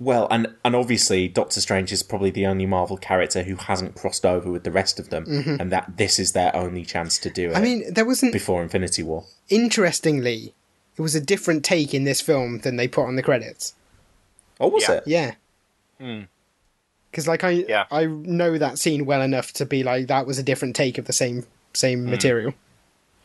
Well, 0.00 0.28
and 0.30 0.46
and 0.64 0.76
obviously 0.76 1.26
Doctor 1.28 1.60
Strange 1.60 1.90
is 1.92 2.02
probably 2.04 2.30
the 2.30 2.46
only 2.46 2.66
Marvel 2.66 2.96
character 2.96 3.42
who 3.42 3.56
hasn't 3.56 3.96
crossed 3.96 4.24
over 4.24 4.50
with 4.50 4.62
the 4.64 4.70
rest 4.70 5.00
of 5.00 5.10
them, 5.10 5.24
Mhm. 5.26 5.58
and 5.60 5.72
that 5.72 5.96
this 5.96 6.18
is 6.20 6.32
their 6.32 6.54
only 6.54 6.84
chance 6.84 7.18
to 7.18 7.30
do 7.30 7.50
it. 7.50 7.56
I 7.56 7.60
mean, 7.60 7.92
there 7.92 8.04
wasn't. 8.04 8.32
before 8.32 8.62
Infinity 8.62 9.02
War. 9.02 9.24
Interestingly, 9.48 10.54
it 10.96 11.02
was 11.02 11.14
a 11.14 11.20
different 11.20 11.64
take 11.64 11.92
in 11.94 12.04
this 12.04 12.20
film 12.20 12.60
than 12.60 12.76
they 12.76 12.86
put 12.88 13.06
on 13.06 13.16
the 13.16 13.22
credits. 13.22 13.74
Oh, 14.60 14.68
was 14.68 14.84
Yeah. 14.88 14.94
it? 14.94 15.02
Yeah, 15.06 15.34
Hmm. 16.00 16.20
because 17.10 17.26
like 17.26 17.42
I, 17.44 17.50
yeah. 17.50 17.84
I 17.90 18.06
know 18.06 18.56
that 18.58 18.78
scene 18.78 19.04
well 19.04 19.22
enough 19.22 19.52
to 19.54 19.66
be 19.66 19.82
like 19.82 20.06
that 20.06 20.26
was 20.26 20.38
a 20.38 20.42
different 20.44 20.76
take 20.76 20.96
of 20.98 21.06
the 21.06 21.12
same 21.12 21.44
same 21.74 22.04
Hmm. 22.04 22.10
material. 22.10 22.54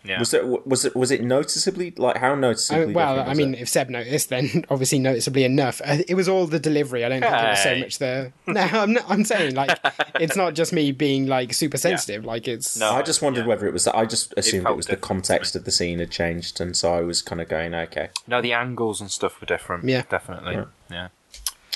Yeah. 0.06 0.20
Was 0.20 0.34
it 0.34 0.68
was 0.68 0.86
it 0.86 0.96
was 0.96 1.12
it 1.12 1.24
noticeably 1.24 1.94
like 1.98 2.18
how 2.18 2.36
noticeably? 2.36 2.86
mean, 2.88 2.94
well, 2.94 3.16
different 3.16 3.30
I 3.32 3.34
mean, 3.36 3.54
it? 3.56 3.62
if 3.62 3.70
Seb 3.70 3.90
noticed, 3.90 4.30
then 4.30 4.66
obviously 4.70 5.00
noticeably 5.00 5.44
enough. 5.46 5.82
Uh, 5.84 6.00
It 6.08 6.16
was 6.16 6.28
all 6.28 6.46
the 6.46 6.60
delivery. 6.60 7.06
I 7.06 7.10
don't 7.10 7.22
think 7.22 7.34
it 7.34 7.50
was 7.50 7.64
so 7.64 7.78
much 7.78 7.98
the. 8.00 8.34
No, 8.48 8.62
I'm 8.62 8.94
not, 8.94 9.06
I'm 9.10 9.24
saying 9.24 9.56
like 9.56 9.80
it's 10.20 10.36
not 10.36 10.54
just 10.56 10.74
me 10.74 10.92
being 10.92 11.28
like 11.28 11.54
super 11.54 11.78
sensitive. 11.78 12.26
Like 12.26 12.48
it's 12.48 12.78
No, 12.78 12.92
I 12.92 13.02
just 13.02 13.22
wondered 13.22 13.46
whether 13.48 13.66
it 13.66 13.74
was 13.74 13.86
that. 13.86 13.96
I 13.96 14.06
just 14.06 14.34
assumed 14.36 14.62
it, 14.62 14.66
felt 14.66 14.78
was 14.78 14.88
the 14.88 14.98
context 14.98 15.56
of 15.56 15.64
the 15.64 15.72
scene 15.72 16.00
had 16.00 16.12
changed, 16.12 16.60
and 16.60 16.76
so 16.76 16.94
I 16.94 17.02
was 17.02 17.22
kind 17.22 17.40
of 17.42 17.48
going, 17.48 17.74
okay, 17.74 18.10
No, 18.28 18.42
the 18.42 18.54
angles 18.54 19.00
and 19.00 19.10
stuff 19.10 19.40
were 19.40 19.48
different. 19.48 19.86
Yeah. 19.86 20.04
definitely. 20.10 20.58
Right. 20.58 20.68
Yeah. 20.92 21.08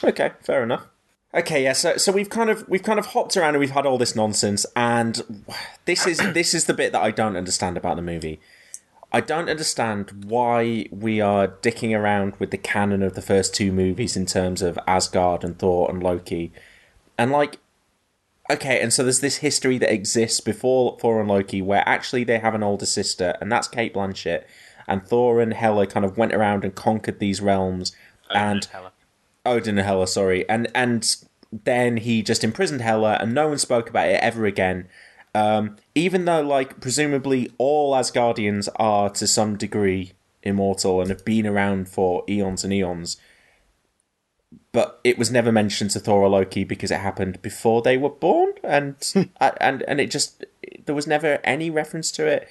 okay, 0.03 0.31
fair 0.41 0.63
enough. 0.63 0.85
Okay, 1.33 1.63
yeah. 1.63 1.73
So 1.73 1.97
so 1.97 2.11
we've 2.11 2.29
kind 2.29 2.49
of 2.49 2.67
we've 2.69 2.83
kind 2.83 2.99
of 2.99 3.07
hopped 3.07 3.35
around 3.35 3.49
and 3.49 3.59
we've 3.59 3.71
had 3.71 3.85
all 3.85 3.97
this 3.97 4.15
nonsense, 4.15 4.65
and 4.75 5.45
this 5.85 6.07
is 6.07 6.17
this 6.33 6.53
is 6.53 6.65
the 6.65 6.73
bit 6.73 6.91
that 6.93 7.01
I 7.01 7.11
don't 7.11 7.35
understand 7.35 7.77
about 7.77 7.97
the 7.97 8.01
movie. 8.01 8.39
I 9.11 9.21
don't 9.21 9.49
understand 9.49 10.25
why 10.25 10.87
we 10.91 11.21
are 11.21 11.47
dicking 11.47 11.97
around 11.97 12.35
with 12.39 12.51
the 12.51 12.57
canon 12.57 13.01
of 13.03 13.13
the 13.13 13.21
first 13.21 13.55
two 13.55 13.71
movies 13.71 14.17
in 14.17 14.25
terms 14.25 14.61
of 14.61 14.77
Asgard 14.85 15.43
and 15.43 15.57
Thor 15.57 15.89
and 15.89 16.03
Loki. 16.03 16.51
And 17.17 17.31
like 17.31 17.59
okay, 18.49 18.81
and 18.81 18.93
so 18.93 19.03
there's 19.03 19.19
this 19.19 19.37
history 19.37 19.77
that 19.77 19.91
exists 19.91 20.39
before 20.39 20.97
Thor 20.99 21.19
and 21.19 21.29
Loki 21.29 21.61
where 21.61 21.87
actually 21.87 22.23
they 22.23 22.39
have 22.39 22.55
an 22.55 22.63
older 22.63 22.85
sister 22.85 23.35
and 23.41 23.51
that's 23.51 23.67
Cate 23.67 23.93
Blanchett 23.93 24.43
and 24.87 25.05
Thor 25.05 25.41
and 25.41 25.53
Hela 25.53 25.87
kind 25.87 26.05
of 26.05 26.17
went 26.17 26.33
around 26.33 26.63
and 26.63 26.73
conquered 26.73 27.19
these 27.19 27.41
realms 27.41 27.93
and 28.29 28.67
Odin 29.47 29.77
and 29.77 29.87
Hela, 29.87 30.07
sorry, 30.07 30.47
and 30.49 30.67
and 30.75 31.15
then 31.51 31.97
he 31.97 32.21
just 32.21 32.43
imprisoned 32.43 32.81
Hela, 32.81 33.17
and 33.19 33.33
no 33.33 33.47
one 33.47 33.57
spoke 33.57 33.89
about 33.89 34.09
it 34.09 34.19
ever 34.21 34.45
again. 34.45 34.87
Um, 35.33 35.75
even 35.93 36.25
though, 36.25 36.41
like, 36.41 36.79
presumably 36.79 37.51
all 37.57 37.93
Asgardians 37.93 38.69
are 38.77 39.09
to 39.11 39.27
some 39.27 39.55
degree 39.55 40.13
immortal 40.43 41.01
and 41.01 41.09
have 41.09 41.25
been 41.25 41.45
around 41.45 41.89
for 41.89 42.23
eons 42.27 42.63
and 42.63 42.73
eons, 42.73 43.17
but 44.71 44.99
it 45.03 45.17
was 45.17 45.31
never 45.31 45.51
mentioned 45.51 45.91
to 45.91 45.99
Thor 45.99 46.21
or 46.21 46.29
Loki 46.29 46.63
because 46.63 46.91
it 46.91 46.99
happened 46.99 47.41
before 47.41 47.81
they 47.81 47.97
were 47.97 48.09
born, 48.09 48.53
and 48.63 48.95
and 49.39 49.83
and 49.83 50.01
it 50.01 50.11
just 50.11 50.45
there 50.85 50.95
was 50.95 51.07
never 51.07 51.39
any 51.43 51.69
reference 51.69 52.11
to 52.13 52.25
it. 52.25 52.47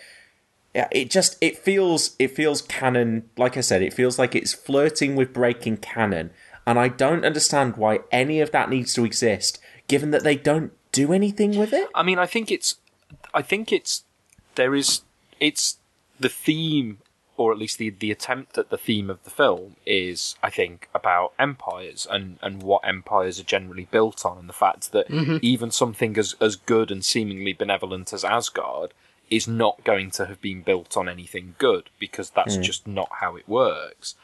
It 0.75 1.11
just 1.11 1.39
it 1.41 1.59
feels 1.59 2.17
it 2.19 2.33
feels 2.33 2.63
canon. 2.63 3.29
Like 3.37 3.57
I 3.57 3.63
said, 3.63 3.83
it 3.83 3.95
feels 3.95 4.19
like 4.19 4.35
it's 4.35 4.53
flirting 4.53 5.17
with 5.17 5.33
breaking 5.33 5.79
canon, 5.79 6.31
and 6.67 6.79
I 6.79 6.89
don't 6.89 7.25
understand 7.25 7.77
why 7.77 8.01
any 8.11 8.41
of 8.41 8.51
that 8.53 8.69
needs 8.71 8.93
to 8.95 9.05
exist, 9.05 9.61
given 9.89 10.11
that 10.11 10.25
they 10.25 10.37
don't 10.37 10.73
do 10.93 11.13
anything 11.13 11.57
with 11.59 11.73
it. 11.73 11.89
I 11.95 12.03
mean, 12.03 12.19
I 12.19 12.27
think 12.27 12.51
it's, 12.51 12.77
I 13.33 13.43
think 13.43 13.73
it's, 13.73 14.05
there 14.57 14.75
is, 14.75 15.03
it's 15.41 15.79
the 16.19 16.29
theme, 16.29 16.99
or 17.37 17.53
at 17.53 17.59
least 17.59 17.77
the 17.77 17.91
the 17.91 18.11
attempt 18.11 18.57
at 18.57 18.71
the 18.71 18.79
theme 18.79 19.11
of 19.11 19.23
the 19.25 19.31
film 19.31 19.77
is, 19.85 20.37
I 20.43 20.49
think, 20.49 20.89
about 20.95 21.35
empires 21.39 22.07
and 22.11 22.39
and 22.41 22.63
what 22.63 22.81
empires 22.89 23.39
are 23.39 23.45
generally 23.45 23.87
built 23.91 24.25
on, 24.25 24.39
and 24.39 24.49
the 24.49 24.55
fact 24.55 24.93
that 24.93 25.09
Mhm. 25.09 25.39
even 25.43 25.71
something 25.71 26.17
as 26.17 26.35
as 26.41 26.57
good 26.57 26.91
and 26.91 27.05
seemingly 27.05 27.53
benevolent 27.53 28.15
as 28.15 28.25
Asgard 28.25 28.95
is 29.29 29.47
not 29.47 29.85
going 29.85 30.11
to 30.13 30.25
have 30.27 30.41
been 30.41 30.63
built 30.63 30.97
on 30.97 31.09
anything 31.11 31.55
good 31.59 31.91
because 31.99 32.31
that's 32.31 32.57
Mm. 32.57 32.63
just 32.63 32.87
not 32.87 33.11
how 33.21 33.37
it 33.37 33.47
works. 33.47 34.15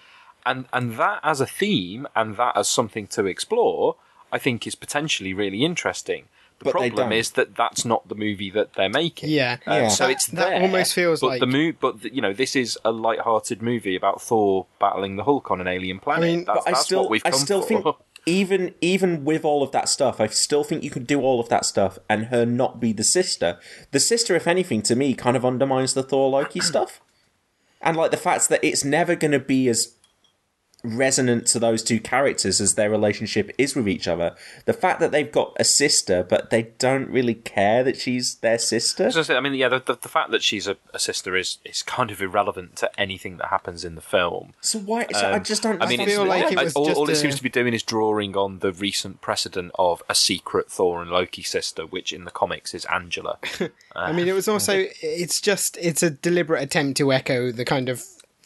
And 0.45 0.67
and 0.73 0.97
that 0.97 1.21
as 1.23 1.41
a 1.41 1.47
theme 1.47 2.07
and 2.17 2.37
that 2.37 2.57
as 2.57 2.69
something 2.69 3.07
to 3.09 3.27
explore, 3.27 3.97
I 4.33 4.39
think 4.39 4.67
is 4.67 4.75
potentially 4.75 5.33
really 5.35 5.65
interesting. 5.65 6.25
The 6.59 6.67
But 6.73 6.79
they 6.81 6.91
problem 6.91 7.13
is 7.13 7.31
that 7.33 7.57
that's 7.57 7.85
not 7.85 8.09
the 8.09 8.15
movie 8.15 8.51
that 8.51 8.75
they're 8.75 8.89
making. 8.89 9.31
Yeah. 9.31 9.57
Uh, 9.67 9.73
Yeah. 9.75 9.89
So 9.89 10.05
That- 10.07 10.11
it's 10.13 10.27
that 10.29 10.63
almost 10.63 10.95
feels 10.95 11.21
but 11.21 11.27
like- 11.27 11.41
the 11.41 11.47
mo- 11.47 11.73
But 11.81 12.03
the, 12.03 12.15
you 12.15 12.21
know, 12.21 12.33
this 12.33 12.55
is 12.55 12.79
a 12.85 12.93
light-hearted 12.93 13.61
movie 13.63 13.97
about 13.97 14.23
Thor 14.23 14.67
battling 14.79 15.17
the 15.17 15.25
Hulk 15.25 15.51
on 15.51 15.61
an 15.61 15.67
alien 15.67 15.99
planet. 15.99 16.23
mean, 16.25 16.45
that's, 16.45 16.65
but 16.65 16.69
I 16.69 16.81
still, 16.81 17.01
what 17.03 17.11
we've 17.11 17.23
I 17.25 17.31
still 17.31 17.63
for. 17.63 17.67
think 17.69 17.87
even 18.27 18.75
even 18.81 19.25
with 19.25 19.45
all 19.45 19.65
of 19.65 19.73
that 19.73 19.89
stuff, 19.89 20.21
I 20.21 20.29
still 20.29 20.63
think 20.63 20.85
you 20.85 20.91
could 20.91 21.07
do 21.09 21.21
all 21.21 21.41
of 21.41 21.49
that 21.49 21.65
stuff 21.65 21.99
and 22.09 22.27
her 22.27 22.47
not 22.47 22.79
be 22.79 22.93
the 22.93 23.03
sister. 23.05 23.59
The 23.91 23.99
sister, 23.99 24.37
if 24.37 24.47
anything, 24.47 24.83
to 24.83 24.95
me, 24.95 25.15
kind 25.15 25.37
of 25.37 25.45
undermines 25.45 25.95
the 25.95 26.05
Thor 26.05 26.31
Loki 26.31 26.61
stuff, 26.61 27.01
and 27.81 27.97
like 27.97 28.13
the 28.13 28.17
fact 28.17 28.49
that 28.51 28.63
it's 28.63 28.85
never 28.85 29.17
going 29.17 29.33
to 29.33 29.41
be 29.41 29.69
as 29.69 29.95
resonant 30.85 31.47
to 31.47 31.59
those 31.59 31.83
two 31.83 32.01
characters 32.01 32.61
as 32.61 32.75
their 32.75 32.91
relationship 32.91 33.51
is 33.57 33.77
with 33.77 33.89
each 33.89 34.09
other. 34.09 34.35
The 34.65 34.73
fact 34.73 35.01
that 35.01 35.13
they've 35.13 35.31
got 35.31 35.55
a 35.59 35.65
sister, 35.65 36.23
but 36.23 36.51
they 36.51 36.65
don't 36.79 37.09
really 37.09 37.35
care 37.35 37.85
that 37.85 37.97
she's 37.97 38.37
their 38.37 38.59
sister. 38.59 39.11
So, 39.11 39.23
so, 39.23 39.37
I 39.37 39.41
mean, 39.41 39.55
yeah, 39.55 39.69
the, 39.69 39.79
the, 39.81 39.95
the 40.01 40.09
fact 40.09 40.31
that 40.33 40.43
she's 40.43 40.67
a, 40.67 40.77
a 40.93 40.99
sister 40.99 41.37
is, 41.37 41.59
is 41.65 41.83
kind 41.83 42.11
of 42.11 42.21
irrelevant 42.21 42.77
to 42.77 43.01
anything 43.01 43.37
that 43.37 43.49
happens 43.49 43.85
in 43.85 43.95
the 43.95 44.01
film. 44.01 44.55
So 44.61 44.79
why? 44.81 45.07
So 45.13 45.19
I 45.29 45.33
Um, 45.35 45.45
just 45.45 45.63
don't. 45.63 45.81
I 45.83 45.87
mean, 45.87 46.01
I 46.01 46.05
it's, 46.05 46.13
feel 46.13 46.25
like 46.25 46.53
it 46.53 46.59
was 46.63 46.75
all, 46.75 46.87
just 46.87 46.97
all 46.99 47.09
it 47.09 47.13
a- 47.13 47.17
seems 47.17 47.37
to 47.37 47.43
be 47.43 47.49
doing 47.49 47.75
is 47.75 47.83
drawing 47.83 48.37
on 48.37 48.59
the 48.59 48.73
recent 48.73 49.21
precedent 49.21 49.71
of 49.79 50.03
a 50.09 50.15
secret 50.15 50.71
Thor 50.71 51.01
and 51.01 51.11
Loki 51.11 51.43
sister, 51.43 51.87
which 51.87 52.13
in 52.13 52.25
the 52.25 52.31
comics 52.31 52.75
is 52.75 52.85
Angela. 52.87 53.39
I 53.95 54.13
mean, 54.13 54.27
it 54.27 54.33
was 54.33 54.49
also 54.49 54.85
it's 55.01 55.41
just 55.41 55.77
it's 55.81 56.03
a 56.03 56.11
deliberate 56.11 56.63
attempt 56.63 56.97
to 56.99 57.13
echo 57.13 57.53
the 57.53 57.65
kind 57.65 57.89
of 57.89 58.03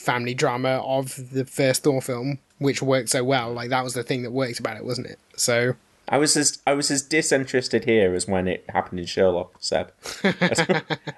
family 0.07 0.35
drama 0.35 0.81
of 0.85 1.33
the 1.33 1.45
first 1.45 1.83
Thor 1.83 2.01
film, 2.01 2.39
which 2.59 2.81
worked 2.81 3.11
so 3.11 3.25
well. 3.25 3.53
Like 3.53 3.71
that 3.71 3.85
was 3.85 3.95
the 3.95 4.05
thing 4.05 4.23
that 4.23 4.31
worked 4.31 4.61
about 4.61 4.77
it, 4.77 4.85
wasn't 4.85 5.09
it? 5.09 5.19
So 5.37 5.75
I 6.09 6.19
was 6.19 6.37
as 6.37 6.63
I 6.67 6.75
was 6.75 6.91
as 6.91 7.03
disinterested 7.03 7.85
here 7.85 8.15
as 8.15 8.29
when 8.29 8.47
it 8.47 8.65
happened 8.69 9.01
in 9.01 9.07
Sherlock, 9.07 9.57
Seb. 9.59 9.93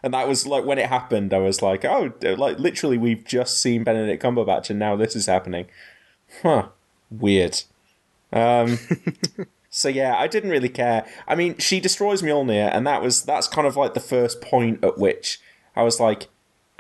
and 0.03 0.15
that 0.15 0.27
was 0.27 0.47
like 0.47 0.65
when 0.65 0.79
it 0.79 0.89
happened, 0.89 1.35
I 1.35 1.39
was 1.39 1.61
like, 1.61 1.85
oh, 1.85 2.13
like 2.23 2.59
literally, 2.59 2.97
we've 2.97 3.25
just 3.25 3.61
seen 3.61 3.85
Benedict 3.85 4.23
Cumberbatch, 4.23 4.71
and 4.71 4.79
now 4.79 4.97
this 4.97 5.15
is 5.15 5.27
happening. 5.27 5.67
Huh, 6.43 6.69
weird. 7.11 7.63
Um, 8.33 8.79
so 9.71 9.91
yeah, 9.91 10.17
I 10.17 10.27
didn't 10.27 10.51
really 10.51 10.71
care. 10.71 11.07
I 11.27 11.35
mean, 11.35 11.59
she 11.59 11.81
destroys 11.81 12.23
Mjolnir, 12.23 12.71
and 12.73 12.87
that 12.87 13.03
was 13.03 13.23
that's 13.23 13.47
kind 13.47 13.67
of 13.67 13.77
like 13.77 13.93
the 13.93 14.01
first 14.01 14.41
point 14.41 14.83
at 14.83 14.97
which 14.97 15.39
I 15.77 15.83
was 15.83 16.01
like, 16.01 16.29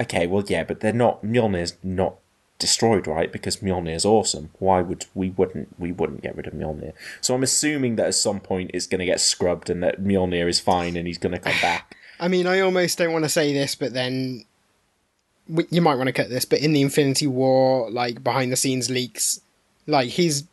okay, 0.00 0.26
well, 0.26 0.44
yeah, 0.46 0.64
but 0.64 0.80
they're 0.80 0.92
not 0.92 1.22
Mjolnir's 1.22 1.76
not 1.82 2.16
destroyed, 2.58 3.06
right? 3.06 3.32
Because 3.32 3.58
Mjolnir 3.58 3.94
is 3.94 4.04
awesome. 4.04 4.50
Why 4.58 4.80
would 4.80 5.06
we 5.14 5.30
wouldn't 5.30 5.78
we 5.78 5.92
wouldn't 5.92 6.22
get 6.22 6.36
rid 6.36 6.46
of 6.46 6.54
Mjolnir? 6.54 6.92
So 7.20 7.34
I'm 7.34 7.42
assuming 7.42 7.96
that 7.96 8.06
at 8.06 8.14
some 8.14 8.40
point 8.40 8.70
it's 8.74 8.86
going 8.86 9.00
to 9.00 9.04
get 9.04 9.20
scrubbed 9.20 9.70
and 9.70 9.82
that 9.82 10.02
Mjolnir 10.02 10.48
is 10.48 10.60
fine 10.60 10.96
and 10.96 11.06
he's 11.06 11.18
going 11.18 11.32
to 11.32 11.38
come 11.38 11.60
back. 11.60 11.96
I 12.20 12.28
mean, 12.28 12.46
I 12.46 12.60
almost 12.60 12.98
don't 12.98 13.12
want 13.12 13.24
to 13.24 13.28
say 13.28 13.52
this, 13.52 13.76
but 13.76 13.92
then 13.92 14.44
you 15.70 15.80
might 15.80 15.94
want 15.94 16.08
to 16.08 16.12
cut 16.12 16.28
this. 16.28 16.44
But 16.44 16.60
in 16.60 16.72
the 16.72 16.82
Infinity 16.82 17.28
War, 17.28 17.88
like 17.90 18.24
behind 18.24 18.50
the 18.50 18.56
scenes 18.56 18.90
leaks, 18.90 19.40
like 19.86 20.10
he's 20.10 20.44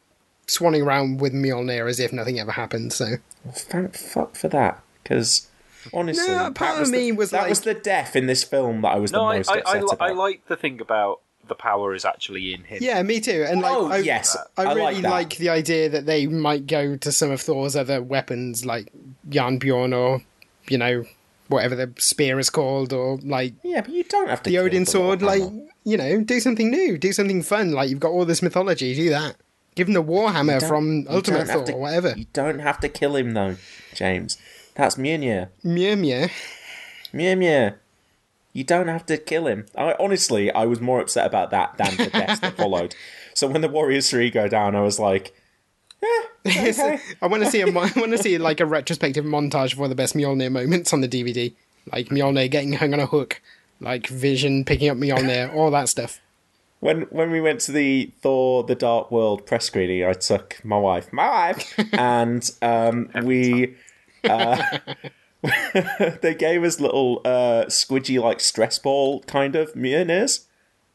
swanning 0.48 0.86
around 0.86 1.20
with 1.20 1.34
Mjolnir 1.34 1.90
as 1.90 2.00
if 2.00 2.14
nothing 2.14 2.40
ever 2.40 2.52
happened. 2.52 2.94
So 2.94 3.16
Thank 3.52 3.96
fuck 3.96 4.36
for 4.36 4.48
that, 4.50 4.82
because 5.04 5.48
honestly, 5.94 6.28
No, 6.28 6.40
that 6.40 6.56
part 6.56 6.74
of 6.76 6.80
was 6.82 6.92
the- 6.92 7.12
was 7.14 7.30
that 7.32 7.42
like- 7.42 7.50
was 7.50 7.62
the 7.62 7.74
death 7.74 8.16
in 8.16 8.28
this 8.28 8.44
film 8.44 8.82
that 8.82 8.90
I 8.90 8.98
was 8.98 9.12
no, 9.12 9.30
the 9.30 9.38
most 9.38 9.50
I, 9.50 9.58
upset 9.60 9.76
I, 9.76 9.80
about. 9.94 10.02
I 10.02 10.12
like 10.14 10.48
the 10.48 10.56
thing 10.56 10.82
about 10.82 11.22
the 11.48 11.56
power 11.56 11.94
is 11.94 12.06
actually 12.06 12.54
in 12.56 12.64
him. 12.64 12.80
yeah, 12.82 13.02
me 13.04 13.20
too. 13.20 13.46
And 13.48 13.62
like, 13.62 13.72
Oh, 13.76 13.92
I, 13.92 13.98
yes, 13.98 14.36
I 14.58 14.64
I 14.64 14.74
really 14.74 14.96
like 15.02 15.04
like 15.12 15.38
the 15.38 15.50
idea 15.50 15.90
that 15.90 16.06
they 16.08 16.26
might 16.28 16.66
go 16.66 16.96
to 16.98 17.12
some 17.12 17.30
of 17.32 17.40
Thor's 17.42 17.76
other 17.76 18.02
weapons, 18.02 18.66
like 18.66 18.92
Jarnbjorn 19.30 19.96
or 19.96 20.22
you 20.70 20.78
know 20.80 21.06
whatever 21.48 21.76
the 21.76 21.94
spear 21.98 22.40
is 22.40 22.50
called, 22.50 22.92
or 22.94 23.18
like 23.24 23.54
yeah, 23.64 23.82
but 23.82 23.92
you 23.92 24.04
don't 24.06 24.30
have 24.30 24.42
to. 24.44 24.50
the 24.50 24.56
kill 24.56 24.66
Odin 24.66 24.86
sword. 24.86 25.22
Like 25.22 25.44
you 25.84 25.98
know, 25.98 26.22
do 26.22 26.40
something 26.40 26.72
new, 26.72 26.98
do 26.98 27.14
something 27.14 27.44
fun. 27.44 27.72
Like 27.74 27.90
you've 27.92 28.00
got 28.00 28.10
all 28.10 28.26
this 28.26 28.42
mythology, 28.42 28.96
do 28.96 29.10
that. 29.12 29.36
Give 29.76 29.88
him 29.88 29.94
the 29.94 30.02
Warhammer 30.04 30.68
from 30.68 31.06
Ultimate 31.10 31.48
Thor, 31.48 31.64
to- 31.66 31.74
or 31.74 31.80
whatever. 31.82 32.14
You 32.18 32.26
don't 32.34 32.60
have 32.60 32.80
to 32.80 32.90
kill 32.90 33.16
him 33.16 33.34
though, 33.34 33.58
James. 33.94 34.38
That's 34.76 34.96
Mjolnir. 34.96 35.50
Mjolnir. 35.64 36.32
Mjolnir. 37.14 37.76
You 38.54 38.64
don't 38.64 38.88
have 38.88 39.06
to 39.08 39.18
kill 39.18 39.48
him. 39.48 39.66
I 39.76 39.96
honestly, 40.00 40.52
I 40.52 40.66
was 40.66 40.80
more 40.80 41.02
upset 41.02 41.26
about 41.28 41.52
that 41.52 41.78
than 41.78 41.98
the 41.98 42.08
deaths 42.08 42.40
that 42.40 42.56
followed. 42.58 42.96
So 43.34 43.48
when 43.48 43.60
the 43.60 43.68
Warriors 43.68 44.10
three 44.10 44.32
go 44.32 44.48
down, 44.48 44.78
I 44.78 44.82
was 44.82 44.98
like, 44.98 45.36
I 46.46 47.12
want 47.24 47.44
to 47.44 47.52
see 47.52 47.60
a 47.60 47.68
I 47.70 47.72
want 47.98 48.14
to 48.14 48.18
see 48.18 48.38
like 48.38 48.62
a 48.62 48.66
retrospective 48.66 49.26
montage 49.26 49.76
for 49.76 49.90
the 49.90 49.96
best 49.96 50.16
Mjolnir 50.16 50.50
moments 50.50 50.94
on 50.94 51.02
the 51.02 51.10
DVD, 51.10 51.54
like 51.92 52.08
Mjolnir 52.08 52.50
getting 52.50 52.72
hung 52.72 52.94
on 52.94 53.02
a 53.02 53.06
hook, 53.08 53.42
like 53.82 54.08
Vision 54.08 54.64
picking 54.64 54.88
up 54.88 54.96
Mjolnir, 54.96 55.54
all 55.54 55.70
that 55.72 55.90
stuff. 55.90 56.22
when 56.80 57.02
when 57.10 57.30
we 57.30 57.42
went 57.42 57.60
to 57.62 57.74
the 57.74 58.10
Thor: 58.22 58.64
The 58.64 58.76
Dark 58.76 59.12
World 59.12 59.46
press 59.46 59.66
screening, 59.66 60.06
I 60.06 60.14
took 60.14 60.64
my 60.64 60.78
wife, 60.78 61.12
my 61.12 61.28
wife, 61.30 61.78
and 61.92 62.50
um, 62.62 63.10
we. 63.22 63.76
Uh, 64.26 64.80
they 66.22 66.36
gave 66.36 66.64
us 66.64 66.80
little 66.80 67.22
uh, 67.26 67.66
squidgy 67.68 68.22
like 68.22 68.40
stress 68.40 68.80
ball 68.80 69.22
kind 69.24 69.56
of 69.56 69.74
Mjolnirs. 69.74 70.46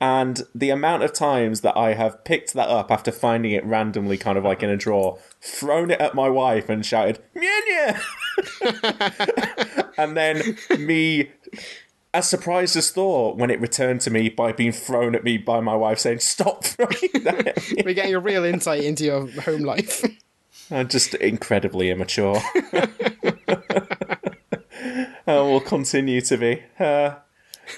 And 0.02 0.44
the 0.54 0.70
amount 0.70 1.02
of 1.02 1.12
times 1.12 1.60
that 1.60 1.76
I 1.76 1.92
have 1.92 2.24
picked 2.24 2.54
that 2.54 2.70
up 2.70 2.90
after 2.90 3.12
finding 3.12 3.52
it 3.52 3.64
randomly, 3.66 4.16
kind 4.16 4.38
of 4.38 4.44
like 4.44 4.62
in 4.62 4.70
a 4.70 4.76
drawer, 4.76 5.18
thrown 5.42 5.90
it 5.90 6.00
at 6.00 6.14
my 6.14 6.30
wife 6.30 6.70
and 6.70 6.84
shouted, 6.84 7.22
Mjolnir! 7.36 8.00
and 9.98 10.16
then 10.16 10.56
me, 10.78 11.32
as 12.14 12.30
surprised 12.30 12.76
as 12.76 12.90
Thor, 12.90 13.34
when 13.34 13.50
it 13.50 13.60
returned 13.60 14.00
to 14.02 14.10
me 14.10 14.30
by 14.30 14.52
being 14.52 14.72
thrown 14.72 15.14
at 15.14 15.22
me 15.22 15.36
by 15.36 15.60
my 15.60 15.76
wife 15.76 15.98
saying, 15.98 16.20
Stop 16.20 16.64
throwing 16.64 17.24
that. 17.24 17.62
We're 17.84 17.92
getting 17.92 18.14
a 18.14 18.20
real 18.20 18.44
insight 18.44 18.82
into 18.84 19.04
your 19.04 19.28
home 19.42 19.64
life. 19.64 20.02
I'm 20.70 20.88
just 20.88 21.14
incredibly 21.14 21.90
immature. 21.90 22.40
and 22.72 22.88
will 25.26 25.60
continue 25.60 26.20
to 26.22 26.36
be. 26.36 26.62
Uh, 26.78 27.14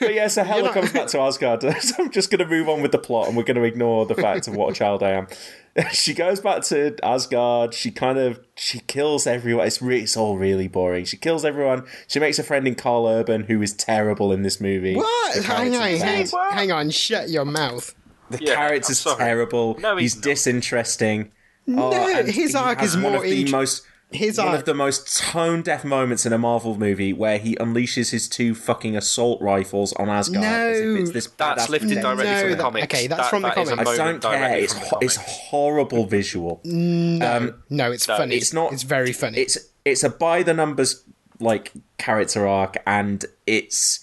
but 0.01 0.15
yeah, 0.15 0.27
so 0.29 0.43
Hela 0.45 0.63
not- 0.65 0.75
comes 0.75 0.93
back 0.93 1.09
to 1.09 1.21
Asgard. 1.21 1.63
so 1.81 1.95
I'm 1.99 2.11
just 2.11 2.31
going 2.31 2.39
to 2.41 2.47
move 2.47 2.69
on 2.69 2.83
with 2.83 2.93
the 2.93 2.99
plot 2.99 3.29
and 3.29 3.37
we're 3.37 3.43
going 3.43 3.57
to 3.57 3.63
ignore 3.65 4.07
the 4.07 4.15
fact 4.15 4.49
of 4.49 4.57
what 4.57 4.71
a 4.71 4.75
child 4.75 5.03
I 5.03 5.11
am. 5.11 5.27
she 5.93 6.13
goes 6.15 6.41
back 6.41 6.63
to 6.65 6.95
Asgard. 7.03 7.73
She 7.75 7.91
kind 7.91 8.19
of 8.19 8.41
she 8.57 8.81
kills 8.81 9.27
everyone. 9.27 9.67
It's 9.67 9.81
re- 9.81 10.01
it's 10.03 10.17
all 10.17 10.37
really 10.39 10.69
boring. 10.69 11.05
She 11.07 11.17
kills 11.17 11.45
everyone. 11.45 11.85
She 12.09 12.21
makes 12.21 12.39
a 12.39 12.43
friend 12.43 12.67
in 12.69 12.75
Karl 12.75 13.07
Urban 13.07 13.45
who 13.45 13.61
is 13.63 13.73
terrible 13.73 14.33
in 14.33 14.43
this 14.43 14.61
movie. 14.61 14.95
what? 14.97 15.45
Hang 15.45 15.75
on, 15.75 15.81
hang, 15.81 16.01
bad. 16.01 16.31
hang 16.55 16.73
on, 16.73 16.91
shut 16.91 17.31
your 17.31 17.45
mouth. 17.47 17.95
The 18.31 18.39
Yeah, 18.45 18.55
character's 18.55 19.03
terrible. 19.05 19.79
No, 19.79 19.97
he's, 19.97 20.15
he's 20.15 20.23
disinteresting. 20.23 21.33
No, 21.67 21.91
Oh, 21.93 22.25
his 22.25 22.55
arc 22.55 22.81
has 22.81 22.91
is 22.91 23.03
one 23.03 23.13
more 23.13 23.17
of 23.25 23.31
the 23.31 23.41
int- 23.43 23.51
most 23.51 23.83
his 24.11 24.37
one 24.37 24.49
arc- 24.49 24.59
of 24.59 24.65
the 24.67 24.75
most 24.75 25.21
tone 25.23 25.63
deaf 25.63 25.85
moments 25.85 26.27
in 26.27 26.35
a 26.35 26.39
Marvel 26.39 26.77
movie 26.79 27.15
where 27.15 27.39
he 27.39 27.55
unleashes 27.57 28.11
his 28.11 28.29
two 28.29 28.55
fucking 28.55 28.95
assault 28.95 29.41
rifles 29.41 29.95
on 29.95 30.11
Asgard. 30.11 30.45
as 30.45 30.79
if 30.81 30.85
No. 30.87 30.95
it's 31.01 31.11
this 31.13 31.27
That's 31.29 31.63
badass 31.65 31.69
lifted 31.71 31.89
movie. 31.89 32.01
directly 32.03 32.25
No, 32.27 32.41
from 32.41 32.51
the 32.51 32.57
that- 32.57 32.63
comics. 32.63 32.85
okay, 32.95 33.07
that's 33.07 33.21
That- 33.23 33.31
from 33.31 33.43
the 33.43 33.49
that 33.49 33.59
is 33.59 33.69
comics. 33.71 33.89
I 33.91 33.97
don't 33.97 34.23
care. 34.23 34.57
It's 34.59 34.73
ho- 34.75 34.99
it's 35.01 35.17
horrible 35.17 36.05
visual. 36.07 36.61
No, 36.65 37.37
um, 37.37 37.55
no, 37.71 37.91
it's 37.91 38.07
no, 38.07 38.17
funny. 38.19 38.37
It's 38.37 38.53
not. 38.53 38.73
It's 38.75 38.83
very 38.83 39.13
funny. 39.15 39.39
It's 39.39 39.57
it's 39.85 40.05
a 40.05 40.11
by 40.11 40.43
the 40.43 40.53
numbers 40.53 41.03
like 41.41 41.73
character 41.99 42.47
arc, 42.47 42.77
and 42.87 43.25
it's. 43.47 44.02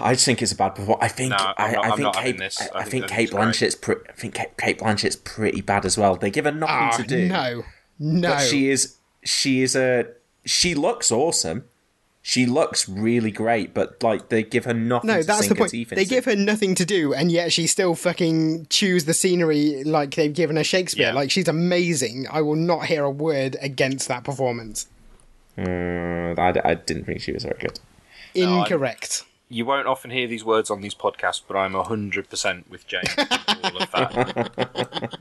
I 0.00 0.12
just 0.14 0.24
think 0.24 0.40
it's 0.42 0.52
a 0.52 0.56
bad 0.56 0.70
performance. 0.76 1.02
I 1.02 1.08
think 1.08 1.30
No, 1.30 1.36
I'm 1.58 1.72
not- 1.72 1.84
I 1.86 1.96
think 1.96 2.14
Cate. 2.14 2.38
this. 2.38 2.60
I, 2.60 2.64
I 2.64 2.80
I 2.80 2.84
think- 2.84 2.90
think 2.90 3.04
I 3.04 3.06
think 3.08 3.10
Cate. 3.18 3.30
Blanchett's. 3.30 3.74
Pre- 3.74 3.94
I 4.08 4.12
think 4.12 4.34
Cate, 4.34 4.56
Cate 4.56 4.78
Blanchett's 4.78 5.16
pretty 5.16 5.60
bad 5.60 5.84
as 5.84 5.98
well. 5.98 6.16
They 6.16 6.30
give 6.30 6.44
her 6.44 6.52
nothing 6.52 6.76
Ah, 6.76 6.90
to 6.96 7.02
do. 7.02 7.26
no, 7.28 7.64
no. 7.98 8.28
But 8.30 8.40
she 8.40 8.70
is 8.70 8.96
she 9.24 9.62
is 9.62 9.74
a 9.74 10.06
she 10.44 10.74
looks 10.74 11.10
awesome. 11.10 11.64
She 12.26 12.46
looks 12.46 12.88
really 12.88 13.30
great, 13.30 13.74
but 13.74 14.02
like 14.02 14.30
they 14.30 14.42
give 14.42 14.64
her 14.64 14.72
nothing 14.72 15.08
No, 15.08 15.20
to 15.20 15.26
that's 15.26 15.40
sink 15.40 15.50
the 15.50 15.56
point. 15.56 15.90
They 15.90 16.04
give 16.06 16.24
her 16.24 16.34
nothing 16.36 16.74
to 16.76 16.84
do, 16.86 17.12
and 17.12 17.30
yet 17.30 17.52
she 17.52 17.66
still 17.66 17.94
fucking 17.94 18.68
chews 18.70 19.04
the 19.04 19.12
scenery 19.12 19.84
like 19.84 20.14
they've 20.14 20.32
given 20.32 20.56
her 20.56 20.64
Shakespeare. 20.64 21.08
Yeah. 21.08 21.12
Like 21.12 21.30
she's 21.30 21.48
amazing. 21.48 22.26
I 22.30 22.40
will 22.40 22.56
not 22.56 22.86
hear 22.86 23.04
a 23.04 23.10
word 23.10 23.56
against 23.60 24.08
that 24.08 24.24
performance. 24.24 24.86
Mm, 25.58 26.38
I, 26.38 26.60
I 26.70 26.74
didn't 26.74 27.04
think 27.04 27.20
she 27.20 27.32
was 27.32 27.42
very 27.44 27.58
good. 27.60 27.78
I'm- 28.36 28.60
Incorrect. 28.60 29.24
You 29.54 29.64
won't 29.64 29.86
often 29.86 30.10
hear 30.10 30.26
these 30.26 30.44
words 30.44 30.68
on 30.68 30.80
these 30.80 30.96
podcasts, 30.96 31.40
but 31.46 31.56
I'm 31.56 31.74
100% 31.74 32.68
with 32.68 32.88
James 32.88 33.14
all 33.18 33.82
of 33.82 33.90
that. 33.92 35.20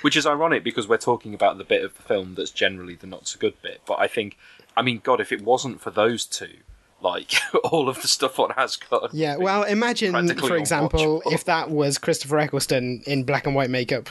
Which 0.00 0.16
is 0.16 0.26
ironic 0.26 0.64
because 0.64 0.88
we're 0.88 0.96
talking 0.96 1.34
about 1.34 1.58
the 1.58 1.64
bit 1.64 1.84
of 1.84 1.94
the 1.94 2.02
film 2.02 2.36
that's 2.36 2.50
generally 2.50 2.94
the 2.94 3.06
not 3.06 3.28
so 3.28 3.38
good 3.38 3.60
bit. 3.60 3.82
But 3.86 3.98
I 4.00 4.06
think, 4.06 4.38
I 4.74 4.80
mean, 4.80 5.02
God, 5.04 5.20
if 5.20 5.30
it 5.30 5.42
wasn't 5.42 5.82
for 5.82 5.90
those 5.90 6.24
two, 6.24 6.56
like 7.02 7.34
all 7.64 7.90
of 7.90 8.00
the 8.00 8.08
stuff 8.08 8.38
on 8.38 8.52
Asgard. 8.56 9.10
Yeah. 9.12 9.36
Well, 9.36 9.64
imagine, 9.64 10.34
for 10.38 10.56
example, 10.56 11.22
if 11.26 11.44
that 11.44 11.70
was 11.70 11.98
Christopher 11.98 12.38
Eccleston 12.38 13.02
in 13.06 13.24
black 13.24 13.46
and 13.46 13.54
white 13.54 13.68
makeup. 13.68 14.08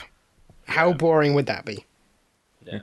How 0.66 0.92
boring 0.92 1.34
would 1.34 1.46
that 1.46 1.64
be? 1.64 1.84
Yeah. 2.64 2.82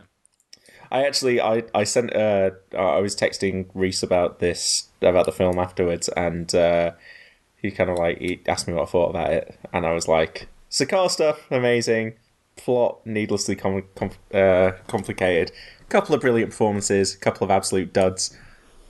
I 0.92 1.06
actually 1.06 1.40
I 1.40 1.64
I 1.74 1.84
sent 1.86 2.16
uh 2.16 2.52
I 2.78 3.00
was 3.00 3.16
texting 3.16 3.68
Reese 3.74 4.04
about 4.04 4.40
this 4.40 4.90
about 5.02 5.26
the 5.26 5.32
film 5.32 5.58
afterwards, 5.58 6.10
and 6.10 6.54
uh, 6.54 6.92
he 7.62 7.72
kind 7.72 7.90
of 7.90 7.98
like 7.98 8.20
he 8.20 8.42
asked 8.48 8.68
me 8.68 8.74
what 8.74 8.84
I 8.84 8.92
thought 8.92 9.10
about 9.10 9.32
it, 9.32 9.58
and 9.74 9.86
I 9.86 9.94
was 9.94 10.08
like, 10.08 10.48
Sakaar 10.70 11.10
stuff 11.10 11.48
amazing, 11.50 12.14
plot 12.56 13.06
needlessly 13.06 13.56
com- 13.56 13.84
com- 13.96 14.12
uh, 14.34 14.72
complicated, 14.88 15.52
couple 15.90 16.14
of 16.14 16.22
brilliant 16.22 16.52
performances, 16.52 17.16
couple 17.16 17.46
of 17.46 17.52
absolute 17.52 17.94
duds. 17.94 18.38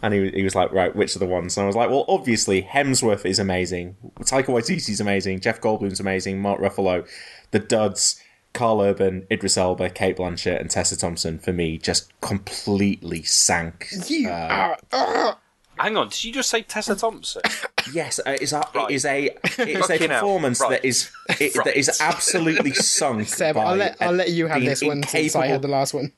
And 0.03 0.15
he, 0.15 0.31
he 0.31 0.41
was 0.41 0.55
like, 0.55 0.71
right, 0.71 0.95
which 0.95 1.15
are 1.15 1.19
the 1.19 1.27
ones? 1.27 1.55
And 1.55 1.63
I 1.63 1.67
was 1.67 1.75
like, 1.75 1.91
well, 1.91 2.05
obviously, 2.07 2.63
Hemsworth 2.63 3.23
is 3.23 3.37
amazing. 3.37 3.95
Taika 4.21 4.45
Waititi's 4.47 4.99
amazing. 4.99 5.41
Jeff 5.41 5.61
Goldblum's 5.61 5.99
amazing. 5.99 6.41
Mark 6.41 6.59
Ruffalo. 6.59 7.07
The 7.51 7.59
duds, 7.59 8.19
Karl 8.53 8.81
Urban, 8.81 9.25
Idris 9.31 9.57
Elba, 9.57 9.89
Cate 9.89 10.17
Blanchett, 10.17 10.59
and 10.59 10.69
Tessa 10.69 10.97
Thompson, 10.97 11.39
for 11.39 11.53
me, 11.53 11.77
just 11.77 12.11
completely 12.21 13.23
sank. 13.23 13.87
You 14.07 14.29
uh, 14.29 14.75
are. 14.91 15.37
Hang 15.79 15.97
on, 15.97 16.09
did 16.09 16.23
you 16.25 16.33
just 16.33 16.49
say 16.49 16.61
Tessa 16.61 16.95
Thompson? 16.95 17.41
Yes, 17.91 18.19
uh, 18.19 18.29
it 18.33 18.43
is 18.43 18.53
a, 18.53 18.63
Right. 18.75 18.91
it 18.91 18.93
is 18.93 19.05
a, 19.05 19.25
it 19.57 19.67
is 19.69 19.89
a 19.89 19.97
performance 20.07 20.61
Right. 20.61 20.69
that 20.69 20.85
is 20.85 21.09
it, 21.39 21.55
that 21.65 21.75
is 21.75 21.99
absolutely 21.99 22.73
sunk. 22.75 23.27
Seb, 23.27 23.55
by 23.55 23.63
I'll 23.63 23.75
let 23.75 23.99
I'll 23.99 24.11
let 24.13 24.29
you 24.29 24.45
have 24.45 24.61
this 24.61 24.83
one 24.83 25.01
since 25.01 25.35
I 25.35 25.47
had 25.47 25.63
the 25.63 25.67
last 25.67 25.91
one. 25.95 26.11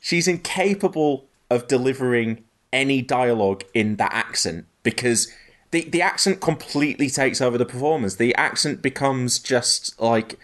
she's 0.00 0.28
incapable 0.28 1.26
of 1.50 1.66
delivering 1.66 2.44
any 2.72 3.02
dialogue 3.02 3.64
in 3.74 3.96
that 3.96 4.12
accent 4.14 4.66
because 4.84 5.26
the 5.72 5.88
the 5.88 6.00
accent 6.00 6.40
completely 6.40 7.10
takes 7.10 7.40
over 7.40 7.58
the 7.58 7.66
performance. 7.66 8.14
The 8.14 8.32
accent 8.36 8.80
becomes 8.80 9.40
just 9.40 10.00
like 10.00 10.38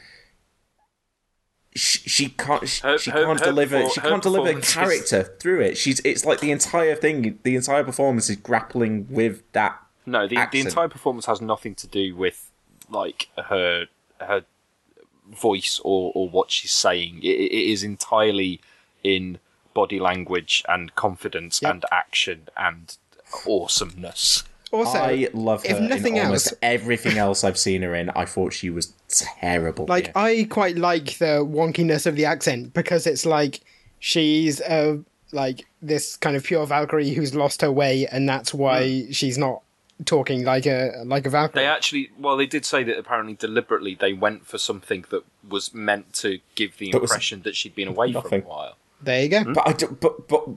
she, 1.79 1.99
she 2.09 2.29
can't 2.31 2.69
she, 2.69 2.99
she 2.99 3.11
can't 3.11 3.43
deliver 3.43 3.89
she 3.89 4.01
can't 4.01 4.23
deliver 4.23 4.61
character 4.61 5.23
through 5.23 5.61
it. 5.61 5.77
She's 5.77 6.01
it's 6.01 6.25
like 6.25 6.41
the 6.41 6.51
entire 6.51 6.95
thing 6.95 7.39
the 7.43 7.57
entire 7.57 7.85
performance 7.85 8.29
is 8.29 8.37
grappling 8.37 9.07
with 9.09 9.43
that 9.53 9.81
No, 10.07 10.27
the, 10.27 10.39
the 10.53 10.61
entire 10.61 10.89
performance 10.89 11.27
has 11.27 11.41
nothing 11.41 11.75
to 11.77 11.87
do 11.87 12.15
with 12.17 12.51
like 12.91 13.29
her 13.37 13.87
her 14.21 14.45
voice 15.31 15.81
or, 15.85 16.13
or 16.15 16.29
what 16.29 16.51
she's 16.51 16.73
saying. 16.73 17.21
It, 17.23 17.29
it 17.29 17.71
is 17.71 17.83
entirely 17.83 18.61
in 19.05 19.39
body 19.75 20.01
language 20.01 20.65
and 20.69 20.95
confidence 20.95 21.61
Yep. 21.63 21.71
and 21.71 21.85
action 21.93 22.49
and 22.57 22.97
awesomeness. 23.47 24.45
Also, 24.71 24.99
I 24.99 25.29
love 25.33 25.65
her 25.65 25.71
if 25.77 25.81
nothing 25.81 26.17
in 26.17 26.25
else, 26.27 26.53
everything 26.63 27.17
else 27.19 27.43
I've 27.45 27.59
seen 27.59 27.83
her 27.83 27.95
in. 27.95 28.11
I 28.11 28.25
thought 28.27 28.53
she 28.53 28.69
was 28.71 28.93
terrible. 29.09 29.87
like 29.89 30.07
here. 30.07 30.13
I 30.15 30.47
quite 30.51 30.77
like 30.77 31.19
the 31.19 31.45
wonkiness 31.45 32.07
of 32.07 32.17
the 32.17 32.25
accent 32.27 32.75
because 32.75 33.07
it's 33.07 33.25
like 33.25 33.61
she's 33.99 34.61
uh 34.61 34.99
like 35.33 35.67
this 35.83 36.17
kind 36.17 36.37
of 36.37 36.45
pure 36.45 36.67
Valkyrie 36.67 37.11
who's 37.11 37.35
lost 37.35 37.63
her 37.63 37.73
way, 37.73 38.07
and 38.07 38.29
that's 38.29 38.53
why 38.53 39.07
she's 39.11 39.39
not 39.39 39.63
talking 40.05 40.45
like 40.45 40.67
a 40.67 41.03
like 41.05 41.27
a 41.27 41.31
Valkyrie. 41.31 41.63
They 41.63 41.67
actually, 41.69 42.11
well, 42.19 42.37
they 42.37 42.47
did 42.47 42.65
say 42.65 42.85
that 42.85 42.99
apparently 42.99 43.35
deliberately 43.35 43.95
they 43.95 44.13
went 44.13 44.47
for 44.47 44.59
something 44.59 45.05
that 45.11 45.23
was 45.49 45.73
meant 45.75 46.13
to 46.15 46.41
give 46.55 46.79
the 46.79 46.91
That 46.93 47.03
impression 47.03 47.43
that 47.43 47.57
she'd 47.57 47.75
been 47.75 47.89
away 47.89 48.11
nothing. 48.13 48.43
for 48.43 48.47
a 48.47 48.49
while. 48.49 48.77
there 49.03 49.23
you 49.23 49.29
go. 49.29 49.45
But 49.53 49.69
I 49.69 49.73
do, 49.73 49.97
but 50.01 50.29
but 50.29 50.49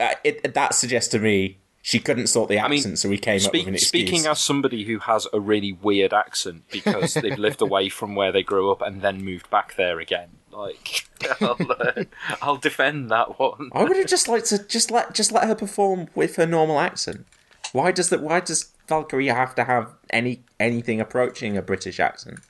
uh, 0.00 0.14
it, 0.24 0.54
that 0.54 0.74
suggests 0.74 1.10
to 1.12 1.18
me 1.18 1.56
she 1.82 1.98
couldn't 1.98 2.26
sort 2.26 2.48
the 2.48 2.58
I 2.58 2.64
accent, 2.66 2.86
mean, 2.86 2.96
so 2.96 3.08
we 3.08 3.18
came 3.18 3.36
up 3.36 3.52
with 3.52 3.60
Speak, 3.62 3.66
an 3.66 3.74
excuse. 3.74 3.88
speaking 3.88 4.26
as 4.26 4.38
somebody 4.40 4.84
who 4.84 4.98
has 4.98 5.26
a 5.32 5.40
really 5.40 5.72
weird 5.72 6.12
accent 6.12 6.64
because 6.70 7.14
they've 7.14 7.38
lived 7.38 7.62
away 7.62 7.88
from 7.88 8.14
where 8.14 8.32
they 8.32 8.42
grew 8.42 8.70
up 8.70 8.82
and 8.82 9.00
then 9.00 9.24
moved 9.24 9.48
back 9.50 9.76
there 9.76 9.98
again, 9.98 10.28
like 10.52 11.06
I'll, 11.40 11.56
uh, 11.70 12.04
I'll 12.42 12.56
defend 12.56 13.10
that 13.10 13.38
one. 13.38 13.70
I 13.72 13.84
would 13.84 13.96
have 13.96 14.06
just 14.06 14.28
liked 14.28 14.46
to 14.46 14.58
just 14.66 14.90
let 14.90 15.14
just 15.14 15.32
let 15.32 15.44
her 15.44 15.54
perform 15.54 16.08
with 16.14 16.36
her 16.36 16.46
normal 16.46 16.78
accent. 16.80 17.26
Why 17.72 17.92
does 17.92 18.10
that? 18.10 18.20
Why 18.20 18.40
does 18.40 18.72
Valkyrie 18.88 19.28
have 19.28 19.54
to 19.54 19.64
have 19.64 19.92
any 20.10 20.42
anything 20.58 21.00
approaching 21.00 21.56
a 21.56 21.62
British 21.62 22.00
accent? 22.00 22.40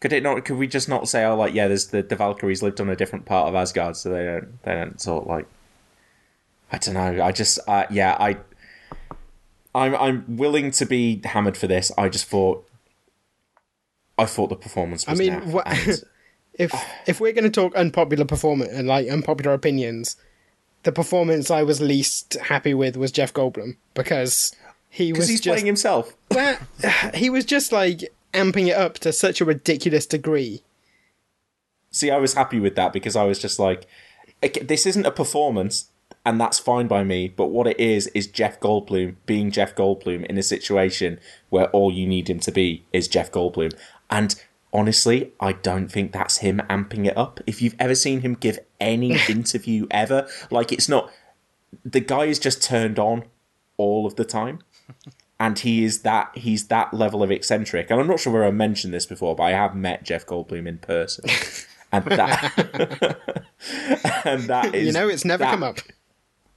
Could 0.00 0.12
it 0.12 0.22
not? 0.22 0.44
Could 0.44 0.56
we 0.56 0.68
just 0.68 0.88
not 0.88 1.08
say, 1.08 1.24
oh, 1.24 1.36
like 1.36 1.52
yeah, 1.52 1.66
there's 1.66 1.88
the, 1.88 2.02
the 2.02 2.14
Valkyries 2.14 2.62
lived 2.62 2.80
on 2.80 2.88
a 2.88 2.94
different 2.96 3.26
part 3.26 3.48
of 3.48 3.54
Asgard, 3.56 3.96
so 3.96 4.10
they 4.10 4.24
don't 4.24 4.62
they 4.62 4.74
don't 4.74 5.00
sort 5.00 5.26
like. 5.26 5.46
I 6.70 6.78
don't 6.78 6.94
know. 6.94 7.22
I 7.24 7.32
just 7.32 7.58
uh, 7.66 7.86
yeah 7.90 8.16
I. 8.18 8.36
I'm 9.74 9.94
I'm 9.94 10.36
willing 10.36 10.70
to 10.72 10.86
be 10.86 11.20
hammered 11.24 11.56
for 11.56 11.66
this. 11.66 11.92
I 11.96 12.08
just 12.08 12.26
thought. 12.26 12.66
I 14.18 14.24
thought 14.24 14.48
the 14.48 14.56
performance 14.56 15.08
I 15.08 15.14
mean, 15.14 15.32
and- 15.32 16.02
if 16.54 16.74
if 17.06 17.20
we're 17.20 17.32
going 17.32 17.44
to 17.44 17.50
talk 17.50 17.74
unpopular 17.76 18.24
performance 18.24 18.72
and 18.72 18.88
like 18.88 19.08
unpopular 19.08 19.54
opinions, 19.54 20.16
the 20.82 20.92
performance 20.92 21.50
I 21.50 21.62
was 21.62 21.80
least 21.80 22.34
happy 22.34 22.74
with 22.74 22.96
was 22.96 23.12
Jeff 23.12 23.32
Goldblum 23.32 23.76
because 23.94 24.54
he 24.90 25.12
was 25.12 25.18
because 25.18 25.28
he's 25.28 25.40
just 25.40 25.54
playing 25.54 25.66
himself. 25.66 26.14
well, 26.32 26.58
he 27.14 27.30
was 27.30 27.44
just 27.44 27.70
like 27.72 28.12
amping 28.34 28.68
it 28.68 28.76
up 28.76 28.94
to 29.00 29.12
such 29.12 29.40
a 29.40 29.44
ridiculous 29.44 30.06
degree. 30.06 30.62
See, 31.90 32.10
I 32.10 32.18
was 32.18 32.34
happy 32.34 32.60
with 32.60 32.74
that 32.76 32.92
because 32.92 33.16
I 33.16 33.24
was 33.24 33.38
just 33.38 33.58
like, 33.58 33.86
this 34.62 34.84
isn't 34.84 35.06
a 35.06 35.10
performance, 35.10 35.88
and 36.28 36.38
that's 36.38 36.58
fine 36.58 36.88
by 36.88 37.04
me. 37.04 37.26
But 37.26 37.46
what 37.46 37.66
it 37.66 37.80
is 37.80 38.06
is 38.08 38.26
Jeff 38.26 38.60
Goldblum 38.60 39.16
being 39.24 39.50
Jeff 39.50 39.74
Goldblum 39.74 40.26
in 40.26 40.36
a 40.36 40.42
situation 40.42 41.18
where 41.48 41.68
all 41.68 41.90
you 41.90 42.06
need 42.06 42.28
him 42.28 42.38
to 42.40 42.52
be 42.52 42.84
is 42.92 43.08
Jeff 43.08 43.32
Goldblum. 43.32 43.72
And 44.10 44.34
honestly, 44.70 45.32
I 45.40 45.52
don't 45.52 45.88
think 45.88 46.12
that's 46.12 46.38
him 46.38 46.60
amping 46.68 47.06
it 47.06 47.16
up. 47.16 47.40
If 47.46 47.62
you've 47.62 47.76
ever 47.78 47.94
seen 47.94 48.20
him 48.20 48.34
give 48.34 48.58
any 48.78 49.16
interview 49.30 49.86
ever, 49.90 50.28
like 50.50 50.70
it's 50.70 50.86
not. 50.86 51.10
The 51.82 52.00
guy 52.00 52.26
is 52.26 52.38
just 52.38 52.62
turned 52.62 52.98
on 52.98 53.24
all 53.78 54.04
of 54.04 54.16
the 54.16 54.24
time. 54.26 54.58
And 55.40 55.58
he 55.58 55.82
is 55.82 56.02
that 56.02 56.36
he's 56.36 56.66
that 56.66 56.92
level 56.92 57.22
of 57.22 57.30
eccentric. 57.30 57.90
And 57.90 57.98
I'm 58.00 58.06
not 58.06 58.20
sure 58.20 58.34
where 58.34 58.44
I 58.44 58.50
mentioned 58.50 58.92
this 58.92 59.06
before, 59.06 59.34
but 59.34 59.44
I 59.44 59.50
have 59.52 59.74
met 59.74 60.02
Jeff 60.02 60.26
Goldblum 60.26 60.68
in 60.68 60.76
person. 60.76 61.24
And 61.90 62.04
that 62.04 63.16
and 64.26 64.42
that 64.42 64.74
is 64.74 64.88
you 64.88 64.92
know, 64.92 65.08
it's 65.08 65.24
never 65.24 65.44
that- 65.44 65.52
come 65.52 65.62
up. 65.62 65.78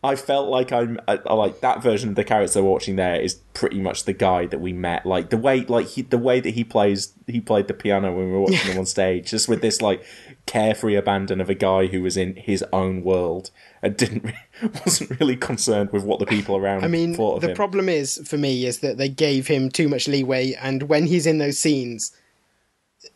I 0.03 0.15
felt 0.15 0.49
like 0.49 0.71
I'm 0.71 0.99
I, 1.07 1.19
I 1.27 1.33
like 1.33 1.61
that 1.61 1.83
version 1.83 2.09
of 2.09 2.15
the 2.15 2.23
character 2.23 2.63
watching 2.63 2.95
there 2.95 3.21
is 3.21 3.35
pretty 3.53 3.79
much 3.79 4.05
the 4.05 4.13
guy 4.13 4.47
that 4.47 4.59
we 4.59 4.73
met. 4.73 5.05
Like 5.05 5.29
the 5.29 5.37
way, 5.37 5.63
like 5.65 5.87
he, 5.87 6.01
the 6.01 6.17
way 6.17 6.39
that 6.39 6.55
he 6.55 6.63
plays, 6.63 7.13
he 7.27 7.39
played 7.39 7.67
the 7.67 7.75
piano 7.75 8.11
when 8.11 8.25
we 8.25 8.31
were 8.31 8.41
watching 8.41 8.71
him 8.71 8.79
on 8.79 8.85
stage, 8.87 9.29
just 9.29 9.47
with 9.47 9.61
this 9.61 9.79
like 9.79 10.03
carefree 10.47 10.95
abandon 10.95 11.39
of 11.39 11.51
a 11.51 11.53
guy 11.53 11.85
who 11.85 12.01
was 12.01 12.17
in 12.17 12.35
his 12.35 12.63
own 12.73 13.03
world 13.03 13.51
and 13.83 13.95
didn't 13.95 14.25
wasn't 14.85 15.19
really 15.19 15.37
concerned 15.37 15.91
with 15.91 16.03
what 16.03 16.17
the 16.17 16.25
people 16.25 16.57
around 16.57 16.83
I 16.83 16.87
mean, 16.87 17.13
thought 17.13 17.35
of 17.35 17.41
the 17.41 17.49
him. 17.49 17.55
problem 17.55 17.87
is 17.87 18.27
for 18.27 18.37
me 18.37 18.65
is 18.65 18.79
that 18.79 18.97
they 18.97 19.09
gave 19.09 19.45
him 19.47 19.69
too 19.69 19.87
much 19.87 20.07
leeway, 20.07 20.53
and 20.53 20.83
when 20.83 21.05
he's 21.05 21.27
in 21.27 21.37
those 21.37 21.59
scenes, 21.59 22.11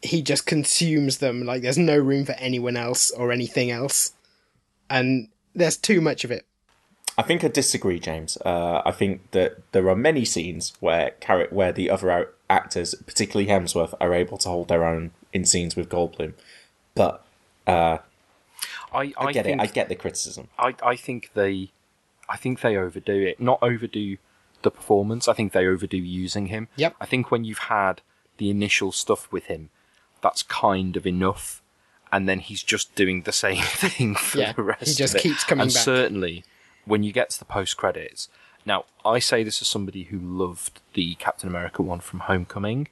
he 0.04 0.22
just 0.22 0.46
consumes 0.46 1.18
them. 1.18 1.46
Like 1.46 1.64
there's 1.64 1.80
no 1.80 1.98
room 1.98 2.26
for 2.26 2.34
anyone 2.34 2.78
else 2.78 3.10
or 3.10 3.32
anything 3.32 3.72
else, 3.72 4.14
and 4.88 5.30
there's 5.56 5.78
too 5.78 6.00
much 6.00 6.24
of 6.24 6.30
it. 6.30 6.46
I 7.18 7.22
think 7.24 7.44
I 7.44 7.48
disagree, 7.48 8.00
James. 8.00 8.38
Uh, 8.46 8.82
I 8.86 8.92
think 8.92 9.32
that 9.32 9.72
there 9.72 9.88
are 9.90 9.96
many 9.96 10.26
scenes 10.26 10.74
where 10.80 11.14
char- 11.26 11.48
where 11.50 11.72
the 11.72 11.90
other 11.90 12.12
out- 12.12 12.34
actors, 12.50 12.94
particularly 13.06 13.50
Hemsworth, 13.50 13.94
are 14.02 14.14
able 14.14 14.38
to 14.40 14.50
hold 14.50 14.68
their 14.68 14.84
own 14.86 15.12
in 15.32 15.46
scenes 15.46 15.76
with 15.76 15.90
Goldblum. 15.90 16.34
But 16.94 17.24
uh, 17.68 18.00
I, 18.94 19.00
I, 19.00 19.14
I 19.18 19.32
get 19.32 19.46
think, 19.46 19.62
it. 19.62 19.64
I 19.64 19.68
get 19.68 19.90
the 19.90 19.96
criticism. 19.96 20.50
I, 20.60 20.76
I 20.84 20.96
think 20.96 21.32
they, 21.34 21.72
I 22.30 22.38
think 22.38 22.62
they 22.62 22.76
overdo 22.76 23.14
it. 23.26 23.40
Not 23.40 23.60
overdo 23.62 24.18
the 24.62 24.72
performance. 24.72 25.28
I 25.28 25.34
think 25.34 25.54
they 25.54 25.66
overdo 25.68 25.98
using 25.98 26.48
him. 26.48 26.68
Yep. 26.76 26.96
I 27.00 27.06
think 27.06 27.32
when 27.32 27.44
you've 27.46 27.60
had 27.60 28.02
the 28.38 28.50
initial 28.50 28.92
stuff 28.92 29.32
with 29.32 29.46
him, 29.46 29.70
that's 30.22 30.44
kind 30.44 30.98
of 30.98 31.06
enough, 31.08 31.62
and 32.12 32.28
then 32.28 32.40
he's 32.40 32.64
just 32.64 32.94
doing 32.96 33.22
the 33.22 33.32
same 33.32 33.62
thing 33.64 34.16
for 34.16 34.40
Yeah, 34.40 34.52
the 34.54 34.64
rest. 34.64 34.88
he 34.88 34.94
just 34.96 35.14
of 35.16 35.20
it. 35.20 35.24
keeps 35.24 35.44
coming 35.44 35.64
and 35.64 35.74
back. 35.74 35.84
certainly, 35.84 36.44
when 36.86 37.04
you 37.04 37.12
get 37.12 37.30
to 37.32 37.40
the 37.40 37.46
post 37.46 37.78
credits, 37.78 38.30
now 38.66 38.86
I 39.04 39.20
say 39.20 39.44
this 39.44 39.62
as 39.62 39.68
somebody 39.68 40.04
who 40.04 40.20
loved 40.20 40.82
the 40.94 41.16
Captain 41.16 41.50
America 41.50 41.82
one 41.82 42.00
from 42.00 42.22
Homecoming, 42.22 42.88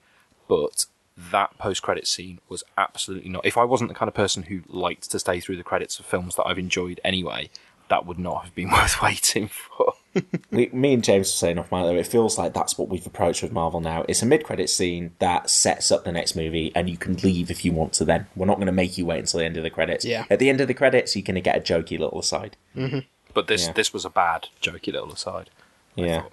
but 0.48 0.86
that 1.32 1.58
post 1.58 1.82
credit 1.82 2.08
scene 2.08 2.40
was 2.50 2.64
absolutely 2.78 3.30
not. 3.30 3.46
If 3.46 3.58
I 3.58 3.64
wasn't 3.64 3.90
the 3.90 3.96
kind 3.96 4.10
of 4.10 4.16
person 4.16 4.44
who 4.44 4.62
liked 4.68 5.10
to 5.12 5.20
stay 5.20 5.40
through 5.40 5.58
the 5.58 5.64
credits 5.64 6.00
of 6.00 6.06
films 6.06 6.36
that 6.36 6.46
I've 6.46 6.60
enjoyed 6.60 7.00
anyway, 7.04 7.50
that 7.90 8.06
would 8.06 8.20
not 8.20 8.44
have 8.44 8.56
been 8.56 8.72
worth 8.72 9.02
waiting 9.02 9.48
for. 9.48 9.94
me 10.52 10.94
and 10.94 11.04
James 11.04 11.28
were 11.28 11.38
saying 11.38 11.58
off 11.58 11.72
mic 11.72 11.84
though, 11.84 11.96
it 11.96 12.08
feels 12.08 12.38
like 12.38 12.54
that's 12.54 12.78
what 12.78 12.90
we've 12.90 13.06
approached 13.06 13.42
with 13.42 13.52
Marvel 13.52 13.80
now. 13.80 14.06
It's 14.08 14.22
a 14.22 14.26
mid-credit 14.26 14.70
scene 14.70 15.12
that 15.20 15.50
sets 15.50 15.92
up 15.92 16.04
the 16.04 16.12
next 16.12 16.36
movie, 16.36 16.72
and 16.76 16.90
you 16.90 16.98
can 16.98 17.16
leave 17.16 17.50
if 17.50 17.66
you 17.66 17.72
want 17.72 17.94
to. 17.94 18.06
Then 18.06 18.28
we're 18.36 18.46
not 18.46 18.58
going 18.58 18.68
to 18.68 18.72
make 18.72 18.98
you 18.98 19.06
wait 19.06 19.20
until 19.20 19.40
the 19.40 19.46
end 19.46 19.58
of 19.58 19.64
the 19.64 19.70
credits. 19.70 20.06
Yeah. 20.06 20.26
At 20.30 20.40
the 20.40 20.50
end 20.50 20.62
of 20.62 20.68
the 20.68 20.74
credits, 20.74 21.16
you're 21.16 21.24
going 21.24 21.36
to 21.36 21.42
get 21.42 21.58
a 21.58 21.62
jokey 21.62 21.98
little 22.00 22.20
aside. 22.20 22.58
Mm-hmm. 22.76 23.00
But 23.34 23.48
this 23.48 23.66
Yeah. 23.68 23.74
this 23.74 23.94
was 23.94 24.06
a 24.06 24.10
bad, 24.10 24.50
jokey 24.62 24.94
little 24.94 25.12
aside. 25.12 25.50
Yeah. 25.96 26.24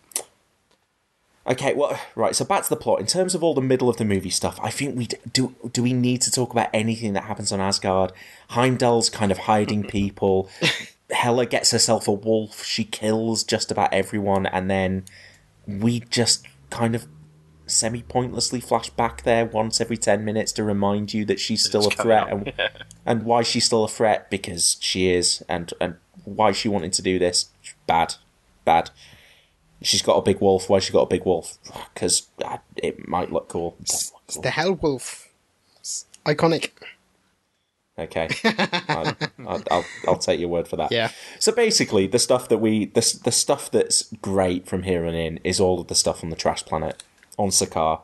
Okay, 1.47 1.73
well, 1.75 1.99
right. 2.15 2.37
So 2.37 2.45
back 2.45 2.63
to 2.65 2.69
the 2.69 2.77
plot. 2.77 3.01
In 3.01 3.07
terms 3.07 3.35
of 3.35 3.43
all 3.43 3.55
the 3.55 3.63
middle 3.63 3.89
of 3.89 3.97
the 3.97 4.05
movie 4.05 4.31
stuff, 4.31 4.59
I 4.63 4.71
think 4.71 4.97
we 4.97 5.09
do. 5.33 5.55
Do 5.73 5.83
we 5.83 5.93
need 5.95 6.21
to 6.23 6.31
talk 6.31 6.53
about 6.53 6.69
anything 6.75 7.15
that 7.15 7.25
happens 7.25 7.51
on 7.51 7.61
Asgard? 7.61 8.13
Heimdall's 8.51 9.09
kind 9.11 9.33
of 9.33 9.39
hiding 9.39 9.85
people. 9.89 10.49
Hela 11.11 11.47
gets 11.47 11.71
herself 11.73 12.07
a 12.07 12.13
wolf. 12.13 12.65
She 12.65 12.85
kills 12.85 13.43
just 13.43 13.71
about 13.73 13.93
everyone, 13.93 14.47
and 14.47 14.71
then 14.71 15.05
we 15.67 16.01
just 16.01 16.47
kind 16.69 16.95
of 16.95 17.07
semi 17.67 18.03
pointlessly 18.03 18.61
flash 18.61 18.91
back 18.91 19.23
there 19.23 19.47
once 19.47 19.81
every 19.81 19.97
ten 19.97 20.25
minutes 20.25 20.53
to 20.53 20.63
remind 20.63 21.15
you 21.15 21.25
that 21.25 21.41
she's 21.41 21.65
still 21.65 21.85
a 21.85 21.87
It's 21.87 21.97
coming 21.97 22.25
threat, 22.27 22.33
and, 22.59 22.71
and 23.07 23.23
why 23.25 23.43
she's 23.43 23.65
still 23.65 23.83
a 23.85 23.89
threat 23.89 24.31
because 24.31 24.77
she 24.81 25.11
is, 25.11 25.43
and 25.49 25.73
and 25.81 25.97
why 26.25 26.53
she 26.53 26.69
wanted 26.69 26.93
to 26.95 27.03
do 27.03 27.19
this 27.19 27.51
bad. 27.87 28.15
bad. 28.65 28.91
She's 29.83 30.03
got 30.03 30.17
a 30.17 30.23
big 30.23 30.41
wolf. 30.41 30.69
Why 30.69 30.79
she 30.79 30.93
got 30.93 31.03
a 31.03 31.07
big 31.07 31.25
wolf? 31.25 31.59
Because 31.95 32.29
it 32.77 33.09
might 33.09 33.33
look 33.33 33.49
cool. 33.49 33.77
It's 33.81 34.13
the 34.43 34.51
Hell 34.51 34.75
Wolf. 34.75 35.29
It's 35.79 36.07
iconic. 36.27 36.71
Okay, 37.99 38.29
I'll, 38.89 39.17
I'll, 39.47 39.63
I'll, 39.71 39.85
I'll 40.09 40.19
take 40.19 40.41
your 40.41 40.49
word 40.49 40.67
for 40.67 40.77
that. 40.77 40.91
Yeah. 40.91 41.11
So 41.39 41.53
basically, 41.53 42.07
the 42.07 42.19
stuff 42.19 42.49
that 42.49 42.59
we 42.59 42.87
the 42.87 43.21
the 43.25 43.33
stuff 43.33 43.71
that's 43.71 44.05
great 44.23 44.67
from 44.67 44.85
here 44.85 45.05
on 45.05 45.15
in 45.15 45.39
is 45.45 45.61
all 45.61 45.81
of 45.81 45.89
the 45.89 45.95
stuff 45.95 46.25
on 46.25 46.31
the 46.31 46.37
trash 46.37 46.65
planet 46.65 47.03
on 47.37 47.49
Sakaar, 47.49 48.01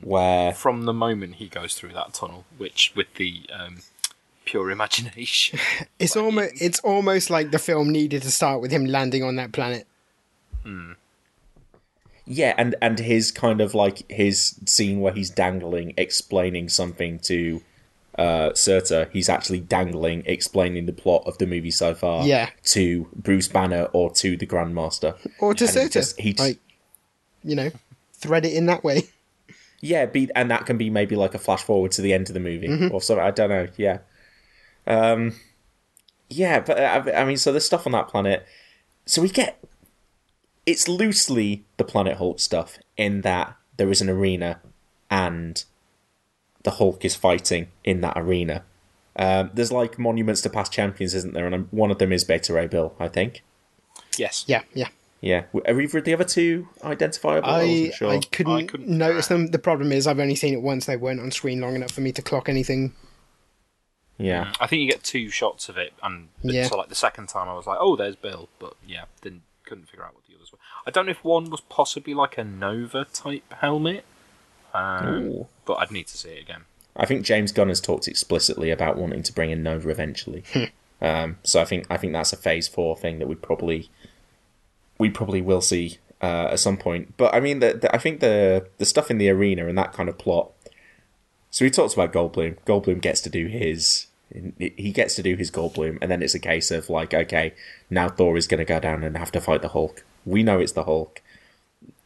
where 0.00 0.52
From 0.52 0.82
the 0.82 0.92
moment 0.92 1.36
he 1.36 1.48
goes 1.48 1.74
through 1.74 1.92
that 1.94 2.14
tunnel, 2.14 2.44
which 2.56 2.92
with 2.94 3.14
the 3.14 3.48
um, 3.52 3.78
pure 4.44 4.70
imagination. 4.70 5.58
It's 5.98 6.16
almost 6.16 6.52
it's 6.60 6.80
almost 6.80 7.30
like 7.30 7.50
the 7.52 7.58
film 7.58 7.90
needed 7.90 8.22
to 8.22 8.30
start 8.30 8.60
with 8.60 8.70
him 8.72 8.84
landing 8.86 9.22
on 9.22 9.36
that 9.36 9.52
planet. 9.52 9.86
yeah, 12.26 12.54
and 12.56 12.74
and 12.80 12.98
his 12.98 13.30
kind 13.32 13.60
of 13.60 13.74
like 13.74 14.10
his 14.10 14.58
scene 14.66 15.00
where 15.00 15.12
he's 15.12 15.30
dangling, 15.30 15.92
explaining 15.96 16.68
something 16.68 17.18
to 17.20 17.62
uh 18.18 18.52
Surtur. 18.54 19.08
He's 19.12 19.28
actually 19.28 19.60
dangling, 19.60 20.22
explaining 20.26 20.86
the 20.86 20.92
plot 20.92 21.22
of 21.26 21.38
the 21.38 21.46
movie 21.46 21.70
so 21.70 21.94
far. 21.94 22.26
Yeah. 22.26 22.50
To 22.64 23.08
Bruce 23.14 23.48
Banner 23.48 23.84
or 23.92 24.10
to 24.14 24.36
the 24.36 24.46
Grandmaster. 24.46 25.16
Or 25.40 25.54
to 25.54 25.64
And 25.64 25.70
he 25.74 25.80
Surtur. 25.80 25.88
just- 25.88 26.20
he 26.20 26.32
just- 26.32 26.48
like, 26.48 26.58
you 27.42 27.56
know, 27.56 27.70
thread 28.14 28.44
it 28.46 28.52
in 28.52 28.66
that 28.66 28.84
way. 28.84 29.04
Yeah, 29.80 30.06
be 30.06 30.30
and 30.36 30.48
that 30.50 30.64
can 30.66 30.78
be 30.78 30.90
maybe 30.90 31.16
like 31.16 31.34
a 31.34 31.38
flash 31.40 31.62
forward 31.62 31.90
to 31.92 32.02
the 32.02 32.12
end 32.12 32.28
of 32.30 32.34
the 32.34 32.40
movie 32.40 32.68
Mhm. 32.68 32.92
or 32.92 33.02
something. 33.02 33.24
I 33.24 33.32
don't 33.32 33.48
know. 33.50 33.66
Yeah, 33.76 33.98
um, 34.86 35.34
yeah, 36.28 36.60
but 36.60 36.78
uh, 36.78 37.10
I, 37.12 37.22
I 37.22 37.24
mean, 37.24 37.36
so 37.36 37.52
there's 37.52 37.66
stuff 37.66 37.86
on 37.86 37.92
that 37.92 38.08
planet. 38.08 38.46
So 39.06 39.22
we 39.22 39.28
get 39.28 39.62
it's 40.66 40.88
loosely 40.88 41.64
the 41.76 41.84
Planet 41.84 42.16
Hulk 42.16 42.40
stuff 42.40 42.78
in 42.96 43.22
that 43.22 43.56
there 43.76 43.90
is 43.90 44.00
an 44.00 44.08
arena 44.08 44.60
and 45.10 45.64
the 46.62 46.72
Hulk 46.72 47.04
is 47.04 47.16
fighting 47.16 47.68
in 47.84 48.00
that 48.02 48.16
arena. 48.16 48.64
Um, 49.16 49.50
there's 49.52 49.72
like 49.72 49.98
monuments 49.98 50.40
to 50.42 50.50
past 50.50 50.72
champions, 50.72 51.14
isn't 51.14 51.34
there? 51.34 51.46
And 51.46 51.54
um, 51.54 51.68
one 51.70 51.90
of 51.90 51.98
them 51.98 52.12
is 52.12 52.24
Beta 52.24 52.52
Ray 52.52 52.66
Bill, 52.66 52.94
I 52.98 53.08
think. 53.08 53.42
yes. 54.16 54.44
Yeah, 54.46 54.62
yeah. 54.72 54.88
Yeah, 55.20 55.44
are 55.66 55.80
either 55.80 55.98
of 55.98 56.04
the 56.04 56.14
other 56.14 56.24
two 56.24 56.68
identifiable? 56.82 57.48
I, 57.48 57.92
I 58.00 58.04
wasn't. 58.04 58.26
I 58.48 58.64
couldn't, 58.66 58.88
notice 58.88 59.28
them. 59.28 59.46
The 59.46 59.58
problem 59.60 59.92
is 59.92 60.08
I've 60.08 60.18
only 60.18 60.34
seen 60.34 60.52
it 60.52 60.60
once. 60.60 60.86
They 60.86 60.96
weren't 60.96 61.20
on 61.20 61.30
screen 61.30 61.60
long 61.60 61.76
enough 61.76 61.92
for 61.92 62.00
me 62.00 62.10
to 62.10 62.22
clock 62.22 62.48
anything. 62.48 62.92
Yeah. 64.18 64.52
I 64.60 64.66
think 64.66 64.82
you 64.82 64.88
get 64.90 65.02
two 65.02 65.28
shots 65.30 65.68
of 65.68 65.76
it, 65.76 65.92
and 66.02 66.28
Yeah. 66.42 66.66
so 66.68 66.76
like 66.76 66.88
the 66.88 66.94
second 66.94 67.28
time 67.28 67.48
I 67.48 67.54
was 67.54 67.66
like, 67.66 67.78
"Oh, 67.80 67.96
there's 67.96 68.16
Bill," 68.16 68.48
but 68.58 68.74
yeah, 68.86 69.04
didn't 69.20 69.42
couldn't 69.64 69.86
figure 69.88 70.04
out 70.04 70.14
what 70.14 70.24
the 70.28 70.34
others 70.34 70.52
were. 70.52 70.58
I 70.86 70.90
don't 70.90 71.06
know 71.06 71.12
if 71.12 71.24
one 71.24 71.48
was 71.50 71.60
possibly 71.62 72.14
like 72.14 72.36
a 72.38 72.44
Nova 72.44 73.06
type 73.06 73.52
helmet, 73.54 74.04
um, 74.74 75.46
but 75.64 75.74
I'd 75.74 75.90
need 75.90 76.06
to 76.08 76.16
see 76.16 76.30
it 76.30 76.42
again. 76.42 76.62
I 76.94 77.06
think 77.06 77.24
James 77.24 77.52
Gunn 77.52 77.68
has 77.68 77.80
talked 77.80 78.06
explicitly 78.06 78.70
about 78.70 78.96
wanting 78.98 79.22
to 79.22 79.32
bring 79.32 79.50
in 79.50 79.62
Nova 79.62 79.88
eventually. 79.88 80.44
um, 81.00 81.38
so 81.42 81.60
I 81.60 81.64
think 81.64 81.86
I 81.90 81.96
think 81.96 82.12
that's 82.12 82.32
a 82.32 82.36
Phase 82.36 82.68
Four 82.68 82.96
thing 82.96 83.18
that 83.18 83.28
we 83.28 83.34
probably 83.34 83.88
we 84.98 85.08
probably 85.10 85.40
will 85.40 85.62
see 85.62 85.98
uh, 86.20 86.48
at 86.52 86.60
some 86.60 86.76
point. 86.76 87.16
But 87.16 87.34
I 87.34 87.40
mean, 87.40 87.60
the, 87.60 87.74
the, 87.74 87.94
I 87.94 87.98
think 87.98 88.20
the 88.20 88.68
the 88.78 88.84
stuff 88.84 89.10
in 89.10 89.18
the 89.18 89.30
arena 89.30 89.66
and 89.66 89.76
that 89.78 89.92
kind 89.92 90.08
of 90.08 90.18
plot. 90.18 90.50
So 91.52 91.66
we 91.66 91.70
talked 91.70 91.92
about 91.92 92.14
Goldblum. 92.14 92.56
Goldblum 92.64 93.02
gets 93.02 93.20
to 93.20 93.30
do 93.30 93.46
his. 93.46 94.06
He 94.58 94.90
gets 94.90 95.14
to 95.16 95.22
do 95.22 95.36
his 95.36 95.50
Goldblum, 95.50 95.98
and 96.00 96.10
then 96.10 96.22
it's 96.22 96.34
a 96.34 96.38
case 96.38 96.70
of 96.70 96.88
like, 96.88 97.12
okay, 97.12 97.52
now 97.90 98.08
Thor 98.08 98.38
is 98.38 98.46
going 98.46 98.58
to 98.58 98.64
go 98.64 98.80
down 98.80 99.04
and 99.04 99.18
have 99.18 99.30
to 99.32 99.40
fight 99.40 99.60
the 99.60 99.68
Hulk. 99.68 100.02
We 100.24 100.42
know 100.42 100.58
it's 100.58 100.72
the 100.72 100.84
Hulk. 100.84 101.20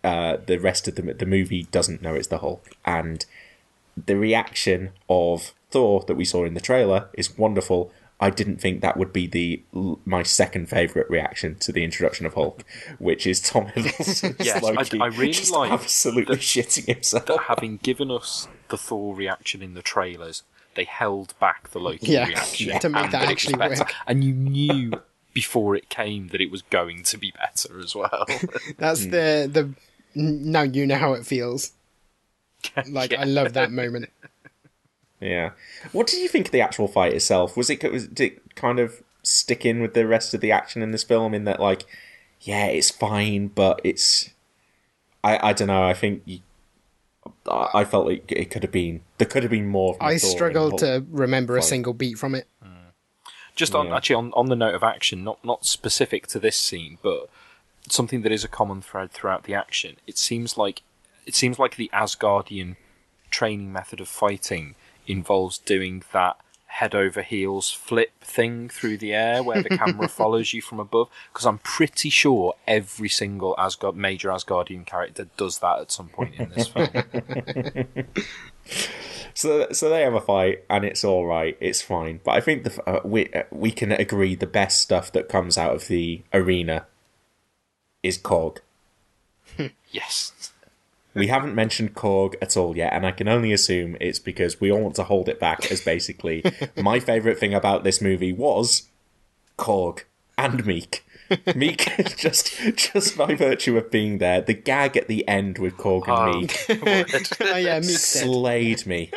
Uh, 0.02 0.38
the 0.44 0.58
rest 0.58 0.88
of 0.88 0.96
the 0.96 1.02
the 1.14 1.26
movie 1.26 1.62
doesn't 1.70 2.02
know 2.02 2.14
it's 2.14 2.26
the 2.26 2.38
Hulk, 2.38 2.70
and 2.84 3.24
the 3.96 4.16
reaction 4.16 4.90
of 5.08 5.54
Thor 5.70 6.04
that 6.08 6.16
we 6.16 6.24
saw 6.24 6.44
in 6.44 6.54
the 6.54 6.60
trailer 6.60 7.08
is 7.14 7.38
wonderful. 7.38 7.92
I 8.18 8.30
didn't 8.30 8.60
think 8.60 8.80
that 8.80 8.96
would 8.96 9.12
be 9.12 9.26
the 9.26 9.62
my 10.06 10.22
second 10.22 10.68
favorite 10.70 11.08
reaction 11.10 11.56
to 11.56 11.72
the 11.72 11.84
introduction 11.84 12.24
of 12.24 12.34
Hulk, 12.34 12.64
which 12.98 13.26
is 13.26 13.40
Tom 13.40 13.66
Hiddleston. 13.76 14.42
Yes, 14.42 14.64
I, 14.64 14.70
Loki 14.70 15.00
I 15.00 15.06
really 15.06 15.32
just 15.32 15.52
like 15.52 15.70
absolutely 15.70 16.36
that- 16.36 16.40
shitting 16.42 16.86
himself. 16.86 17.26
that 17.26 17.40
having 17.40 17.76
given 17.78 18.10
us 18.10 18.48
the 18.68 18.78
Thor 18.78 19.14
reaction 19.14 19.62
in 19.62 19.74
the 19.74 19.82
trailers, 19.82 20.42
they 20.76 20.84
held 20.84 21.38
back 21.38 21.70
the 21.70 21.78
Loki 21.78 22.12
Yeah, 22.12 22.28
reaction 22.28 22.80
to 22.80 22.88
make 22.88 23.04
and 23.04 23.12
that 23.12 23.24
it 23.24 23.30
actually 23.30 23.56
better. 23.56 23.80
work. 23.80 23.92
And 24.06 24.24
you 24.24 24.32
knew 24.34 24.92
before 25.34 25.76
it 25.76 25.90
came 25.90 26.28
that 26.28 26.40
it 26.40 26.50
was 26.50 26.62
going 26.62 27.02
to 27.02 27.18
be 27.18 27.32
better 27.32 27.78
as 27.80 27.94
well. 27.94 28.24
That's 28.78 29.04
hmm. 29.04 29.10
the 29.10 29.50
the. 29.52 29.74
Now 30.14 30.62
you 30.62 30.86
know 30.86 30.96
how 30.96 31.12
it 31.12 31.26
feels. 31.26 31.72
Like 32.88 33.12
I 33.12 33.24
love 33.24 33.52
that 33.52 33.70
moment. 33.70 34.08
Yeah. 35.20 35.50
What 35.92 36.06
did 36.06 36.20
you 36.20 36.28
think 36.28 36.46
of 36.46 36.52
the 36.52 36.60
actual 36.60 36.88
fight 36.88 37.14
itself? 37.14 37.56
Was 37.56 37.70
it 37.70 37.82
was 37.90 38.06
did 38.08 38.32
it 38.32 38.54
kind 38.54 38.78
of 38.78 39.02
stick 39.22 39.64
in 39.64 39.80
with 39.80 39.94
the 39.94 40.06
rest 40.06 40.34
of 40.34 40.40
the 40.40 40.52
action 40.52 40.82
in 40.82 40.92
this 40.92 41.02
film? 41.04 41.34
In 41.34 41.44
that, 41.44 41.60
like, 41.60 41.84
yeah, 42.40 42.66
it's 42.66 42.90
fine, 42.90 43.48
but 43.48 43.80
it's 43.84 44.30
I 45.24 45.50
I 45.50 45.52
don't 45.52 45.68
know. 45.68 45.82
I 45.84 45.94
think 45.94 46.22
you, 46.26 46.40
I 47.50 47.68
I 47.74 47.84
felt 47.84 48.06
like 48.06 48.30
it 48.30 48.50
could 48.50 48.62
have 48.62 48.72
been 48.72 49.00
there 49.18 49.26
could 49.28 49.42
have 49.42 49.50
been 49.50 49.66
more. 49.68 49.94
From 49.94 50.06
I 50.06 50.18
Thor 50.18 50.30
in 50.30 50.36
struggle 50.36 50.68
Hulk. 50.70 50.80
to 50.80 51.06
remember 51.10 51.56
a 51.56 51.62
single 51.62 51.94
beat 51.94 52.18
from 52.18 52.34
it. 52.34 52.46
Mm. 52.64 52.70
Just 53.54 53.74
on 53.74 53.86
Yeah. 53.86 53.96
actually 53.96 54.16
on, 54.16 54.32
on 54.34 54.46
the 54.46 54.56
note 54.56 54.74
of 54.74 54.82
action, 54.82 55.24
not 55.24 55.42
not 55.44 55.64
specific 55.64 56.26
to 56.28 56.38
this 56.38 56.56
scene, 56.56 56.98
but 57.02 57.30
something 57.88 58.20
that 58.22 58.32
is 58.32 58.44
a 58.44 58.48
common 58.48 58.82
thread 58.82 59.12
throughout 59.12 59.44
the 59.44 59.54
action. 59.54 59.96
It 60.06 60.18
seems 60.18 60.58
like 60.58 60.82
it 61.24 61.34
seems 61.34 61.58
like 61.58 61.76
the 61.76 61.90
Asgardian 61.94 62.76
training 63.30 63.72
method 63.72 64.00
of 64.00 64.08
fighting 64.08 64.74
involves 65.06 65.58
doing 65.58 66.02
that 66.12 66.36
head 66.66 66.94
over 66.94 67.22
heels 67.22 67.70
flip 67.70 68.12
thing 68.20 68.68
through 68.68 68.98
the 68.98 69.14
air 69.14 69.42
where 69.42 69.62
the 69.62 69.70
camera 69.70 70.08
follows 70.20 70.52
you 70.52 70.60
from 70.60 70.78
above 70.78 71.08
because 71.32 71.46
I'm 71.46 71.58
pretty 71.58 72.10
sure 72.10 72.54
every 72.66 73.08
single 73.08 73.54
Asgard 73.56 73.96
major 73.96 74.28
Asgardian 74.28 74.84
character 74.84 75.28
does 75.36 75.60
that 75.60 75.80
at 75.80 75.90
some 75.90 76.08
point 76.08 76.34
in 76.34 76.50
this 76.50 76.68
film. 76.68 76.88
So, 79.36 79.66
so 79.70 79.90
they 79.90 80.00
have 80.00 80.14
a 80.14 80.20
fight, 80.22 80.64
and 80.70 80.82
it's 80.82 81.04
all 81.04 81.26
right. 81.26 81.58
It's 81.60 81.82
fine. 81.82 82.20
But 82.24 82.36
I 82.36 82.40
think 82.40 82.64
the 82.64 82.88
uh, 82.88 83.00
we 83.04 83.30
uh, 83.34 83.42
we 83.50 83.70
can 83.70 83.92
agree 83.92 84.34
the 84.34 84.46
best 84.46 84.80
stuff 84.80 85.12
that 85.12 85.28
comes 85.28 85.58
out 85.58 85.74
of 85.74 85.88
the 85.88 86.22
arena 86.32 86.86
is 88.02 88.16
Korg. 88.16 88.60
yes. 89.90 90.52
We 91.16 91.28
haven't 91.28 91.54
mentioned 91.54 91.94
Korg 91.94 92.34
at 92.42 92.56
all 92.56 92.76
yet, 92.76 92.92
and 92.92 93.06
I 93.06 93.12
can 93.12 93.26
only 93.26 93.52
assume 93.52 93.96
it's 94.00 94.18
because 94.18 94.60
we 94.60 94.70
all 94.70 94.82
want 94.82 94.96
to 94.96 95.04
hold 95.04 95.28
it 95.28 95.40
back. 95.40 95.70
As 95.72 95.80
basically, 95.80 96.44
my 96.76 97.00
favorite 97.00 97.38
thing 97.38 97.54
about 97.54 97.84
this 97.84 98.02
movie 98.02 98.32
was 98.32 98.88
Korg 99.58 100.02
and 100.36 100.66
Meek. 100.66 101.05
Meek 101.54 101.88
just 102.16 102.56
just 102.76 103.16
by 103.16 103.34
virtue 103.34 103.76
of 103.76 103.90
being 103.90 104.18
there, 104.18 104.40
the 104.40 104.54
gag 104.54 104.96
at 104.96 105.08
the 105.08 105.26
end 105.28 105.58
with 105.58 105.76
Korg 105.76 106.06
and 106.08 106.18
Oh, 106.18 106.40
Meek 106.40 106.66
oh 107.40 107.56
yeah, 107.56 107.80
Meek's 107.80 108.12
dead. 108.14 108.24
slayed 108.24 108.86
me. 108.86 109.10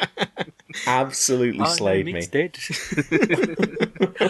Absolutely 0.88 1.66
slayed 1.66 2.06
me. 2.06 2.22
dead. 2.26 2.58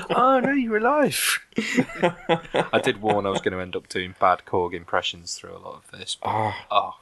oh 0.10 0.40
no, 0.44 0.52
you're 0.52 0.78
alive. 0.78 1.40
I 2.72 2.80
did 2.84 3.02
warn 3.02 3.26
I 3.26 3.30
was 3.30 3.42
going 3.42 3.54
to 3.54 3.60
end 3.62 3.76
up 3.76 3.88
doing 3.90 4.16
bad 4.20 4.44
Korg 4.46 4.74
impressions 4.74 5.36
through 5.36 5.56
a 5.56 5.60
lot 5.60 5.76
of 5.84 5.92
this. 6.00 6.16
But, 6.22 6.30
Ah. 6.30 6.66
oh, 6.72 6.94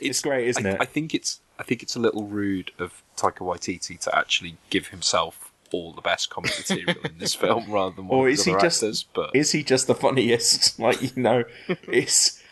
It's 0.00 0.20
great, 0.20 0.48
isn't 0.48 0.66
I, 0.66 0.70
it? 0.70 0.76
I 0.80 0.84
think 0.84 1.14
it's 1.14 1.40
I 1.58 1.62
think 1.62 1.82
it's 1.82 1.94
a 1.94 2.00
little 2.00 2.24
rude 2.26 2.72
of 2.78 3.02
Taika 3.16 3.38
Waititi 3.40 3.98
to 4.00 4.16
actually 4.18 4.56
give 4.70 4.88
himself 4.88 5.51
all 5.72 5.92
the 5.92 6.00
best 6.00 6.30
comic 6.30 6.52
material 6.58 6.96
in 7.04 7.18
this 7.18 7.34
film 7.42 7.70
rather 7.70 7.94
than 7.94 8.08
one 8.08 8.18
or 8.18 8.28
is 8.28 8.44
the 8.44 8.52
he 8.52 8.56
just 8.60 8.82
actors. 8.82 9.04
But 9.14 9.30
is 9.34 9.52
he 9.52 9.62
just 9.62 9.86
the 9.86 9.94
funniest? 9.94 10.78
Like 10.78 11.02
you 11.02 11.22
know, 11.22 11.44
it's 11.88 12.42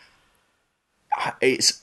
it's 1.41 1.83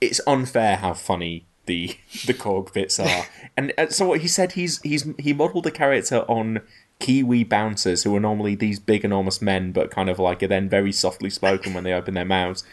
it's 0.00 0.20
unfair 0.26 0.76
how 0.76 0.94
funny 0.94 1.46
the 1.66 1.96
the 2.26 2.34
Korg 2.34 2.72
bits 2.72 2.98
are. 2.98 3.26
And 3.56 3.72
uh, 3.78 3.88
so 3.88 4.06
what 4.06 4.20
he 4.20 4.28
said 4.28 4.52
he's 4.52 4.80
he's 4.82 5.06
he 5.18 5.32
modelled 5.32 5.64
the 5.64 5.70
character 5.70 6.20
on 6.28 6.60
Kiwi 6.98 7.44
bouncers 7.44 8.02
who 8.02 8.14
are 8.16 8.20
normally 8.20 8.54
these 8.54 8.78
big 8.78 9.04
enormous 9.04 9.42
men, 9.42 9.72
but 9.72 9.90
kind 9.90 10.08
of 10.08 10.18
like 10.18 10.42
are 10.42 10.48
then 10.48 10.68
very 10.68 10.92
softly 10.92 11.30
spoken 11.30 11.74
when 11.74 11.84
they 11.84 11.92
open 11.92 12.14
their 12.14 12.24
mouths. 12.24 12.64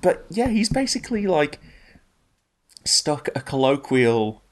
But 0.00 0.24
yeah, 0.30 0.48
he's 0.48 0.68
basically 0.68 1.26
like 1.26 1.60
stuck 2.84 3.28
a 3.34 3.40
colloquial 3.40 4.43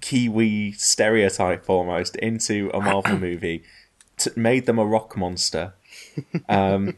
Kiwi 0.00 0.72
stereotype 0.72 1.68
almost 1.68 2.16
into 2.16 2.70
a 2.74 2.80
Marvel 2.80 3.18
movie, 3.28 3.62
t- 4.16 4.30
made 4.36 4.66
them 4.66 4.78
a 4.78 4.86
rock 4.86 5.16
monster. 5.16 5.74
Um, 6.48 6.96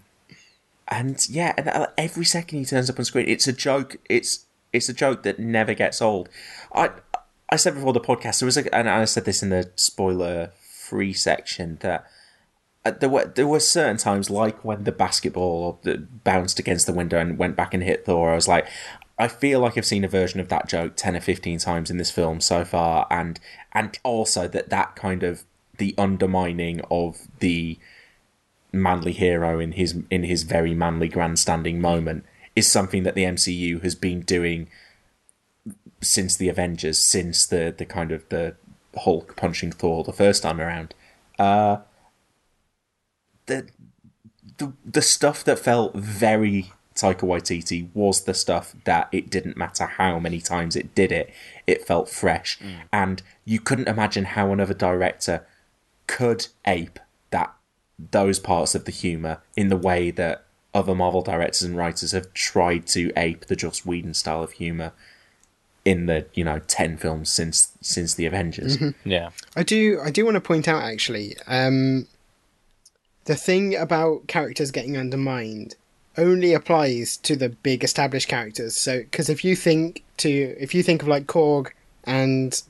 and 0.89 1.29
yeah, 1.29 1.55
and 1.57 1.69
uh, 1.69 1.87
every 1.97 2.25
second 2.25 2.59
he 2.61 2.65
turns 2.65 2.89
up 2.89 2.99
on 2.99 3.05
screen, 3.05 3.29
it's 3.29 3.47
a 3.47 3.53
joke. 3.53 3.97
It's 4.09 4.47
it's 4.73 4.89
a 4.89 4.95
joke 4.95 5.23
that 5.23 5.39
never 5.39 5.75
gets 5.75 6.01
old. 6.01 6.29
I 6.73 6.91
I 7.51 7.57
said 7.57 7.75
before 7.75 7.93
the 7.93 8.01
podcast 8.01 8.41
there 8.41 8.47
was 8.47 8.57
a, 8.57 8.75
and 8.75 8.89
I 8.89 9.05
said 9.05 9.25
this 9.25 9.43
in 9.43 9.51
the 9.51 9.71
spoiler 9.77 10.53
free 10.61 11.13
section 11.13 11.79
that 11.81 12.07
uh, 12.85 12.93
there 12.93 13.09
were 13.09 13.27
there 13.27 13.47
were 13.47 13.61
certain 13.61 13.97
times, 13.97 14.31
like 14.31 14.65
when 14.65 14.85
the 14.85 14.93
basketball 14.93 15.81
bounced 16.25 16.59
against 16.59 16.87
the 16.87 16.93
window 16.93 17.19
and 17.19 17.39
went 17.39 17.57
back 17.57 17.75
and 17.75 17.83
hit 17.83 18.07
Thor. 18.07 18.33
I 18.33 18.35
was 18.35 18.49
like, 18.49 18.67
I 19.19 19.29
feel 19.29 19.61
like 19.61 19.77
I've 19.77 19.85
seen 19.87 20.05
a 20.05 20.09
version 20.09 20.41
of 20.41 20.49
that 20.49 20.69
joke 20.69 20.95
ten 20.97 21.17
or 21.17 21.21
fifteen 21.21 21.59
times 21.59 21.91
in 21.91 21.97
this 21.97 22.11
film 22.11 22.41
so 22.41 22.65
far, 22.65 23.07
and 23.11 23.41
and 23.73 23.99
also 24.05 24.47
that 24.49 24.71
that 24.71 24.97
kind 24.97 25.23
of 25.23 25.45
the 25.79 25.95
undermining 25.99 26.81
of 26.91 27.27
the 27.41 27.79
manly 28.73 29.13
hero 29.13 29.59
in 29.59 29.73
his 29.73 29.97
in 30.11 30.25
his 30.25 30.43
very 30.45 30.75
manly 30.75 31.09
grandstanding 31.09 31.81
moment 31.81 32.25
is 32.55 32.71
something 32.71 33.03
that 33.05 33.15
the 33.15 33.25
MCU 33.25 33.83
has 33.83 33.95
been 33.95 34.21
doing 34.21 34.69
since 36.01 36.37
the 36.37 36.49
Avengers, 36.49 37.03
since 37.03 37.47
the 37.47 37.75
the 37.77 37.87
kind 37.87 38.13
of 38.13 38.29
the 38.29 38.57
Hulk 38.97 39.37
punching 39.37 39.73
Thor 39.73 40.05
the 40.05 40.13
first 40.13 40.43
time 40.43 40.61
around. 40.61 40.95
Uh, 41.39 41.79
the 43.47 43.69
the 44.59 44.73
the 44.85 45.03
stuff 45.03 45.45
that 45.45 45.59
felt 45.59 45.95
very 45.95 46.73
Taika 47.01 47.21
Waititi 47.23 47.89
was 47.95 48.23
the 48.25 48.35
stuff 48.35 48.75
that 48.85 49.09
it 49.13 49.31
didn't 49.31 49.57
matter 49.57 49.87
how 49.87 50.19
many 50.19 50.41
times 50.41 50.75
it 50.77 50.95
did 50.95 51.13
it, 51.13 51.33
it 51.67 51.87
felt 51.87 52.09
fresh, 52.09 52.59
Mm. 52.59 52.75
and 52.93 53.23
you 53.45 53.61
couldn't 53.61 53.89
imagine 53.89 54.25
how 54.25 54.53
another 54.53 54.75
director 54.75 55.47
could 56.07 56.49
ape 56.67 56.99
that 57.31 57.55
those 58.11 58.39
parts 58.39 58.75
of 58.75 58.85
the 58.85 58.93
humor 58.93 59.41
in 59.57 59.69
the 59.69 59.77
way 59.77 60.11
that 60.11 60.45
other 60.75 60.95
Marvel 60.95 61.23
directors 61.23 61.63
and 61.63 61.77
writers 61.77 62.13
have 62.13 62.33
tried 62.35 62.87
to 62.89 63.13
ape 63.17 63.47
the 63.47 63.57
Joss 63.57 63.85
Whedon 63.87 64.15
style 64.15 64.43
of 64.43 64.53
humor 64.53 64.93
in 65.85 66.07
the 66.07 66.27
you 66.35 66.45
know 66.45 66.59
ten 66.61 66.97
films 66.97 67.31
since 67.31 67.71
since 67.81 68.15
the 68.15 68.27
Avengers. 68.27 68.77
Mhm. 68.77 68.95
Yeah. 69.05 69.31
I 69.57 69.63
do. 69.63 70.01
I 70.05 70.11
do 70.11 70.25
want 70.25 70.35
to 70.35 70.41
point 70.41 70.69
out 70.69 70.83
actually, 70.83 71.37
um, 71.47 72.07
the 73.25 73.35
thing 73.37 73.75
about 73.77 74.27
characters 74.27 74.71
getting 74.71 74.97
undermined 74.97 75.77
only 76.19 76.53
applies 76.53 77.17
to 77.19 77.37
the 77.37 77.49
big 77.49 77.83
established 77.83 78.29
characters. 78.29 78.77
So, 78.77 78.99
because 79.01 79.31
if 79.31 79.45
you 79.45 79.57
think 79.57 80.05
to 80.19 80.29
if 80.29 80.75
you 80.75 80.83
think 80.83 81.03
of 81.03 81.09
like 81.09 81.27
Korg 81.27 81.71
and 82.05 82.61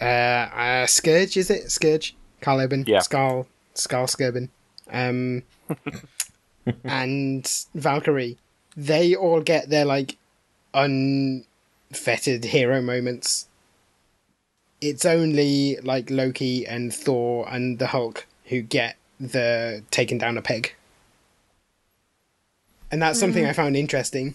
uh, 0.00 0.04
uh 0.04 0.86
Skurge, 0.86 1.36
is 1.36 1.50
it 1.50 1.66
Skurge? 1.66 2.12
Karl 2.40 2.60
Urban, 2.60 2.84
Yeah. 2.86 3.00
Scarl, 3.00 3.46
Scarl 3.74 4.06
Skirbin, 4.06 4.48
um, 4.92 5.42
and 6.84 7.64
Valkyrie, 7.74 8.38
they 8.76 9.14
all 9.14 9.40
get 9.40 9.70
their 9.70 9.84
like 9.84 10.16
unfettered 10.72 12.44
hero 12.44 12.80
moments 12.80 13.48
it's 14.80 15.04
only 15.04 15.76
like 15.82 16.10
Loki 16.10 16.66
and 16.66 16.94
Thor 16.94 17.48
and 17.50 17.78
the 17.78 17.88
Hulk 17.88 18.26
who 18.44 18.62
get 18.62 18.96
the 19.18 19.82
taken 19.90 20.18
down 20.18 20.38
a 20.38 20.42
peg. 20.42 20.74
And 22.90 23.02
that's 23.02 23.18
something 23.20 23.44
Mhm. 23.44 23.48
I 23.48 23.52
found 23.52 23.76
interesting 23.76 24.34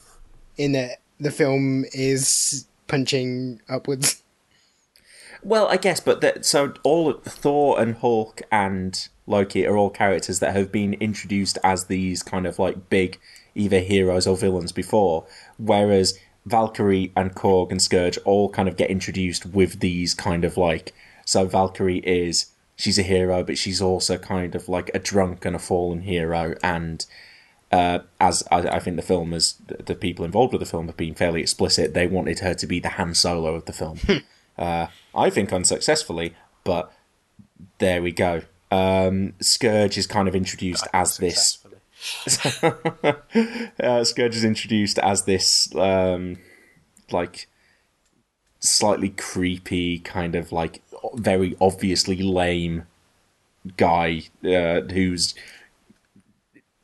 in 0.57 0.73
that 0.73 0.99
the 1.19 1.31
film 1.31 1.85
is 1.93 2.65
punching 2.87 3.61
upwards. 3.69 4.21
Well, 5.45 5.67
I 5.67 5.75
guess, 5.75 5.99
but 5.99 6.21
that 6.21 6.45
so 6.45 6.73
all 6.83 7.11
Thor 7.21 7.77
and 7.77 7.95
Hulk 7.97 8.43
and 8.49 9.09
Loki 9.27 9.67
are 9.67 9.75
all 9.75 9.89
characters 9.89 10.39
that 10.39 10.55
have 10.55 10.71
been 10.71 10.93
introduced 11.01 11.57
as 11.65 11.87
these 11.87 12.23
kind 12.23 12.47
of 12.47 12.59
like 12.59 12.89
big 12.89 13.19
either 13.53 13.81
heroes 13.81 14.25
or 14.25 14.37
villains 14.37 14.71
before, 14.71 15.25
whereas 15.57 16.17
Valkyrie 16.45 17.11
and 17.17 17.35
Korg 17.35 17.71
and 17.71 17.81
Skurge 17.81 18.17
all 18.23 18.47
kind 18.49 18.69
of 18.69 18.77
get 18.77 18.89
introduced 18.89 19.45
with 19.45 19.81
these 19.81 20.13
kind 20.13 20.45
of 20.45 20.55
like 20.55 20.93
so 21.25 21.45
Valkyrie 21.45 21.97
is 21.99 22.45
she's 22.77 22.97
a 22.97 23.03
hero, 23.03 23.43
but 23.43 23.57
she's 23.57 23.81
also 23.81 24.17
kind 24.17 24.55
of 24.55 24.69
like 24.69 24.91
a 24.93 24.99
drunk 24.99 25.43
and 25.43 25.57
a 25.57 25.59
fallen 25.59 26.03
hero, 26.03 26.55
and 26.63 27.05
uh, 27.73 28.03
as 28.19 28.43
I, 28.51 28.59
I 28.59 28.79
think 28.79 28.97
the 28.97 29.01
film 29.01 29.31
has 29.31 29.55
the 29.67 29.95
people 29.95 30.23
involved 30.23 30.53
with 30.53 30.59
the 30.59 30.67
film 30.67 30.85
have 30.85 30.97
been 30.97 31.15
fairly 31.15 31.41
explicit, 31.41 31.95
they 31.95 32.05
wanted 32.05 32.39
her 32.39 32.53
to 32.53 32.67
be 32.67 32.79
the 32.79 32.89
Han 32.89 33.15
Solo 33.15 33.55
of 33.55 33.65
the 33.65 33.73
film. 33.73 33.99
uh, 34.59 34.87
I 35.15 35.29
think 35.31 35.51
unsuccessfully, 35.51 36.35
but 36.63 36.93
there 37.79 38.03
we 38.03 38.11
go. 38.11 38.43
Um, 38.69 39.33
Skurge 39.39 39.97
is 39.97 40.05
kind 40.05 40.27
of 40.27 40.35
introduced 40.35 40.87
as 40.93 41.17
this. 41.17 41.65
uh, 42.61 43.15
Skurge 44.03 44.35
is 44.35 44.43
introduced 44.43 44.99
as 44.99 45.23
this, 45.23 45.73
um, 45.75 46.37
like, 47.09 47.47
slightly 48.59 49.09
creepy, 49.09 49.97
kind 49.97 50.35
of 50.35 50.51
like 50.51 50.83
very 51.15 51.57
obviously 51.59 52.17
lame 52.17 52.85
guy 53.77 54.21
uh, 54.45 54.81
who's 54.81 55.33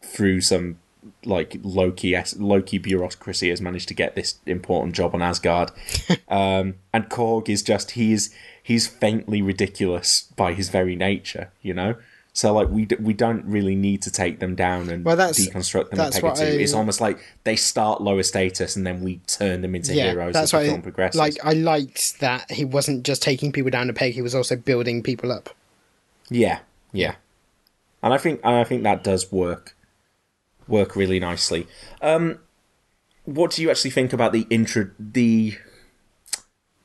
through 0.09 0.41
some 0.41 0.79
like 1.23 1.57
Loki 1.63 2.15
Loki 2.37 2.77
bureaucracy 2.77 3.49
has 3.49 3.61
managed 3.61 3.87
to 3.87 3.93
get 3.93 4.15
this 4.15 4.39
important 4.45 4.95
job 4.95 5.13
on 5.15 5.21
Asgard. 5.21 5.71
um, 6.27 6.75
and 6.93 7.09
Korg 7.09 7.49
is 7.49 7.61
just 7.63 7.91
he's 7.91 8.33
he's 8.61 8.85
faintly 8.87 9.41
ridiculous 9.41 10.23
by 10.35 10.53
his 10.53 10.69
very 10.69 10.95
nature, 10.95 11.51
you 11.61 11.73
know. 11.73 11.95
So 12.31 12.53
like 12.53 12.69
we 12.69 12.85
d- 12.85 12.95
we 12.99 13.13
don't 13.13 13.43
really 13.45 13.75
need 13.75 14.01
to 14.03 14.11
take 14.11 14.39
them 14.39 14.55
down 14.55 14.89
and 14.89 15.03
Well, 15.03 15.15
that's- 15.15 15.39
deconstruct 15.47 15.89
them 15.89 15.97
that's 15.97 16.17
a 16.17 16.21
peg 16.21 16.23
or 16.23 16.27
what. 16.29 16.41
I- 16.41 16.45
It's 16.45 16.73
almost 16.73 17.01
like 17.01 17.17
they 17.43 17.55
start 17.55 18.01
lower 18.01 18.23
status 18.23 18.75
and 18.75 18.85
then 18.85 19.01
we 19.01 19.17
turn 19.27 19.61
them 19.61 19.75
into 19.75 19.93
heroes 19.93 20.35
as 20.35 20.51
the 20.51 20.59
film 20.59 20.81
progresses. 20.81 21.17
Like 21.19 21.37
I 21.43 21.53
liked 21.53 22.19
that 22.19 22.51
he 22.51 22.65
wasn't 22.65 23.03
just 23.03 23.21
taking 23.23 23.51
people 23.51 23.71
down 23.71 23.89
a 23.89 23.93
peg; 23.93 24.13
he 24.13 24.21
was 24.21 24.35
also 24.35 24.55
building 24.55 25.01
people 25.01 25.31
up. 25.31 25.49
Yeah, 26.29 26.59
yeah, 26.93 27.15
and 28.03 28.13
I 28.13 28.17
think 28.19 28.41
and 28.43 28.55
I 28.55 28.63
think 28.63 28.83
that 28.83 29.03
does 29.03 29.31
work 29.31 29.75
work 30.69 30.95
really 30.95 31.19
nicely. 31.19 31.67
Um, 32.01 32.39
what 33.25 33.51
do 33.51 33.61
you 33.61 33.69
actually 33.69 33.91
think 33.91 34.13
about 34.13 34.31
the 34.31 34.47
intro 34.49 34.91
the 34.97 35.57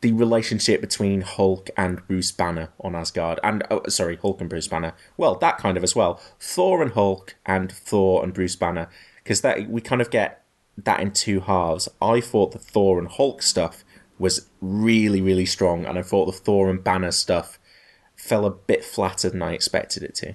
the 0.01 0.13
relationship 0.13 0.83
between 0.83 1.23
Hulk 1.23 1.71
and 1.77 2.07
Bruce 2.07 2.33
Banner 2.33 2.71
on 2.81 2.95
Asgard? 2.95 3.41
And 3.43 3.63
oh, 3.71 3.83
sorry, 3.89 4.17
Hulk 4.17 4.41
and 4.41 4.51
Bruce 4.51 4.69
Banner. 4.69 4.95
Well, 5.17 5.37
that 5.37 5.59
kind 5.59 5.77
of 5.77 5.83
as 5.83 5.97
well. 5.97 6.21
Thor 6.39 6.83
and 6.83 6.93
Hulk 6.93 7.37
and 7.47 7.73
Thor 7.73 8.23
and 8.23 8.35
Bruce 8.35 8.57
Banner 8.57 8.89
because 9.23 9.41
that 9.41 9.69
we 9.69 9.81
kind 9.81 10.03
of 10.03 10.11
get 10.11 10.45
that 10.77 11.01
in 11.01 11.13
two 11.13 11.41
halves. 11.41 11.89
I 12.03 12.21
thought 12.21 12.53
the 12.53 12.59
Thor 12.59 12.99
and 12.99 13.09
Hulk 13.09 13.43
stuff 13.43 13.85
was 14.19 14.49
really 14.61 15.21
really 15.21 15.47
strong, 15.47 15.87
and 15.87 15.99
I 15.99 16.03
thought 16.03 16.27
the 16.27 16.33
Thor 16.33 16.69
and 16.69 16.83
Banner 16.83 17.13
stuff 17.13 17.59
fell 18.17 18.45
a 18.45 18.51
bit 18.51 18.85
flatter 18.85 19.31
than 19.31 19.43
I 19.43 19.53
expected 19.53 20.03
it 20.03 20.15
to. 20.17 20.35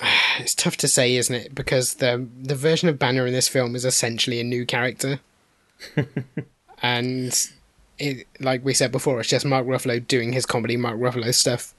It's 0.40 0.54
tough 0.54 0.76
to 0.76 0.88
say, 0.88 1.16
isn't 1.16 1.34
it? 1.34 1.52
Because 1.52 1.94
the 1.94 2.28
the 2.40 2.54
version 2.54 2.88
of 2.88 2.96
Banner 2.96 3.26
in 3.26 3.32
this 3.32 3.48
film 3.48 3.74
is 3.74 3.84
essentially 3.84 4.38
a 4.38 4.44
new 4.44 4.64
character, 4.64 5.18
and 6.82 7.48
it, 7.98 8.26
like 8.40 8.64
we 8.64 8.74
said 8.74 8.92
before, 8.92 9.20
it's 9.20 9.28
just 9.28 9.44
Mark 9.44 9.66
Ruffalo 9.66 10.06
doing 10.06 10.32
his 10.32 10.46
comedy 10.46 10.76
Mark 10.76 10.96
Ruffalo 10.98 11.34
stuff. 11.34 11.74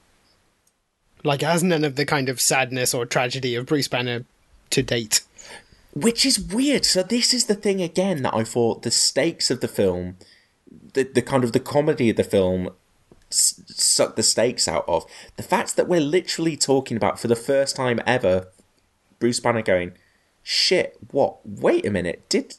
Like, 1.24 1.42
it 1.42 1.46
has 1.46 1.62
none 1.62 1.84
of 1.84 1.96
the 1.96 2.06
kind 2.06 2.28
of 2.28 2.40
sadness 2.40 2.94
or 2.94 3.06
tragedy 3.06 3.54
of 3.54 3.66
Bruce 3.66 3.88
Banner 3.88 4.24
to 4.70 4.82
date. 4.82 5.22
Which 5.94 6.24
is 6.24 6.40
weird. 6.40 6.84
So 6.84 7.02
this 7.02 7.34
is 7.34 7.46
the 7.46 7.54
thing 7.54 7.82
again 7.82 8.22
that 8.22 8.34
I 8.34 8.44
thought 8.44 8.82
the 8.82 8.90
stakes 8.90 9.50
of 9.50 9.60
the 9.60 9.68
film, 9.68 10.16
the 10.94 11.02
the 11.02 11.22
kind 11.22 11.42
of 11.42 11.52
the 11.52 11.60
comedy 11.60 12.10
of 12.10 12.16
the 12.16 12.24
film, 12.24 12.70
s- 13.30 13.62
suck 13.66 14.16
the 14.16 14.22
stakes 14.22 14.68
out 14.68 14.84
of. 14.88 15.04
The 15.36 15.42
fact 15.42 15.76
that 15.76 15.88
we're 15.88 16.00
literally 16.00 16.56
talking 16.56 16.96
about 16.96 17.20
for 17.20 17.28
the 17.28 17.36
first 17.36 17.76
time 17.76 18.00
ever, 18.06 18.48
Bruce 19.18 19.40
Banner 19.40 19.62
going, 19.62 19.92
"Shit, 20.42 20.96
what? 21.10 21.46
Wait 21.46 21.86
a 21.86 21.90
minute, 21.90 22.28
did 22.28 22.56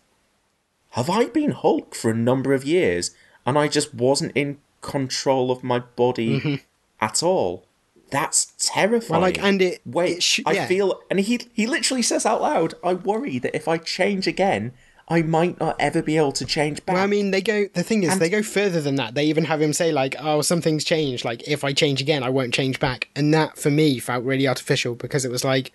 have 0.91 1.10
I 1.10 1.26
been 1.26 1.52
Hulk 1.52 1.95
for 1.95 2.11
a 2.11 2.15
number 2.15 2.53
of 2.53 2.65
years 2.65 3.11
and 3.45 3.57
I 3.57 3.68
just 3.68 3.93
wasn't 3.93 4.34
in 4.35 4.60
control 4.81 5.52
of 5.52 5.64
my 5.64 5.80
body 5.80 6.39
mm-hmm. 6.39 6.56
at 6.99 7.23
all?" 7.23 7.65
That's 8.11 8.52
terrifying. 8.60 9.22
Well, 9.22 9.30
like, 9.30 9.41
and 9.41 9.61
it 9.61 9.81
Wait, 9.85 10.18
it 10.18 10.23
sh- 10.23 10.41
I 10.45 10.52
yeah. 10.52 10.68
feel, 10.68 11.02
and 11.10 11.19
he 11.19 11.39
he 11.53 11.65
literally 11.65 12.02
says 12.02 12.26
out 12.26 12.41
loud, 12.41 12.73
"I 12.84 12.93
worry 12.93 13.39
that 13.39 13.56
if 13.56 13.69
I 13.69 13.77
change 13.77 14.27
again, 14.27 14.73
I 15.11 15.21
might 15.23 15.59
not 15.59 15.75
ever 15.79 16.01
be 16.01 16.17
able 16.17 16.31
to 16.33 16.45
change 16.45 16.85
back." 16.85 16.95
Well, 16.95 17.03
I 17.03 17.07
mean, 17.07 17.31
they 17.31 17.41
go. 17.41 17.67
The 17.73 17.83
thing 17.83 18.03
is, 18.03 18.13
And- 18.13 18.21
they 18.21 18.29
go 18.29 18.41
further 18.41 18.79
than 18.81 18.95
that. 18.95 19.13
They 19.13 19.25
even 19.25 19.45
have 19.45 19.61
him 19.61 19.73
say 19.73 19.91
like, 19.91 20.15
"Oh, 20.19 20.41
something's 20.41 20.83
changed. 20.83 21.25
Like, 21.25 21.47
if 21.47 21.63
I 21.63 21.73
change 21.73 22.01
again, 22.01 22.23
I 22.23 22.29
won't 22.29 22.53
change 22.53 22.79
back." 22.79 23.09
And 23.15 23.33
that, 23.33 23.57
for 23.57 23.69
me, 23.69 23.99
felt 23.99 24.23
really 24.23 24.47
artificial 24.47 24.95
because 24.95 25.25
it 25.25 25.31
was 25.31 25.43
like 25.43 25.71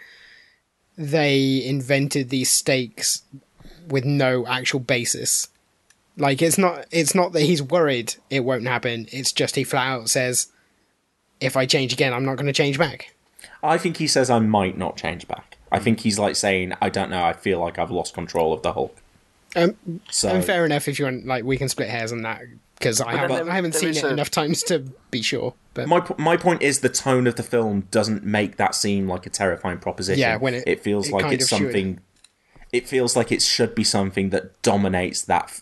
they 0.98 1.62
invented 1.64 2.30
these 2.30 2.50
stakes 2.50 3.22
with 3.88 4.04
no 4.04 4.46
actual 4.46 4.80
basis. 4.80 5.48
Like, 6.16 6.40
it's 6.40 6.56
not. 6.56 6.86
It's 6.90 7.14
not 7.14 7.32
that 7.34 7.42
he's 7.42 7.62
worried 7.62 8.14
it 8.30 8.40
won't 8.40 8.66
happen. 8.66 9.06
It's 9.12 9.32
just 9.32 9.56
he 9.56 9.64
flat 9.64 9.86
out 9.86 10.08
says, 10.08 10.48
"If 11.40 11.56
I 11.58 11.66
change 11.66 11.92
again, 11.92 12.14
I'm 12.14 12.24
not 12.24 12.36
going 12.36 12.46
to 12.46 12.52
change 12.54 12.78
back." 12.78 13.12
I 13.62 13.76
think 13.76 13.98
he 13.98 14.06
says 14.06 14.30
I 14.30 14.38
might 14.38 14.78
not 14.78 14.96
change 14.96 15.28
back. 15.28 15.58
I 15.70 15.78
think 15.78 16.00
he's 16.00 16.18
like 16.18 16.36
saying, 16.36 16.72
"I 16.80 16.88
don't 16.88 17.10
know. 17.10 17.22
I 17.22 17.34
feel 17.34 17.60
like 17.60 17.78
I've 17.78 17.90
lost 17.90 18.14
control 18.14 18.54
of 18.54 18.62
the 18.62 18.72
Hulk." 18.72 18.96
Um, 19.54 20.00
So- 20.10 20.28
and 20.30 20.44
fair 20.44 20.64
enough 20.66 20.88
if 20.88 20.98
you 20.98 21.04
want. 21.06 21.26
Like, 21.26 21.44
we 21.44 21.56
can 21.56 21.68
split 21.68 21.88
hairs 21.88 22.12
on 22.12 22.22
that 22.22 22.42
because 22.78 23.00
I 23.00 23.04
But 23.04 23.12
then 23.12 23.30
haven't. 23.30 23.48
I 23.48 23.54
haven't 23.54 23.74
seen 23.74 23.90
it 23.90 24.02
a- 24.02 24.08
enough 24.08 24.30
times 24.30 24.62
to 24.64 24.80
be 25.10 25.22
sure. 25.22 25.54
But 25.74 25.88
My 25.88 26.02
my 26.18 26.36
point 26.36 26.62
is 26.62 26.80
the 26.80 26.88
tone 26.88 27.26
of 27.26 27.36
the 27.36 27.42
film 27.42 27.86
doesn't 27.90 28.24
make 28.24 28.56
that 28.56 28.74
seem 28.74 29.08
like 29.08 29.26
a 29.26 29.30
terrifying 29.30 29.78
proposition. 29.78 30.20
Yeah, 30.20 30.36
when 30.36 30.54
it- 30.54 30.64
it 30.66 30.82
feels 30.82 31.08
it 31.08 31.12
like 31.12 31.32
it's 31.32 31.44
of 31.44 31.58
should. 31.58 31.64
something. 31.64 32.00
It 32.72 32.88
feels 32.88 33.14
like 33.16 33.30
it 33.30 33.42
should 33.42 33.74
be 33.74 33.84
something 33.84 34.30
that 34.30 34.60
dominates 34.62 35.22
that 35.22 35.60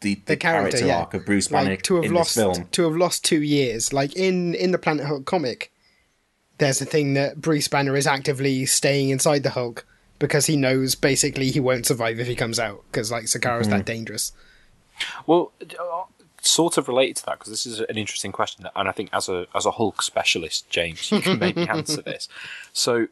the, 0.00 0.14
the, 0.16 0.20
the 0.26 0.36
character, 0.36 0.70
character 0.78 0.86
yeah. 0.86 0.98
arc 0.98 1.14
of 1.14 1.24
Bruce 1.24 1.48
Banner 1.48 1.70
like, 1.70 1.82
to 1.82 1.96
have 1.96 2.04
in 2.04 2.12
lost 2.12 2.34
this 2.34 2.42
film. 2.56 2.68
to 2.72 2.82
have 2.82 2.96
lost 2.96 3.24
two 3.24 3.40
years. 3.42 3.92
Like 3.92 4.14
in 4.16 4.54
in 4.54 4.72
the 4.72 4.78
Planet 4.78 5.06
Hulk 5.06 5.24
comic, 5.24 5.70
there's 6.58 6.80
a 6.82 6.84
thing 6.84 7.14
that 7.14 7.40
Bruce 7.40 7.68
Banner 7.68 7.96
is 7.96 8.06
actively 8.06 8.66
staying 8.66 9.08
inside 9.10 9.42
the 9.42 9.50
Hulk 9.50 9.86
because 10.18 10.46
he 10.46 10.56
knows 10.56 10.94
basically 10.94 11.50
he 11.50 11.60
won't 11.60 11.86
survive 11.86 12.18
if 12.20 12.26
he 12.26 12.34
comes 12.34 12.58
out 12.58 12.82
because 12.90 13.10
like 13.10 13.24
Sakaar's 13.24 13.66
Mm-hmm. 13.66 13.76
that 13.78 13.84
dangerous. 13.86 14.32
Well, 15.26 15.52
uh, 15.78 16.04
sort 16.40 16.78
of 16.78 16.88
related 16.88 17.16
to 17.16 17.26
that 17.26 17.38
because 17.38 17.50
this 17.50 17.66
is 17.66 17.80
an 17.80 17.96
interesting 17.98 18.32
question, 18.32 18.66
and 18.74 18.88
I 18.88 18.92
think 18.92 19.10
as 19.12 19.28
a 19.28 19.46
as 19.54 19.66
a 19.66 19.72
Hulk 19.72 20.02
specialist, 20.02 20.68
James, 20.70 21.10
you 21.12 21.20
can 21.20 21.38
maybe 21.38 21.62
answer 21.68 22.00
this. 22.02 22.28
So, 22.72 23.08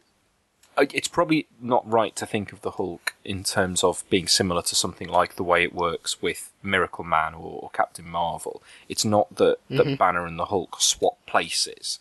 uh, 0.79 0.87
it's 0.95 1.09
probably 1.09 1.47
not 1.61 1.89
right 1.91 2.17
to 2.17 2.25
think 2.27 2.53
of 2.53 2.63
the 2.63 2.73
Hulk 2.73 3.15
in 3.25 3.45
terms 3.45 3.85
of 3.85 4.03
being 4.09 4.27
similar 4.29 4.63
to 4.63 4.75
something 4.75 5.09
like 5.09 5.37
the 5.37 5.43
way 5.45 5.63
it 5.63 5.75
works 5.75 6.23
with 6.23 6.53
Miracle 6.63 7.05
Man 7.05 7.35
or, 7.35 7.61
or 7.65 7.71
Captain 7.75 8.09
Marvel. 8.09 8.63
It's 8.89 9.05
not 9.05 9.35
that 9.37 9.59
that 9.69 9.99
Banner 9.99 10.25
and 10.27 10.39
the 10.39 10.47
Hulk 10.47 10.81
swap 10.81 11.19
places. 11.27 11.99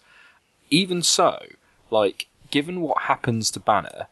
Even 0.69 1.01
so, 1.03 1.45
like 1.91 2.27
given 2.51 2.79
what 2.81 3.03
happens 3.03 3.51
to 3.51 3.59
Banner 3.59 4.07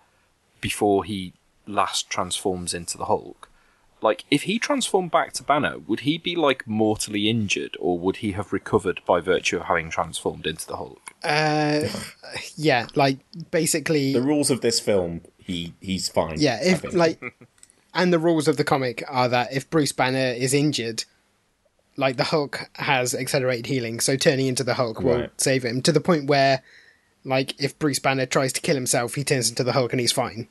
before 0.61 1.03
he 1.03 1.33
last 1.67 2.09
transforms 2.09 2.73
into 2.73 2.97
the 2.97 3.05
Hulk, 3.05 3.49
like 4.01 4.23
if 4.31 4.43
he 4.43 4.57
transformed 4.57 5.11
back 5.11 5.33
to 5.33 5.43
Banner, 5.43 5.77
would 5.79 6.01
he 6.01 6.17
be 6.17 6.35
like 6.35 6.65
mortally 6.67 7.29
injured, 7.29 7.77
or 7.79 7.99
would 7.99 8.17
he 8.17 8.31
have 8.31 8.51
recovered 8.53 9.01
by 9.05 9.19
virtue 9.19 9.57
of 9.57 9.63
having 9.63 9.89
transformed 9.89 10.47
into 10.47 10.65
the 10.67 10.77
Hulk? 10.77 11.13
Uh, 11.23 11.87
yeah, 12.55 12.87
like 12.95 13.19
basically, 13.51 14.13
The 14.13 14.21
rules 14.21 14.49
of 14.49 14.61
this 14.61 14.79
film, 14.79 15.21
he 15.37 15.73
he's 15.81 16.09
fine. 16.09 16.35
yeah. 16.39 16.59
If 16.63 16.93
like, 16.93 17.21
and 17.93 18.11
the 18.11 18.17
rules 18.19 18.47
of 18.47 18.57
the 18.57 18.63
comic 18.63 19.03
are 19.07 19.27
that 19.29 19.53
if 19.53 19.69
Bruce 19.69 19.91
Banner 19.91 20.33
is 20.35 20.53
injured, 20.53 21.05
like 21.95 22.17
the 22.17 22.23
Hulk 22.23 22.69
has 22.75 23.13
accelerated 23.13 23.67
healing, 23.67 23.99
so 23.99 24.15
turning 24.15 24.47
into 24.47 24.63
the 24.63 24.73
Hulk 24.75 24.99
will 25.01 25.19
Right. 25.19 25.31
save 25.41 25.63
him 25.63 25.81
to 25.83 25.91
the 25.91 26.01
point 26.01 26.25
where, 26.25 26.63
like, 27.23 27.59
if 27.61 27.77
Bruce 27.79 27.99
Banner 27.99 28.25
tries 28.25 28.53
to 28.53 28.61
kill 28.61 28.75
himself, 28.75 29.15
he 29.15 29.23
turns 29.23 29.49
into 29.49 29.63
the 29.63 29.73
Hulk 29.73 29.93
and 29.93 29.99
he's 29.99 30.11
fine. 30.11 30.47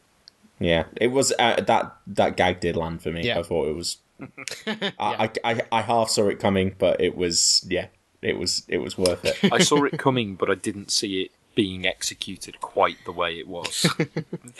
Yeah, 0.58 0.84
it 0.96 1.08
was 1.08 1.32
uh, 1.38 1.60
that 1.62 1.96
that 2.06 2.36
gag 2.36 2.60
did 2.60 2.76
land 2.76 3.02
for 3.02 3.10
me. 3.10 3.22
Yeah. 3.22 3.38
I 3.38 3.42
thought 3.42 3.68
it 3.68 3.74
was. 3.74 3.96
I, 4.66 4.92
I, 4.98 5.30
I 5.42 5.62
I 5.72 5.80
half 5.80 6.10
saw 6.10 6.28
it 6.28 6.38
coming, 6.38 6.74
but 6.78 7.00
it 7.00 7.16
was 7.16 7.64
yeah, 7.66 7.86
it 8.20 8.38
was 8.38 8.64
it 8.68 8.78
was 8.78 8.98
worth 8.98 9.24
it. 9.24 9.52
I 9.52 9.60
saw 9.60 9.84
it 9.84 9.98
coming, 9.98 10.34
but 10.34 10.50
I 10.50 10.54
didn't 10.54 10.90
see 10.90 11.22
it 11.22 11.30
being 11.62 11.86
executed 11.86 12.58
quite 12.62 12.96
the 13.04 13.12
way 13.12 13.38
it 13.38 13.46
was. 13.46 13.84
it 13.98 14.08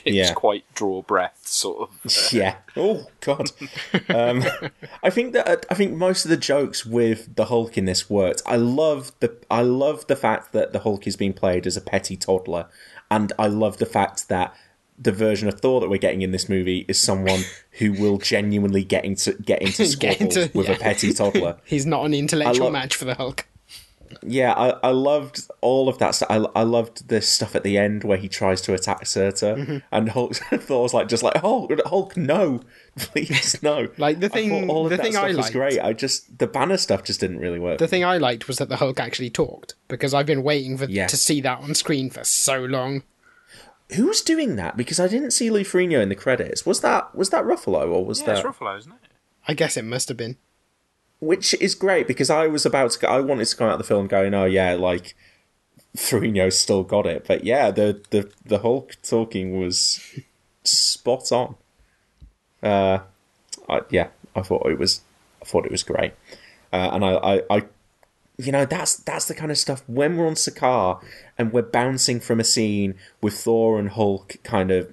was 0.04 0.14
Yeah. 0.14 0.34
quite 0.34 0.64
draw 0.74 1.00
breath, 1.00 1.40
sort 1.46 1.88
of. 2.04 2.14
yeah. 2.32 2.56
Oh 2.76 3.06
God. 3.20 3.50
Um, 4.10 4.44
I 5.02 5.08
think 5.08 5.32
that 5.32 5.64
I 5.70 5.74
think 5.74 5.94
most 5.94 6.24
of 6.26 6.30
the 6.30 6.36
jokes 6.36 6.84
with 6.84 7.34
the 7.36 7.46
Hulk 7.46 7.78
in 7.78 7.86
this 7.86 8.10
worked. 8.10 8.42
I 8.44 8.56
love 8.56 9.12
the 9.20 9.34
I 9.50 9.62
love 9.62 10.06
the 10.08 10.16
fact 10.16 10.52
that 10.52 10.72
the 10.74 10.80
Hulk 10.80 11.06
is 11.06 11.16
being 11.16 11.32
played 11.32 11.66
as 11.66 11.76
a 11.76 11.80
petty 11.80 12.16
toddler, 12.18 12.66
and 13.10 13.32
I 13.38 13.46
love 13.46 13.78
the 13.78 13.86
fact 13.86 14.28
that 14.28 14.54
the 14.98 15.12
version 15.12 15.48
of 15.48 15.58
Thor 15.62 15.80
that 15.80 15.88
we're 15.88 15.96
getting 15.96 16.20
in 16.20 16.30
this 16.32 16.46
movie 16.50 16.84
is 16.86 17.00
someone 17.00 17.40
who 17.78 17.92
will 17.92 18.18
genuinely 18.18 18.84
get 18.84 19.06
into 19.06 19.32
get 19.34 19.62
into 19.62 19.96
Get 19.96 20.20
into- 20.20 20.50
with 20.52 20.68
yeah. 20.68 20.74
a 20.74 20.78
petty 20.78 21.14
toddler. 21.14 21.56
He's 21.64 21.86
not 21.86 22.04
an 22.04 22.12
intellectual 22.12 22.66
love- 22.66 22.74
match 22.74 22.94
for 22.94 23.06
the 23.06 23.14
Hulk. 23.14 23.46
Yeah, 24.22 24.52
I, 24.54 24.70
I 24.88 24.90
loved 24.90 25.48
all 25.60 25.88
of 25.88 25.98
that 25.98 26.14
stuff. 26.14 26.28
I, 26.30 26.36
I 26.54 26.62
loved 26.62 27.08
the 27.08 27.20
stuff 27.22 27.54
at 27.54 27.62
the 27.62 27.78
end 27.78 28.04
where 28.04 28.18
he 28.18 28.28
tries 28.28 28.60
to 28.62 28.74
attack 28.74 29.06
Surtur, 29.06 29.54
Mm-hmm. 29.56 29.76
and 29.92 30.08
Hulk 30.10 30.34
Thor's 30.54 30.92
like 30.94 31.08
just 31.08 31.22
like 31.22 31.36
Hulk, 31.38 31.70
Hulk, 31.86 32.16
no, 32.16 32.60
please 32.96 33.62
no. 33.62 33.88
Like, 33.98 34.20
the 34.20 34.28
thing- 34.28 34.66
thought 34.66 34.72
all 34.74 34.84
of 34.86 34.90
the 34.90 34.96
that 34.96 35.02
thing 35.02 35.12
stuff 35.12 35.24
I 35.24 35.34
was 35.34 35.50
great. 35.50 35.80
I 35.80 35.92
just 35.92 36.38
the 36.38 36.46
banner 36.46 36.76
stuff 36.76 37.04
just 37.04 37.20
didn't 37.20 37.38
really 37.38 37.58
work. 37.58 37.78
The 37.78 37.88
thing 37.88 38.04
I 38.04 38.18
liked 38.18 38.48
was 38.48 38.58
that 38.58 38.68
the 38.68 38.76
Hulk 38.76 38.98
actually 39.00 39.30
talked 39.30 39.74
because 39.88 40.12
I've 40.14 40.26
been 40.26 40.42
waiting 40.42 40.76
for 40.76 40.84
Yeah. 40.86 41.06
to 41.06 41.16
see 41.16 41.40
that 41.42 41.60
on 41.60 41.74
screen 41.74 42.10
for 42.10 42.24
so 42.24 42.58
long. 42.64 43.02
Who 43.96 44.06
was 44.06 44.20
doing 44.22 44.54
that? 44.56 44.76
Because 44.76 45.00
I 45.00 45.08
didn't 45.08 45.32
see 45.32 45.50
Lou 45.50 45.62
Ferrigno 45.64 46.00
in 46.00 46.08
the 46.08 46.14
credits. 46.14 46.64
Was 46.64 46.80
that 46.80 47.14
was 47.14 47.30
that 47.30 47.44
Ruffalo 47.44 47.90
or 47.92 48.04
was 48.04 48.20
Yeah, 48.20 48.26
that? 48.26 48.38
it's 48.38 48.46
Ruffalo, 48.46 48.78
isn't 48.78 48.92
it? 48.92 48.98
I 49.48 49.54
guess 49.54 49.76
it 49.76 49.84
must 49.84 50.08
have 50.08 50.16
been. 50.16 50.36
Which 51.20 51.54
is 51.54 51.74
great 51.74 52.06
because 52.06 52.30
I 52.30 52.46
was 52.46 52.64
about 52.64 52.92
to. 52.92 52.98
go- 52.98 53.08
I 53.08 53.20
wanted 53.20 53.46
to 53.46 53.56
come 53.56 53.68
out 53.68 53.74
of 53.74 53.78
the 53.78 53.84
film 53.84 54.06
going, 54.06 54.32
oh 54.34 54.46
yeah, 54.46 54.72
like 54.74 55.14
Ferrigno's 55.96 56.58
still 56.58 56.82
got 56.82 57.06
it. 57.06 57.26
But 57.26 57.44
yeah, 57.44 57.70
the 57.70 58.02
the 58.10 58.30
the 58.44 58.60
Hulk 58.60 58.96
talking 59.02 59.58
was 59.58 60.00
spot 60.64 61.30
on. 61.32 61.56
Uh, 62.62 63.00
I, 63.68 63.80
yeah, 63.90 64.08
I 64.34 64.42
thought 64.42 64.66
it 64.66 64.78
was. 64.78 65.02
I 65.42 65.44
thought 65.46 65.64
it 65.64 65.72
was 65.72 65.82
great, 65.82 66.12
uh, 66.72 66.90
and 66.92 67.04
I, 67.04 67.14
I, 67.14 67.42
I, 67.50 67.62
you 68.36 68.52
know, 68.52 68.64
that's 68.66 68.96
that's 68.96 69.26
the 69.26 69.34
kind 69.34 69.50
of 69.50 69.58
stuff 69.58 69.82
when 69.86 70.16
we're 70.16 70.26
on 70.26 70.34
Sakaar 70.34 71.02
and 71.38 71.52
we're 71.52 71.62
bouncing 71.62 72.20
from 72.20 72.40
a 72.40 72.44
scene 72.44 72.94
with 73.20 73.34
Thor 73.34 73.78
and 73.78 73.90
Hulk 73.90 74.36
kind 74.42 74.70
of 74.70 74.92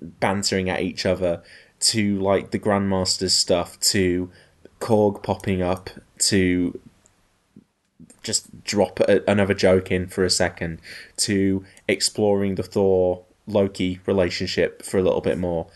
bantering 0.00 0.70
at 0.70 0.80
each 0.80 1.04
other 1.04 1.42
to 1.78 2.18
like 2.20 2.52
the 2.52 2.58
Grandmaster's 2.58 3.34
stuff 3.34 3.78
to 3.80 4.30
Korg 4.80 5.22
popping 5.22 5.62
up 5.62 5.90
to 6.18 6.78
just 8.22 8.64
drop 8.64 9.00
a, 9.00 9.22
another 9.30 9.54
joke 9.54 9.90
in 9.90 10.08
for 10.08 10.24
a 10.24 10.30
second 10.30 10.80
to 11.16 11.64
exploring 11.88 12.56
the 12.56 12.62
Thor 12.62 13.24
Loki 13.46 14.00
relationship 14.06 14.82
for 14.82 14.98
a 14.98 15.02
little 15.02 15.20
bit 15.20 15.38
more. 15.38 15.68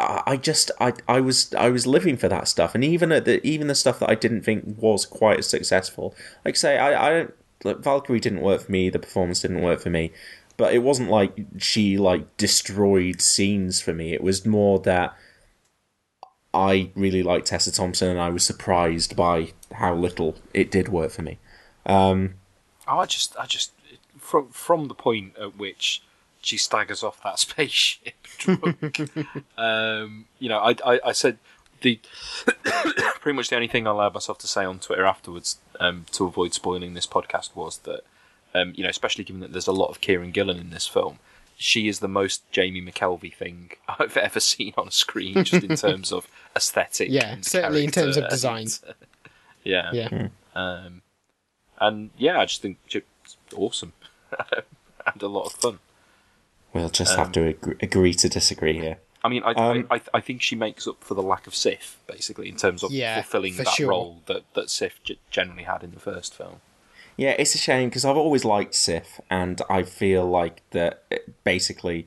I 0.00 0.36
just 0.36 0.70
I, 0.80 0.92
I 1.08 1.20
was 1.20 1.52
I 1.54 1.70
was 1.70 1.84
living 1.84 2.16
for 2.16 2.28
that 2.28 2.46
stuff, 2.46 2.76
and 2.76 2.84
even 2.84 3.10
at 3.10 3.24
the 3.24 3.44
even 3.44 3.66
the 3.66 3.74
stuff 3.74 3.98
that 3.98 4.08
I 4.08 4.14
didn't 4.14 4.42
think 4.42 4.76
was 4.78 5.04
quite 5.04 5.40
as 5.40 5.48
successful. 5.48 6.14
Like 6.44 6.54
say, 6.54 6.78
I 6.78 7.08
I 7.08 7.10
don't 7.10 7.34
Valkyrie 7.82 8.20
didn't 8.20 8.40
work 8.40 8.62
for 8.62 8.72
me. 8.72 8.90
The 8.90 9.00
performance 9.00 9.40
didn't 9.40 9.62
work 9.62 9.80
for 9.80 9.90
me, 9.90 10.12
but 10.56 10.72
it 10.72 10.84
wasn't 10.84 11.10
like 11.10 11.46
she 11.56 11.98
like 11.98 12.36
destroyed 12.36 13.20
scenes 13.20 13.80
for 13.80 13.92
me. 13.92 14.12
It 14.12 14.22
was 14.22 14.46
more 14.46 14.78
that 14.80 15.16
I 16.54 16.90
really 16.94 17.22
liked 17.22 17.46
Tessa 17.48 17.72
Thompson, 17.72 18.08
and 18.08 18.20
I 18.20 18.30
was 18.30 18.44
surprised 18.44 19.16
by 19.16 19.52
how 19.72 19.94
little 19.94 20.36
it 20.54 20.70
did 20.70 20.88
work 20.88 21.10
for 21.10 21.22
me. 21.22 21.38
Um, 21.86 22.34
Oh, 22.90 22.98
I 23.00 23.06
just, 23.06 23.36
I 23.38 23.44
just, 23.44 23.72
from 24.18 24.48
from 24.48 24.88
the 24.88 24.94
point 24.94 25.36
at 25.38 25.58
which 25.58 26.02
she 26.40 26.56
staggers 26.56 27.02
off 27.02 27.22
that 27.22 27.38
spaceship 27.46 28.14
drunk, 28.38 29.00
um, 29.58 30.24
you 30.38 30.48
know, 30.48 30.58
I, 30.58 30.74
I, 30.84 31.00
I 31.06 31.12
said 31.12 31.38
the 31.82 32.00
pretty 33.20 33.36
much 33.36 33.50
the 33.50 33.56
only 33.56 33.68
thing 33.68 33.86
I 33.86 33.90
allowed 33.90 34.14
myself 34.14 34.38
to 34.38 34.46
say 34.48 34.64
on 34.64 34.78
Twitter 34.78 35.04
afterwards 35.04 35.58
um, 35.78 36.06
to 36.12 36.24
avoid 36.24 36.54
spoiling 36.54 36.94
this 36.94 37.06
podcast 37.06 37.54
was 37.54 37.78
that, 37.78 38.00
um, 38.54 38.72
you 38.74 38.82
know, 38.82 38.88
especially 38.90 39.24
given 39.24 39.40
that 39.40 39.52
there's 39.52 39.66
a 39.66 39.72
lot 39.72 39.90
of 39.90 40.00
Kieron 40.00 40.32
Gillen 40.32 40.58
in 40.58 40.70
this 40.70 40.86
film, 40.86 41.18
she 41.60 41.88
is 41.88 41.98
the 41.98 42.08
most 42.08 42.50
Jamie 42.52 42.80
McKelvie 42.80 43.34
thing 43.34 43.72
I've 43.98 44.16
ever 44.16 44.40
seen 44.40 44.72
on 44.78 44.88
a 44.88 44.92
screen, 44.92 45.44
just 45.44 45.64
in 45.64 45.76
terms 45.88 46.12
of 46.12 46.26
aesthetic. 46.56 47.08
Yeah, 47.10 47.32
and 47.32 47.44
certainly 47.44 47.84
in 47.84 47.90
terms 47.90 48.16
of 48.16 48.22
character 48.22 48.34
design. 48.36 48.62
and- 48.62 48.94
yeah, 49.64 49.92
Yeah. 49.92 50.28
um, 50.54 51.02
and 51.80 52.10
yeah, 52.16 52.38
I 52.40 52.46
just 52.46 52.62
think 52.62 52.78
it's 52.90 53.36
awesome 53.54 53.92
and 55.06 55.22
a 55.22 55.26
lot 55.28 55.46
of 55.46 55.52
fun. 55.52 55.78
we'll 56.72 56.90
just 56.90 57.12
Um, 57.12 57.18
have 57.18 57.32
to 57.32 57.46
agree, 57.48 57.76
agree 57.80 58.14
to 58.14 58.28
disagree 58.28 58.78
here. 58.78 58.98
I 59.24 59.28
mean, 59.28 59.42
I, 59.42 59.52
Um, 59.52 59.86
I, 59.90 59.96
I, 59.96 60.00
I 60.14 60.20
think 60.20 60.42
she 60.42 60.54
makes 60.54 60.86
up 60.86 61.02
for 61.02 61.14
the 61.14 61.22
lack 61.22 61.46
of 61.48 61.54
Sif, 61.54 61.98
basically, 62.06 62.48
in 62.48 62.56
terms 62.56 62.82
of 62.84 62.92
Yeah, 62.92 63.16
fulfilling 63.22 63.56
that 63.56 63.68
sure. 63.68 63.88
role 63.88 64.22
that, 64.26 64.44
that 64.54 64.70
Sif 64.70 65.02
g- 65.02 65.18
generally 65.30 65.64
had 65.64 65.82
in 65.82 65.90
the 65.92 65.98
first 66.00 66.34
film. 66.34 66.60
Yeah, 67.18 67.34
it's 67.36 67.56
a 67.56 67.58
shame 67.58 67.88
because 67.88 68.04
I've 68.04 68.16
always 68.16 68.44
liked 68.44 68.76
Sif, 68.76 69.20
and 69.28 69.60
I 69.68 69.82
feel 69.82 70.24
like 70.24 70.62
that 70.70 71.02
basically, 71.42 72.06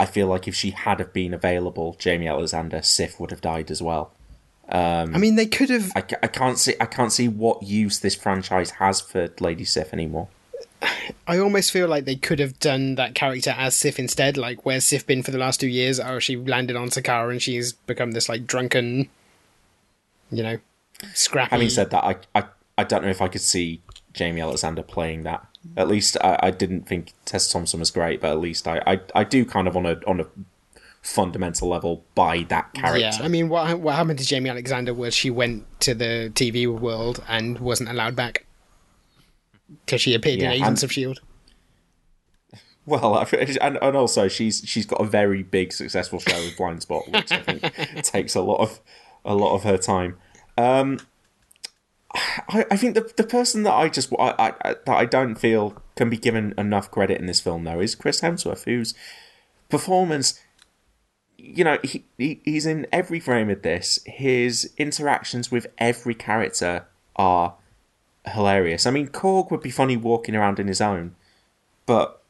I 0.00 0.06
feel 0.06 0.28
like 0.28 0.48
if 0.48 0.54
she 0.54 0.70
had 0.70 0.98
have 0.98 1.12
been 1.12 1.34
available, 1.34 1.94
Jaimie 1.98 2.30
Alexander, 2.30 2.80
Sif 2.80 3.20
would 3.20 3.30
have 3.30 3.42
died 3.42 3.70
as 3.70 3.82
well. 3.82 4.14
Um, 4.70 5.14
I 5.14 5.18
mean, 5.18 5.36
they 5.36 5.44
could 5.44 5.68
have. 5.68 5.92
I, 5.94 6.02
I 6.22 6.26
can't 6.28 6.58
see 6.58 6.74
I 6.80 6.86
can't 6.86 7.12
see 7.12 7.28
what 7.28 7.62
use 7.62 8.00
this 8.00 8.14
franchise 8.14 8.70
has 8.70 8.98
for 8.98 9.28
Lady 9.40 9.66
Sif 9.66 9.92
anymore. 9.92 10.28
I 11.28 11.36
almost 11.36 11.70
feel 11.70 11.86
like 11.86 12.06
they 12.06 12.16
could 12.16 12.38
have 12.38 12.58
done 12.58 12.94
that 12.94 13.14
character 13.14 13.54
as 13.58 13.76
Sif 13.76 13.98
instead. 13.98 14.38
Like, 14.38 14.64
where's 14.64 14.86
Sif 14.86 15.06
been 15.06 15.22
for 15.22 15.32
the 15.32 15.38
last 15.38 15.60
two 15.60 15.68
years? 15.68 16.00
Oh, 16.00 16.18
she 16.18 16.36
landed 16.36 16.76
on 16.76 16.88
Sakaar 16.88 17.30
and 17.30 17.42
she's 17.42 17.74
become 17.74 18.12
this 18.12 18.30
like 18.30 18.46
drunken, 18.46 19.10
you 20.30 20.42
know, 20.42 20.58
scrappy. 21.12 21.50
Having 21.50 21.68
said 21.68 21.90
that, 21.90 22.04
I, 22.04 22.16
I 22.34 22.44
I 22.78 22.84
don't 22.84 23.04
know 23.04 23.10
if 23.10 23.20
I 23.20 23.28
could 23.28 23.42
see 23.42 23.82
Jaimie 24.14 24.42
Alexander 24.42 24.82
playing 24.82 25.24
that. 25.24 25.46
At 25.76 25.88
least 25.88 26.16
I, 26.22 26.38
I 26.42 26.50
didn't 26.50 26.86
think 26.86 27.12
Tess 27.24 27.50
Thompson 27.50 27.80
was 27.80 27.90
great, 27.90 28.20
but 28.20 28.30
at 28.30 28.38
least 28.38 28.68
I, 28.68 28.80
I, 28.86 29.00
I 29.14 29.24
do 29.24 29.44
kind 29.44 29.66
of 29.68 29.76
on 29.76 29.86
a 29.86 29.96
on 30.06 30.20
a 30.20 30.26
fundamental 31.02 31.68
level 31.68 32.04
buy 32.14 32.44
that 32.48 32.72
character. 32.74 32.98
Yeah, 33.00 33.18
I 33.22 33.28
mean, 33.28 33.48
what 33.48 33.78
what 33.80 33.94
happened 33.94 34.18
to 34.20 34.24
Jaimie 34.24 34.50
Alexander 34.50 34.92
was 34.94 35.14
she 35.14 35.30
went 35.30 35.64
to 35.80 35.94
the 35.94 36.30
TV 36.34 36.66
world 36.66 37.22
and 37.28 37.58
wasn't 37.58 37.88
allowed 37.90 38.14
back. 38.16 38.44
because 39.86 40.00
she 40.00 40.14
appeared 40.14 40.40
Yeah, 40.40 40.50
in 40.52 40.62
Agents 40.62 40.82
and- 40.82 40.88
of 40.88 40.92
Shield. 40.92 41.20
Well, 42.86 43.14
I- 43.14 43.24
and, 43.62 43.78
and 43.80 43.96
also 43.96 44.28
she's 44.28 44.62
she's 44.66 44.84
got 44.84 45.00
a 45.00 45.04
very 45.06 45.42
big 45.42 45.72
successful 45.72 46.18
show 46.20 46.36
with 46.36 46.56
Blindspot, 46.56 47.10
which 47.10 47.32
I 47.32 47.40
think 47.40 47.62
takes 48.04 48.34
a 48.34 48.42
lot 48.42 48.60
of 48.60 48.80
a 49.24 49.34
lot 49.34 49.54
of 49.54 49.62
her 49.62 49.78
time. 49.78 50.18
Um, 50.58 50.98
I, 52.14 52.64
I 52.70 52.76
think 52.76 52.94
the 52.94 53.12
the 53.16 53.24
person 53.24 53.64
that 53.64 53.72
I 53.72 53.88
just 53.88 54.12
I, 54.18 54.54
I, 54.62 54.74
that 54.86 54.88
I 54.88 55.04
don't 55.04 55.34
feel 55.34 55.82
can 55.96 56.10
be 56.10 56.16
given 56.16 56.54
enough 56.56 56.90
credit 56.90 57.20
in 57.20 57.26
this 57.26 57.40
film 57.40 57.64
though 57.64 57.80
is 57.80 57.94
Chris 57.94 58.20
Hemsworth, 58.20 58.64
whose 58.64 58.94
performance, 59.68 60.40
you 61.36 61.64
know, 61.64 61.78
he, 61.82 62.04
he 62.16 62.40
he's 62.44 62.66
in 62.66 62.86
every 62.92 63.20
frame 63.20 63.50
of 63.50 63.62
this. 63.62 63.98
His 64.06 64.72
interactions 64.76 65.50
with 65.50 65.66
every 65.78 66.14
character 66.14 66.86
are 67.16 67.54
hilarious. 68.26 68.86
I 68.86 68.90
mean, 68.90 69.08
Korg 69.08 69.50
would 69.50 69.62
be 69.62 69.70
funny 69.70 69.96
walking 69.96 70.36
around 70.36 70.58
in 70.58 70.68
his 70.68 70.80
own, 70.80 71.16
but 71.86 72.22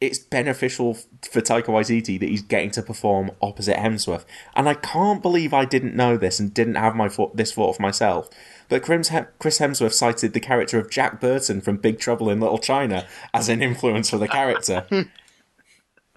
it's 0.00 0.18
beneficial 0.18 0.94
for 0.94 1.42
Taika 1.42 1.66
Waititi 1.66 2.18
that 2.18 2.28
he's 2.28 2.42
getting 2.42 2.70
to 2.70 2.82
perform 2.82 3.32
opposite 3.42 3.76
Hemsworth. 3.76 4.24
And 4.56 4.68
I 4.68 4.74
can't 4.74 5.20
believe 5.20 5.52
I 5.52 5.66
didn't 5.66 5.94
know 5.94 6.16
this 6.16 6.40
and 6.40 6.54
didn't 6.54 6.76
have 6.76 6.96
my 6.96 7.10
thought, 7.10 7.36
this 7.36 7.52
thought 7.52 7.74
of 7.74 7.80
myself. 7.80 8.30
But 8.70 8.82
Chris 8.82 9.10
Hemsworth 9.10 9.92
cited 9.92 10.32
the 10.32 10.40
character 10.40 10.78
of 10.78 10.90
Jack 10.90 11.20
Burton 11.20 11.60
from 11.60 11.76
Big 11.76 11.98
Trouble 11.98 12.30
in 12.30 12.40
Little 12.40 12.58
China 12.58 13.06
as 13.34 13.48
an 13.50 13.62
influence 13.62 14.08
for 14.08 14.16
the 14.16 14.28
character. 14.28 14.86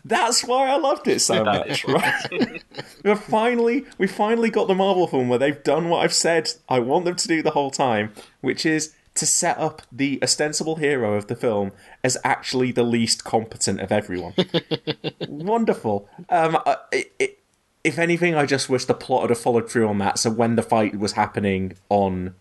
That's 0.05 0.43
why 0.43 0.67
I 0.69 0.75
loved 0.77 1.07
it 1.07 1.19
so 1.19 1.43
much. 1.45 1.85
right. 1.85 2.63
We 3.03 3.15
finally 3.15 3.85
we 3.97 4.07
finally 4.07 4.49
got 4.49 4.67
the 4.67 4.75
Marvel 4.75 5.07
film 5.07 5.27
where 5.29 5.39
they've 5.39 5.61
done 5.63 5.89
what 5.89 6.03
I've 6.03 6.13
said 6.13 6.51
I 6.69 6.79
want 6.79 7.03
them 7.05 7.15
to 7.17 7.27
do 7.27 7.41
the 7.41 7.51
whole 7.51 7.71
time, 7.71 8.13
which 8.41 8.65
is 8.65 8.93
to 9.15 9.25
set 9.25 9.57
up 9.57 9.81
the 9.91 10.19
ostensible 10.23 10.77
hero 10.77 11.13
of 11.15 11.27
the 11.27 11.35
film 11.35 11.71
as 12.03 12.17
actually 12.23 12.71
the 12.71 12.83
least 12.83 13.23
competent 13.23 13.79
of 13.81 13.91
everyone. 13.91 14.33
Wonderful. 15.27 16.07
Um, 16.29 16.57
I- 16.65 16.77
it, 17.19 17.39
if 17.83 17.99
anything, 17.99 18.35
I 18.35 18.45
just 18.45 18.69
wish 18.69 18.85
the 18.85 18.93
plot 18.93 19.27
had 19.27 19.37
followed 19.37 19.69
through 19.69 19.87
on 19.89 19.97
that. 19.97 20.17
So 20.17 20.29
when 20.31 20.55
the 20.55 20.63
fight 20.63 20.97
was 20.97 21.11
happening 21.13 21.73
on 21.89 22.33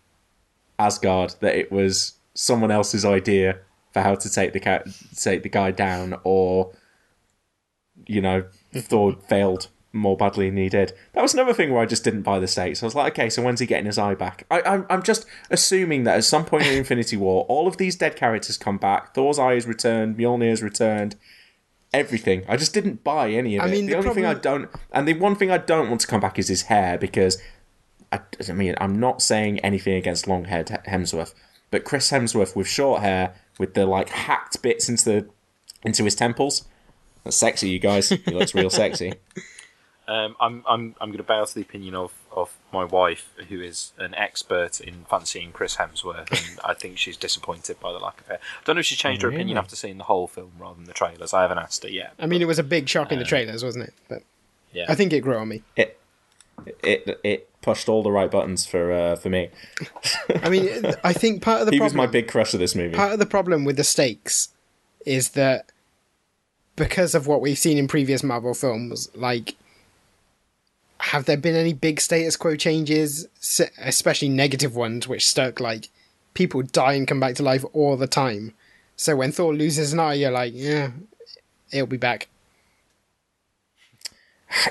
Asgard, 0.79 1.35
that 1.41 1.55
it 1.55 1.71
was 1.71 2.13
someone 2.33 2.71
else's 2.71 3.05
idea 3.05 3.59
for 3.91 4.01
how 4.01 4.15
to 4.15 4.29
take 4.29 4.53
the 4.53 4.59
ca- 4.59 4.83
take 5.15 5.43
the 5.43 5.49
guy 5.49 5.71
down, 5.71 6.19
or 6.23 6.71
you 8.07 8.21
know, 8.21 8.45
Thor 8.73 9.15
failed 9.27 9.67
more 9.95 10.17
badly 10.17 10.49
than 10.49 10.57
he 10.57 10.69
did. 10.69 10.91
That 11.13 11.21
was 11.21 11.35
another 11.35 11.53
thing 11.53 11.71
where 11.71 11.83
I 11.83 11.85
just 11.85 12.03
didn't 12.03 12.23
buy 12.23 12.39
the 12.39 12.47
stakes. 12.47 12.81
I 12.81 12.87
was 12.87 12.95
like, 12.95 13.13
okay, 13.13 13.29
so 13.29 13.43
when's 13.43 13.59
he 13.59 13.67
getting 13.67 13.85
his 13.85 13.99
eye 13.99 14.15
back? 14.15 14.45
I, 14.49 14.61
I'm, 14.63 14.87
I'm 14.89 15.03
just 15.03 15.27
assuming 15.51 16.03
that 16.05 16.17
at 16.17 16.23
some 16.23 16.45
point 16.45 16.65
in 16.65 16.73
Infinity 16.79 17.15
War, 17.15 17.45
all 17.47 17.67
of 17.67 17.77
these 17.77 17.95
dead 17.95 18.15
characters 18.15 18.57
come 18.57 18.79
back. 18.79 19.13
Thor's 19.13 19.37
eye 19.37 19.53
is 19.53 19.67
returned, 19.67 20.17
Mjolnir's 20.17 20.63
returned, 20.63 21.15
everything. 21.93 22.43
I 22.47 22.57
just 22.57 22.73
didn't 22.73 23.03
buy 23.03 23.29
any 23.29 23.55
of 23.57 23.63
I 23.63 23.67
it. 23.67 23.71
mean, 23.71 23.85
the, 23.85 23.91
the 23.91 23.97
only 23.99 24.13
thing 24.15 24.25
I 24.25 24.33
don't, 24.33 24.67
and 24.91 25.07
the 25.07 25.13
one 25.13 25.35
thing 25.35 25.51
I 25.51 25.59
don't 25.59 25.89
want 25.89 26.01
to 26.01 26.07
come 26.07 26.21
back 26.21 26.39
is 26.39 26.47
his 26.47 26.63
hair 26.63 26.97
because 26.97 27.39
I, 28.13 28.19
I 28.49 28.53
mean, 28.53 28.75
I'm 28.79 28.99
not 28.99 29.21
saying 29.21 29.59
anything 29.59 29.95
against 29.95 30.27
long 30.27 30.45
haired 30.45 30.67
Hemsworth, 30.67 31.33
but 31.71 31.83
Chris 31.83 32.11
Hemsworth 32.11 32.55
with 32.55 32.67
short 32.67 33.01
hair, 33.01 33.33
with 33.57 33.73
the 33.73 33.85
like 33.85 34.09
hacked 34.09 34.61
bits 34.61 34.87
into 34.89 35.05
the 35.05 35.29
into 35.83 36.03
his 36.03 36.15
temples, 36.15 36.65
that's 37.23 37.35
sexy, 37.35 37.69
you 37.69 37.79
guys. 37.79 38.09
He 38.09 38.31
looks 38.31 38.53
real 38.53 38.69
sexy. 38.69 39.13
Um, 40.07 40.35
I'm 40.39 40.63
I'm 40.67 40.95
I'm 40.99 41.09
going 41.09 41.17
to 41.17 41.23
bow 41.23 41.45
to 41.45 41.55
the 41.55 41.61
opinion 41.61 41.95
of, 41.95 42.11
of 42.31 42.57
my 42.73 42.83
wife, 42.83 43.29
who 43.49 43.61
is 43.61 43.93
an 43.97 44.13
expert 44.15 44.81
in 44.81 45.05
fancying 45.05 45.51
Chris 45.53 45.77
Hemsworth, 45.77 46.29
and 46.31 46.59
I 46.63 46.73
think 46.73 46.97
she's 46.97 47.15
disappointed 47.15 47.79
by 47.79 47.93
the 47.93 47.99
lack 47.99 48.19
of 48.19 48.27
hair. 48.27 48.39
I 48.39 48.63
don't 48.65 48.75
know 48.75 48.81
if 48.81 48.85
she 48.85 48.95
changed 48.95 49.21
her 49.21 49.29
opinion 49.29 49.57
after 49.57 49.75
seeing 49.77 49.97
the 49.97 50.03
whole 50.03 50.27
film 50.27 50.51
rather 50.59 50.75
than 50.75 50.85
the 50.85 50.93
trailers. 50.93 51.33
I 51.33 51.41
haven't 51.41 51.57
asked 51.59 51.83
her 51.83 51.89
yet. 51.89 52.13
I 52.19 52.25
mean, 52.25 52.41
it 52.41 52.47
was 52.47 52.59
a 52.59 52.63
big 52.63 52.89
shock 52.89 53.11
in 53.11 53.19
the 53.19 53.25
trailers, 53.25 53.63
wasn't 53.63 53.85
it? 53.85 53.93
But 54.09 54.23
Yeah, 54.73 54.85
I 54.89 54.95
think 54.95 55.13
it 55.13 55.21
grew 55.21 55.37
on 55.37 55.47
me. 55.47 55.63
It 55.77 55.97
it 56.83 57.19
it 57.23 57.49
pushed 57.63 57.89
all 57.89 58.03
the 58.03 58.11
right 58.11 58.29
buttons 58.29 58.67
for 58.67 58.91
uh, 58.91 59.15
for 59.15 59.29
me. 59.29 59.49
I 60.43 60.49
mean, 60.49 60.93
I 61.03 61.13
think 61.13 61.41
part 61.41 61.61
of 61.61 61.65
the 61.65 61.71
he 61.71 61.79
problem 61.79 61.85
was 61.85 61.95
my 61.95 62.05
big 62.05 62.27
crush 62.27 62.53
of 62.53 62.59
this 62.59 62.75
movie. 62.75 62.93
part 62.93 63.13
of 63.13 63.19
the 63.19 63.25
problem 63.25 63.65
with 63.65 63.77
the 63.77 63.83
stakes 63.83 64.49
is 65.05 65.29
that 65.29 65.71
because 66.75 67.15
of 67.15 67.25
what 67.25 67.41
we've 67.41 67.57
seen 67.57 67.77
in 67.77 67.87
previous 67.87 68.23
Marvel 68.23 68.53
films, 68.53 69.09
like, 69.15 69.55
have 70.99 71.25
there 71.25 71.37
been 71.37 71.55
any 71.55 71.73
big 71.73 71.99
status 71.99 72.37
quo 72.37 72.55
changes, 72.55 73.27
especially 73.79 74.29
negative 74.29 74.75
ones, 74.75 75.07
which 75.07 75.27
stuck 75.27 75.59
like 75.59 75.89
people 76.33 76.61
die 76.61 76.93
and 76.93 77.07
come 77.07 77.19
back 77.19 77.35
to 77.35 77.43
life 77.43 77.65
all 77.73 77.97
the 77.97 78.07
time? 78.07 78.53
So 78.95 79.15
when 79.15 79.31
Thor 79.31 79.53
loses 79.53 79.93
an 79.93 79.99
eye, 79.99 80.13
you're 80.13 80.31
like, 80.31 80.53
yeah, 80.55 80.91
it'll 81.71 81.87
be 81.87 81.97
back. 81.97 82.27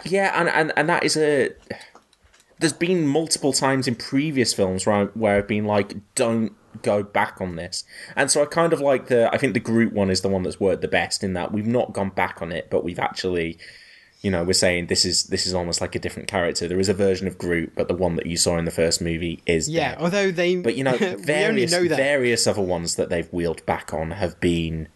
Yeah, 0.05 0.33
and, 0.39 0.49
and, 0.49 0.73
and 0.77 0.89
that 0.89 1.03
is 1.05 1.17
a. 1.17 1.51
There's 2.63 2.73
been 2.73 3.07
multiple 3.07 3.53
times 3.53 3.87
in 3.87 3.95
previous 3.95 4.55
films 4.55 4.87
where, 4.87 4.97
I, 4.97 5.05
where 5.05 5.37
I've 5.37 5.49
been 5.49 5.67
like, 5.67 5.97
don't 6.15 6.55
go 6.81 7.03
back 7.03 7.41
on 7.41 7.57
this. 7.57 7.85
And 8.17 8.31
so 8.31 8.43
I 8.43 8.47
kind 8.47 8.73
of 8.73 8.81
like 8.81 9.09
the. 9.09 9.29
I 9.33 9.37
think 9.37 9.53
the 9.53 9.61
Groot 9.61 9.93
one 9.93 10.09
is 10.11 10.23
the 10.23 10.29
one 10.29 10.43
that's 10.43 10.59
worked 10.59 10.81
the 10.81 10.89
best 10.89 11.23
in 11.23 11.35
that 11.35 11.53
we've 11.53 11.67
not 11.67 11.93
gone 11.93 12.09
back 12.11 12.41
on 12.41 12.51
it, 12.53 12.69
but 12.71 12.83
we've 12.83 12.99
actually. 12.99 13.59
You 14.23 14.31
know, 14.31 14.45
we're 14.45 14.53
saying 14.53 14.87
this 14.87 15.05
is 15.05 15.25
this 15.25 15.49
is 15.49 15.53
almost 15.53 15.81
like 15.81 15.97
a 15.97 15.99
different 15.99 16.29
character. 16.29 16.69
There 16.69 16.79
is 16.79 16.89
a 16.89 16.95
version 16.95 17.27
of 17.27 17.37
Groot, 17.37 17.73
but 17.75 17.89
the 17.89 17.95
one 17.95 18.15
that 18.15 18.27
you 18.27 18.37
saw 18.37 18.57
in 18.57 18.65
the 18.65 18.71
first 18.71 19.03
movie 19.03 19.43
is 19.47 19.69
Yeah, 19.69 19.97
although 19.99 20.31
they, 20.31 20.55
But 20.55 20.77
you 20.77 20.85
know, 20.85 20.97
various 21.19 21.73
know 21.73 21.89
various 21.89 22.47
other 22.47 22.63
ones 22.63 22.95
that 22.95 23.11
they've 23.11 23.27
wheeled 23.33 23.67
back 23.67 23.93
on 23.93 24.13
have 24.13 24.39
been 24.39 24.87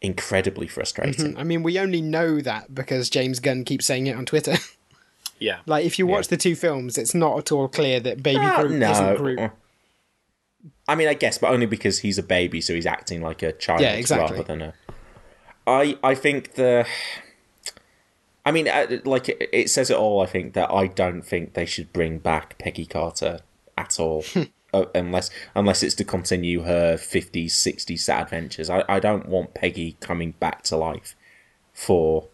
incredibly 0.00 0.66
frustrating. 0.66 1.34
Mhm. 1.34 1.38
I 1.38 1.44
mean, 1.44 1.62
we 1.62 1.78
only 1.78 2.00
know 2.00 2.40
that 2.40 2.74
because 2.74 3.10
James 3.10 3.40
Gunn 3.40 3.64
keeps 3.64 3.86
saying 3.86 4.06
it 4.06 4.16
on 4.16 4.24
Twitter. 4.24 4.56
yeah. 5.38 5.58
like, 5.66 5.84
if 5.84 5.98
you 5.98 6.06
watch 6.06 6.28
the 6.28 6.36
two 6.36 6.54
films, 6.54 6.98
it's 6.98 7.14
not 7.14 7.38
at 7.38 7.52
all 7.52 7.68
clear 7.68 8.00
that 8.00 8.22
Baby 8.22 8.40
Ah, 8.40 8.62
Groot 8.62 8.82
isn't 8.82 9.16
Groot. 9.16 9.50
I 10.88 10.94
mean, 10.94 11.08
I 11.08 11.14
guess, 11.14 11.38
but 11.38 11.50
only 11.50 11.66
because 11.66 12.00
he's 12.00 12.18
a 12.18 12.22
baby, 12.22 12.60
so 12.60 12.74
he's 12.74 12.86
acting 12.86 13.20
like 13.20 13.42
a 13.42 13.52
child 13.52 13.80
Yeah, 13.80 13.92
exactly. 13.92 14.36
rather 14.38 14.46
than 14.46 14.62
a. 14.62 14.74
I 15.66 15.98
I 16.02 16.14
think 16.14 16.54
the. 16.54 16.86
I 18.44 18.52
mean, 18.52 18.68
uh, 18.68 18.98
like 19.04 19.28
it, 19.28 19.48
it 19.52 19.70
says 19.70 19.90
it 19.90 19.96
all. 19.96 20.20
I 20.20 20.26
think 20.26 20.52
that 20.54 20.70
I 20.70 20.86
don't 20.86 21.22
think 21.22 21.54
they 21.54 21.66
should 21.66 21.92
bring 21.92 22.18
back 22.18 22.58
Peggy 22.58 22.86
Carter 22.86 23.40
at 23.76 23.98
all, 23.98 24.24
uh, 24.72 24.84
unless 24.94 25.30
unless 25.56 25.82
it's 25.82 25.96
to 25.96 26.04
continue 26.04 26.62
her 26.62 26.94
50s, 26.94 27.46
60s 27.46 27.98
sad 27.98 28.22
adventures. 28.24 28.70
I, 28.70 28.84
I 28.88 29.00
don't 29.00 29.28
want 29.28 29.54
Peggy 29.54 29.96
coming 30.00 30.32
back 30.38 30.62
to 30.64 30.76
life 30.76 31.16
for 31.72 32.28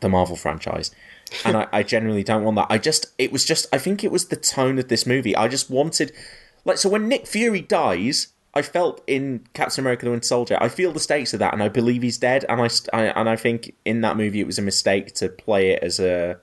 the 0.00 0.08
Marvel 0.08 0.36
franchise. 0.36 0.92
And 1.44 1.56
I, 1.56 1.68
I 1.72 1.82
generally 1.82 2.22
don't 2.22 2.44
want 2.44 2.56
that. 2.56 2.66
I 2.70 2.78
just, 2.78 3.06
it 3.18 3.32
was 3.32 3.44
just, 3.44 3.66
I 3.72 3.78
think 3.78 4.04
it 4.04 4.10
was 4.12 4.26
the 4.28 4.36
tone 4.36 4.78
of 4.78 4.88
this 4.88 5.06
movie. 5.06 5.34
I 5.36 5.48
just 5.48 5.70
wanted, 5.70 6.12
like, 6.64 6.78
so 6.78 6.88
when 6.88 7.08
Nick 7.08 7.26
Fury 7.26 7.60
dies, 7.60 8.28
I 8.54 8.60
felt 8.62 9.02
in 9.06 9.46
Captain 9.54 9.82
America: 9.82 10.04
The 10.04 10.10
Winter 10.10 10.26
Soldier, 10.26 10.58
I 10.60 10.68
feel 10.68 10.92
the 10.92 11.00
stakes 11.00 11.32
of 11.32 11.38
that, 11.38 11.54
and 11.54 11.62
I 11.62 11.68
believe 11.68 12.02
he's 12.02 12.18
dead. 12.18 12.44
And 12.48 12.60
I, 12.60 12.68
I 12.92 13.04
and 13.18 13.28
I 13.28 13.34
think 13.36 13.74
in 13.84 14.02
that 14.02 14.16
movie 14.16 14.40
it 14.40 14.46
was 14.46 14.58
a 14.58 14.62
mistake 14.62 15.14
to 15.14 15.30
play 15.30 15.70
it 15.70 15.82
as 15.82 15.98
a, 15.98 16.36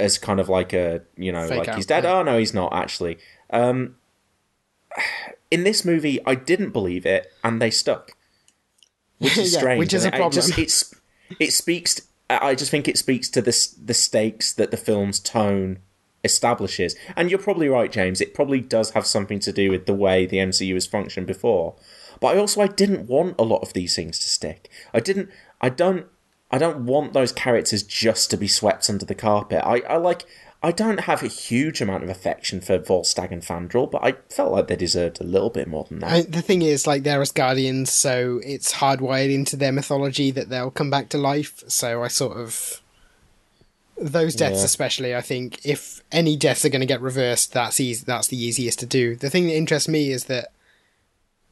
as 0.00 0.18
kind 0.18 0.40
of 0.40 0.48
like 0.48 0.72
a, 0.72 1.02
you 1.16 1.30
know, 1.30 1.46
Fake 1.46 1.58
like 1.58 1.68
out, 1.68 1.76
he's 1.76 1.86
dead. 1.86 2.04
yeah. 2.04 2.14
Oh 2.14 2.22
no, 2.24 2.36
he's 2.38 2.52
not 2.54 2.72
actually. 2.72 3.18
Um, 3.50 3.96
in 5.50 5.62
this 5.64 5.84
movie, 5.84 6.18
I 6.26 6.34
didn't 6.34 6.70
believe 6.70 7.06
it, 7.06 7.32
and 7.44 7.62
they 7.62 7.70
stuck, 7.70 8.12
which 9.18 9.38
is 9.38 9.52
Yeah, 9.52 9.58
strange. 9.60 9.78
which 9.78 9.94
is 9.94 10.04
a 10.04 10.08
it- 10.08 10.14
it 10.20 10.32
just- 10.32 10.48
problem. 10.48 10.64
it's 10.64 10.94
it 11.38 11.52
speaks. 11.52 12.00
I 12.40 12.54
just 12.54 12.70
think 12.70 12.88
it 12.88 12.98
speaks 12.98 13.28
to 13.30 13.42
the 13.42 13.68
the 13.82 13.94
stakes 13.94 14.52
that 14.52 14.70
the 14.70 14.76
film's 14.76 15.18
tone 15.18 15.80
establishes. 16.22 16.96
And 17.16 17.30
you're 17.30 17.38
probably 17.38 17.68
right, 17.68 17.90
James. 17.90 18.20
It 18.20 18.34
probably 18.34 18.60
does 18.60 18.90
have 18.90 19.06
something 19.06 19.40
to 19.40 19.52
do 19.52 19.70
with 19.70 19.86
the 19.86 19.94
way 19.94 20.26
the 20.26 20.38
MCU 20.38 20.74
has 20.74 20.86
functioned 20.86 21.26
before. 21.26 21.76
But 22.20 22.36
I 22.36 22.38
also 22.38 22.60
I 22.60 22.66
didn't 22.66 23.08
want 23.08 23.36
a 23.38 23.44
lot 23.44 23.62
of 23.62 23.72
these 23.72 23.96
things 23.96 24.18
to 24.18 24.28
stick. 24.28 24.70
I 24.92 25.00
didn't. 25.00 25.30
I 25.60 25.70
don't. 25.70 26.06
I 26.50 26.58
don't 26.58 26.84
want 26.84 27.12
those 27.12 27.32
characters 27.32 27.82
just 27.82 28.30
to 28.30 28.36
be 28.36 28.48
swept 28.48 28.90
under 28.90 29.04
the 29.04 29.14
carpet. 29.14 29.62
I, 29.64 29.80
I 29.80 29.96
like. 29.96 30.24
I 30.62 30.72
don't 30.72 31.00
have 31.00 31.22
a 31.22 31.26
huge 31.26 31.80
amount 31.80 32.02
of 32.04 32.10
affection 32.10 32.60
for 32.60 32.78
Volstagg 32.78 33.30
and 33.30 33.42
Fandral, 33.42 33.90
but 33.90 34.04
I 34.04 34.12
felt 34.28 34.52
like 34.52 34.68
they 34.68 34.76
deserved 34.76 35.18
a 35.20 35.24
little 35.24 35.48
bit 35.48 35.66
more 35.66 35.84
than 35.84 36.00
that. 36.00 36.12
I, 36.12 36.22
the 36.22 36.42
thing 36.42 36.60
is, 36.60 36.86
like, 36.86 37.02
they're 37.02 37.22
Asgardians, 37.22 37.88
so 37.88 38.40
it's 38.44 38.74
hardwired 38.74 39.32
into 39.32 39.56
their 39.56 39.72
mythology 39.72 40.30
that 40.32 40.50
they'll 40.50 40.70
come 40.70 40.90
back 40.90 41.08
to 41.10 41.18
life. 41.18 41.64
So 41.68 42.02
I 42.02 42.08
sort 42.08 42.36
of. 42.36 42.82
Those 43.96 44.34
deaths, 44.34 44.60
Yeah. 44.60 44.64
especially, 44.64 45.14
I 45.14 45.20
think, 45.20 45.64
if 45.64 46.02
any 46.10 46.34
deaths 46.36 46.64
are 46.64 46.70
going 46.70 46.80
to 46.80 46.86
get 46.86 47.02
reversed, 47.02 47.52
that's 47.52 47.80
easy, 47.80 48.02
that's 48.06 48.28
the 48.28 48.42
easiest 48.42 48.78
to 48.80 48.86
do. 48.86 49.14
The 49.14 49.28
thing 49.30 49.46
that 49.46 49.54
interests 49.56 49.88
me 49.88 50.10
is 50.10 50.24
that, 50.24 50.52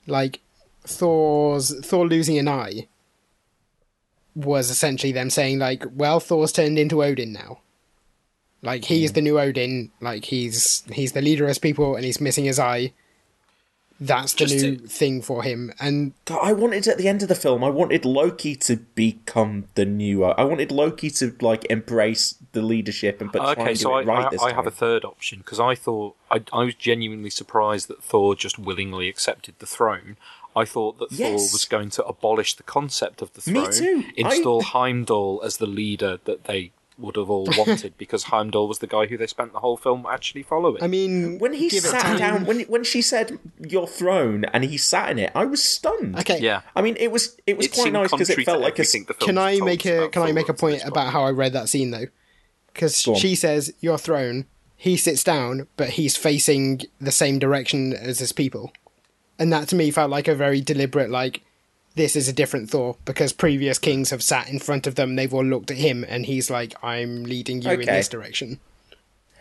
like, 0.06 0.40
Thor's 0.84 1.78
Thor 1.84 2.06
losing 2.08 2.38
an 2.38 2.48
eye 2.48 2.88
was 4.34 4.70
essentially 4.70 5.12
them 5.12 5.28
saying, 5.28 5.58
like, 5.58 5.84
well, 5.92 6.20
Thor's 6.20 6.52
turned 6.52 6.78
into 6.78 7.02
Odin 7.04 7.32
now. 7.34 7.60
Like 8.62 8.84
he's 8.86 9.12
the 9.12 9.20
new 9.22 9.38
Odin. 9.38 9.90
Like 10.00 10.24
he's 10.26 10.82
he's 10.92 11.12
the 11.12 11.22
leader 11.22 11.44
of 11.44 11.48
his 11.48 11.58
people, 11.58 11.94
and 11.96 12.04
he's 12.04 12.20
missing 12.20 12.44
his 12.44 12.58
eye. 12.58 12.92
that's 14.00 14.32
the 14.34 14.46
Just 14.46 14.54
new 14.64 14.76
to- 14.76 14.86
thing 14.86 15.22
for 15.22 15.42
him. 15.42 15.72
And 15.80 16.12
I 16.28 16.52
wanted 16.52 16.86
at 16.86 16.98
the 16.98 17.08
end 17.08 17.22
of 17.22 17.28
the 17.28 17.34
film, 17.34 17.64
I 17.64 17.68
wanted 17.70 18.04
Loki 18.04 18.54
to 18.56 18.76
become 18.94 19.64
the 19.74 19.84
new. 19.84 20.24
Uh, 20.24 20.34
I 20.38 20.44
wanted 20.44 20.70
Loki 20.70 21.10
to 21.10 21.34
like 21.40 21.64
embrace 21.68 22.36
the 22.52 22.62
leadership 22.62 23.20
and 23.20 23.30
but 23.32 23.40
try 23.40 23.50
okay, 23.52 23.70
and 23.72 23.78
do 23.78 23.90
I, 23.92 24.00
it 24.02 24.06
right 24.06 24.26
I, 24.26 24.30
this 24.30 24.42
I 24.42 24.52
have 24.54 24.66
a 24.66 24.70
third 24.70 25.04
option 25.04 25.38
because 25.40 25.58
I 25.60 25.74
thought 25.74 26.14
I, 26.30 26.42
I 26.52 26.64
was 26.64 26.74
genuinely 26.74 27.30
surprised 27.30 27.88
that 27.88 28.02
Thor 28.02 28.34
just 28.36 28.58
willingly 28.58 29.08
accepted 29.08 29.54
the 29.58 29.66
throne. 29.66 30.16
I 30.56 30.64
thought 30.64 30.98
that 30.98 31.10
Thor 31.10 31.30
Yes. 31.32 31.52
was 31.52 31.64
going 31.64 31.90
to 31.90 32.04
abolish 32.04 32.54
the 32.54 32.62
concept 32.64 33.20
of 33.22 33.32
the 33.34 33.40
throne, 33.40 33.66
Me 33.66 33.72
too. 33.72 34.04
I- 34.06 34.12
install 34.34 34.62
Heimdall 34.62 35.40
as 35.44 35.58
the 35.58 35.66
leader 35.66 36.18
that 36.24 36.44
they 36.44 36.70
would 36.98 37.16
have 37.16 37.30
all 37.30 37.46
wanted 37.56 37.94
because 37.98 38.24
Heimdall 38.24 38.68
was 38.68 38.80
the 38.80 38.86
guy 38.86 39.06
who 39.06 39.16
they 39.16 39.26
spent 39.26 39.52
the 39.52 39.60
whole 39.60 39.76
film 39.76 40.06
actually 40.10 40.42
following. 40.42 40.82
I 40.82 40.88
mean, 40.88 41.38
when 41.38 41.52
he 41.52 41.70
sat 41.70 42.18
down, 42.18 42.44
when 42.44 42.60
when 42.62 42.84
she 42.84 43.00
said 43.00 43.38
your 43.58 43.86
throne 43.86 44.44
and 44.46 44.64
he 44.64 44.76
sat 44.76 45.10
in 45.10 45.18
it, 45.18 45.32
I 45.34 45.44
was 45.44 45.62
stunned. 45.62 46.18
Okay. 46.18 46.40
yeah, 46.40 46.62
I 46.74 46.82
mean, 46.82 46.96
it 46.98 47.12
was 47.12 47.36
it 47.46 47.56
was 47.56 47.66
It 47.66 47.72
quite 47.72 47.92
nice 47.92 48.10
because 48.10 48.30
it 48.30 48.44
felt 48.44 48.60
like 48.60 48.78
a. 48.78 48.82
the 48.82 49.14
Can 49.18 49.38
I 49.38 49.60
make 49.60 49.84
a 49.86 50.08
Can 50.08 50.22
I 50.22 50.32
make 50.32 50.48
a 50.48 50.54
point 50.54 50.84
about 50.84 51.12
how 51.12 51.22
I 51.22 51.30
read 51.30 51.52
that 51.52 51.68
scene 51.68 51.90
though? 51.90 52.06
Because 52.72 53.00
she 53.16 53.34
says 53.34 53.72
your 53.80 53.98
throne. 53.98 54.46
He 54.80 54.96
sits 54.96 55.24
down, 55.24 55.66
but 55.76 55.90
he's 55.90 56.16
facing 56.16 56.82
the 57.00 57.10
same 57.10 57.40
direction 57.40 57.92
as 57.92 58.20
his 58.20 58.30
people, 58.30 58.72
and 59.36 59.52
that 59.52 59.66
to 59.68 59.76
me 59.76 59.90
felt 59.90 60.10
like 60.10 60.28
a 60.28 60.34
very 60.34 60.60
deliberate 60.60 61.10
like. 61.10 61.42
This 61.98 62.14
is 62.16 62.28
a 62.28 62.32
different 62.32 62.70
Thor 62.70 62.96
because 63.04 63.32
previous 63.32 63.76
kings 63.78 64.10
have 64.10 64.22
sat 64.22 64.48
in 64.48 64.58
front 64.60 64.86
of 64.86 64.94
them. 64.94 65.16
They've 65.16 65.34
all 65.34 65.44
looked 65.44 65.70
at 65.70 65.76
him, 65.78 66.04
and 66.08 66.24
he's 66.26 66.48
like, 66.48 66.72
"I'm 66.82 67.24
leading 67.24 67.60
you 67.60 67.70
in 67.72 67.80
this 67.86 68.08
direction." 68.08 68.60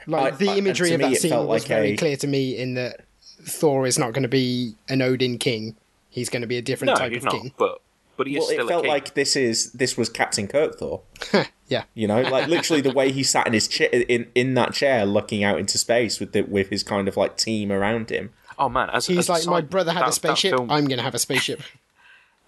Like 0.08 0.34
I- 0.34 0.38
the 0.38 0.58
imagery 0.58 0.90
to 0.90 0.96
of 0.96 1.02
that 1.02 1.12
it 1.14 1.22
scene 1.22 1.32
was 1.38 1.48
like 1.48 1.64
very 1.68 1.92
a- 1.92 1.98
clear 1.98 2.18
to 2.18 2.28
me 2.28 2.58
in 2.58 2.74
that 2.74 3.02
Thor 3.44 3.86
is 3.86 4.00
not 4.00 4.14
going 4.14 4.24
to 4.24 4.28
be 4.30 4.74
an 4.90 5.02
Odin 5.02 5.38
king. 5.38 5.76
He's 6.10 6.30
going 6.30 6.42
to 6.42 6.48
be 6.48 6.58
a 6.58 6.62
different 6.62 6.94
No, 6.94 6.96
type 6.96 7.12
he's 7.12 7.20
of 7.20 7.26
not. 7.26 7.34
king. 7.34 7.54
But 7.58 7.80
but 8.18 8.26
he 8.26 8.34
is 8.38 8.40
Well, 8.40 8.48
still 8.48 8.66
it 8.66 8.70
felt 8.70 8.80
a 8.80 8.84
king. 8.84 8.90
like 8.92 9.14
this 9.14 9.36
is 9.36 9.72
this 9.74 9.96
was 9.96 10.10
Captain 10.10 10.48
Kirk 10.48 10.80
Thor. 10.80 11.02
Yeah. 11.70 11.84
You 11.96 12.08
know, 12.08 12.22
like 12.22 12.48
literally 12.48 12.80
the 12.82 12.94
way 12.94 13.12
he 13.12 13.24
sat 13.24 13.46
in 13.46 13.52
his 13.52 13.68
chair 13.68 13.90
in 13.92 14.28
in 14.34 14.54
that 14.54 14.72
chair, 14.74 15.06
looking 15.06 15.44
out 15.44 15.60
into 15.60 15.78
space 15.78 16.18
with 16.20 16.32
the 16.32 16.42
with 16.44 16.70
his 16.70 16.82
kind 16.82 17.08
of 17.10 17.18
like 17.18 17.36
team 17.36 17.72
around 17.74 18.10
him. 18.10 18.32
oh 18.58 18.70
man, 18.70 18.90
as, 18.92 19.06
He's 19.08 19.18
as 19.18 19.28
a 19.28 19.32
like, 19.34 19.46
my 19.66 19.70
brother 19.70 19.92
had 19.92 20.04
that- 20.04 20.10
a 20.10 20.14
spaceship. 20.14 20.56
Film, 20.56 20.72
I'm 20.72 20.86
going 20.88 20.98
to 20.98 21.04
have 21.04 21.14
a 21.16 21.20
spaceship. 21.20 21.62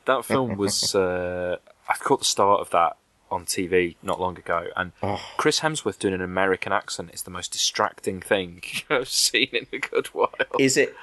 that 0.10 0.26
film 0.26 0.58
was 0.58 0.94
uh, 1.08 1.58
I 1.88 1.94
caught 1.96 2.20
the 2.20 2.26
start 2.26 2.62
of 2.62 2.70
that 2.72 2.98
on 3.32 3.46
TV 3.46 3.96
not 4.02 4.20
long 4.20 4.38
ago, 4.38 4.68
and 4.76 4.92
Oh. 5.04 5.22
Chris 5.38 5.60
Hemsworth 5.62 6.00
doing 6.00 6.14
an 6.16 6.22
American 6.22 6.72
accent 6.74 7.12
is 7.14 7.22
the 7.24 7.30
most 7.32 7.52
distracting 7.52 8.22
thing 8.22 8.62
I've 8.90 9.08
seen 9.08 9.50
in 9.54 9.68
a 9.72 9.78
good 9.78 10.08
while. 10.08 10.34
Is 10.60 10.78
it 10.78 10.96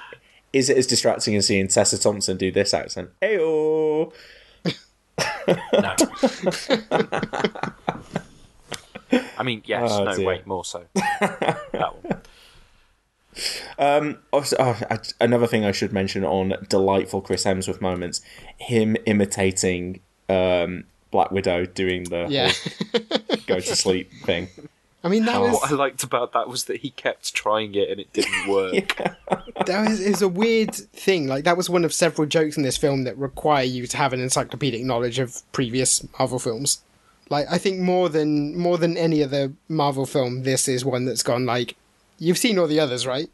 is 0.53 0.69
it 0.69 0.77
as 0.77 0.87
distracting 0.87 1.35
as 1.35 1.47
seeing 1.47 1.67
Tessa 1.67 1.97
Thompson 1.99 2.37
do 2.37 2.51
this 2.51 2.73
accent? 2.73 3.09
Heyo. 3.21 4.11
No. 5.73 5.95
I 9.37 9.43
mean, 9.43 9.61
yes, 9.65 9.89
Oh, 9.91 10.03
no, 10.03 10.15
dear. 10.15 10.25
wait, 10.27 10.45
more 10.47 10.65
so. 10.65 10.83
that 10.95 11.91
one. 12.01 12.21
Also, 13.79 14.55
oh, 14.59 14.79
I- 14.89 14.99
another 15.21 15.47
thing 15.47 15.65
I 15.65 15.71
should 15.71 15.93
mention 15.93 16.23
on 16.23 16.53
delightful 16.69 17.21
Chris 17.21 17.43
Hemsworth 17.45 17.81
moments: 17.81 18.21
him 18.57 18.95
imitating 19.05 19.99
um, 20.29 20.85
Black 21.11 21.31
Widow 21.31 21.65
doing 21.65 22.03
the 22.05 22.27
Yeah. 22.29 22.51
go 23.47 23.59
to 23.59 23.75
sleep 23.75 24.11
thing. 24.25 24.49
I 25.03 25.09
mean, 25.09 25.25
that 25.25 25.39
was 25.39 25.53
What 25.53 25.71
I 25.71 25.75
liked 25.75 26.03
about 26.03 26.33
that 26.33 26.49
was 26.49 26.65
that 26.65 26.81
he 26.81 26.89
kept 26.89 27.33
trying 27.33 27.75
it 27.75 27.89
and 27.89 27.99
it 27.99 28.11
didn't 28.11 28.47
work. 28.49 28.97
that 29.65 29.87
was, 29.89 29.99
is 30.01 30.21
a 30.21 30.27
weird 30.27 30.73
thing. 30.73 31.27
Like 31.27 31.43
that 31.45 31.55
was 31.55 31.69
one 31.69 31.85
of 31.85 31.93
several 31.93 32.27
jokes 32.27 32.57
in 32.57 32.63
this 32.63 32.75
film 32.77 33.03
that 33.05 33.17
require 33.17 33.63
you 33.63 33.87
to 33.87 33.95
have 33.97 34.11
an 34.11 34.19
encyclopedic 34.19 34.83
knowledge 34.83 35.19
of 35.19 35.43
previous 35.53 36.05
Marvel 36.17 36.39
films. 36.39 36.81
Like 37.29 37.45
I 37.49 37.57
think 37.57 37.79
more 37.79 38.09
than 38.09 38.57
more 38.57 38.77
than 38.77 38.97
any 38.97 39.23
other 39.23 39.53
Marvel 39.69 40.05
film, 40.05 40.43
this 40.43 40.67
is 40.67 40.83
one 40.83 41.05
that's 41.05 41.23
gone 41.23 41.45
like 41.45 41.75
you've 42.17 42.37
seen 42.37 42.57
all 42.59 42.67
the 42.67 42.79
others, 42.79 43.05
right? 43.07 43.29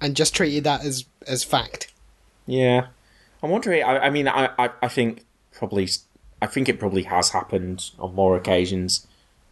And 0.00 0.14
just 0.14 0.34
treated 0.34 0.64
that 0.64 0.84
as 0.84 1.04
as 1.26 1.44
fact. 1.44 1.92
Yeah, 2.46 2.86
I'm 3.42 3.50
wondering. 3.50 3.82
I, 3.82 3.98
I 3.98 4.10
mean, 4.10 4.28
I, 4.28 4.50
I, 4.58 4.70
I 4.82 4.88
think 4.88 5.24
probably, 5.52 5.88
I 6.40 6.46
think 6.46 6.68
it 6.68 6.78
probably 6.78 7.02
has 7.04 7.30
happened 7.30 7.90
on 7.98 8.14
more 8.14 8.36
occasions. 8.36 9.06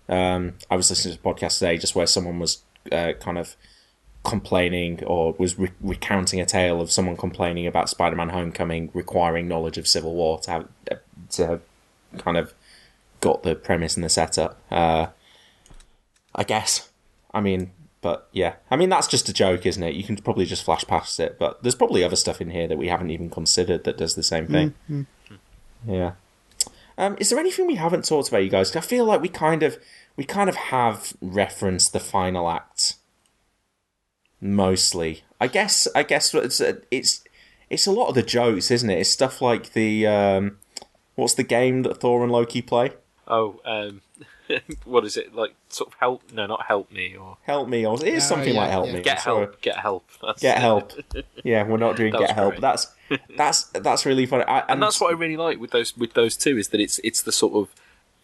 Um, 0.08 0.54
I 0.70 0.76
was 0.76 0.88
listening 0.88 1.16
to 1.16 1.20
a 1.20 1.34
podcast 1.34 1.58
today 1.58 1.78
just 1.78 1.94
where 1.94 2.06
someone 2.06 2.38
was 2.38 2.62
uh, 2.92 3.12
kind 3.18 3.38
of 3.38 3.56
complaining 4.22 5.04
or 5.04 5.34
was 5.38 5.58
re- 5.58 5.70
recounting 5.80 6.40
a 6.40 6.46
tale 6.46 6.80
of 6.80 6.90
someone 6.90 7.16
complaining 7.16 7.66
about 7.66 7.88
Spider-Man: 7.88 8.28
Homecoming 8.28 8.90
requiring 8.94 9.48
knowledge 9.48 9.78
of 9.78 9.86
Civil 9.88 10.14
War 10.14 10.38
to 10.40 10.50
have 10.50 10.68
to 11.30 11.46
have 11.46 11.60
kind 12.18 12.36
of 12.36 12.54
got 13.20 13.42
the 13.42 13.54
premise 13.54 13.96
and 13.96 14.04
the 14.04 14.08
setup. 14.08 14.60
Uh, 14.70 15.08
I 16.34 16.44
guess. 16.44 16.90
I 17.34 17.40
mean, 17.40 17.72
but 18.02 18.28
yeah, 18.32 18.54
I 18.70 18.76
mean 18.76 18.88
that's 18.88 19.06
just 19.08 19.28
a 19.28 19.32
joke, 19.32 19.66
isn't 19.66 19.82
it? 19.82 19.94
You 19.94 20.04
can 20.04 20.16
probably 20.16 20.44
just 20.46 20.64
flash 20.64 20.84
past 20.86 21.18
it, 21.20 21.38
but 21.38 21.62
there's 21.62 21.74
probably 21.74 22.04
other 22.04 22.16
stuff 22.16 22.40
in 22.40 22.50
here 22.50 22.66
that 22.68 22.78
we 22.78 22.88
haven't 22.88 23.10
even 23.10 23.30
considered 23.30 23.84
that 23.84 23.96
does 23.98 24.14
the 24.14 24.22
same 24.22 24.46
thing. 24.46 25.06
Yeah. 25.86 26.12
Um, 26.98 27.16
is 27.20 27.28
there 27.30 27.38
anything 27.38 27.66
we 27.66 27.74
haven't 27.74 28.04
talked 28.06 28.28
about, 28.28 28.42
you 28.44 28.48
guys? 28.50 28.70
'Cause 28.70 28.84
I 28.84 28.86
feel 28.86 29.04
like 29.04 29.20
we 29.20 29.28
kind 29.28 29.62
of 29.62 29.78
we 30.16 30.24
kind 30.24 30.48
of 30.48 30.56
have 30.56 31.12
referenced 31.20 31.92
the 31.92 32.00
final 32.00 32.48
act 32.50 32.94
mostly. 34.40 35.22
I 35.40 35.46
guess 35.48 35.86
I 35.94 36.02
guess 36.02 36.34
it's 36.34 36.60
it's 36.90 37.22
it's 37.68 37.86
a 37.86 37.92
lot 37.92 38.08
of 38.08 38.14
the 38.14 38.22
jokes, 38.22 38.70
isn't 38.70 38.88
it? 38.90 38.98
It's 38.98 39.10
stuff 39.10 39.42
like 39.42 39.72
the 39.72 40.06
um, 40.06 40.58
what's 41.14 41.34
the 41.34 41.42
game 41.42 41.82
that 41.82 42.00
Thor 42.00 42.22
and 42.22 42.32
Loki 42.32 42.62
play? 42.62 42.92
Oh, 43.28 43.60
um, 43.64 44.02
what 44.84 45.04
is 45.04 45.16
it 45.16 45.34
like? 45.34 45.54
Sort 45.68 45.92
of 45.92 45.98
help? 45.98 46.32
No, 46.32 46.46
not 46.46 46.66
help 46.66 46.90
me 46.92 47.16
or 47.16 47.36
Help 47.42 47.68
me, 47.68 47.86
or 47.86 47.94
it 47.94 48.08
is 48.14 48.24
Oh, 48.24 48.28
something 48.28 48.54
yeah, 48.54 48.60
like 48.60 48.70
help 48.70 48.86
yeah. 48.86 48.92
me. 48.92 49.02
get 49.02 49.16
I'm 49.18 49.22
sorry. 49.22 49.46
help. 49.46 49.60
Get 49.60 49.76
help. 49.78 50.08
That's 50.22 50.42
Get 50.42 50.56
it. 50.58 50.60
help. 50.60 50.92
Yeah, 51.44 51.62
we're 51.64 51.76
not 51.76 51.96
doing 51.96 52.12
get 52.12 52.30
help. 52.32 52.52
great. 52.52 52.60
That's 52.60 52.88
that's 53.36 53.64
that's 53.64 54.04
really 54.04 54.26
funny. 54.26 54.44
I, 54.44 54.60
and 54.68 54.82
that's 54.82 55.00
what 55.00 55.10
I 55.10 55.16
really 55.16 55.36
like 55.36 55.60
with 55.60 55.70
those 55.70 55.96
with 55.96 56.14
those 56.14 56.36
two 56.36 56.58
is 56.58 56.68
that 56.68 56.80
it's 56.80 56.98
it's 57.04 57.22
the 57.22 57.32
sort 57.32 57.54
of 57.54 57.74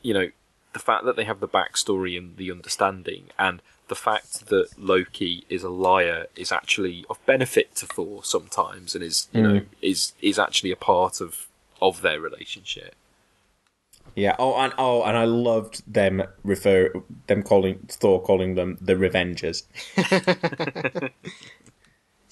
you 0.02 0.12
know 0.14 0.30
the 0.72 0.78
fact 0.78 1.04
that 1.04 1.16
they 1.16 1.24
have 1.24 1.40
the 1.40 1.48
backstory 1.48 2.16
and 2.18 2.36
the 2.36 2.50
understanding 2.50 3.24
and 3.38 3.60
the 3.88 3.94
fact 3.94 4.46
that 4.46 4.68
Loki 4.78 5.44
is 5.50 5.62
a 5.62 5.68
liar 5.68 6.26
is 6.34 6.50
actually 6.50 7.04
of 7.10 7.24
benefit 7.26 7.74
to 7.76 7.86
Thor 7.86 8.24
sometimes 8.24 8.94
and 8.94 9.04
is 9.04 9.28
you 9.32 9.42
mm. 9.42 9.54
know 9.54 9.60
is 9.82 10.14
is 10.22 10.38
actually 10.38 10.72
a 10.72 10.76
part 10.76 11.20
of 11.20 11.46
of 11.80 12.00
their 12.02 12.20
relationship. 12.20 12.94
Yeah. 14.14 14.36
Oh, 14.38 14.54
and 14.56 14.72
oh, 14.78 15.02
and 15.02 15.16
I 15.16 15.24
loved 15.24 15.82
them 15.92 16.22
refer 16.42 16.92
them 17.26 17.42
calling 17.42 17.86
Thor 17.88 18.22
calling 18.22 18.54
them 18.54 18.78
the 18.80 18.94
Revengers. 18.94 19.64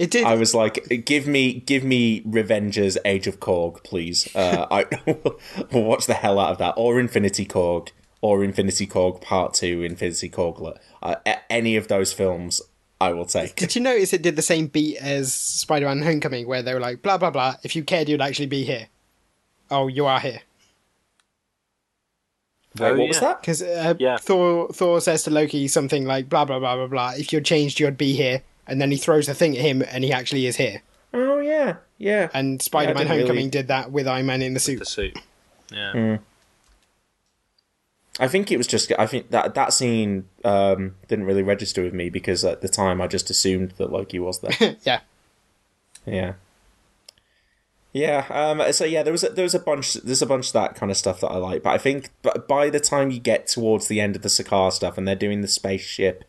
It 0.00 0.10
did. 0.10 0.24
I 0.24 0.34
was 0.34 0.54
like, 0.54 1.04
give 1.04 1.26
me, 1.26 1.52
give 1.52 1.84
me 1.84 2.22
Revengers 2.22 2.96
Age 3.04 3.26
of 3.26 3.38
Korg, 3.38 3.84
please. 3.84 4.34
Uh, 4.34 4.66
I 4.70 4.86
will 5.70 5.84
watch 5.84 6.06
the 6.06 6.14
hell 6.14 6.38
out 6.38 6.52
of 6.52 6.56
that, 6.56 6.72
or 6.78 6.98
Infinity 6.98 7.44
Korg, 7.44 7.90
or 8.22 8.42
Infinity 8.42 8.86
Korg 8.86 9.20
Part 9.20 9.52
Two, 9.52 9.82
Infinity 9.82 10.30
Korglet. 10.30 10.78
Uh, 11.02 11.16
any 11.50 11.76
of 11.76 11.88
those 11.88 12.14
films, 12.14 12.62
I 12.98 13.12
will 13.12 13.26
take. 13.26 13.56
Did 13.56 13.74
you 13.74 13.82
notice 13.82 14.14
it 14.14 14.22
did 14.22 14.36
the 14.36 14.42
same 14.42 14.68
beat 14.68 14.96
as 14.96 15.34
Spider-Man: 15.34 16.00
Homecoming, 16.00 16.46
where 16.48 16.62
they 16.62 16.72
were 16.72 16.80
like, 16.80 17.02
"Blah 17.02 17.18
blah 17.18 17.30
blah." 17.30 17.56
If 17.62 17.76
you 17.76 17.84
cared, 17.84 18.08
you'd 18.08 18.22
actually 18.22 18.46
be 18.46 18.64
here. 18.64 18.88
Oh, 19.70 19.86
you 19.88 20.06
are 20.06 20.20
here. 20.20 20.40
Wait, 22.78 22.88
Oh, 22.88 22.96
what 22.96 23.08
was 23.08 23.20
that? 23.20 23.40
Because 23.40 23.62
uh, 23.62 23.94
Yeah. 23.98 24.16
Thor 24.16 24.68
Thor 24.72 25.00
says 25.00 25.24
to 25.24 25.30
Loki 25.30 25.66
something 25.68 26.04
like 26.04 26.28
blah 26.28 26.44
blah 26.44 26.58
blah 26.58 26.76
blah 26.76 26.86
blah. 26.86 27.12
If 27.16 27.32
you'd 27.32 27.44
changed, 27.44 27.80
you'd 27.80 27.98
be 27.98 28.12
here. 28.14 28.42
And 28.66 28.80
then 28.80 28.90
he 28.92 28.96
throws 28.96 29.28
a 29.28 29.34
thing 29.34 29.56
at 29.56 29.62
him, 29.62 29.82
and 29.82 30.04
he 30.04 30.12
actually 30.12 30.46
is 30.46 30.56
here. 30.56 30.82
Oh 31.12 31.40
yeah, 31.40 31.76
yeah. 31.98 32.28
And 32.32 32.62
Spider-Man: 32.62 32.98
didn't 32.98 33.10
really- 33.10 33.20
Homecoming 33.22 33.50
did 33.50 33.66
that 33.68 33.90
with 33.90 34.06
Iron 34.06 34.26
Man 34.26 34.42
in 34.42 34.54
the 34.54 34.60
suit. 34.60 34.78
The 34.78 34.84
suit. 34.86 35.18
Yeah. 35.72 35.92
Hmm. 35.92 36.14
I 38.20 38.28
think 38.28 38.52
it 38.52 38.58
was 38.58 38.66
just. 38.66 38.92
I 38.98 39.06
think 39.06 39.30
that 39.30 39.54
that 39.54 39.72
scene 39.72 40.28
um, 40.44 40.94
didn't 41.08 41.24
really 41.24 41.42
register 41.42 41.82
with 41.82 41.94
me 41.94 42.10
because 42.10 42.44
at 42.44 42.60
the 42.60 42.68
time 42.68 43.00
I 43.00 43.06
just 43.08 43.30
assumed 43.30 43.72
that 43.78 43.90
Loki 43.90 44.18
was 44.20 44.40
there. 44.40 44.76
yeah. 44.84 45.00
Yeah. 46.06 46.34
Yeah. 47.92 48.26
Um, 48.30 48.72
so 48.72 48.84
yeah, 48.84 49.02
there 49.02 49.12
was 49.12 49.24
a, 49.24 49.30
there 49.30 49.42
was 49.42 49.54
a 49.54 49.58
bunch. 49.58 49.94
There's 49.94 50.22
a 50.22 50.26
bunch 50.26 50.48
of 50.48 50.52
that 50.54 50.74
kind 50.76 50.90
of 50.90 50.96
stuff 50.96 51.20
that 51.20 51.28
I 51.28 51.36
like, 51.36 51.62
but 51.62 51.70
I 51.70 51.78
think 51.78 52.10
by 52.46 52.70
the 52.70 52.80
time 52.80 53.10
you 53.10 53.18
get 53.18 53.48
towards 53.48 53.88
the 53.88 54.00
end 54.00 54.16
of 54.16 54.22
the 54.22 54.28
Sakaar 54.28 54.72
stuff, 54.72 54.96
and 54.96 55.08
they're 55.08 55.16
doing 55.16 55.40
the 55.40 55.48
spaceship 55.48 56.24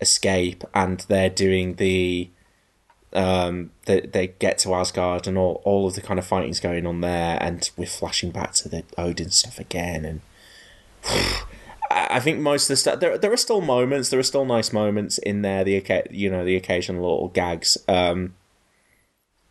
escape, 0.00 0.62
and 0.74 1.00
they're 1.08 1.30
doing 1.30 1.74
the 1.74 2.30
um, 3.12 3.72
they 3.86 4.00
they 4.00 4.28
get 4.28 4.58
to 4.58 4.74
Asgard, 4.74 5.26
and 5.26 5.36
all 5.36 5.60
all 5.64 5.88
of 5.88 5.94
the 5.94 6.02
kind 6.02 6.20
of 6.20 6.26
fighting's 6.26 6.60
going 6.60 6.86
on 6.86 7.00
there, 7.00 7.36
and 7.40 7.68
we're 7.76 7.86
flashing 7.86 8.30
back 8.30 8.52
to 8.54 8.68
the 8.68 8.84
Odin 8.96 9.30
stuff 9.30 9.58
again, 9.58 10.04
and. 10.04 10.20
I 11.90 12.06
I 12.10 12.20
think 12.20 12.40
most 12.40 12.64
of 12.64 12.68
the 12.68 12.76
stuff 12.76 13.00
there 13.00 13.18
there 13.18 13.32
are 13.32 13.36
still 13.36 13.60
moments 13.60 14.08
there 14.08 14.18
are 14.18 14.22
still 14.22 14.46
nice 14.46 14.72
moments 14.72 15.18
in 15.18 15.42
there 15.42 15.62
the 15.62 15.82
you 16.10 16.30
know 16.30 16.42
the 16.42 16.56
occasional 16.56 17.02
little 17.02 17.28
gags 17.28 17.76
um 17.86 18.34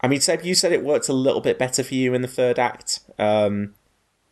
I 0.03 0.07
mean, 0.07 0.19
Seb, 0.21 0.43
you 0.43 0.55
said 0.55 0.71
it 0.71 0.83
worked 0.83 1.09
a 1.09 1.13
little 1.13 1.41
bit 1.41 1.59
better 1.59 1.83
for 1.83 1.93
you 1.93 2.13
in 2.13 2.21
the 2.21 2.27
third 2.27 2.57
act. 2.57 2.99
Um, 3.19 3.75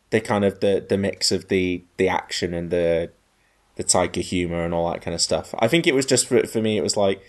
the 0.09 0.19
kind 0.19 0.43
of 0.43 0.59
the 0.59 0.83
the 0.87 0.97
mix 0.97 1.31
of 1.31 1.47
the 1.49 1.83
the 1.97 2.07
action 2.09 2.53
and 2.53 2.71
the 2.71 3.11
the 3.75 3.83
Taika 3.83 4.21
humor 4.21 4.65
and 4.65 4.73
all 4.73 4.91
that 4.91 5.01
kind 5.01 5.13
of 5.15 5.21
stuff. 5.21 5.53
I 5.59 5.67
think 5.67 5.85
it 5.87 5.93
was 5.93 6.05
just 6.05 6.27
for 6.27 6.45
for 6.47 6.61
me. 6.61 6.77
It 6.77 6.81
was 6.81 6.97
like 6.97 7.21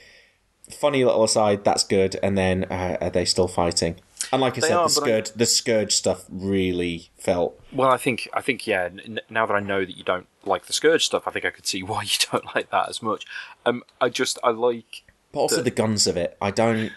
funny 0.70 1.04
little 1.04 1.24
aside. 1.24 1.64
That's 1.64 1.84
good. 1.84 2.16
And 2.22 2.38
then 2.38 2.64
uh, 2.70 2.96
are 3.00 3.10
they 3.10 3.24
still 3.26 3.48
fighting? 3.48 3.96
And 4.32 4.40
like 4.40 4.54
I 4.54 4.60
They 4.60 4.68
said, 4.68 4.76
are, 4.76 4.88
the 4.88 5.00
but 5.00 5.08
I- 5.08 5.10
Skurge 5.20 5.34
the 5.34 5.44
Skurge 5.44 5.92
stuff 5.92 6.24
really 6.30 7.10
felt. 7.18 7.60
Well, 7.72 7.90
I 7.90 7.98
think 7.98 8.28
I 8.32 8.40
think 8.40 8.66
yeah. 8.66 8.84
N- 8.84 9.20
now 9.28 9.44
that 9.46 9.54
I 9.54 9.60
know 9.60 9.80
that 9.84 9.96
you 9.96 10.04
don't 10.04 10.26
like 10.44 10.64
the 10.66 10.72
Skurge 10.72 11.02
stuff, 11.02 11.24
I 11.26 11.30
think 11.30 11.44
I 11.44 11.50
could 11.50 11.66
see 11.66 11.82
why 11.90 12.02
you 12.04 12.16
don't 12.32 12.46
like 12.54 12.70
that 12.70 12.88
as 12.88 13.02
much. 13.02 13.26
Um, 13.66 13.82
I 14.00 14.08
just 14.08 14.38
I 14.42 14.50
like. 14.50 15.02
But 15.32 15.40
also 15.40 15.56
the- 15.56 15.64
the 15.64 15.70
guns 15.70 16.06
of 16.06 16.16
it. 16.16 16.38
I 16.40 16.50
don't. 16.50 16.92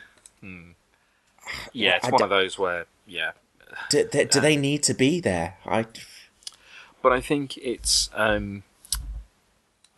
Yeah, 1.71 1.97
it's 1.97 2.07
I 2.07 2.09
one 2.09 2.19
d- 2.19 2.23
of 2.23 2.29
those 2.29 2.57
where 2.57 2.85
yeah. 3.07 3.31
Do, 3.89 4.07
do, 4.07 4.25
do 4.25 4.39
they 4.39 4.55
need 4.55 4.83
to 4.83 4.93
be 4.93 5.19
there? 5.19 5.57
I. 5.65 5.85
but 7.01 7.11
I 7.11 7.21
think 7.21 7.57
it's 7.57 8.09
um, 8.13 8.63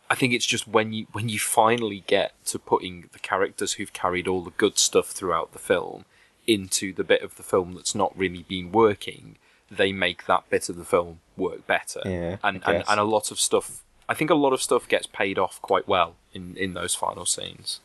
I 0.09 0.15
think 0.15 0.33
it's 0.33 0.45
just 0.45 0.67
when 0.67 0.93
you 0.93 1.07
when 1.11 1.29
you 1.29 1.39
finally 1.39 2.03
get 2.07 2.33
to 2.45 2.59
putting 2.59 3.09
the 3.11 3.19
characters 3.19 3.73
who've 3.73 3.91
carried 3.93 4.27
all 4.27 4.41
the 4.41 4.51
good 4.51 4.77
stuff 4.77 5.07
throughout 5.07 5.51
the 5.51 5.59
film 5.59 6.05
into 6.47 6.93
the 6.93 7.03
bit 7.03 7.21
of 7.21 7.35
the 7.35 7.43
film 7.43 7.73
that's 7.73 7.95
not 7.95 8.15
really 8.15 8.43
been 8.43 8.71
working, 8.71 9.37
they 9.71 9.91
make 9.91 10.27
that 10.27 10.47
bit 10.49 10.69
of 10.69 10.75
the 10.75 10.85
film 10.85 11.19
work 11.35 11.65
better. 11.65 12.01
Yeah, 12.05 12.37
and 12.43 12.61
and, 12.65 12.83
and 12.87 12.99
a 12.99 13.03
lot 13.03 13.31
of 13.31 13.39
stuff. 13.39 13.83
I 14.07 14.13
think 14.13 14.29
a 14.29 14.35
lot 14.35 14.53
of 14.53 14.61
stuff 14.61 14.87
gets 14.87 15.07
paid 15.07 15.39
off 15.39 15.61
quite 15.61 15.87
well 15.87 16.15
in 16.33 16.55
in 16.55 16.75
those 16.75 16.93
final 16.93 17.25
scenes. 17.25 17.79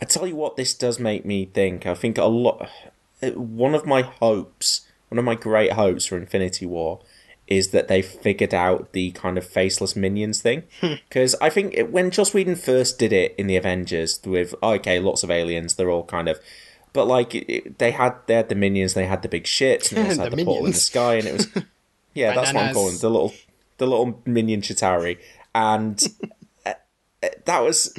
I 0.00 0.04
tell 0.04 0.26
you 0.26 0.36
what, 0.36 0.56
this 0.56 0.74
does 0.74 0.98
make 0.98 1.24
me 1.24 1.46
think. 1.46 1.86
I 1.86 1.94
think 1.94 2.18
a 2.18 2.24
lot. 2.24 2.68
uh, 3.22 3.30
One 3.30 3.74
of 3.74 3.86
my 3.86 4.02
hopes, 4.02 4.86
one 5.08 5.18
of 5.18 5.24
my 5.24 5.34
great 5.34 5.72
hopes 5.72 6.06
for 6.06 6.16
Infinity 6.16 6.66
War, 6.66 7.00
is 7.46 7.68
that 7.70 7.88
they 7.88 8.00
figured 8.02 8.54
out 8.54 8.92
the 8.92 9.10
kind 9.12 9.36
of 9.38 9.46
faceless 9.46 9.94
minions 9.94 10.40
thing. 10.40 10.64
Because 11.08 11.34
I 11.40 11.50
think 11.50 11.74
it, 11.74 11.92
when 11.92 12.10
Joss 12.10 12.34
Whedon 12.34 12.56
first 12.56 12.98
did 12.98 13.12
it 13.12 13.34
in 13.38 13.46
the 13.46 13.56
Avengers, 13.56 14.20
with 14.24 14.54
okay, 14.62 14.98
lots 14.98 15.22
of 15.22 15.30
aliens, 15.30 15.74
they're 15.74 15.90
all 15.90 16.04
kind 16.04 16.28
of. 16.28 16.40
But 16.92 17.06
like 17.06 17.34
it- 17.34 17.78
they 17.78 17.90
had, 17.92 18.14
they 18.26 18.34
had 18.34 18.48
the 18.48 18.54
minions, 18.54 18.94
they 18.94 19.06
had 19.06 19.22
the 19.22 19.28
big 19.28 19.44
shits, 19.44 19.92
and 19.92 19.98
they 19.98 20.08
also 20.08 20.16
The 20.16 20.22
had 20.22 20.32
the 20.32 20.44
portal 20.44 20.66
in 20.66 20.72
the 20.72 20.78
sky, 20.78 21.14
and 21.16 21.26
it 21.28 21.32
was 21.34 21.48
yeah, 22.14 22.34
that's 22.34 22.52
what 22.52 22.62
I'm 22.62 22.74
calling 22.74 22.98
the 22.98 23.10
little, 23.10 23.32
the 23.78 23.86
little 23.86 24.20
minion 24.26 24.60
Chitauri, 24.62 25.18
and 25.54 26.02
uh, 26.66 26.72
uh, 27.22 27.28
that 27.44 27.60
was 27.62 27.94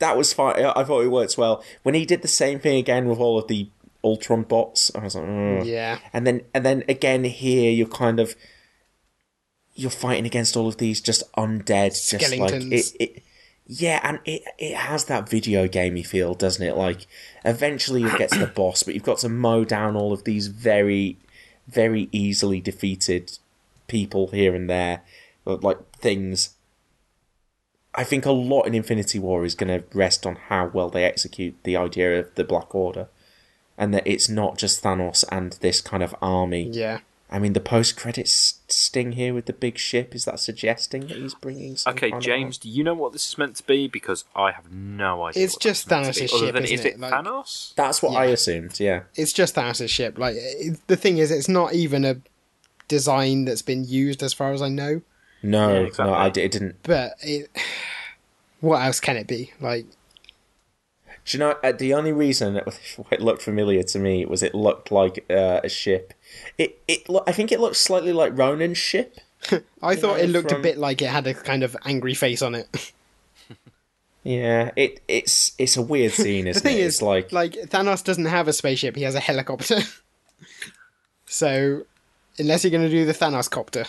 that 0.00 0.16
was 0.16 0.32
fine. 0.32 0.56
I 0.64 0.80
I 0.80 0.84
thought 0.84 1.04
it 1.04 1.08
worked 1.08 1.38
well. 1.38 1.64
When 1.82 1.94
he 1.94 2.04
did 2.04 2.22
the 2.22 2.28
same 2.28 2.58
thing 2.58 2.76
again 2.76 3.08
with 3.08 3.18
all 3.18 3.38
of 3.38 3.48
the 3.48 3.68
Ultron 4.02 4.42
bots, 4.42 4.90
I 4.94 5.04
was 5.04 5.14
like, 5.14 5.24
"Ugh." 5.24 5.66
Yeah. 5.66 5.98
And 6.12 6.26
then 6.26 6.42
and 6.52 6.64
then 6.64 6.84
again 6.88 7.24
here, 7.24 7.70
you're 7.70 7.86
kind 7.86 8.18
of 8.18 8.34
you're 9.74 9.90
fighting 9.90 10.26
against 10.26 10.56
all 10.56 10.68
of 10.68 10.78
these 10.78 11.00
just 11.00 11.30
undead, 11.32 11.92
just 12.08 12.36
like 12.36 12.52
it. 12.52 12.92
it 12.98 13.22
yeah, 13.66 14.00
and 14.02 14.18
it 14.24 14.42
it 14.58 14.74
has 14.74 15.04
that 15.04 15.28
video 15.28 15.68
gamey 15.68 16.02
feel, 16.02 16.34
doesn't 16.34 16.66
it? 16.66 16.76
Like 16.76 17.06
eventually 17.44 18.02
you 18.02 18.18
get 18.18 18.30
to 18.32 18.38
the 18.40 18.46
boss, 18.54 18.82
but 18.82 18.94
you've 18.94 19.04
got 19.04 19.18
to 19.18 19.28
mow 19.28 19.64
down 19.64 19.96
all 19.96 20.12
of 20.12 20.24
these 20.24 20.48
very, 20.48 21.18
very 21.68 22.08
easily 22.10 22.60
defeated 22.60 23.38
people 23.86 24.28
here 24.28 24.54
and 24.54 24.68
there, 24.68 25.02
or, 25.44 25.56
like 25.56 25.78
things. 25.92 26.56
I 28.00 28.04
think 28.04 28.24
a 28.24 28.32
lot 28.32 28.62
in 28.62 28.74
Infinity 28.74 29.18
War 29.18 29.44
is 29.44 29.54
going 29.54 29.68
to 29.68 29.84
rest 29.94 30.24
on 30.26 30.36
how 30.36 30.70
well 30.72 30.88
they 30.88 31.04
execute 31.04 31.54
the 31.64 31.76
idea 31.76 32.18
of 32.18 32.34
the 32.34 32.44
Black 32.44 32.74
Order, 32.74 33.08
and 33.76 33.92
that 33.92 34.06
it's 34.06 34.26
not 34.26 34.56
just 34.56 34.82
Thanos 34.82 35.22
and 35.30 35.52
this 35.60 35.82
kind 35.82 36.02
of 36.02 36.14
army. 36.22 36.62
Yeah. 36.62 37.00
I 37.30 37.38
mean, 37.38 37.52
the 37.52 37.60
post 37.60 37.98
credits 37.98 38.60
sting 38.68 39.12
here 39.12 39.34
with 39.34 39.44
the 39.44 39.52
big 39.52 39.76
ship 39.76 40.14
is 40.14 40.24
that 40.24 40.40
suggesting 40.40 41.08
that 41.08 41.18
he's 41.18 41.34
bringing? 41.34 41.76
Some 41.76 41.92
Okay, 41.92 42.10
James, 42.20 42.56
do 42.56 42.70
you 42.70 42.82
know 42.82 42.94
what 42.94 43.12
this 43.12 43.28
is 43.28 43.36
meant 43.36 43.56
to 43.56 43.64
be? 43.64 43.86
Because 43.86 44.24
I 44.34 44.50
have 44.52 44.72
no 44.72 45.24
idea. 45.26 45.44
It's 45.44 45.54
what 45.56 45.62
just 45.62 45.88
that's 45.90 46.06
meant 46.06 46.14
to 46.16 46.20
be. 46.22 46.26
Thanos' 46.26 46.32
Other 46.38 46.46
ship, 46.46 46.54
than- 46.54 46.64
isn't 46.64 46.74
is 46.78 46.84
it? 46.86 46.94
it 46.94 47.00
Like- 47.00 47.12
Thanos? 47.12 47.74
That's 47.74 48.02
what 48.02 48.16
I 48.16 48.24
assumed. 48.26 48.80
Yeah. 48.80 49.02
It's 49.14 49.34
just 49.34 49.54
Thanos' 49.56 49.90
ship. 49.90 50.18
Like 50.18 50.36
it, 50.38 50.80
the 50.86 50.96
thing 50.96 51.18
is, 51.18 51.30
it's 51.30 51.48
not 51.50 51.74
even 51.74 52.06
a 52.06 52.16
design 52.88 53.44
that's 53.44 53.62
been 53.62 53.84
used, 53.84 54.22
as 54.22 54.32
far 54.32 54.52
as 54.52 54.62
I 54.62 54.68
know. 54.70 55.02
No, 55.42 55.72
Yeah, 55.74 55.80
exactly. 55.86 56.04
no, 56.12 56.14
I 56.18 56.28
d- 56.30 56.40
it 56.42 56.52
didn't. 56.52 56.76
But 56.82 57.14
it, 57.22 57.50
what 58.60 58.82
else 58.82 59.00
can 59.00 59.16
it 59.16 59.26
be? 59.26 59.52
Like 59.60 59.86
Do 61.24 61.36
you 61.36 61.38
know 61.38 61.56
uh, 61.62 61.72
the 61.72 61.94
only 61.94 62.12
reason 62.12 62.56
it, 62.56 62.68
it 63.10 63.20
looked 63.20 63.42
familiar 63.42 63.82
to 63.84 63.98
me 63.98 64.24
was 64.26 64.42
it 64.42 64.54
looked 64.54 64.90
like 64.92 65.24
uh, 65.30 65.60
a 65.64 65.68
ship. 65.68 66.12
It 66.58 66.80
it 66.88 67.08
lo- 67.08 67.24
I 67.26 67.32
think 67.32 67.52
it 67.52 67.60
looked 67.60 67.76
slightly 67.76 68.12
like 68.12 68.36
Ronan's 68.36 68.78
ship. 68.78 69.18
I 69.82 69.96
thought 69.96 70.18
know, 70.18 70.22
it 70.24 70.28
looked 70.28 70.50
from- 70.50 70.60
a 70.60 70.62
bit 70.62 70.76
like 70.78 71.00
it 71.02 71.08
had 71.08 71.26
a 71.26 71.34
kind 71.34 71.62
of 71.62 71.76
angry 71.84 72.14
face 72.14 72.42
on 72.42 72.54
it. 72.54 72.92
Yeah, 74.22 74.70
it 74.76 75.00
it's 75.08 75.52
it's 75.56 75.78
a 75.78 75.82
weird 75.82 76.12
scene, 76.12 76.44
the 76.44 76.50
isn't 76.50 76.62
thing 76.62 76.76
it? 76.76 76.80
is, 76.80 76.96
it's 76.96 77.02
like 77.02 77.32
like 77.32 77.52
Thanos 77.54 78.04
doesn't 78.04 78.26
have 78.26 78.48
a 78.48 78.52
spaceship; 78.52 78.94
he 78.94 79.02
has 79.04 79.14
a 79.14 79.20
helicopter. 79.20 79.78
so, 81.26 81.84
unless 82.38 82.62
you're 82.62 82.70
going 82.70 82.82
to 82.84 82.90
do 82.90 83.06
the 83.06 83.14
Thanos 83.14 83.48
copter, 83.50 83.86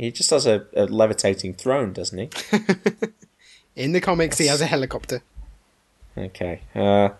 he 0.00 0.10
just 0.10 0.30
has 0.30 0.46
a, 0.46 0.66
a 0.74 0.86
levitating 0.86 1.54
throne, 1.54 1.92
doesn't 1.92 2.18
he? 2.18 2.30
in 3.76 3.92
the 3.92 4.00
comics, 4.00 4.38
he 4.38 4.46
has 4.46 4.60
a 4.60 4.66
helicopter. 4.66 5.22
Okay. 6.16 6.62
Uh, 6.74 7.10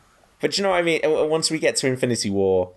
but 0.41 0.57
you 0.57 0.65
know 0.65 0.71
what 0.71 0.79
I 0.79 0.83
mean? 0.83 1.01
Uh, 1.05 1.27
Once 1.27 1.51
we 1.51 1.59
get 1.59 1.77
to 1.77 1.87
Infinity 1.87 2.31
War, 2.31 2.73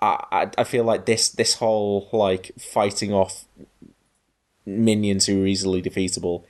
I, 0.00 0.24
I 0.30 0.50
I 0.58 0.64
feel 0.64 0.84
like 0.84 1.06
this 1.06 1.28
this 1.28 1.54
whole 1.54 2.08
like 2.12 2.52
fighting 2.58 3.12
off 3.12 3.44
minions 4.64 5.26
who 5.26 5.42
are 5.42 5.46
easily 5.46 5.82
defeatable 5.82 6.44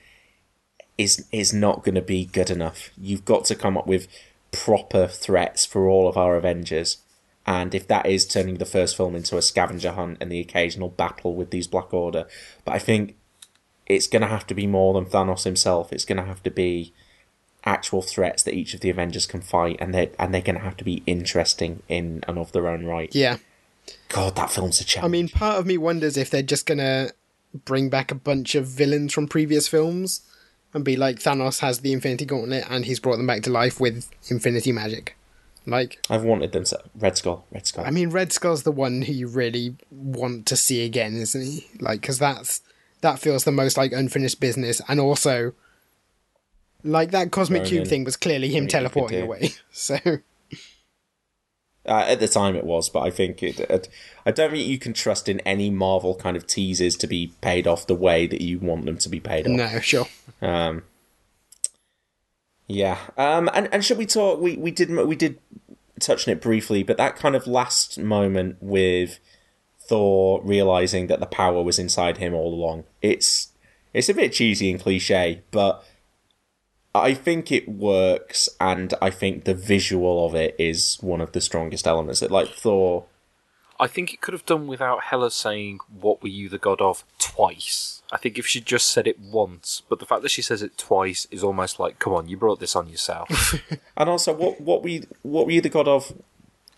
is 0.97 1.27
is 1.31 1.53
not 1.53 1.83
going 1.83 1.95
to 1.95 2.01
be 2.01 2.25
good 2.25 2.49
enough. 2.49 2.91
You've 2.97 3.25
got 3.25 3.45
to 3.45 3.55
come 3.55 3.77
up 3.77 3.87
with 3.87 4.07
proper 4.51 5.07
threats 5.07 5.65
for 5.65 5.87
all 5.87 6.07
of 6.07 6.15
our 6.15 6.35
Avengers. 6.35 6.97
And 7.45 7.75
if 7.75 7.87
that 7.87 8.05
is 8.05 8.25
turning 8.25 8.55
the 8.55 8.65
first 8.65 8.97
film 8.97 9.15
into 9.15 9.37
a 9.37 9.41
scavenger 9.41 9.91
hunt 9.91 10.17
and 10.19 10.31
the 10.31 10.39
occasional 10.39 10.89
battle 10.89 11.35
with 11.35 11.51
these 11.51 11.67
Black 11.67 11.93
Order, 11.93 12.27
but 12.63 12.73
I 12.73 12.79
think 12.79 13.15
it's 13.85 14.07
going 14.07 14.23
to 14.23 14.27
have 14.27 14.47
to 14.47 14.55
be 14.55 14.65
more 14.65 14.93
than 14.93 15.05
Thanos 15.05 15.43
himself. 15.43 15.93
It's 15.93 16.05
going 16.05 16.17
to 16.17 16.25
have 16.25 16.41
to 16.43 16.51
be 16.51 16.93
actual 17.63 18.01
threats 18.01 18.43
that 18.43 18.53
each 18.53 18.73
of 18.73 18.79
the 18.79 18.89
Avengers 18.89 19.25
can 19.25 19.41
fight, 19.41 19.77
and 19.79 19.93
they 19.93 20.11
and 20.17 20.33
they're 20.33 20.41
going 20.41 20.57
to 20.57 20.63
have 20.63 20.77
to 20.77 20.83
be 20.83 21.03
interesting 21.05 21.83
in 21.87 22.23
and 22.27 22.37
of 22.37 22.51
their 22.51 22.67
own 22.67 22.85
right. 22.85 23.13
Yeah. 23.13 23.37
God, 24.09 24.35
that 24.35 24.49
film's 24.51 24.81
a 24.81 24.83
challenge. 24.83 25.09
I 25.09 25.11
mean, 25.11 25.29
part 25.29 25.59
of 25.59 25.67
me 25.67 25.77
wonders 25.77 26.17
if 26.17 26.31
they're 26.31 26.41
just 26.41 26.65
going 26.65 26.79
to 26.79 27.13
bring 27.63 27.89
back 27.89 28.11
a 28.11 28.15
bunch 28.15 28.55
of 28.55 28.65
villains 28.65 29.13
from 29.13 29.27
previous 29.27 29.67
films 29.67 30.21
and 30.73 30.83
be 30.83 30.95
like 30.95 31.19
Thanos 31.19 31.59
has 31.59 31.79
the 31.79 31.93
Infinity 31.93 32.25
Gauntlet 32.25 32.65
and 32.69 32.85
he's 32.85 32.99
brought 32.99 33.17
them 33.17 33.27
back 33.27 33.43
to 33.43 33.51
life 33.51 33.79
with 33.79 34.09
Infinity 34.27 34.71
Magic. 34.71 35.15
Like, 35.67 35.99
I've 36.09 36.23
wanted 36.23 36.51
them 36.51 36.63
to 36.65 36.79
Red 36.95 37.17
Skull, 37.17 37.45
Red 37.51 37.65
Skull. 37.65 37.85
I 37.85 37.91
mean, 37.91 38.09
Red 38.11 38.31
Skull's 38.31 38.63
the 38.63 38.71
one 38.71 39.01
who 39.01 39.13
you 39.13 39.27
really 39.27 39.75
want 39.89 40.45
to 40.47 40.55
see 40.55 40.85
again, 40.85 41.15
isn't 41.15 41.41
he? 41.41 41.65
Like, 41.79 42.01
because 42.01 42.19
that's 42.19 42.61
that 43.01 43.19
feels 43.19 43.43
the 43.45 43.51
most 43.51 43.75
like 43.77 43.91
unfinished 43.91 44.39
business, 44.39 44.81
and 44.87 44.99
also, 44.99 45.53
like 46.83 47.11
that 47.11 47.31
cosmic 47.31 47.61
Ronan. 47.61 47.69
cube 47.69 47.87
thing 47.87 48.03
was 48.03 48.15
clearly 48.15 48.47
him 48.49 48.53
What 48.53 48.57
you 48.57 48.61
could 48.67 48.69
teleporting 48.71 49.21
away. 49.21 49.49
So, 49.71 49.97
Uh, 51.87 52.03
at 52.07 52.19
the 52.19 52.27
time, 52.27 52.55
it 52.55 52.63
was, 52.63 52.89
but 52.89 53.01
I 53.01 53.11
think 53.11 53.43
it. 53.43 53.59
it- 53.59 53.89
I 54.25 54.31
don't 54.31 54.49
think 54.51 54.67
you 54.67 54.79
can 54.79 54.93
trust 54.93 55.29
in 55.29 55.39
any 55.41 55.69
Marvel 55.69 56.15
kind 56.15 56.35
of 56.35 56.47
teasers 56.47 56.95
to 56.97 57.05
be 57.07 57.31
paid 57.41 57.67
off 57.67 57.85
the 57.85 57.93
way 57.93 58.25
that 58.25 58.41
you 58.41 58.57
want 58.57 58.85
them 58.85 58.97
to 58.97 59.07
be 59.09 59.19
paid 59.19 59.45
off. 59.45 59.51
no, 59.53 59.79
sure. 59.81 60.07
Um, 60.41 60.81
yeah. 62.67 62.97
Um, 63.17 63.49
and 63.53 63.69
and 63.71 63.83
should 63.83 63.97
we 63.97 64.05
talk? 64.05 64.39
We 64.39 64.57
we 64.57 64.71
did 64.71 64.89
we 64.89 65.15
did 65.15 65.39
touch 65.99 66.27
on 66.27 66.33
it 66.33 66.41
briefly, 66.41 66.83
but 66.83 66.97
that 66.97 67.15
kind 67.15 67.35
of 67.35 67.47
last 67.47 67.97
moment 67.99 68.57
with 68.59 69.19
Thor 69.79 70.41
realizing 70.43 71.07
that 71.07 71.19
the 71.19 71.25
power 71.25 71.61
was 71.61 71.79
inside 71.79 72.17
him 72.17 72.33
all 72.33 72.53
along. 72.53 72.85
It's 73.01 73.49
it's 73.93 74.09
a 74.09 74.13
bit 74.13 74.33
cheesy 74.33 74.71
and 74.71 74.79
cliche, 74.79 75.43
but 75.51 75.83
I 76.93 77.13
think 77.13 77.51
it 77.51 77.67
works, 77.67 78.49
and 78.59 78.93
I 79.01 79.09
think 79.09 79.43
the 79.43 79.53
visual 79.53 80.25
of 80.25 80.33
it 80.33 80.55
is 80.57 80.97
one 81.01 81.21
of 81.21 81.33
the 81.33 81.41
strongest 81.41 81.85
elements. 81.85 82.21
It 82.21 82.31
like 82.31 82.49
Thor. 82.49 83.05
I 83.79 83.87
think 83.87 84.13
it 84.13 84.21
could 84.21 84.33
have 84.33 84.45
done 84.45 84.67
without 84.67 85.05
Hela 85.05 85.29
saying 85.29 85.79
"What 85.89 86.23
were 86.23 86.29
you 86.29 86.49
the 86.49 86.57
god 86.57 86.81
of?" 86.81 87.03
twice. 87.19 88.01
I 88.15 88.17
think 88.17 88.39
if 88.39 88.47
she 88.47 88.61
just 88.61 88.87
said 88.93 89.05
it 89.07 89.19
once, 89.19 89.81
but 89.89 89.99
the 89.99 90.05
fact 90.05 90.21
that 90.23 90.29
she 90.31 90.41
says 90.41 90.61
it 90.61 90.77
twice 90.77 91.27
is 91.31 91.43
almost 91.43 91.79
like, 91.79 91.99
"Come 91.99 92.13
on, 92.13 92.27
you 92.29 92.37
brought 92.37 92.59
this 92.61 92.75
on 92.75 92.87
yourself." 92.89 93.29
And 93.97 94.09
also, 94.09 94.33
what 94.33 94.59
what 94.61 94.83
we 94.83 95.03
what 95.21 95.45
were 95.45 95.51
you 95.51 95.61
the 95.61 95.69
god 95.69 95.87
of? 95.87 96.13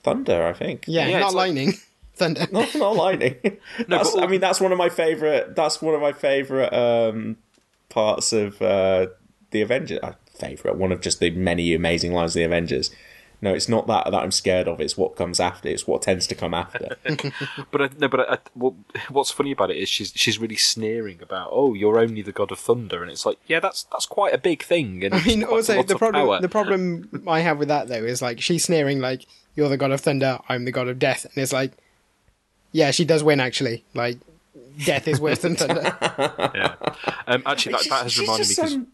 Thunder, 0.03 0.45
I 0.47 0.53
think. 0.53 0.85
Yeah, 0.87 1.07
Yeah, 1.07 1.19
not 1.19 1.25
it's 1.27 1.35
like- 1.35 1.47
lightning, 1.47 1.73
thunder. 2.15 2.47
not, 2.51 2.73
not 2.75 2.95
lightning. 2.95 3.35
That's- 3.87 4.13
but- 4.13 4.23
I 4.23 4.27
mean, 4.27 4.41
that's 4.41 4.59
one 4.61 4.71
of 4.71 4.77
my 4.77 4.89
favorite. 4.89 5.55
That's 5.55 5.81
one 5.81 5.93
of 5.95 6.01
my 6.01 6.13
favorite 6.13 6.73
um, 6.73 7.37
parts 7.89 8.33
of 8.33 8.61
uh, 8.61 9.07
the 9.51 9.61
Avengers. 9.61 9.99
Uh, 10.03 10.13
favorite, 10.39 10.75
one 10.77 10.91
of 10.91 11.01
just 11.01 11.19
the 11.19 11.29
many 11.31 11.73
amazing 11.73 12.13
lines 12.13 12.31
of 12.31 12.39
the 12.41 12.43
Avengers 12.43 12.91
no, 13.41 13.53
it's 13.53 13.69
not 13.69 13.85
that 13.87 14.05
that 14.05 14.23
I'm 14.23 14.31
scared 14.31 14.67
of. 14.67 14.81
It's 14.81 14.97
what 14.97 15.15
comes 15.15 15.39
after. 15.39 15.69
It's 15.69 15.85
what 15.85 16.01
tends 16.01 16.25
to 16.27 16.35
come 16.35 16.53
after. 16.53 16.97
But 17.71 17.81
I, 17.81 17.89
no, 17.99 18.07
but 18.07 18.19
I, 18.29 18.37
what, 18.53 18.73
what's 19.09 19.29
funny 19.31 19.51
about 19.51 19.69
it 19.71 19.77
is 19.77 19.89
she's 19.89 20.11
she's 20.15 20.39
really 20.39 20.55
sneering 20.55 21.19
about, 21.21 21.49
oh, 21.51 21.73
you're 21.73 21.99
only 21.99 22.21
the 22.21 22.31
god 22.31 22.51
of 22.51 22.59
thunder, 22.59 23.01
and 23.03 23.11
it's 23.11 23.25
like, 23.25 23.37
yeah, 23.47 23.59
that's 23.59 23.83
that's 23.83 24.05
quite 24.05 24.33
a 24.33 24.37
big 24.37 24.63
thing. 24.63 25.03
And 25.03 25.13
I 25.13 25.23
mean, 25.23 25.41
it's 25.43 25.49
quite 25.49 25.69
a 25.69 25.77
also 25.77 25.83
the 25.83 25.97
problem 25.97 26.25
power. 26.25 26.41
the 26.41 26.49
problem 26.49 27.23
I 27.27 27.41
have 27.41 27.59
with 27.59 27.67
that 27.67 27.87
though 27.89 28.03
is 28.03 28.21
like 28.21 28.41
she's 28.41 28.63
sneering 28.63 28.99
like 28.99 29.25
you're 29.55 29.69
the 29.69 29.77
god 29.77 29.91
of 29.91 30.01
thunder, 30.01 30.39
I'm 30.49 30.65
the 30.65 30.71
god 30.71 30.87
of 30.87 30.97
death, 30.99 31.25
and 31.25 31.37
it's 31.37 31.53
like, 31.53 31.73
yeah, 32.71 32.91
she 32.91 33.05
does 33.05 33.23
win 33.23 33.39
actually. 33.39 33.83
Like, 33.93 34.17
death 34.85 35.07
is 35.07 35.19
worse 35.19 35.39
than 35.39 35.55
thunder. 35.55 35.95
yeah. 36.55 36.75
Um, 37.27 37.43
actually, 37.45 37.73
that, 37.73 37.85
that 37.89 38.03
has 38.03 38.19
reminded 38.19 38.39
me 38.39 38.45
just 38.45 38.55
because 38.55 38.71
some- 38.73 38.87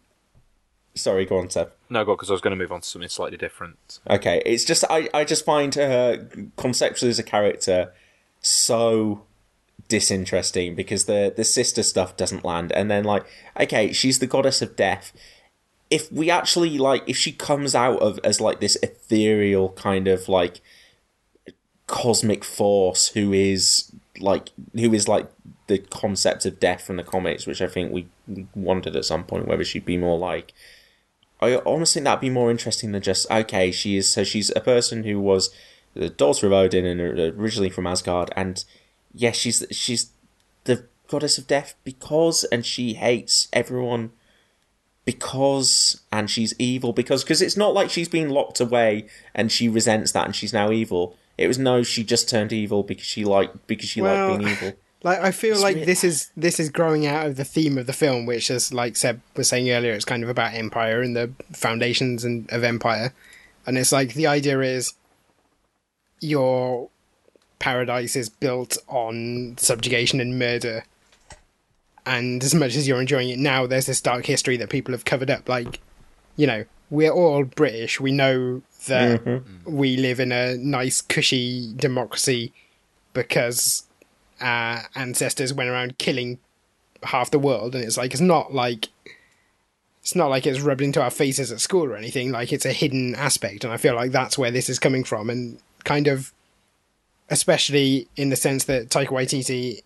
Sorry, 0.95 1.26
go 1.26 1.40
on, 1.40 1.49
Seb. 1.49 1.72
no, 1.90 2.06
God, 2.06 2.15
because 2.15 2.30
I 2.30 2.34
was 2.34 2.41
going 2.41 2.52
to 2.52 2.61
move 2.61 2.72
on 2.72 2.82
to 2.82 2.88
something 2.88 3.10
slightly 3.10 3.38
different. 3.38 3.99
Okay, 4.10 4.44
it's 4.45 4.64
just 4.64 4.84
I, 4.90 5.10
I 5.14 5.24
just 5.24 5.44
find 5.44 5.74
her 5.76 6.28
conceptually 6.56 7.10
as 7.10 7.20
a 7.20 7.24
character 7.24 7.94
so 8.41 9.24
disinteresting 9.88 10.76
because 10.76 11.06
the 11.06 11.34
the 11.36 11.44
sister 11.44 11.84
stuff 11.84 12.15
doesn't 12.15 12.45
land, 12.45 12.72
and 12.74 12.91
then 12.91 13.03
like 13.03 13.26
okay, 13.60 13.91
she's 13.91 14.20
the 14.20 14.28
goddess 14.28 14.61
of 14.61 14.76
death. 14.76 15.14
If 15.90 16.11
we 16.11 16.30
actually 16.30 16.78
like, 16.78 17.03
if 17.07 17.18
she 17.18 17.32
comes 17.32 17.76
out 17.76 17.99
of 17.99 18.20
as 18.24 18.40
like 18.40 18.60
this 18.60 18.78
ethereal 18.84 19.70
kind 19.70 20.07
of 20.07 20.30
like 20.30 20.61
cosmic 21.88 22.44
force 22.44 23.10
who 23.10 23.34
is 23.34 23.91
like 24.20 24.49
who 24.74 24.94
is 24.94 25.07
like 25.07 25.28
the 25.68 25.80
concept 25.80 26.45
of 26.45 26.60
death 26.60 26.82
from 26.86 26.98
the 26.98 27.03
comics, 27.03 27.48
which 27.48 27.61
I 27.61 27.68
think 27.68 27.91
we 27.91 28.07
we 28.28 28.48
wondered 28.53 28.95
at 28.95 29.06
some 29.06 29.24
point 29.24 29.48
whether 29.48 29.64
she'd 29.64 29.86
be 29.86 29.98
more 29.98 30.20
like. 30.20 30.53
I 31.44 31.56
almost 31.57 31.94
think 31.94 32.03
that'd 32.06 32.22
be 32.22 32.30
more 32.30 32.52
interesting 32.52 32.91
than 32.91 33.02
just 33.02 33.30
okay. 33.30 33.72
She 33.72 33.98
is 33.98 34.11
so 34.11 34.24
she's 34.24 34.52
a 34.56 34.61
person 34.61 35.03
who 35.03 35.20
was 35.20 35.49
the 35.94 36.10
daughter 36.10 36.48
of 36.48 36.53
Odin 36.53 36.86
and 36.86 36.99
originally 37.02 37.70
from 37.70 37.88
Asgard, 37.88 38.32
and 38.36 38.64
yes, 39.14 39.36
she's 39.36 39.65
she's 39.72 40.11
the 40.64 40.86
goddess 41.07 41.38
of 41.38 41.48
death 41.48 41.76
because, 41.84 42.44
and 42.45 42.65
she 42.65 42.94
hates 42.94 43.48
everyone 43.53 44.11
because, 45.06 46.02
and 46.11 46.30
she's 46.30 46.53
evil 46.57 46.94
because 46.94 47.24
because 47.24 47.41
it's 47.41 47.57
not 47.57 47.74
like 47.74 47.90
she's 47.90 48.10
been 48.10 48.30
locked 48.30 48.60
away 48.60 49.07
and 49.36 49.52
she 49.52 49.68
resents 49.68 50.11
that 50.14 50.26
and 50.26 50.36
she's 50.36 50.53
now 50.53 50.72
evil. 50.72 51.15
It 51.38 51.48
was 51.48 51.57
no, 51.57 51.84
she 51.84 52.03
just 52.03 52.30
turned 52.30 52.53
evil 52.53 52.84
because 52.84 53.06
she 53.06 53.26
liked 53.26 53.68
because 53.68 53.90
she 53.90 54.02
Well, 54.02 54.30
liked 54.30 54.40
being 54.40 54.52
evil. 54.52 54.74
Like 55.04 55.20
I 55.20 55.32
feel 55.32 55.54
It's 55.54 55.62
like 55.62 55.76
weird. 55.76 55.88
this 55.88 56.04
is 56.04 56.32
this 56.36 56.60
is 56.60 56.70
growing 56.70 57.06
out 57.06 57.28
of 57.28 57.36
the 57.36 57.44
theme 57.44 57.78
of 57.78 57.88
the 57.88 57.94
film, 57.94 58.26
which 58.26 58.50
is 58.50 58.74
like 58.74 58.96
Seb 58.96 59.22
was 59.36 59.50
saying 59.50 59.70
earlier, 59.70 59.92
it's 59.92 60.06
kind 60.06 60.24
of 60.24 60.30
about 60.30 60.54
empire 60.54 61.02
and 61.02 61.16
the 61.16 61.32
foundations 61.52 62.24
and 62.24 62.50
of 62.52 62.64
empire, 62.64 63.14
and 63.68 63.78
it's 63.78 63.92
like 63.92 64.14
the 64.14 64.28
idea 64.28 64.60
is 64.62 64.94
your 66.22 66.90
paradise 67.60 68.16
is 68.16 68.30
built 68.30 68.78
on 68.88 69.56
subjugation 69.58 70.22
and 70.22 70.40
murder, 70.40 70.86
and 72.06 72.42
as 72.42 72.56
much 72.56 72.76
as 72.76 72.88
you're 72.88 73.02
enjoying 73.02 73.30
it 73.30 73.40
now, 73.40 73.68
there's 73.68 73.88
this 73.88 74.02
dark 74.02 74.26
history 74.26 74.56
that 74.56 74.70
people 74.70 74.94
have 74.94 75.04
covered 75.04 75.30
up. 75.30 75.50
Like, 75.50 75.82
you 76.38 76.48
know, 76.48 76.64
we're 76.90 77.12
all 77.12 77.44
British. 77.44 78.00
We 78.00 78.14
know 78.14 78.62
that 78.88 79.24
mm-hmm. 79.24 79.70
mm. 79.70 79.72
we 79.72 79.98
live 79.98 80.22
in 80.22 80.32
a 80.32 80.56
nice, 80.58 81.02
cushy 81.02 81.74
democracy 81.76 82.54
because 83.14 83.84
our 84.44 84.84
ancestors 84.95 85.53
went 85.53 85.70
around 85.70 85.98
killing 85.98 86.40
half 87.03 87.32
the 87.32 87.40
world, 87.40 87.76
and 87.76 87.84
it's 87.84 87.98
like 87.98 88.11
it's 88.11 88.22
not 88.22 88.53
like 88.53 88.90
it's 90.02 90.15
not 90.15 90.30
like 90.30 90.45
it's 90.45 90.61
rubbed 90.61 90.82
into 90.82 91.02
our 91.02 91.10
faces 91.10 91.52
at 91.52 91.61
school 91.61 91.86
or 91.86 91.95
anything. 91.95 92.32
Like 92.32 92.52
it's 92.52 92.65
a 92.65 92.74
hidden 92.74 93.15
aspect, 93.15 93.64
and 93.64 93.74
I 93.74 93.78
feel 93.78 93.95
like 93.95 94.11
that's 94.11 94.38
where 94.38 94.52
this 94.52 94.70
is 94.70 94.80
coming 94.80 95.03
from, 95.03 95.30
and 95.30 95.60
kind 95.84 96.07
of, 96.07 96.34
especially 97.30 98.07
in 98.15 98.30
the 98.30 98.36
sense 98.36 98.65
that 98.65 98.90
Taika 98.90 99.07
Waititi 99.07 99.82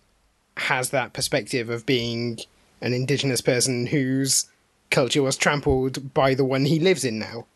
has 0.56 0.90
that 0.90 1.12
perspective 1.12 1.70
of 1.70 1.86
being 1.86 2.40
an 2.80 2.92
indigenous 2.92 3.40
person 3.40 3.86
whose 3.86 4.46
culture 4.90 5.22
was 5.22 5.36
trampled 5.36 6.14
by 6.14 6.34
the 6.34 6.44
one 6.44 6.64
he 6.64 6.80
lives 6.80 7.04
in 7.04 7.18
now. 7.18 7.46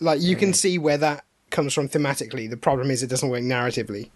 Like 0.00 0.20
you 0.20 0.36
can 0.36 0.48
mm-hmm. 0.48 0.54
see 0.54 0.78
where 0.78 0.98
that 0.98 1.24
comes 1.50 1.72
from 1.72 1.88
thematically. 1.88 2.50
The 2.50 2.56
problem 2.56 2.90
is 2.90 3.02
it 3.02 3.10
doesn't 3.10 3.28
work 3.28 3.42
narratively. 3.42 4.10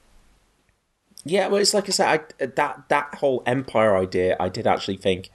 Yeah, 1.29 1.49
well, 1.49 1.61
it's 1.61 1.75
like 1.75 1.89
I 1.89 1.93
said, 1.93 2.21
I, 2.41 2.47
that 2.47 2.85
that 2.89 3.17
whole 3.17 3.43
empire 3.47 3.97
idea, 3.97 4.37
I 4.39 4.49
did 4.49 4.67
actually 4.67 4.97
think, 4.97 5.31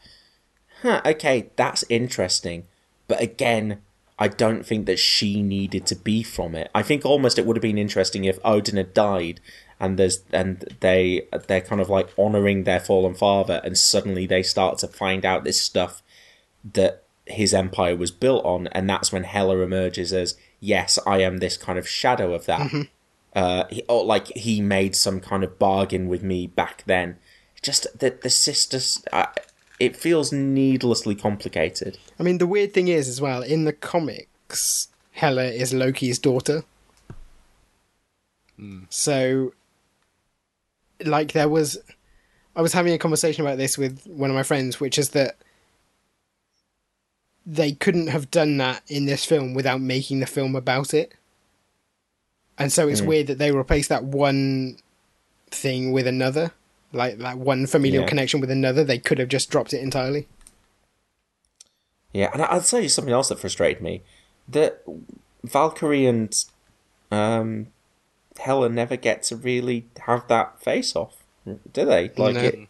huh, 0.81 1.01
okay, 1.05 1.49
that's 1.57 1.83
interesting. 1.89 2.67
But 3.09 3.21
again, 3.21 3.81
I 4.17 4.29
don't 4.29 4.65
think 4.65 4.85
that 4.85 4.99
she 4.99 5.41
needed 5.43 5.85
to 5.87 5.95
be 5.95 6.23
from 6.23 6.55
it. 6.55 6.71
I 6.73 6.81
think 6.81 7.05
almost 7.05 7.37
it 7.37 7.45
would 7.45 7.57
have 7.57 7.61
been 7.61 7.77
interesting 7.77 8.23
if 8.23 8.39
Odin 8.45 8.77
had 8.77 8.93
died 8.93 9.41
and 9.81 9.99
there's 9.99 10.23
and 10.31 10.77
they 10.79 11.27
they're 11.47 11.59
kind 11.59 11.81
of 11.81 11.89
like 11.89 12.07
honoring 12.17 12.63
their 12.63 12.79
fallen 12.79 13.15
father, 13.15 13.59
and 13.63 13.77
suddenly 13.77 14.25
they 14.25 14.43
start 14.43 14.77
to 14.77 14.87
find 14.87 15.25
out 15.25 15.43
this 15.43 15.59
stuff 15.59 16.01
that 16.73 17.03
his 17.25 17.53
empire 17.53 17.95
was 17.97 18.11
built 18.11 18.45
on, 18.45 18.67
and 18.67 18.89
that's 18.89 19.11
when 19.11 19.23
Hela 19.23 19.59
emerges 19.59 20.13
as 20.13 20.37
yes, 20.61 20.99
I 21.05 21.17
am 21.21 21.39
this 21.39 21.57
kind 21.57 21.77
of 21.77 21.89
shadow 21.89 22.33
of 22.33 22.45
that. 22.45 22.61
Mm-hmm. 22.61 22.81
Uh, 23.33 23.65
he, 23.69 23.83
or 23.87 24.03
like 24.03 24.27
he 24.27 24.61
made 24.61 24.95
some 24.95 25.19
kind 25.19 25.43
of 25.43 25.57
bargain 25.57 26.07
with 26.09 26.23
me 26.23 26.47
back 26.47 26.83
then. 26.85 27.17
Just 27.61 27.87
that 27.99 28.21
the 28.21 28.29
sisters, 28.29 29.03
uh, 29.13 29.27
it 29.79 29.95
feels 29.95 30.31
needlessly 30.31 31.15
complicated. 31.15 31.97
I 32.19 32.23
mean, 32.23 32.39
the 32.39 32.47
weird 32.47 32.73
thing 32.73 32.87
is, 32.87 33.07
as 33.07 33.21
well, 33.21 33.41
in 33.41 33.65
the 33.65 33.73
comics, 33.73 34.89
Hela 35.11 35.45
is 35.45 35.73
Loki's 35.73 36.19
daughter. 36.19 36.63
So, 38.89 39.53
like, 41.03 41.31
there 41.31 41.49
was. 41.49 41.77
I 42.55 42.61
was 42.61 42.73
having 42.73 42.93
a 42.93 42.97
conversation 42.97 43.45
about 43.45 43.57
this 43.57 43.77
with 43.77 44.05
one 44.05 44.29
of 44.29 44.35
my 44.35 44.43
friends, 44.43 44.79
which 44.79 44.99
is 44.99 45.11
that 45.11 45.37
they 47.45 47.71
couldn't 47.71 48.07
have 48.07 48.29
done 48.29 48.57
that 48.57 48.83
in 48.87 49.05
this 49.05 49.25
film 49.25 49.53
without 49.53 49.81
making 49.81 50.19
the 50.19 50.25
film 50.25 50.55
about 50.55 50.93
it. 50.93 51.13
And 52.61 52.71
so 52.73 52.87
it's 52.87 53.01
Mm. 53.01 53.05
weird 53.07 53.27
that 53.27 53.37
they 53.37 53.51
replaced 53.51 53.89
that 53.89 54.03
one 54.03 54.77
thing 55.49 55.91
with 55.91 56.07
another. 56.07 56.51
Like, 56.93 57.17
that 57.19 57.37
one 57.37 57.67
familial 57.67 58.03
Yeah. 58.03 58.07
connection 58.09 58.41
with 58.41 58.51
another. 58.51 58.83
They 58.83 58.99
could 58.99 59.17
have 59.19 59.29
just 59.29 59.49
dropped 59.49 59.73
it 59.73 59.81
entirely. 59.81 60.27
Yeah, 62.13 62.29
and 62.33 62.41
I'll 62.41 62.61
tell 62.61 62.81
you 62.81 62.89
something 62.89 63.13
else 63.13 63.29
that 63.29 63.39
frustrated 63.39 63.81
me: 63.81 64.01
that 64.49 64.83
Valkyrie 65.43 66.05
and 66.05 66.45
um, 67.09 67.67
Hela 68.39 68.67
never 68.69 68.97
get 68.97 69.23
to 69.23 69.35
really 69.37 69.85
have 70.07 70.27
that 70.27 70.61
face 70.61 70.95
off, 70.95 71.23
do 71.45 71.85
they? 71.85 72.09
Like 72.17 72.35
No. 72.35 72.41
it. 72.41 72.67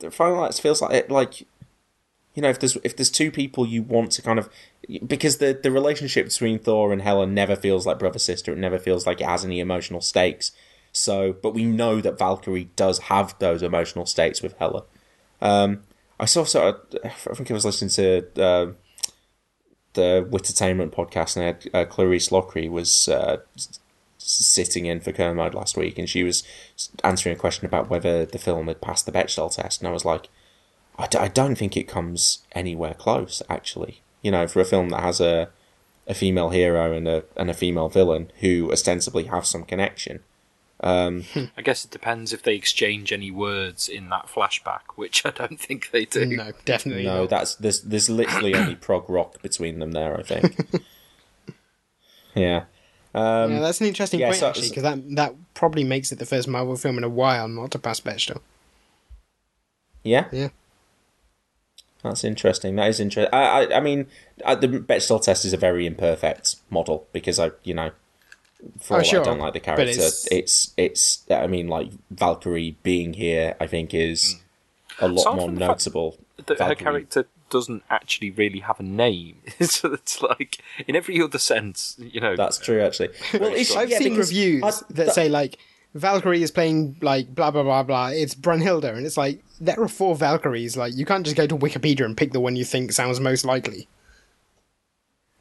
The 0.00 0.10
final 0.10 0.40
lights 0.42 0.60
feels 0.60 0.82
like 0.82 0.92
it, 0.94 1.10
like 1.10 1.40
you 2.34 2.42
know, 2.42 2.50
if 2.50 2.58
there's 2.60 2.76
if 2.84 2.94
there's 2.96 3.10
two 3.10 3.30
people 3.30 3.66
you 3.66 3.82
want 3.82 4.12
to 4.12 4.22
kind 4.22 4.38
of 4.38 4.50
because 5.06 5.38
the 5.38 5.58
the 5.62 5.70
relationship 5.70 6.26
between 6.26 6.58
Thor 6.58 6.92
and 6.92 7.02
Hela 7.02 7.26
never 7.26 7.56
feels 7.56 7.86
like 7.86 7.98
brother 7.98 8.18
sister. 8.18 8.52
It 8.52 8.58
never 8.58 8.78
feels 8.78 9.06
like 9.06 9.20
it 9.20 9.26
has 9.26 9.44
any 9.44 9.60
emotional 9.60 10.00
stakes. 10.00 10.52
So, 10.92 11.32
but 11.32 11.54
we 11.54 11.64
know 11.64 12.00
that 12.00 12.18
Valkyrie 12.18 12.68
does 12.76 12.98
have 13.00 13.34
those 13.38 13.62
emotional 13.62 14.04
states 14.04 14.42
with 14.42 14.56
Hela. 14.58 14.84
Um, 15.40 15.84
I 16.20 16.26
saw 16.26 16.44
sort 16.44 16.76
of, 16.92 17.00
I 17.04 17.34
think 17.34 17.50
I 17.50 17.54
was 17.54 17.64
listening 17.64 17.90
to 17.90 18.42
uh, 18.42 18.72
the 19.94 20.28
Wittertainment 20.30 20.90
podcast, 20.90 21.36
and 21.36 21.42
they 21.42 21.46
had, 21.46 21.88
uh, 21.88 21.90
Clarisse 21.90 22.30
Loughrey 22.30 22.70
was 22.70 23.08
uh, 23.08 23.38
sitting 24.18 24.86
in 24.86 25.00
for 25.00 25.12
Kermode 25.12 25.54
last 25.54 25.76
week, 25.76 25.98
and 25.98 26.08
she 26.08 26.22
was 26.22 26.44
answering 27.02 27.34
a 27.34 27.38
question 27.38 27.66
about 27.66 27.88
whether 27.88 28.26
the 28.26 28.38
film 28.38 28.68
had 28.68 28.80
passed 28.80 29.06
the 29.06 29.12
Bechdel 29.12 29.54
test, 29.54 29.80
and 29.80 29.88
I 29.88 29.92
was 29.92 30.04
like, 30.04 30.28
I, 30.98 31.06
d- 31.06 31.18
I 31.18 31.28
don't 31.28 31.56
think 31.56 31.76
it 31.76 31.88
comes 31.88 32.44
anywhere 32.52 32.94
close, 32.94 33.42
actually. 33.48 34.02
You 34.22 34.30
know, 34.30 34.46
for 34.46 34.60
a 34.60 34.64
film 34.64 34.88
that 34.90 35.00
has 35.02 35.20
a 35.20 35.50
a 36.06 36.14
female 36.14 36.50
hero 36.50 36.92
and 36.92 37.06
a 37.06 37.24
and 37.36 37.50
a 37.50 37.54
female 37.54 37.88
villain 37.88 38.30
who 38.40 38.70
ostensibly 38.72 39.24
have 39.24 39.46
some 39.46 39.64
connection. 39.64 40.20
Um, 40.80 41.24
I 41.56 41.62
guess 41.62 41.84
it 41.84 41.92
depends 41.92 42.32
if 42.32 42.42
they 42.42 42.56
exchange 42.56 43.12
any 43.12 43.30
words 43.30 43.88
in 43.88 44.08
that 44.08 44.26
flashback, 44.26 44.80
which 44.96 45.24
I 45.24 45.30
don't 45.30 45.60
think 45.60 45.90
they 45.92 46.04
do. 46.04 46.26
No, 46.26 46.50
definitely 46.64 47.04
no, 47.04 47.20
not. 47.20 47.30
that's 47.30 47.54
there's 47.54 47.82
there's 47.82 48.10
literally 48.10 48.54
only 48.54 48.74
prog 48.80 49.08
rock 49.08 49.40
between 49.42 49.78
them 49.78 49.92
there. 49.92 50.18
I 50.18 50.22
think. 50.22 50.84
yeah. 52.34 52.64
Um, 53.14 53.52
yeah, 53.52 53.60
that's 53.60 53.80
an 53.80 53.86
interesting 53.86 54.20
yeah, 54.20 54.28
point 54.28 54.38
so- 54.38 54.48
actually, 54.48 54.70
because 54.70 54.82
that 54.82 55.14
that 55.16 55.34
probably 55.54 55.84
makes 55.84 56.10
it 56.10 56.18
the 56.18 56.26
first 56.26 56.48
Marvel 56.48 56.76
film 56.76 56.98
in 56.98 57.04
a 57.04 57.08
while 57.08 57.46
not 57.46 57.70
to 57.72 57.78
pass 57.78 58.00
Bechdel. 58.00 58.40
Yeah, 60.02 60.24
Yeah, 60.32 60.48
that's 62.02 62.24
interesting. 62.24 62.76
That 62.76 62.88
is 62.88 63.00
interesting. 63.00 63.32
I, 63.32 63.64
I, 63.64 63.76
I 63.76 63.80
mean, 63.80 64.06
uh, 64.44 64.54
the 64.54 64.68
Bechdel 64.68 65.22
test 65.22 65.44
is 65.44 65.52
a 65.52 65.56
very 65.56 65.86
imperfect 65.86 66.56
model 66.70 67.06
because 67.12 67.38
I, 67.38 67.52
you 67.62 67.74
know, 67.74 67.90
for 68.80 68.94
Oh, 68.94 68.96
all 68.98 69.02
sure, 69.02 69.20
I 69.20 69.24
don't 69.24 69.38
like 69.38 69.54
the 69.54 69.60
but 69.60 69.64
character, 69.64 69.90
it's- 69.90 70.26
it's... 70.30 70.72
it's 70.76 71.24
I 71.30 71.46
mean, 71.46 71.68
like 71.68 71.90
Valkyrie 72.10 72.76
being 72.82 73.14
here, 73.14 73.56
I 73.60 73.66
think 73.66 73.92
is 73.94 74.36
a 75.00 75.08
lot 75.08 75.22
Aside 75.22 75.36
more 75.36 75.48
from 75.48 75.56
fact 75.58 75.68
notable. 75.86 76.18
That 76.46 76.60
her 76.60 76.74
character 76.74 77.26
doesn't 77.50 77.82
actually 77.90 78.30
really 78.30 78.60
have 78.60 78.80
a 78.80 78.82
name. 78.84 79.38
so 79.60 79.92
it's 79.92 80.22
like 80.22 80.58
in 80.86 80.96
every 80.96 81.20
other 81.20 81.38
sense, 81.38 81.96
you 81.98 82.20
know. 82.20 82.34
That's 82.36 82.58
true, 82.58 82.80
actually. 82.80 83.10
Well, 83.34 83.52
it's, 83.52 83.74
I've 83.76 83.90
yeah, 83.90 83.98
seen 83.98 84.16
reviews 84.16 84.62
I- 84.64 84.86
that 84.94 85.14
say 85.14 85.28
like 85.28 85.58
Valkyrie 85.94 86.42
is 86.42 86.50
playing 86.50 86.96
like 87.00 87.34
blah 87.34 87.50
blah 87.50 87.62
blah 87.62 87.82
blah. 87.82 88.08
It's 88.08 88.34
Brunnhilde, 88.34 88.84
and 88.84 89.06
it's 89.06 89.16
like 89.16 89.42
there 89.60 89.80
are 89.80 89.88
four 89.88 90.14
Valkyries. 90.16 90.76
Like 90.76 90.94
you 90.94 91.04
can't 91.04 91.24
just 91.24 91.36
go 91.36 91.46
to 91.46 91.56
Wikipedia 91.56 92.04
and 92.04 92.16
pick 92.16 92.32
the 92.32 92.40
one 92.40 92.56
you 92.56 92.64
think 92.64 92.92
sounds 92.92 93.20
most 93.20 93.44
likely. 93.44 93.88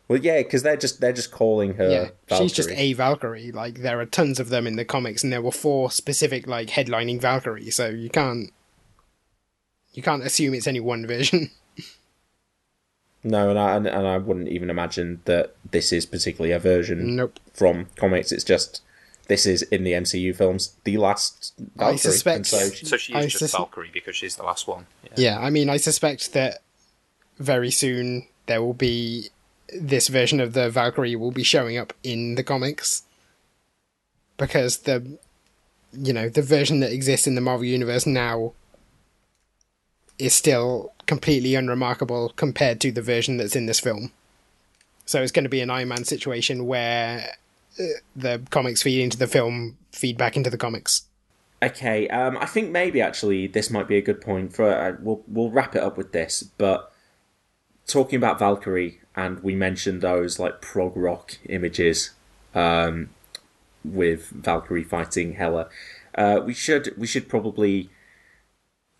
Well, 0.07 0.19
yeah, 0.19 0.39
because 0.39 0.63
they're 0.63 0.75
just 0.75 0.99
they're 0.99 1.13
just 1.13 1.31
calling 1.31 1.75
her. 1.75 1.89
yeah, 1.89 2.37
she's 2.37 2.51
just 2.51 2.69
a 2.71 2.91
Valkyrie. 2.93 3.53
Like 3.53 3.75
there 3.81 3.99
are 4.01 4.05
tons 4.05 4.41
of 4.41 4.49
them 4.49 4.67
in 4.67 4.75
the 4.75 4.83
comics, 4.83 5.23
and 5.23 5.31
there 5.31 5.41
were 5.41 5.51
four 5.53 5.89
specific 5.89 6.47
like 6.47 6.69
headlining 6.69 7.21
Valkyries. 7.21 7.75
So 7.77 7.87
you 7.87 8.09
can't 8.09 8.51
you 9.93 10.03
can't 10.03 10.23
assume 10.23 10.53
it's 10.53 10.67
any 10.67 10.79
one 10.81 11.07
version. 11.07 11.51
No, 13.23 13.51
and 13.51 13.59
I 13.59 13.75
and, 13.75 13.85
and 13.85 14.07
I 14.07 14.17
wouldn't 14.17 14.47
even 14.47 14.71
imagine 14.71 15.21
that 15.25 15.55
this 15.69 15.93
is 15.93 16.07
particularly 16.07 16.51
a 16.53 16.57
version 16.59 17.15
Nope. 17.15 17.39
from 17.53 17.85
comics. 17.95 18.31
It's 18.31 18.43
just 18.43 18.81
this 19.31 19.45
is 19.45 19.61
in 19.63 19.83
the 19.83 19.93
MCU 19.93 20.35
films 20.35 20.75
the 20.83 20.97
last 20.97 21.53
Valkyrie. 21.77 21.97
suspect- 21.97 22.35
and 22.37 22.47
so 22.47 22.69
she- 22.69 22.85
so 22.85 22.97
she 22.97 23.13
I 23.13 23.19
is 23.21 23.31
just 23.33 23.39
sus- 23.39 23.51
Valkyrie 23.53 23.89
because 23.93 24.15
she's 24.15 24.35
the 24.35 24.43
last 24.43 24.67
one. 24.67 24.85
Yeah. 25.03 25.09
Yeah, 25.25 25.39
I 25.39 25.49
mean, 25.49 25.69
I 25.69 25.77
suspect 25.77 26.33
that 26.33 26.61
very 27.39 27.71
soon 27.71 28.27
there 28.47 28.61
will 28.61 28.73
be 28.73 29.29
this 29.73 30.09
version 30.09 30.39
of 30.41 30.51
the 30.53 30.69
Valkyrie 30.69 31.15
will 31.15 31.31
be 31.31 31.43
showing 31.43 31.77
up 31.77 31.93
in 32.03 32.35
the 32.35 32.43
comics 32.43 33.03
because 34.37 34.79
the 34.79 35.17
you 35.93 36.13
know 36.13 36.27
the 36.29 36.41
version 36.41 36.81
that 36.81 36.91
exists 36.91 37.25
in 37.27 37.35
the 37.35 37.41
Marvel 37.41 37.65
universe 37.65 38.05
now 38.05 38.53
is 40.17 40.33
still 40.33 40.91
completely 41.07 41.55
unremarkable 41.55 42.29
compared 42.35 42.79
to 42.81 42.91
the 42.91 43.01
version 43.01 43.37
that's 43.37 43.55
in 43.55 43.65
this 43.65 43.79
film. 43.79 44.11
So 45.05 45.21
it's 45.21 45.31
going 45.31 45.43
to 45.45 45.49
be 45.49 45.61
an 45.61 45.69
Iron 45.69 45.87
Man 45.89 46.03
situation 46.05 46.67
where 46.67 47.35
the 48.15 48.41
comics 48.49 48.83
feed 48.83 49.01
into 49.01 49.17
the 49.17 49.27
film, 49.27 49.77
feed 49.91 50.17
back 50.17 50.35
into 50.35 50.49
the 50.49 50.57
comics. 50.57 51.03
Okay, 51.63 52.07
um, 52.09 52.37
I 52.39 52.47
think 52.47 52.71
maybe 52.71 53.01
actually 53.01 53.47
this 53.47 53.69
might 53.69 53.87
be 53.87 53.97
a 53.97 54.01
good 54.01 54.19
point 54.19 54.53
for. 54.53 54.71
Uh, 54.71 54.95
we'll 54.99 55.21
we'll 55.27 55.51
wrap 55.51 55.75
it 55.75 55.83
up 55.83 55.95
with 55.95 56.11
this, 56.11 56.43
but 56.57 56.91
talking 57.85 58.17
about 58.17 58.39
Valkyrie, 58.39 58.99
and 59.15 59.41
we 59.43 59.53
mentioned 59.53 60.01
those 60.01 60.39
like 60.39 60.61
prog 60.61 60.93
rock 60.95 61.37
images 61.47 62.11
um, 62.55 63.09
with 63.83 64.29
Valkyrie 64.29 64.83
fighting 64.83 65.33
Hela. 65.33 65.69
Uh, 66.15 66.41
we 66.43 66.53
should 66.53 66.93
we 66.97 67.05
should 67.05 67.29
probably 67.29 67.89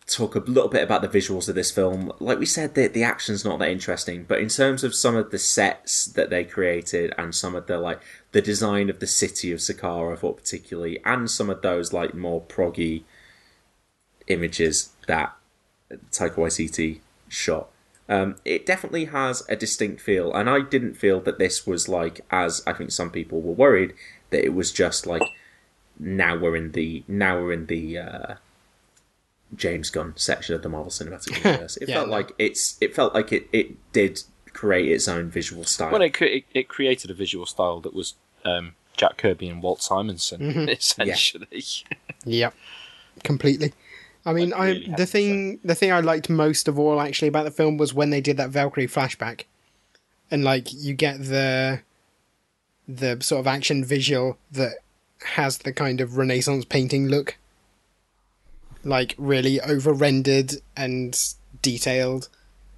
talk 0.05 0.35
a 0.35 0.39
little 0.39 0.69
bit 0.69 0.83
about 0.83 1.01
the 1.01 1.07
visuals 1.07 1.47
of 1.49 1.55
this 1.55 1.71
film. 1.71 2.11
Like 2.19 2.37
we 2.37 2.45
said, 2.45 2.75
the 2.75 2.87
the 2.87 3.03
action's 3.03 3.43
not 3.43 3.59
that 3.59 3.69
interesting, 3.69 4.25
but 4.27 4.39
in 4.39 4.49
terms 4.49 4.83
of 4.83 4.93
some 4.93 5.15
of 5.15 5.31
the 5.31 5.39
sets 5.39 6.05
that 6.05 6.29
they 6.29 6.43
created 6.43 7.13
and 7.17 7.33
some 7.33 7.55
of 7.55 7.67
the 7.67 7.79
like 7.79 8.01
the 8.31 8.41
design 8.41 8.89
of 8.89 8.99
the 8.99 9.07
city 9.07 9.51
of 9.51 9.59
Sakaar, 9.59 10.13
I 10.13 10.15
thought 10.15 10.37
particularly, 10.37 10.99
and 11.03 11.29
some 11.29 11.49
of 11.49 11.61
those 11.61 11.91
like 11.93 12.13
more 12.13 12.41
proggy 12.41 13.03
images 14.27 14.89
that 15.07 15.35
Taika 16.11 16.35
Waititi 16.35 16.99
shot. 17.27 17.69
Um, 18.09 18.35
it 18.43 18.65
definitely 18.65 19.05
has 19.05 19.43
a 19.47 19.55
distinct 19.55 20.01
feel, 20.01 20.33
and 20.33 20.49
I 20.49 20.61
didn't 20.61 20.95
feel 20.95 21.21
that 21.21 21.39
this 21.39 21.65
was 21.65 21.87
like, 21.87 22.21
as 22.29 22.61
I 22.67 22.73
think 22.73 22.91
some 22.91 23.09
people 23.09 23.41
were 23.41 23.53
worried, 23.53 23.93
that 24.31 24.43
it 24.43 24.53
was 24.53 24.71
just 24.71 25.05
like 25.05 25.21
now 25.99 26.37
we're 26.37 26.55
in 26.55 26.71
the 26.71 27.03
now 27.07 27.39
we're 27.39 27.53
in 27.53 27.67
the 27.67 27.97
uh, 27.97 28.33
James 29.55 29.89
Gunn 29.89 30.13
section 30.17 30.55
of 30.55 30.61
the 30.61 30.69
Marvel 30.69 30.91
Cinematic 30.91 31.37
Universe. 31.45 31.77
It 31.77 31.87
Yeah, 31.89 31.95
felt 31.95 32.07
no. 32.07 32.13
like 32.13 32.31
it's 32.37 32.77
it 32.81 32.95
felt 32.95 33.13
like 33.13 33.31
it, 33.31 33.47
it 33.53 33.91
did 33.93 34.23
create 34.53 34.91
its 34.91 35.07
own 35.07 35.29
visual 35.29 35.63
style. 35.63 35.91
Well, 35.91 36.01
it, 36.01 36.13
cre- 36.13 36.25
it, 36.25 36.43
it 36.53 36.67
created 36.67 37.09
a 37.11 37.13
visual 37.13 37.45
style 37.45 37.79
that 37.81 37.93
was 37.93 38.15
um, 38.45 38.73
Jack 38.97 39.17
Kirby 39.17 39.47
and 39.49 39.61
Walt 39.61 39.81
Simonson, 39.81 40.39
Mhm. 40.53 40.69
essentially. 40.77 41.63
Yep, 42.25 42.53
completely. 43.23 43.73
I 44.25 44.33
mean, 44.33 44.53
I 44.53 44.67
really 44.67 44.83
had 44.85 44.97
the 44.97 45.05
to 45.05 45.11
thing 45.11 45.59
the 45.63 45.73
thing 45.75 45.91
I 45.91 45.99
liked 45.99 46.29
most 46.29 46.67
of 46.67 46.77
all 46.77 47.01
actually 47.01 47.27
about 47.29 47.45
the 47.45 47.51
film 47.51 47.77
was 47.77 47.93
when 47.93 48.11
they 48.11 48.21
did 48.21 48.37
that 48.37 48.51
Valkyrie 48.51 48.87
flashback, 48.87 49.45
and 50.29 50.43
like 50.43 50.71
you 50.71 50.93
get 50.93 51.17
the 51.23 51.81
the 52.87 53.17
sort 53.21 53.39
of 53.39 53.47
action 53.47 53.83
visual 53.83 54.37
that 54.51 54.73
has 55.35 55.59
the 55.59 55.73
kind 55.73 56.01
of 56.01 56.17
Renaissance 56.17 56.65
painting 56.65 57.07
look, 57.07 57.37
like 58.83 59.15
really 59.17 59.59
over 59.61 59.93
rendered 59.93 60.53
and 60.75 61.17
detailed, 61.61 62.27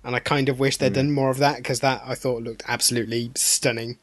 and 0.03 0.15
I 0.15 0.19
kind 0.19 0.49
of 0.49 0.59
wish 0.59 0.77
they'd 0.77 0.93
done 0.93 1.11
more 1.11 1.29
of 1.29 1.37
that 1.37 1.57
because 1.57 1.79
that 1.79 2.01
I 2.05 2.15
thought 2.15 2.43
looked 2.43 2.63
absolutely 2.67 3.31
stunning. 3.35 3.97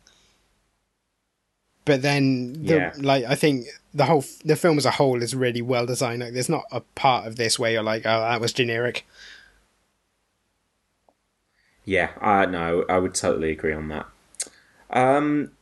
But 1.84 2.02
then, 2.02 2.64
the, 2.64 2.74
Yeah. 2.76 2.92
like 2.98 3.24
I 3.24 3.34
think 3.34 3.66
the 3.92 4.04
whole 4.04 4.24
the 4.44 4.56
film 4.56 4.78
as 4.78 4.86
a 4.86 4.92
whole 4.92 5.22
is 5.22 5.34
really 5.34 5.62
well 5.62 5.86
designed. 5.86 6.22
Like, 6.22 6.32
there's 6.34 6.48
not 6.48 6.64
a 6.70 6.80
part 6.80 7.26
of 7.26 7.36
this 7.36 7.58
where 7.58 7.70
you're 7.72 7.82
like, 7.82 8.02
oh, 8.06 8.20
that 8.20 8.40
was 8.40 8.52
generic. 8.52 9.04
Yeah, 11.84 12.10
uh, 12.20 12.46
no, 12.46 12.84
I 12.88 12.98
would 12.98 13.14
totally 13.14 13.50
agree 13.50 13.72
on 13.72 13.88
that. 13.88 14.06
Um, 14.90 15.52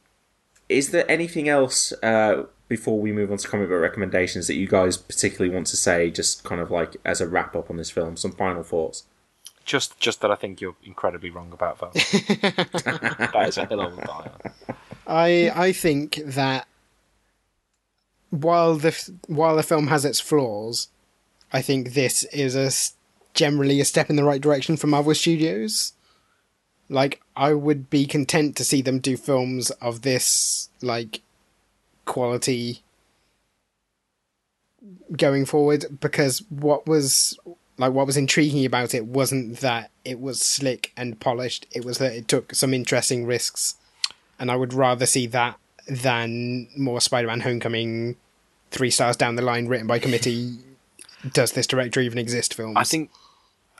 is 0.69 0.91
there 0.91 1.11
anything 1.11 1.49
else 1.49 1.93
uh, 2.03 2.45
before 2.69 3.01
we 3.01 3.13
move 3.13 3.31
on 3.33 3.39
to 3.39 3.49
comic 3.49 3.69
book 3.69 3.81
recommendations 3.81 4.47
that 4.49 4.55
you 4.57 4.67
guys 4.67 4.97
particularly 4.97 5.55
want 5.55 5.69
to 5.69 5.77
say, 5.77 6.11
just 6.11 6.45
kind 6.45 6.61
of 6.61 6.71
like 6.71 6.97
as 7.05 7.21
a 7.21 7.29
wrap 7.29 7.57
up 7.57 7.71
on 7.71 7.77
this 7.77 7.91
film? 7.91 8.17
Some 8.17 8.33
final 8.33 8.63
thoughts. 8.63 9.05
Just, 9.69 10.01
just 10.01 10.23
that 10.23 10.31
I 10.31 10.35
think 10.35 10.61
you're 10.61 10.75
incredibly 10.83 11.31
wrong 11.31 11.53
about 11.53 11.79
Val. 11.79 11.91
that 11.93 13.45
is 13.49 13.59
a 13.59 13.67
hill 13.67 13.81
I 13.83 13.87
will 13.87 13.97
die 13.97 14.31
on. 14.33 14.77
I 15.07 15.51
I 15.55 15.73
think 15.73 16.17
that 16.25 16.67
while 18.31 18.77
the 18.77 19.13
while 19.27 19.57
the 19.57 19.63
film 19.63 19.87
has 19.89 20.05
its 20.05 20.21
flaws, 20.21 20.89
I 21.53 21.63
think 21.63 21.93
this 21.95 22.25
is 22.25 22.57
a 22.57 22.67
s- 22.67 22.95
generally 23.35 23.81
a 23.81 23.85
step 23.85 24.11
in 24.11 24.17
the 24.17 24.25
right 24.25 24.41
direction 24.41 24.77
for 24.77 24.87
Marvel 24.87 25.15
Studios. 25.15 25.93
Like 26.89 27.21
I 27.37 27.53
would 27.55 27.91
be 27.91 28.07
content 28.07 28.57
to 28.57 28.65
see 28.65 28.83
them 28.83 28.99
do 28.99 29.17
films 29.17 29.71
of 29.83 30.03
this 30.03 30.69
like 30.83 31.21
quality 32.05 32.83
going 35.17 35.45
forward 35.45 36.01
because 36.01 36.43
what 36.51 36.87
was 36.87 37.39
like 37.79 37.93
what 37.93 38.07
was 38.07 38.17
intriguing 38.17 38.67
about 38.67 38.95
it 38.95 39.07
wasn't 39.07 39.59
that 39.59 39.91
it 40.05 40.21
was 40.21 40.41
slick 40.41 40.93
and 40.97 41.21
polished 41.21 41.67
it 41.73 41.85
was 41.85 41.99
that 41.99 42.13
it 42.13 42.29
took 42.29 42.55
some 42.55 42.75
interesting 42.75 43.25
risks 43.25 43.77
and 44.39 44.51
I 44.51 44.57
would 44.57 44.73
rather 44.73 45.07
see 45.07 45.27
that 45.29 45.59
than 45.89 46.69
more 46.77 47.01
Spider-Man: 47.01 47.41
Homecoming, 47.41 48.17
three 48.71 48.91
stars 48.91 49.17
down 49.17 49.37
the 49.37 49.43
line, 49.43 49.67
written 49.67 49.87
by 49.87 49.99
committee. 49.99 50.59
Does 51.33 51.53
this 51.53 51.67
director 51.67 52.01
even 52.01 52.19
exist? 52.19 52.55
Films. 52.55 52.77
I 52.77 52.85
think, 52.85 53.11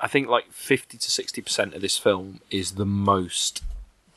I 0.01 0.09
think 0.09 0.29
like 0.29 0.51
fifty 0.53 0.99
to 0.99 1.11
sixty 1.11 1.41
percent 1.41 1.75
of 1.75 1.83
this 1.83 1.97
film 1.97 2.41
is 2.51 2.73
the 2.73 2.87
most 2.87 3.63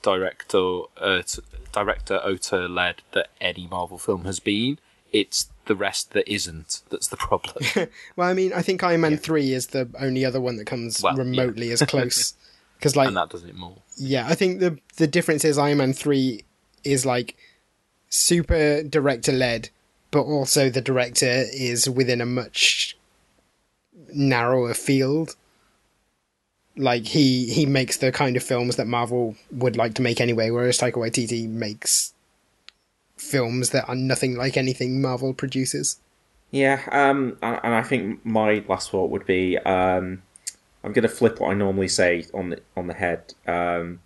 director, 0.02 0.82
uh, 0.98 1.22
t- 1.22 1.44
director 1.72 2.18
auteur 2.18 2.68
led 2.68 3.03
that 3.12 3.28
any 3.40 3.68
Marvel 3.68 3.99
film 3.99 4.26
has 4.26 4.40
been. 4.40 4.80
It's 5.12 5.49
the 5.66 5.76
rest 5.76 6.12
that 6.12 6.28
isn't. 6.32 6.82
That's 6.90 7.08
the 7.08 7.18
problem. 7.18 7.64
Well, 8.16 8.28
I 8.28 8.34
mean, 8.34 8.52
I 8.54 8.62
think 8.62 8.84
Iron 8.84 9.02
Man 9.02 9.18
three 9.18 9.54
is 9.54 9.68
the 9.68 9.90
only 10.00 10.26
other 10.26 10.42
one 10.42 10.58
that 10.58 10.66
comes 10.66 11.02
Well, 11.02 11.14
yeah. 11.16 11.20
remotely 11.24 11.72
as 11.72 11.82
close. 11.88 12.34
Because, 12.78 12.96
like, 12.96 13.08
and 13.08 13.18
that 13.18 13.30
does 13.30 13.44
it 13.44 13.56
more. 13.56 13.78
yeah, 13.96 14.28
I 14.28 14.34
think 14.36 14.60
the 14.60 14.80
the 14.98 15.08
difference 15.08 15.46
is 15.46 15.58
Iron 15.58 15.78
Man 15.78 15.94
three 15.94 16.44
is 16.84 17.06
like 17.06 17.36
super 18.10 18.82
director 18.84 19.32
led, 19.32 19.70
but 20.10 20.24
also 20.24 20.70
the 20.70 20.82
director 20.82 21.46
is 21.54 21.88
within 21.90 22.22
a 22.22 22.26
much 22.26 22.98
narrower 24.14 24.74
field. 24.74 25.36
Like 26.78 27.06
he 27.06 27.52
he 27.52 27.66
makes 27.66 27.98
the 27.98 28.12
kind 28.12 28.36
of 28.36 28.44
films 28.44 28.78
that 28.78 28.88
Marvel 28.88 29.36
would 29.52 29.76
like 29.78 29.94
to 29.96 30.02
make 30.02 30.20
anyway, 30.22 30.50
whereas 30.50 30.80
Taika 30.80 30.94
Waititi 30.94 31.48
makes 31.48 32.14
films 33.22 33.69
that 33.69 33.88
are 33.88 33.95
nothing 33.95 34.35
like 34.35 34.57
anything 34.57 35.02
Marvel 35.02 35.34
produces. 35.34 35.99
Yeah, 36.49 36.81
um, 36.91 37.38
and 37.41 37.73
I 37.73 37.84
think 37.84 38.26
my 38.26 38.64
last 38.68 38.91
thought 38.91 39.10
would 39.10 39.26
be 39.26 39.57
um, 39.60 40.23
I'm 40.84 40.91
going 40.91 41.03
to 41.03 41.10
flip 41.10 41.39
what 41.39 41.52
I 41.52 41.53
normally 41.53 41.88
say 41.88 42.26
on 42.34 42.49
the 42.49 42.61
on 42.76 42.88
the 42.88 42.93
head. 42.93 43.34
Um, 43.48 44.02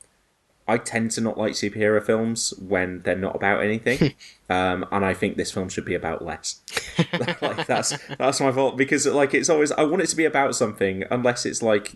I 0.67 0.77
tend 0.77 1.11
to 1.11 1.21
not 1.21 1.37
like 1.37 1.53
superhero 1.53 2.03
films 2.03 2.53
when 2.59 3.01
they're 3.01 3.15
not 3.15 3.35
about 3.35 3.63
anything, 3.63 4.13
um, 4.49 4.85
and 4.91 5.03
I 5.03 5.13
think 5.13 5.37
this 5.37 5.51
film 5.51 5.69
should 5.69 5.85
be 5.85 5.95
about 5.95 6.23
less. 6.23 6.61
like 7.41 7.65
that's 7.65 7.97
that's 8.17 8.41
my 8.41 8.51
fault 8.51 8.77
because 8.77 9.07
like 9.07 9.33
it's 9.33 9.49
always 9.49 9.71
I 9.71 9.83
want 9.83 10.03
it 10.03 10.09
to 10.09 10.15
be 10.15 10.25
about 10.25 10.55
something 10.55 11.03
unless 11.09 11.45
it's 11.45 11.63
like 11.63 11.95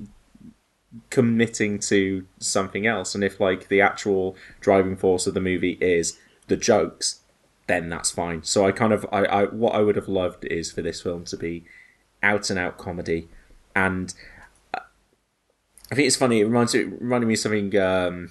committing 1.11 1.77
to 1.79 2.25
something 2.39 2.87
else, 2.87 3.13
and 3.13 3.23
if 3.23 3.39
like 3.39 3.67
the 3.67 3.81
actual 3.81 4.35
driving 4.61 4.95
force 4.95 5.27
of 5.27 5.35
the 5.35 5.41
movie 5.41 5.77
is 5.79 6.17
the 6.49 6.57
jokes, 6.57 7.21
then 7.67 7.89
that's 7.89 8.11
fine. 8.11 8.43
So 8.43 8.65
I 8.65 8.71
kind 8.71 8.91
of 8.91 9.05
I, 9.11 9.25
I 9.25 9.45
what 9.45 9.73
I 9.75 9.79
would 9.79 9.95
have 9.95 10.07
loved 10.09 10.45
is 10.45 10.71
for 10.71 10.81
this 10.81 11.01
film 11.01 11.23
to 11.25 11.37
be 11.37 11.63
out 12.21 12.49
and 12.49 12.59
out 12.59 12.77
comedy, 12.77 13.29
and 13.75 14.13
uh, 14.73 14.79
I 15.91 15.95
think 15.95 16.07
it's 16.07 16.15
funny. 16.15 16.41
It 16.41 16.45
reminds 16.45 16.75
it 16.75 16.87
reminded 16.99 17.27
me 17.27 17.33
of 17.35 17.39
something 17.39 17.77
um, 17.77 18.29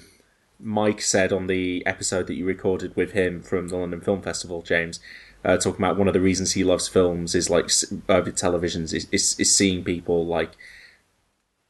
Mike 0.60 1.00
said 1.00 1.32
on 1.32 1.46
the 1.46 1.84
episode 1.86 2.26
that 2.26 2.34
you 2.34 2.44
recorded 2.44 2.94
with 2.96 3.12
him 3.12 3.40
from 3.40 3.68
the 3.68 3.76
London 3.76 4.00
Film 4.00 4.20
Festival, 4.20 4.62
James. 4.62 5.00
Uh, 5.44 5.56
talking 5.56 5.80
about 5.80 5.96
one 5.96 6.08
of 6.08 6.14
the 6.14 6.20
reasons 6.20 6.52
he 6.52 6.64
loves 6.64 6.88
films 6.88 7.32
is 7.34 7.48
like 7.48 7.70
over 8.08 8.30
uh, 8.30 8.32
televisions 8.32 8.92
is, 8.92 9.06
is 9.12 9.38
is 9.38 9.54
seeing 9.54 9.84
people 9.84 10.26
like 10.26 10.50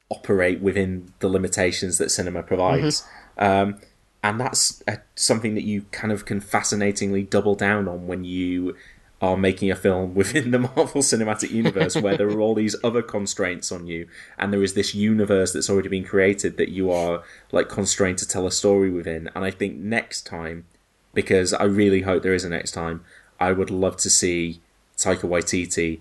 operate 0.09 0.61
within 0.61 1.12
the 1.19 1.29
limitations 1.29 1.99
that 1.99 2.11
cinema 2.11 2.43
provides. 2.43 3.05
Um, 3.37 3.79
and 4.23 4.40
that's 4.40 4.82
uh 4.89 4.97
something 5.15 5.55
that 5.55 5.65
you 5.65 5.82
kind 5.93 6.12
of 6.12 6.24
can 6.24 6.40
fascinatingly 6.40 7.23
double 7.23 7.55
down 7.55 7.89
on 7.89 8.07
when 8.07 8.24
you 8.24 8.77
are 9.20 9.36
making 9.36 9.70
a 9.70 9.77
film 9.77 10.15
within 10.15 10.51
the 10.51 10.59
Marvel 10.59 11.03
Cinematic 11.03 11.51
Universe 11.51 11.97
where 11.97 12.16
there 12.16 12.28
are 12.28 12.40
all 12.40 12.55
these 12.55 12.77
other 12.85 13.03
constraints 13.03 13.73
on 13.73 13.86
you 13.86 14.07
and 14.39 14.53
there 14.53 14.62
is 14.62 14.74
this 14.74 14.95
universe 14.95 15.53
that's 15.53 15.69
already 15.69 15.89
been 15.89 16.05
created 16.05 16.57
that 16.57 16.69
you 16.69 16.90
are 16.90 17.23
like 17.53 17.69
constrained 17.69 18.19
to 18.19 18.28
tell 18.28 18.47
a 18.47 18.53
story 18.53 18.90
within. 18.90 19.28
And 19.35 19.45
I 19.45 19.51
think 19.51 19.77
next 19.77 20.27
time, 20.27 20.66
because 21.15 21.53
I 21.53 21.65
really 21.65 22.03
hope 22.03 22.23
there 22.23 22.35
is 22.35 22.45
a 22.45 22.49
next 22.49 22.73
time, 22.73 23.05
I 23.40 23.53
would 23.53 23.70
love 23.70 23.97
to 23.99 24.11
see 24.11 24.61
Taika 24.97 25.28
Waititi 25.28 26.01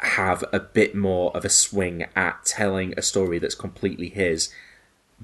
have 0.00 0.44
a 0.52 0.60
bit 0.60 0.94
more 0.94 1.34
of 1.36 1.44
a 1.44 1.48
swing 1.48 2.06
at 2.14 2.44
telling 2.44 2.94
a 2.96 3.02
story 3.02 3.38
that's 3.38 3.54
completely 3.54 4.08
his, 4.08 4.52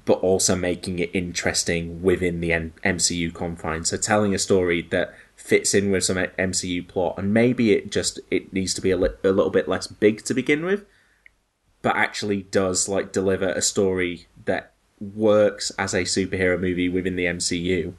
but 0.03 0.19
also 0.19 0.55
making 0.55 0.99
it 0.99 1.09
interesting 1.13 2.01
within 2.01 2.41
the 2.41 2.51
M- 2.51 2.73
MCU 2.83 3.33
confines. 3.33 3.89
So 3.89 3.97
telling 3.97 4.35
a 4.35 4.39
story 4.39 4.81
that 4.91 5.13
fits 5.35 5.73
in 5.73 5.91
with 5.91 6.03
some 6.03 6.17
MCU 6.17 6.87
plot, 6.87 7.15
and 7.17 7.33
maybe 7.33 7.71
it 7.71 7.91
just 7.91 8.19
it 8.29 8.51
needs 8.51 8.73
to 8.73 8.81
be 8.81 8.91
a, 8.91 8.97
li- 8.97 9.09
a 9.23 9.29
little 9.29 9.51
bit 9.51 9.67
less 9.67 9.87
big 9.87 10.23
to 10.25 10.33
begin 10.33 10.65
with, 10.65 10.85
but 11.81 11.95
actually 11.95 12.43
does 12.43 12.89
like 12.89 13.11
deliver 13.11 13.49
a 13.49 13.61
story 13.61 14.27
that 14.45 14.73
works 14.99 15.71
as 15.77 15.93
a 15.93 16.01
superhero 16.01 16.59
movie 16.59 16.89
within 16.89 17.15
the 17.15 17.25
MCU 17.25 17.93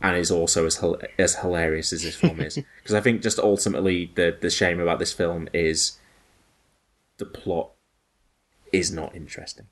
and 0.00 0.16
is 0.16 0.30
also 0.30 0.66
as 0.66 0.82
as 1.18 1.36
hilarious 1.36 1.92
as 1.92 2.02
this 2.02 2.16
film 2.16 2.40
is. 2.40 2.58
Because 2.78 2.94
I 2.94 3.00
think 3.00 3.22
just 3.22 3.38
ultimately 3.38 4.12
the 4.14 4.36
the 4.40 4.50
shame 4.50 4.80
about 4.80 4.98
this 4.98 5.12
film 5.12 5.48
is 5.52 5.98
the 7.18 7.26
plot 7.26 7.72
is 8.72 8.90
not 8.90 9.14
interesting. 9.14 9.66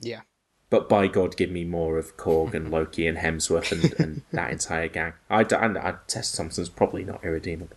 Yeah. 0.00 0.22
But 0.68 0.88
by 0.88 1.06
God, 1.06 1.36
give 1.36 1.50
me 1.50 1.64
more 1.64 1.96
of 1.98 2.16
Korg 2.16 2.54
and 2.54 2.70
Loki 2.72 3.06
and 3.06 3.18
Hemsworth 3.18 3.70
and, 3.70 3.94
and 4.00 4.22
that 4.32 4.50
entire 4.50 4.88
gang. 4.88 5.12
I, 5.30 5.44
d- 5.44 5.56
I, 5.56 5.66
I 5.66 5.94
Tessa 6.06 6.36
Thompson's 6.36 6.68
probably 6.68 7.04
not 7.04 7.24
irredeemable. 7.24 7.76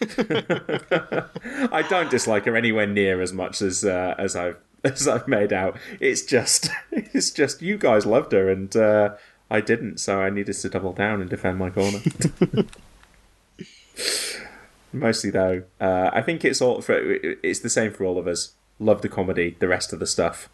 I 0.00 1.84
don't 1.88 2.10
dislike 2.10 2.44
her 2.44 2.56
anywhere 2.56 2.86
near 2.86 3.22
as 3.22 3.32
much 3.32 3.62
as 3.62 3.84
uh, 3.84 4.14
as 4.18 4.34
I've 4.36 4.56
as 4.84 5.06
I've 5.08 5.28
made 5.28 5.52
out. 5.52 5.78
It's 6.00 6.22
just 6.22 6.70
it's 6.92 7.30
just 7.30 7.62
you 7.62 7.78
guys 7.78 8.04
loved 8.04 8.32
her 8.32 8.50
and 8.50 8.74
uh, 8.76 9.14
I 9.50 9.60
didn't, 9.60 9.98
so 9.98 10.20
I 10.20 10.30
needed 10.30 10.54
to 10.54 10.68
double 10.68 10.92
down 10.92 11.20
and 11.20 11.30
defend 11.30 11.58
my 11.58 11.70
corner. 11.70 12.00
Mostly 14.92 15.30
though, 15.30 15.62
uh, 15.80 16.10
I 16.12 16.22
think 16.22 16.44
it's 16.44 16.60
all 16.60 16.80
for 16.82 16.98
it's 17.42 17.60
the 17.60 17.70
same 17.70 17.92
for 17.92 18.04
all 18.04 18.18
of 18.18 18.26
us. 18.26 18.54
Love 18.80 19.02
the 19.02 19.08
comedy, 19.08 19.56
the 19.58 19.68
rest 19.68 19.92
of 19.92 19.98
the 19.98 20.06
stuff 20.06 20.48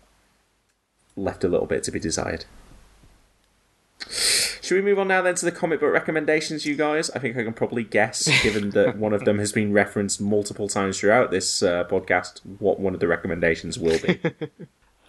left 1.17 1.45
a 1.45 1.49
little 1.49 1.67
bit 1.67 1.83
to 1.85 1.91
be 1.91 2.01
desired. 2.01 2.45
Should 4.09 4.77
we 4.77 4.83
move 4.83 4.99
on 4.99 5.09
now 5.09 5.21
then 5.21 5.35
to 5.35 5.45
the 5.45 5.53
comic 5.53 5.81
book 5.81 5.93
recommendations, 5.93 6.65
you 6.65 6.75
guys? 6.75 7.11
I 7.11 7.19
think 7.19 7.37
I 7.37 7.45
can 7.45 7.53
probably 7.53 7.85
guess, 7.85 8.29
given 8.43 8.71
that 8.71 8.97
one 8.97 9.13
of 9.13 9.25
them 9.25 9.39
has 9.39 9.53
been 9.53 9.73
referenced 9.73 10.21
multiple 10.21 10.69
times 10.69 10.99
throughout 10.99 11.31
this 11.31 11.63
uh, 11.63 11.85
podcast, 11.85 12.41
what 12.59 12.81
one 12.81 12.95
of 12.95 13.01
the 13.01 13.09
recommendations 13.09 13.79
will 13.79 13.99
be. 13.99 14.21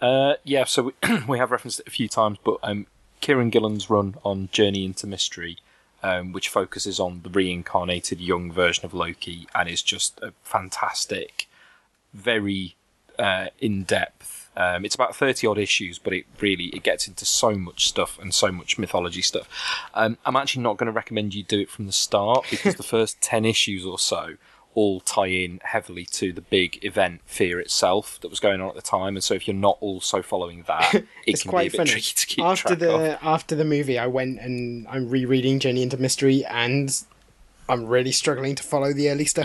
Uh, 0.00 0.34
yeah, 0.44 0.64
so 0.64 0.82
we, 0.82 0.92
we 1.28 1.38
have 1.38 1.50
referenced 1.50 1.80
it 1.80 1.88
a 1.88 1.90
few 1.90 2.08
times, 2.08 2.38
but 2.44 2.58
um, 2.62 2.86
Kieron 3.22 3.50
Gillen's 3.50 3.88
run 3.88 4.14
on 4.24 4.48
Journey 4.52 4.84
into 4.84 5.06
Mystery, 5.06 5.58
um, 6.02 6.32
which 6.32 6.48
focuses 6.48 7.00
on 7.00 7.22
the 7.22 7.30
reincarnated 7.30 8.20
young 8.20 8.52
version 8.52 8.84
of 8.84 8.92
Loki, 8.92 9.48
and 9.54 9.68
is 9.68 9.82
just 9.82 10.20
a 10.20 10.32
fantastic, 10.42 11.48
very 12.12 12.76
uh, 13.18 13.46
in-depth. 13.58 14.35
Um, 14.56 14.84
it's 14.84 14.94
about 14.94 15.14
thirty 15.14 15.46
odd 15.46 15.58
issues, 15.58 15.98
but 15.98 16.12
it 16.12 16.26
really 16.40 16.66
it 16.66 16.82
gets 16.82 17.06
into 17.06 17.24
so 17.24 17.54
much 17.54 17.88
stuff 17.88 18.18
and 18.18 18.34
so 18.34 18.50
much 18.50 18.78
mythology 18.78 19.22
stuff. 19.22 19.48
Um, 19.94 20.18
I'm 20.24 20.36
actually 20.36 20.62
not 20.62 20.76
going 20.76 20.86
to 20.86 20.92
recommend 20.92 21.34
you 21.34 21.42
do 21.42 21.60
it 21.60 21.70
from 21.70 21.86
the 21.86 21.92
start 21.92 22.46
because 22.50 22.76
the 22.76 22.82
first 22.96 23.20
ten 23.20 23.44
issues 23.44 23.84
or 23.84 23.98
so 23.98 24.36
all 24.76 25.00
tie 25.00 25.26
in 25.26 25.58
heavily 25.64 26.04
to 26.04 26.32
the 26.34 26.42
big 26.42 26.78
event 26.84 27.22
Fear 27.24 27.58
itself 27.60 28.20
that 28.20 28.28
was 28.28 28.38
going 28.38 28.60
on 28.60 28.68
at 28.68 28.74
the 28.74 28.82
time, 28.82 29.16
and 29.16 29.24
so 29.24 29.34
if 29.34 29.48
you're 29.48 29.56
not 29.56 29.78
also 29.80 30.22
following 30.22 30.64
that, 30.68 30.94
it 30.94 31.06
it's 31.26 31.42
can 31.42 31.50
quite 31.50 31.62
be 31.62 31.68
a 31.68 31.70
bit 31.70 31.76
funny. 31.78 31.90
tricky 31.90 32.12
to 32.14 32.26
keep 32.26 32.44
after 32.44 32.68
track 32.68 32.78
the 32.78 33.14
of. 33.14 33.18
after 33.22 33.54
the 33.56 33.64
movie, 33.64 33.98
I 33.98 34.06
went 34.06 34.38
and 34.38 34.86
I'm 34.88 35.08
rereading 35.08 35.58
Journey 35.58 35.82
into 35.82 35.96
Mystery, 35.96 36.44
and 36.44 36.94
I'm 37.68 37.86
really 37.86 38.12
struggling 38.12 38.54
to 38.54 38.62
follow 38.62 38.92
the 38.92 39.08
early 39.10 39.24
stuff. 39.24 39.44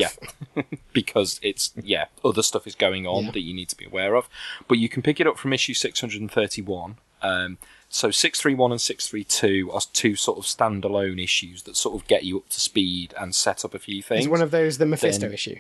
Yeah, 0.55 0.63
because 0.93 1.39
it's 1.41 1.71
yeah, 1.81 2.05
other 2.23 2.43
stuff 2.43 2.67
is 2.67 2.75
going 2.75 3.05
on 3.07 3.25
Yeah. 3.25 3.31
that 3.31 3.41
you 3.41 3.53
need 3.53 3.69
to 3.69 3.75
be 3.77 3.85
aware 3.85 4.15
of. 4.15 4.29
But 4.67 4.77
you 4.77 4.89
can 4.89 5.01
pick 5.01 5.19
it 5.19 5.27
up 5.27 5.37
from 5.37 5.53
issue 5.53 5.73
631. 5.73 6.97
Um, 7.23 7.57
so 7.89 8.09
631 8.09 8.71
and 8.71 8.81
632 8.81 9.71
are 9.71 9.81
two 9.93 10.15
sort 10.15 10.37
of 10.39 10.45
standalone 10.45 11.21
issues 11.23 11.63
that 11.63 11.75
sort 11.75 11.99
of 12.01 12.07
get 12.07 12.23
you 12.23 12.37
up 12.37 12.49
to 12.49 12.59
speed 12.59 13.13
and 13.19 13.35
set 13.35 13.63
up 13.65 13.73
a 13.73 13.79
few 13.79 14.01
things. 14.01 14.21
Is 14.21 14.29
one 14.29 14.41
of 14.41 14.51
those 14.51 14.77
the 14.77 14.85
Mephisto 14.85 15.25
Then- 15.27 15.33
issue? 15.33 15.57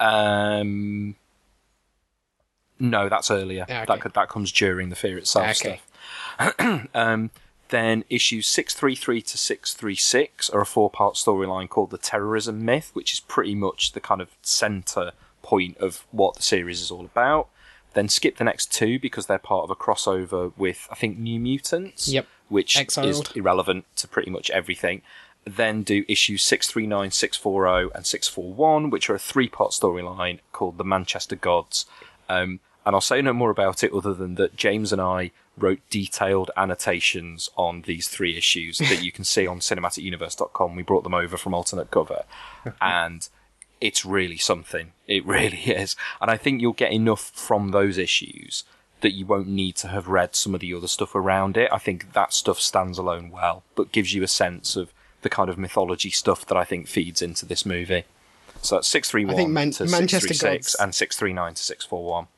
Um, 0.00 1.16
no, 2.78 3.08
that's 3.08 3.30
earlier. 3.30 3.66
Ah, 3.68 3.82
okay. 3.82 4.00
That 4.04 4.14
that 4.14 4.28
comes 4.28 4.52
during 4.52 4.90
the 4.90 4.96
Fear 4.96 5.18
itself 5.18 5.60
Okay. 5.60 5.80
stuff. 6.38 6.86
um, 6.94 7.30
then 7.70 8.04
issues 8.08 8.46
633 8.48 9.22
to 9.22 9.38
636 9.38 10.50
are 10.50 10.60
a 10.60 10.66
four 10.66 10.90
part 10.90 11.14
storyline 11.14 11.68
called 11.68 11.90
The 11.90 11.98
Terrorism 11.98 12.64
Myth, 12.64 12.90
which 12.94 13.12
is 13.12 13.20
pretty 13.20 13.54
much 13.54 13.92
the 13.92 14.00
kind 14.00 14.20
of 14.20 14.30
centre 14.42 15.12
point 15.42 15.76
of 15.78 16.06
what 16.10 16.36
the 16.36 16.42
series 16.42 16.80
is 16.80 16.90
all 16.90 17.04
about. 17.04 17.48
Then 17.94 18.08
skip 18.08 18.36
the 18.36 18.44
next 18.44 18.72
two 18.72 18.98
because 18.98 19.26
they're 19.26 19.38
part 19.38 19.64
of 19.64 19.70
a 19.70 19.76
crossover 19.76 20.52
with, 20.56 20.86
I 20.90 20.94
think, 20.94 21.18
New 21.18 21.40
Mutants, 21.40 22.08
Yep. 22.08 22.26
which 22.48 22.76
Exiled. 22.78 23.06
is 23.08 23.22
irrelevant 23.34 23.84
to 23.96 24.06
pretty 24.08 24.30
much 24.30 24.50
everything. 24.50 25.02
Then 25.44 25.82
do 25.82 26.04
issues 26.08 26.42
639, 26.44 27.10
640, 27.10 27.90
and 27.94 28.04
641, 28.06 28.90
which 28.90 29.08
are 29.08 29.14
a 29.14 29.18
three 29.18 29.48
part 29.48 29.70
storyline 29.72 30.40
called 30.52 30.76
The 30.78 30.84
Manchester 30.84 31.36
Gods. 31.36 31.86
Um, 32.28 32.60
and 32.88 32.94
I'll 32.94 33.02
say 33.02 33.20
no 33.20 33.34
more 33.34 33.50
about 33.50 33.84
it 33.84 33.92
other 33.92 34.14
than 34.14 34.36
that 34.36 34.56
James 34.56 34.94
and 34.94 35.00
I 35.00 35.30
wrote 35.58 35.80
detailed 35.90 36.50
annotations 36.56 37.50
on 37.54 37.82
these 37.82 38.08
three 38.08 38.34
issues 38.34 38.78
that 38.78 39.02
you 39.02 39.12
can 39.12 39.24
see 39.24 39.46
on 39.46 39.60
cinematicuniverse.com. 39.60 40.74
We 40.74 40.82
brought 40.82 41.04
them 41.04 41.12
over 41.12 41.36
from 41.36 41.52
Alternate 41.52 41.90
Cover. 41.90 42.24
and 42.80 43.28
it's 43.78 44.06
really 44.06 44.38
something. 44.38 44.92
It 45.06 45.26
really 45.26 45.58
is. 45.66 45.96
And 46.22 46.30
I 46.30 46.38
think 46.38 46.62
you'll 46.62 46.72
get 46.72 46.90
enough 46.90 47.30
from 47.34 47.72
those 47.72 47.98
issues 47.98 48.64
that 49.02 49.12
you 49.12 49.26
won't 49.26 49.48
need 49.48 49.76
to 49.76 49.88
have 49.88 50.08
read 50.08 50.34
some 50.34 50.54
of 50.54 50.62
the 50.62 50.72
other 50.72 50.88
stuff 50.88 51.14
around 51.14 51.58
it. 51.58 51.68
I 51.70 51.76
think 51.76 52.14
that 52.14 52.32
stuff 52.32 52.58
stands 52.58 52.96
alone 52.96 53.30
well, 53.30 53.64
but 53.74 53.92
gives 53.92 54.14
you 54.14 54.22
a 54.22 54.28
sense 54.28 54.76
of 54.76 54.94
the 55.20 55.28
kind 55.28 55.50
of 55.50 55.58
mythology 55.58 56.08
stuff 56.08 56.46
that 56.46 56.56
I 56.56 56.64
think 56.64 56.88
feeds 56.88 57.20
into 57.20 57.44
this 57.44 57.66
movie. 57.66 58.04
So 58.62 58.76
that's 58.76 58.88
631 58.88 59.34
I 59.34 59.36
think 59.36 59.50
Man- 59.50 59.72
to 59.72 59.84
Manchester 59.84 60.28
636 60.28 60.72
Gods- 60.72 60.82
and 60.82 60.94
639 60.94 61.52
to 61.52 61.62
641. 61.62 62.28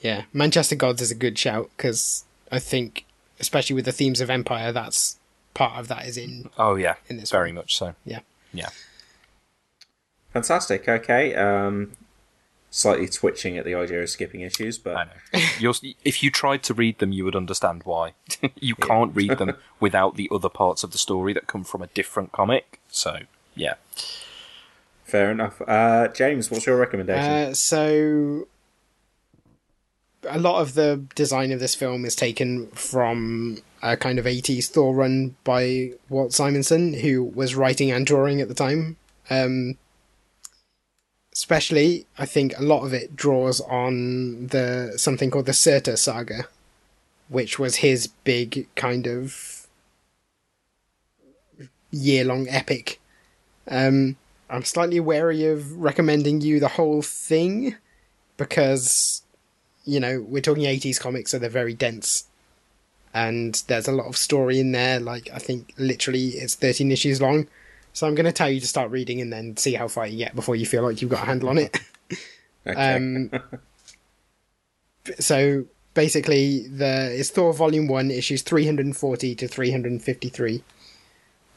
Yeah, 0.00 0.24
Manchester 0.32 0.76
Gods 0.76 1.02
is 1.02 1.10
a 1.10 1.14
good 1.14 1.38
shout 1.38 1.70
because 1.76 2.24
I 2.52 2.58
think, 2.58 3.04
especially 3.40 3.74
with 3.74 3.84
the 3.84 3.92
themes 3.92 4.20
of 4.20 4.30
Empire, 4.30 4.72
that's 4.72 5.18
part 5.54 5.78
of 5.78 5.88
that 5.88 6.06
is 6.06 6.16
in. 6.16 6.50
Oh, 6.56 6.76
yeah. 6.76 6.94
In 7.08 7.16
this 7.16 7.30
very 7.30 7.52
much 7.52 7.76
so. 7.76 7.94
Yeah. 8.04 8.20
Yeah. 8.52 8.68
Fantastic. 10.32 10.88
Okay. 10.88 11.34
Um, 11.34 11.92
slightly 12.70 13.08
twitching 13.08 13.58
at 13.58 13.64
the 13.64 13.74
idea 13.74 14.02
of 14.02 14.08
skipping 14.08 14.42
issues, 14.42 14.78
but 14.78 14.96
I 14.96 15.04
know. 15.04 15.40
You're, 15.58 15.74
if 16.04 16.22
you 16.22 16.30
tried 16.30 16.62
to 16.64 16.74
read 16.74 16.98
them, 16.98 17.12
you 17.12 17.24
would 17.24 17.36
understand 17.36 17.82
why. 17.84 18.14
you 18.60 18.74
can't 18.76 19.14
read 19.14 19.38
them 19.38 19.56
without 19.80 20.16
the 20.16 20.28
other 20.32 20.48
parts 20.48 20.84
of 20.84 20.92
the 20.92 20.98
story 20.98 21.32
that 21.32 21.46
come 21.46 21.64
from 21.64 21.82
a 21.82 21.88
different 21.88 22.32
comic. 22.32 22.80
So, 22.88 23.20
yeah. 23.54 23.74
fair 25.04 25.32
enough. 25.32 25.60
Uh, 25.66 26.08
James, 26.08 26.50
what's 26.50 26.66
your 26.66 26.76
recommendation? 26.76 27.50
Uh, 27.50 27.54
so, 27.54 28.46
a 30.30 30.38
lot 30.38 30.60
of 30.60 30.74
the 30.74 31.04
design 31.14 31.52
of 31.52 31.60
this 31.60 31.74
film 31.74 32.04
is 32.04 32.16
taken 32.16 32.68
from 32.68 33.58
a 33.82 33.96
kind 33.96 34.18
of 34.18 34.24
80s 34.24 34.68
Thor 34.68 34.94
run 34.94 35.36
by 35.44 35.92
Walt 36.08 36.32
Simonson, 36.32 36.94
who 36.94 37.22
was 37.22 37.54
writing 37.54 37.90
and 37.90 38.06
drawing 38.06 38.40
at 38.40 38.48
the 38.48 38.54
time. 38.54 38.96
Um, 39.30 39.76
especially, 41.32 42.06
I 42.18 42.26
think 42.26 42.58
a 42.58 42.62
lot 42.62 42.84
of 42.84 42.92
it 42.92 43.14
draws 43.14 43.60
on 43.62 44.48
the 44.48 44.94
something 44.96 45.30
called 45.30 45.46
the 45.46 45.52
Surtur 45.52 45.96
saga, 45.96 46.48
which 47.28 47.58
was 47.58 47.76
his 47.76 48.08
big 48.24 48.66
kind 48.74 49.06
of 49.06 49.66
year 51.90 52.24
long 52.24 52.48
epic. 52.48 53.00
Um, 53.68 54.16
I'm 54.50 54.64
slightly 54.64 54.98
wary 54.98 55.46
of 55.46 55.76
recommending 55.78 56.40
you 56.40 56.58
the 56.58 56.68
whole 56.68 57.02
thing 57.02 57.76
because 58.36 59.22
you 59.88 59.98
know, 60.00 60.20
we're 60.28 60.42
talking 60.42 60.64
80s 60.64 61.00
comics, 61.00 61.30
so 61.30 61.38
they're 61.38 61.48
very 61.48 61.72
dense. 61.72 62.24
And 63.14 63.62
there's 63.68 63.88
a 63.88 63.92
lot 63.92 64.06
of 64.06 64.18
story 64.18 64.60
in 64.60 64.72
there. 64.72 65.00
Like, 65.00 65.30
I 65.32 65.38
think 65.38 65.72
literally 65.78 66.28
it's 66.28 66.54
13 66.54 66.92
issues 66.92 67.22
long. 67.22 67.48
So 67.94 68.06
I'm 68.06 68.14
going 68.14 68.26
to 68.26 68.32
tell 68.32 68.50
you 68.50 68.60
to 68.60 68.66
start 68.66 68.90
reading 68.90 69.20
and 69.20 69.32
then 69.32 69.56
see 69.56 69.72
how 69.74 69.88
far 69.88 70.06
you 70.06 70.18
get 70.18 70.36
before 70.36 70.56
you 70.56 70.66
feel 70.66 70.82
like 70.82 71.00
you've 71.00 71.10
got 71.10 71.22
a 71.22 71.26
handle 71.26 71.48
on 71.48 71.58
it. 71.58 71.80
Okay. 72.66 72.96
Um, 72.96 73.30
so 75.18 75.64
basically, 75.94 76.68
the 76.68 77.14
it's 77.18 77.30
Thor 77.30 77.54
Volume 77.54 77.88
One, 77.88 78.10
issues 78.10 78.42
three 78.42 78.66
hundred 78.66 78.84
and 78.84 78.94
forty 78.94 79.34
to 79.36 79.48
three 79.48 79.70
hundred 79.70 79.92
and 79.92 80.02
fifty 80.02 80.28
three. 80.28 80.62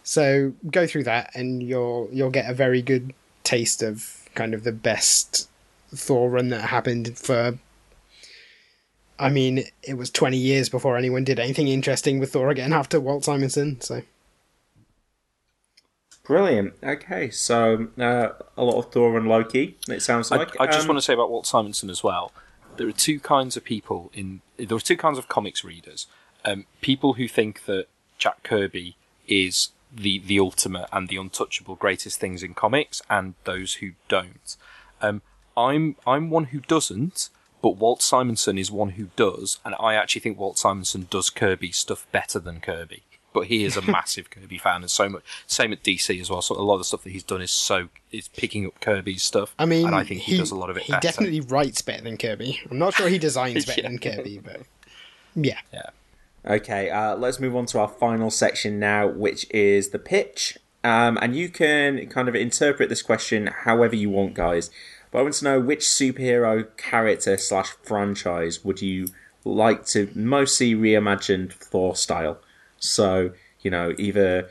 So 0.04 0.54
go 0.70 0.88
through 0.88 1.04
that, 1.06 1.32
and 1.36 1.62
you'll 1.62 2.08
you'll 2.14 2.30
get 2.30 2.50
a 2.50 2.54
very 2.54 2.82
good 2.82 3.14
taste 3.44 3.84
of 3.84 4.30
kind 4.36 4.54
of 4.54 4.64
the 4.64 4.72
best 4.72 5.50
Thor 5.94 6.30
run 6.30 6.48
that 6.50 6.62
happened 6.62 7.18
for. 7.18 7.58
I 9.22 9.30
mean, 9.30 9.64
it 9.84 9.94
was 9.94 10.10
twenty 10.10 10.38
years 10.38 10.68
before 10.68 10.98
anyone 10.98 11.24
did 11.24 11.40
anything 11.40 11.68
interesting 11.68 12.20
with 12.20 12.34
Thor 12.34 12.50
again 12.50 12.74
after 12.74 13.00
Walt 13.00 13.24
Simonson. 13.24 13.80
So 13.80 14.02
Brilliant. 16.24 16.76
Okay, 16.84 17.30
so 17.30 17.88
uh, 18.00 18.30
a 18.56 18.64
lot 18.64 18.78
of 18.78 18.92
Thor 18.92 19.18
and 19.18 19.28
Loki. 19.28 19.78
It 19.90 20.02
sounds 20.02 20.32
I, 20.32 20.38
like. 20.38 20.60
I 20.60 20.66
just 20.68 20.82
Um, 20.82 20.88
want 20.90 20.98
to 20.98 21.02
say 21.02 21.14
about 21.14 21.30
Walt 21.30 21.48
Simonson 21.48 21.90
as 21.90 22.04
well. 22.04 22.32
There 22.78 22.88
are 22.88 22.94
two 22.94 23.20
kinds 23.20 23.58
of 23.58 23.64
people 23.64 24.12
in. 24.14 24.42
There 24.58 24.78
are 24.78 24.80
two 24.80 24.98
kinds 24.98 25.18
of 25.18 25.28
comics 25.28 25.64
readers. 25.64 26.08
Um, 26.46 26.66
people 26.80 27.14
who 27.14 27.28
think 27.28 27.66
that 27.66 27.88
Jack 28.18 28.44
Kirby 28.44 28.96
is 29.28 29.70
the 29.92 30.20
the 30.20 30.40
ultimate 30.40 30.88
and 30.94 31.10
the 31.10 31.18
untouchable 31.18 31.76
greatest 31.76 32.20
things 32.20 32.44
in 32.44 32.54
comics, 32.54 33.02
and 33.10 33.34
those 33.44 33.76
who 33.76 33.92
don't. 34.08 34.56
Um, 35.02 35.22
I'm 35.58 35.96
I'm 36.08 36.30
one 36.30 36.46
who 36.46 36.60
doesn't, 36.60 37.30
but 37.62 37.78
Walt 37.78 38.02
Simonson 38.02 38.58
is 38.58 38.72
one 38.72 38.92
who 38.92 39.08
does, 39.16 39.60
and 39.66 39.76
I 39.80 39.94
actually 39.96 40.22
think 40.22 40.40
Walt 40.40 40.58
Simonson 40.58 41.08
does 41.10 41.30
Kirby 41.30 41.72
stuff 41.72 42.08
better 42.12 42.40
than 42.40 42.60
Kirby. 42.60 43.04
But 43.34 43.48
he 43.48 43.64
is 43.64 43.78
a 43.78 43.82
massive 43.92 44.30
Kirby 44.30 44.58
fan, 44.58 44.82
and 44.82 44.92
so 44.92 45.08
much. 45.08 45.24
Same 45.48 45.72
at 45.72 45.84
DC 45.84 46.20
as 46.20 46.30
well. 46.30 46.42
So 46.42 46.56
a 46.56 46.60
lot 46.62 46.74
of 46.76 46.80
the 46.82 46.86
stuff 46.86 47.04
that 47.04 47.12
he's 47.12 47.24
done 47.24 47.42
is 47.42 47.52
so 47.52 47.88
is 48.12 48.28
picking 48.28 48.66
up 48.66 48.80
Kirby's 48.82 49.24
stuff. 49.24 49.56
I 49.58 49.66
mean, 49.66 49.86
and 49.88 49.96
I 49.96 50.04
think 50.04 50.22
he, 50.22 50.36
does 50.38 50.52
a 50.52 50.56
lot 50.56 50.70
of 50.70 50.76
it 50.78 50.84
He 50.84 50.92
better. 50.92 51.02
definitely 51.08 51.40
writes 51.42 51.82
better 51.82 52.04
than 52.04 52.18
Kirby. 52.18 52.60
I'm 52.70 52.78
not 52.78 52.94
sure 52.94 53.08
he 53.08 53.18
designs 53.18 53.66
better 53.66 53.82
Yeah. 53.84 53.88
than 53.90 54.00
Kirby, 54.00 54.40
but 54.44 54.62
yeah. 55.36 55.60
Yeah. 55.74 55.90
Okay, 56.46 56.90
uh, 56.90 57.16
let's 57.16 57.40
move 57.40 57.56
on 57.56 57.68
to 57.68 57.80
our 57.80 57.88
final 57.88 58.32
section 58.32 58.80
now, 58.80 59.08
which 59.08 59.46
is 59.52 59.90
the 59.90 60.00
pitch. 60.00 60.58
Um, 60.84 61.18
and 61.22 61.36
you 61.36 61.48
can 61.50 62.08
kind 62.10 62.28
of 62.28 62.36
interpret 62.36 62.90
this 62.90 63.04
question 63.04 63.48
however 63.64 63.96
you 63.96 64.10
want, 64.10 64.34
guys. 64.34 64.72
But 65.12 65.20
I 65.20 65.22
want 65.24 65.36
to 65.36 65.46
know 65.46 65.60
which 65.60 65.82
superhero 65.82 66.66
character 66.78 67.38
slash 67.38 67.72
franchise 67.84 68.64
would 68.64 68.82
you 68.82 69.08
like 69.44 69.86
to 69.88 70.10
most 70.16 70.58
see 70.58 70.74
reimagined 70.74 71.54
Thor 71.54 71.96
style? 71.96 72.40
So, 72.80 73.32
you 73.62 73.70
know, 73.70 73.94
either 73.98 74.50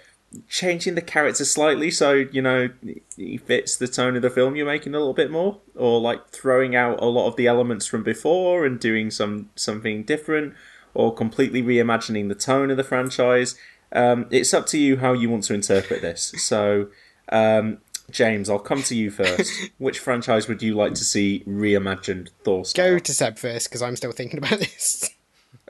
changing 0.49 0.95
the 0.95 1.03
character 1.03 1.45
slightly 1.45 1.91
so, 1.91 2.13
you 2.13 2.41
know, 2.41 2.69
he 3.17 3.37
fits 3.37 3.77
the 3.77 3.89
tone 3.89 4.17
of 4.17 4.23
the 4.23 4.31
film 4.31 4.55
you're 4.55 4.67
making 4.67 4.95
a 4.95 4.99
little 4.99 5.15
bit 5.15 5.31
more, 5.31 5.59
or 5.75 6.01
like 6.01 6.29
throwing 6.29 6.77
out 6.77 7.01
a 7.01 7.07
lot 7.07 7.27
of 7.27 7.37
the 7.37 7.47
elements 7.47 7.87
from 7.87 8.03
before 8.03 8.65
and 8.65 8.79
doing 8.79 9.11
some 9.11 9.51
something 9.57 10.05
different, 10.05 10.55
or 10.95 11.15
completely 11.15 11.63
reimagining 11.63 12.29
the 12.29 12.35
tone 12.35 12.71
of 12.71 12.77
the 12.77 12.85
franchise. 12.85 13.57
Um, 13.93 14.27
it's 14.31 14.55
up 14.55 14.67
to 14.67 14.79
you 14.79 14.99
how 14.99 15.15
you 15.15 15.29
want 15.29 15.45
to 15.45 15.55
interpret 15.55 16.01
this. 16.01 16.33
So, 16.37 16.89
um, 17.31 17.79
James, 18.11 18.49
I'll 18.51 18.59
come 18.59 18.83
to 18.85 18.95
you 18.95 19.11
first. 19.11 19.71
Which 19.79 19.99
franchise 19.99 20.49
would 20.49 20.63
you 20.63 20.75
like 20.75 20.95
to 20.95 21.05
see 21.05 21.43
reimagined 21.47 22.31
Thor 22.45 22.65
style? 22.65 22.93
Go 22.93 22.99
to 22.99 23.15
Seb 23.15 23.39
first 23.39 23.69
because 23.69 23.83
I'm 23.83 23.97
still 23.97 24.13
thinking 24.13 24.39
about 24.39 24.59
this. 24.59 25.11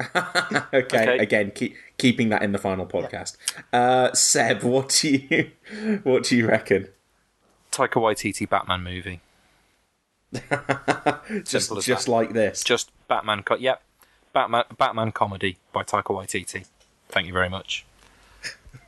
okay, 0.17 0.73
Okay. 0.73 1.19
again, 1.19 1.51
keep, 1.55 1.75
keeping 1.99 2.31
that 2.31 2.43
in 2.43 2.53
the 2.53 2.59
final 2.59 2.87
podcast. 2.87 3.37
Uh, 3.73 4.12
Seb, 4.15 4.62
what 4.62 4.89
do 5.01 5.11
you 5.11 5.51
what 6.05 6.25
do 6.25 6.37
you 6.37 6.47
reckon? 6.49 6.89
Taika 7.71 7.95
Waititi 8.01 8.49
Batman 8.49 8.83
movie. 8.83 9.21
Just 11.45 11.71
just 11.83 12.07
that. 12.07 12.09
like 12.09 12.33
this. 12.33 12.65
Just 12.65 12.91
Batman. 13.09 13.43
Co- 13.43 13.57
yep. 13.57 13.83
Batman. 14.33 14.65
Batman 14.79 15.12
comedy 15.12 15.59
by 15.73 15.83
Taika 15.83 16.05
Waititi. 16.05 16.67
Thank 17.09 17.27
you 17.27 17.33
very 17.33 17.49
much. 17.49 17.85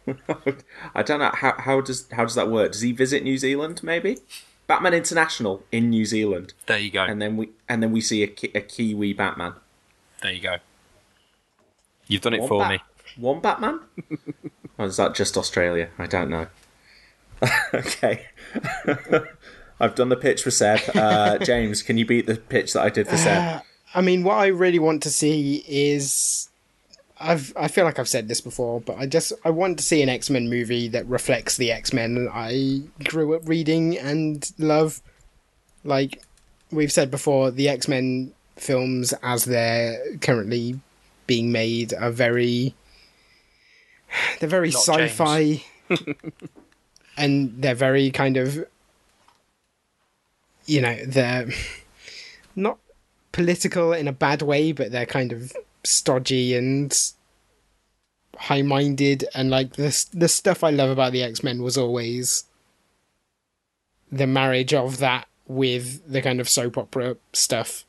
I 0.94 1.02
don't 1.02 1.20
know 1.20 1.30
how 1.32 1.54
how 1.58 1.80
does 1.80 2.08
how 2.12 2.24
does 2.24 2.34
that 2.34 2.50
work? 2.50 2.72
Does 2.72 2.80
he 2.80 2.92
visit 2.92 3.22
New 3.22 3.38
Zealand? 3.38 3.82
Maybe 3.82 4.18
Batman 4.66 4.94
International 4.94 5.62
in 5.70 5.90
New 5.90 6.04
Zealand, 6.04 6.54
There 6.66 6.78
you 6.78 6.90
go. 6.90 7.04
and 7.04 7.20
then 7.22 7.36
we 7.36 7.50
and 7.68 7.82
then 7.82 7.92
we 7.92 8.00
see 8.00 8.22
a, 8.22 8.26
Ki- 8.26 8.52
a 8.54 8.60
Kiwi 8.60 9.12
Batman. 9.12 9.54
there 10.22 10.32
you 10.32 10.40
go. 10.40 10.56
You've 12.08 12.22
done 12.22 12.34
it 12.34 12.40
One 12.40 12.48
for 12.48 12.60
Bat- 12.60 12.70
me. 12.72 12.78
One 13.16 13.40
Batman? 13.40 13.80
or 14.78 14.86
is 14.86 14.96
that 14.96 15.14
just 15.14 15.36
Australia? 15.36 15.88
I 15.98 16.06
don't 16.06 16.30
know. 16.30 16.46
okay. 17.74 18.26
I've 19.80 19.94
done 19.94 20.08
the 20.08 20.16
pitch 20.16 20.42
for 20.42 20.50
Seb. 20.50 20.80
Uh, 20.94 21.38
James, 21.38 21.82
can 21.82 21.98
you 21.98 22.06
beat 22.06 22.26
the 22.26 22.36
pitch 22.36 22.72
that 22.72 22.82
I 22.82 22.88
did 22.88 23.08
for 23.08 23.16
Seb? 23.16 23.62
I 23.94 24.00
mean, 24.00 24.22
what 24.24 24.36
I 24.38 24.46
really 24.46 24.78
want 24.78 25.02
to 25.04 25.10
see 25.10 25.64
is. 25.68 26.48
I've 27.22 27.52
I 27.56 27.68
feel 27.68 27.84
like 27.84 27.98
I've 27.98 28.08
said 28.08 28.28
this 28.28 28.40
before, 28.40 28.80
but 28.80 28.98
I 28.98 29.06
just 29.06 29.32
I 29.44 29.50
want 29.50 29.78
to 29.78 29.84
see 29.84 30.02
an 30.02 30.08
X 30.08 30.28
Men 30.28 30.50
movie 30.50 30.88
that 30.88 31.06
reflects 31.06 31.56
the 31.56 31.70
X 31.70 31.92
Men 31.92 32.28
I 32.32 32.82
grew 33.04 33.34
up 33.34 33.48
reading 33.48 33.96
and 33.98 34.50
love. 34.58 35.00
Like 35.84 36.22
we've 36.70 36.92
said 36.92 37.10
before, 37.10 37.50
the 37.50 37.68
X 37.68 37.88
Men 37.88 38.32
films 38.56 39.14
as 39.22 39.44
they're 39.44 40.16
currently 40.18 40.80
being 41.26 41.52
made 41.52 41.94
are 41.94 42.10
very 42.10 42.74
they're 44.40 44.48
very 44.48 44.70
Not 44.70 44.82
sci-fi 44.82 45.64
and 47.16 47.62
they're 47.62 47.74
very 47.74 48.10
kind 48.10 48.36
of 48.36 48.66
you 50.66 50.80
know 50.80 50.96
they're 51.06 51.48
not 52.54 52.78
political 53.32 53.92
in 53.92 54.06
a 54.08 54.12
bad 54.12 54.42
way 54.42 54.72
but 54.72 54.92
they're 54.92 55.06
kind 55.06 55.32
of 55.32 55.52
stodgy 55.84 56.54
and 56.54 57.12
high-minded 58.36 59.24
and 59.34 59.50
like 59.50 59.74
the 59.74 60.06
the 60.12 60.28
stuff 60.28 60.64
I 60.64 60.70
love 60.70 60.90
about 60.90 61.12
the 61.12 61.22
X-Men 61.22 61.62
was 61.62 61.76
always 61.76 62.44
the 64.10 64.26
marriage 64.26 64.74
of 64.74 64.98
that 64.98 65.28
with 65.46 66.00
the 66.10 66.22
kind 66.22 66.40
of 66.40 66.48
soap 66.48 66.78
opera 66.78 67.16
stuff 67.32 67.84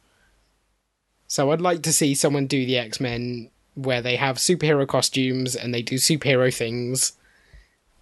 so 1.27 1.51
I'd 1.51 1.61
like 1.61 1.81
to 1.83 1.93
see 1.93 2.13
someone 2.13 2.45
do 2.45 2.65
the 2.65 2.77
X-Men 2.77 3.49
where 3.75 4.01
they 4.01 4.15
have 4.17 4.37
superhero 4.37 4.87
costumes 4.87 5.55
and 5.55 5.73
they 5.73 5.81
do 5.81 5.95
superhero 5.95 6.53
things 6.53 7.13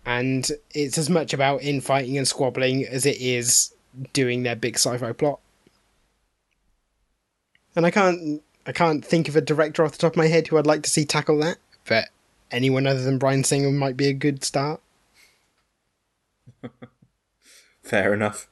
and 0.06 0.50
it's 0.74 0.98
as 0.98 1.10
much 1.10 1.34
about 1.34 1.62
infighting 1.62 2.18
and 2.18 2.28
squabbling 2.28 2.86
as 2.86 3.06
it 3.06 3.22
is 3.22 3.74
doing 4.14 4.44
their 4.44 4.56
big 4.56 4.76
sci-fi 4.76 5.12
plot. 5.12 5.40
And 7.76 7.86
I 7.86 7.92
can't 7.92 8.42
I 8.66 8.72
can't 8.72 9.04
think 9.04 9.28
of 9.28 9.36
a 9.36 9.42
director 9.42 9.84
off 9.84 9.94
the 9.94 9.98
top 9.98 10.14
of 10.14 10.18
my 10.18 10.28
head 10.28 10.48
who 10.48 10.58
I'd 10.58 10.68
like 10.68 10.84
to 10.84 10.90
see 10.90 11.06
tackle 11.06 11.40
that, 11.40 11.58
but 11.86 12.10
anyone 12.52 12.86
other 12.88 13.02
than 13.04 13.18
Bryan 13.18 13.44
Singer 13.44 13.72
might 13.72 13.98
be 13.98 14.08
a 14.08 14.14
good 14.14 14.44
start. 14.44 14.82
Fair 17.84 18.14
enough. 18.14 18.48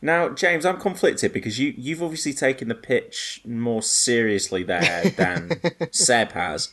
Now, 0.00 0.28
James, 0.28 0.66
I'm 0.66 0.78
conflicted 0.78 1.32
because 1.32 1.58
you 1.58 1.72
you've 1.76 2.02
obviously 2.02 2.32
taken 2.34 2.68
the 2.68 2.74
pitch 2.74 3.40
more 3.46 3.82
seriously 3.82 4.62
there 4.62 5.10
than 5.10 5.60
Seb 5.92 6.32
has, 6.32 6.72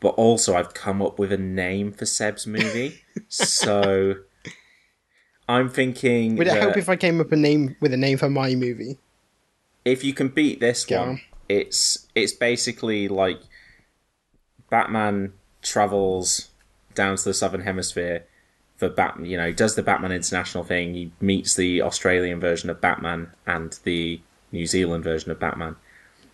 but 0.00 0.10
also 0.10 0.56
I've 0.56 0.74
come 0.74 1.00
up 1.00 1.18
with 1.18 1.32
a 1.32 1.38
name 1.38 1.92
for 1.92 2.06
Seb's 2.06 2.46
movie. 2.46 3.02
so 3.28 4.16
I'm 5.48 5.68
thinking 5.68 6.36
Would 6.36 6.48
it 6.48 6.56
help 6.60 6.76
if 6.76 6.88
I 6.88 6.96
came 6.96 7.20
up 7.20 7.30
a 7.30 7.36
name 7.36 7.76
with 7.80 7.92
a 7.92 7.96
name 7.96 8.18
for 8.18 8.30
my 8.30 8.54
movie? 8.54 8.98
if 9.84 10.02
you 10.02 10.12
can 10.12 10.26
beat 10.26 10.58
this 10.58 10.84
Go 10.84 10.98
one, 10.98 11.08
on. 11.10 11.20
It's 11.48 12.06
it's 12.14 12.32
basically 12.32 13.08
like 13.08 13.40
Batman 14.70 15.32
travels 15.62 16.50
down 16.94 17.16
to 17.16 17.24
the 17.24 17.34
southern 17.34 17.62
hemisphere 17.62 18.24
for 18.76 18.88
Batman. 18.88 19.26
You 19.26 19.36
know, 19.36 19.46
he 19.46 19.52
does 19.52 19.74
the 19.74 19.82
Batman 19.82 20.12
International 20.12 20.64
thing. 20.64 20.94
He 20.94 21.12
meets 21.20 21.54
the 21.54 21.82
Australian 21.82 22.40
version 22.40 22.70
of 22.70 22.80
Batman 22.80 23.32
and 23.46 23.78
the 23.84 24.20
New 24.52 24.66
Zealand 24.66 25.04
version 25.04 25.30
of 25.30 25.40
Batman, 25.40 25.76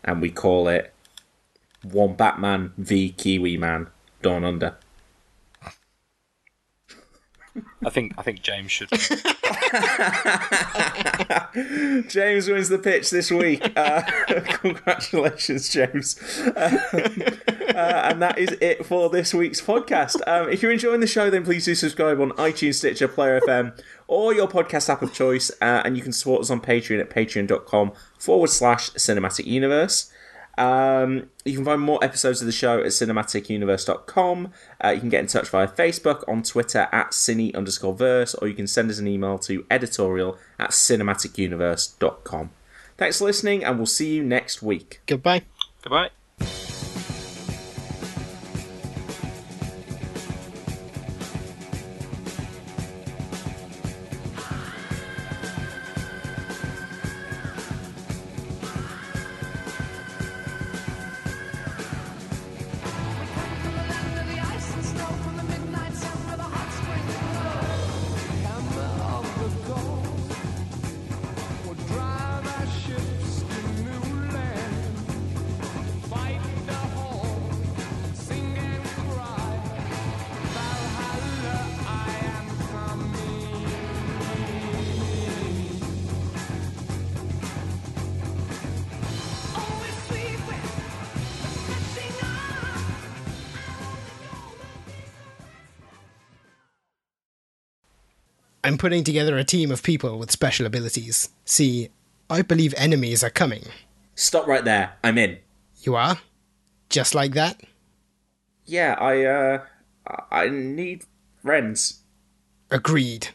and 0.05 0.21
we 0.21 0.31
call 0.31 0.69
it 0.69 0.93
One 1.83 2.15
Batman 2.15 2.73
v 2.79 3.11
Kiwi 3.11 3.57
Man 3.57 3.89
Dawn 4.23 4.45
Under. 4.45 4.77
I 7.85 7.91
think. 7.91 8.15
I 8.17 8.23
think 8.23 8.43
James 8.43 8.71
should. 8.73 8.89
James 12.09 12.49
wins 12.49 12.69
the 12.69 12.79
pitch 12.83 13.11
this 13.11 13.31
week. 13.31 13.73
Uh, 13.77 14.03
congratulations, 14.63 15.69
James. 15.69 16.19
Uh, 16.57 16.79
Uh, 17.73 18.09
and 18.11 18.21
that 18.21 18.39
is 18.39 18.51
it 18.61 18.85
for 18.85 19.09
this 19.09 19.33
week's 19.33 19.61
podcast. 19.61 20.21
Um, 20.27 20.51
if 20.51 20.63
you're 20.63 20.73
enjoying 20.73 21.01
the 21.01 21.07
show, 21.07 21.31
then 21.31 21.43
please 21.43 21.65
do 21.65 21.75
subscribe 21.75 22.21
on 22.21 22.33
iTunes, 22.33 22.75
Stitcher, 22.75 23.09
Player 23.09 23.41
FM, 23.41 23.81
or 24.09 24.35
your 24.35 24.47
podcast 24.47 24.91
app 24.91 25.01
of 25.01 25.15
choice. 25.15 25.51
Uh, 25.63 25.81
and 25.85 25.97
you 25.97 26.03
can 26.03 26.13
support 26.13 26.43
us 26.43 26.51
on 26.51 26.61
Patreon 26.61 27.01
at 27.01 27.09
patreon.com 27.09 27.93
forward 28.19 28.51
slash 28.51 28.91
cinematic 28.91 29.47
universe. 29.47 30.12
Um, 30.59 31.31
you 31.45 31.55
can 31.57 31.65
find 31.65 31.81
more 31.81 32.03
episodes 32.05 32.41
of 32.41 32.47
the 32.47 32.53
show 32.53 32.81
at 32.81 32.87
cinematicuniverse.com. 32.87 34.53
Uh, 34.85 34.89
you 34.89 35.01
can 35.01 35.09
get 35.09 35.21
in 35.21 35.27
touch 35.27 35.49
via 35.49 35.67
Facebook, 35.67 36.23
on 36.29 36.43
Twitter 36.43 36.89
at 36.93 37.11
cine 37.11 37.55
underscore 37.55 37.95
verse, 37.95 38.35
or 38.35 38.49
you 38.49 38.55
can 38.55 38.67
send 38.67 38.91
us 38.91 38.99
an 38.99 39.09
email 39.09 39.39
to 39.39 39.65
editorial 39.71 40.39
at 40.59 40.71
cinematicuniverse.com. 40.71 42.51
Thanks 42.99 43.19
for 43.19 43.25
listening, 43.25 43.65
and 43.65 43.79
we'll 43.79 43.87
see 43.87 44.15
you 44.15 44.23
next 44.23 44.63
week. 44.63 45.01
Goodbye. 45.07 45.43
Goodbye. 45.83 46.11
I'm 98.73 98.79
putting 98.79 99.05
together 99.05 99.37
a 99.37 99.45
team 99.45 99.71
of 99.71 99.83
people 99.83 100.19
with 100.19 100.31
special 100.31 100.65
abilities. 100.65 101.29
See, 101.45 101.91
I 102.31 102.41
believe 102.41 102.73
enemies 102.79 103.23
are 103.23 103.29
coming. 103.29 103.65
Stop 104.15 104.47
right 104.47 104.65
there. 104.65 104.95
I'm 105.05 105.19
in. 105.19 105.41
You 105.83 105.95
are? 105.95 106.21
Just 106.89 107.15
like 107.15 107.35
that? 107.35 107.61
Yeah, 108.65 108.95
I, 108.99 109.25
uh, 109.27 109.65
I 110.31 110.49
need 110.49 111.05
friends. 111.43 112.01
Agreed. 112.71 113.29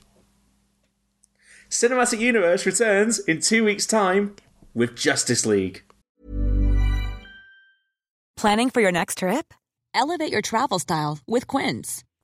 Cinematic 1.69 2.19
Universe 2.19 2.65
returns 2.65 3.19
in 3.19 3.39
two 3.39 3.63
weeks' 3.63 3.85
time 3.85 4.35
with 4.73 4.95
Justice 4.95 5.45
League. 5.45 5.83
Planning 8.35 8.71
for 8.71 8.81
your 8.81 8.91
next 8.91 9.19
trip? 9.19 9.53
Elevate 9.93 10.31
your 10.31 10.41
travel 10.41 10.79
style 10.79 11.19
with 11.27 11.45
Quince. 11.45 12.03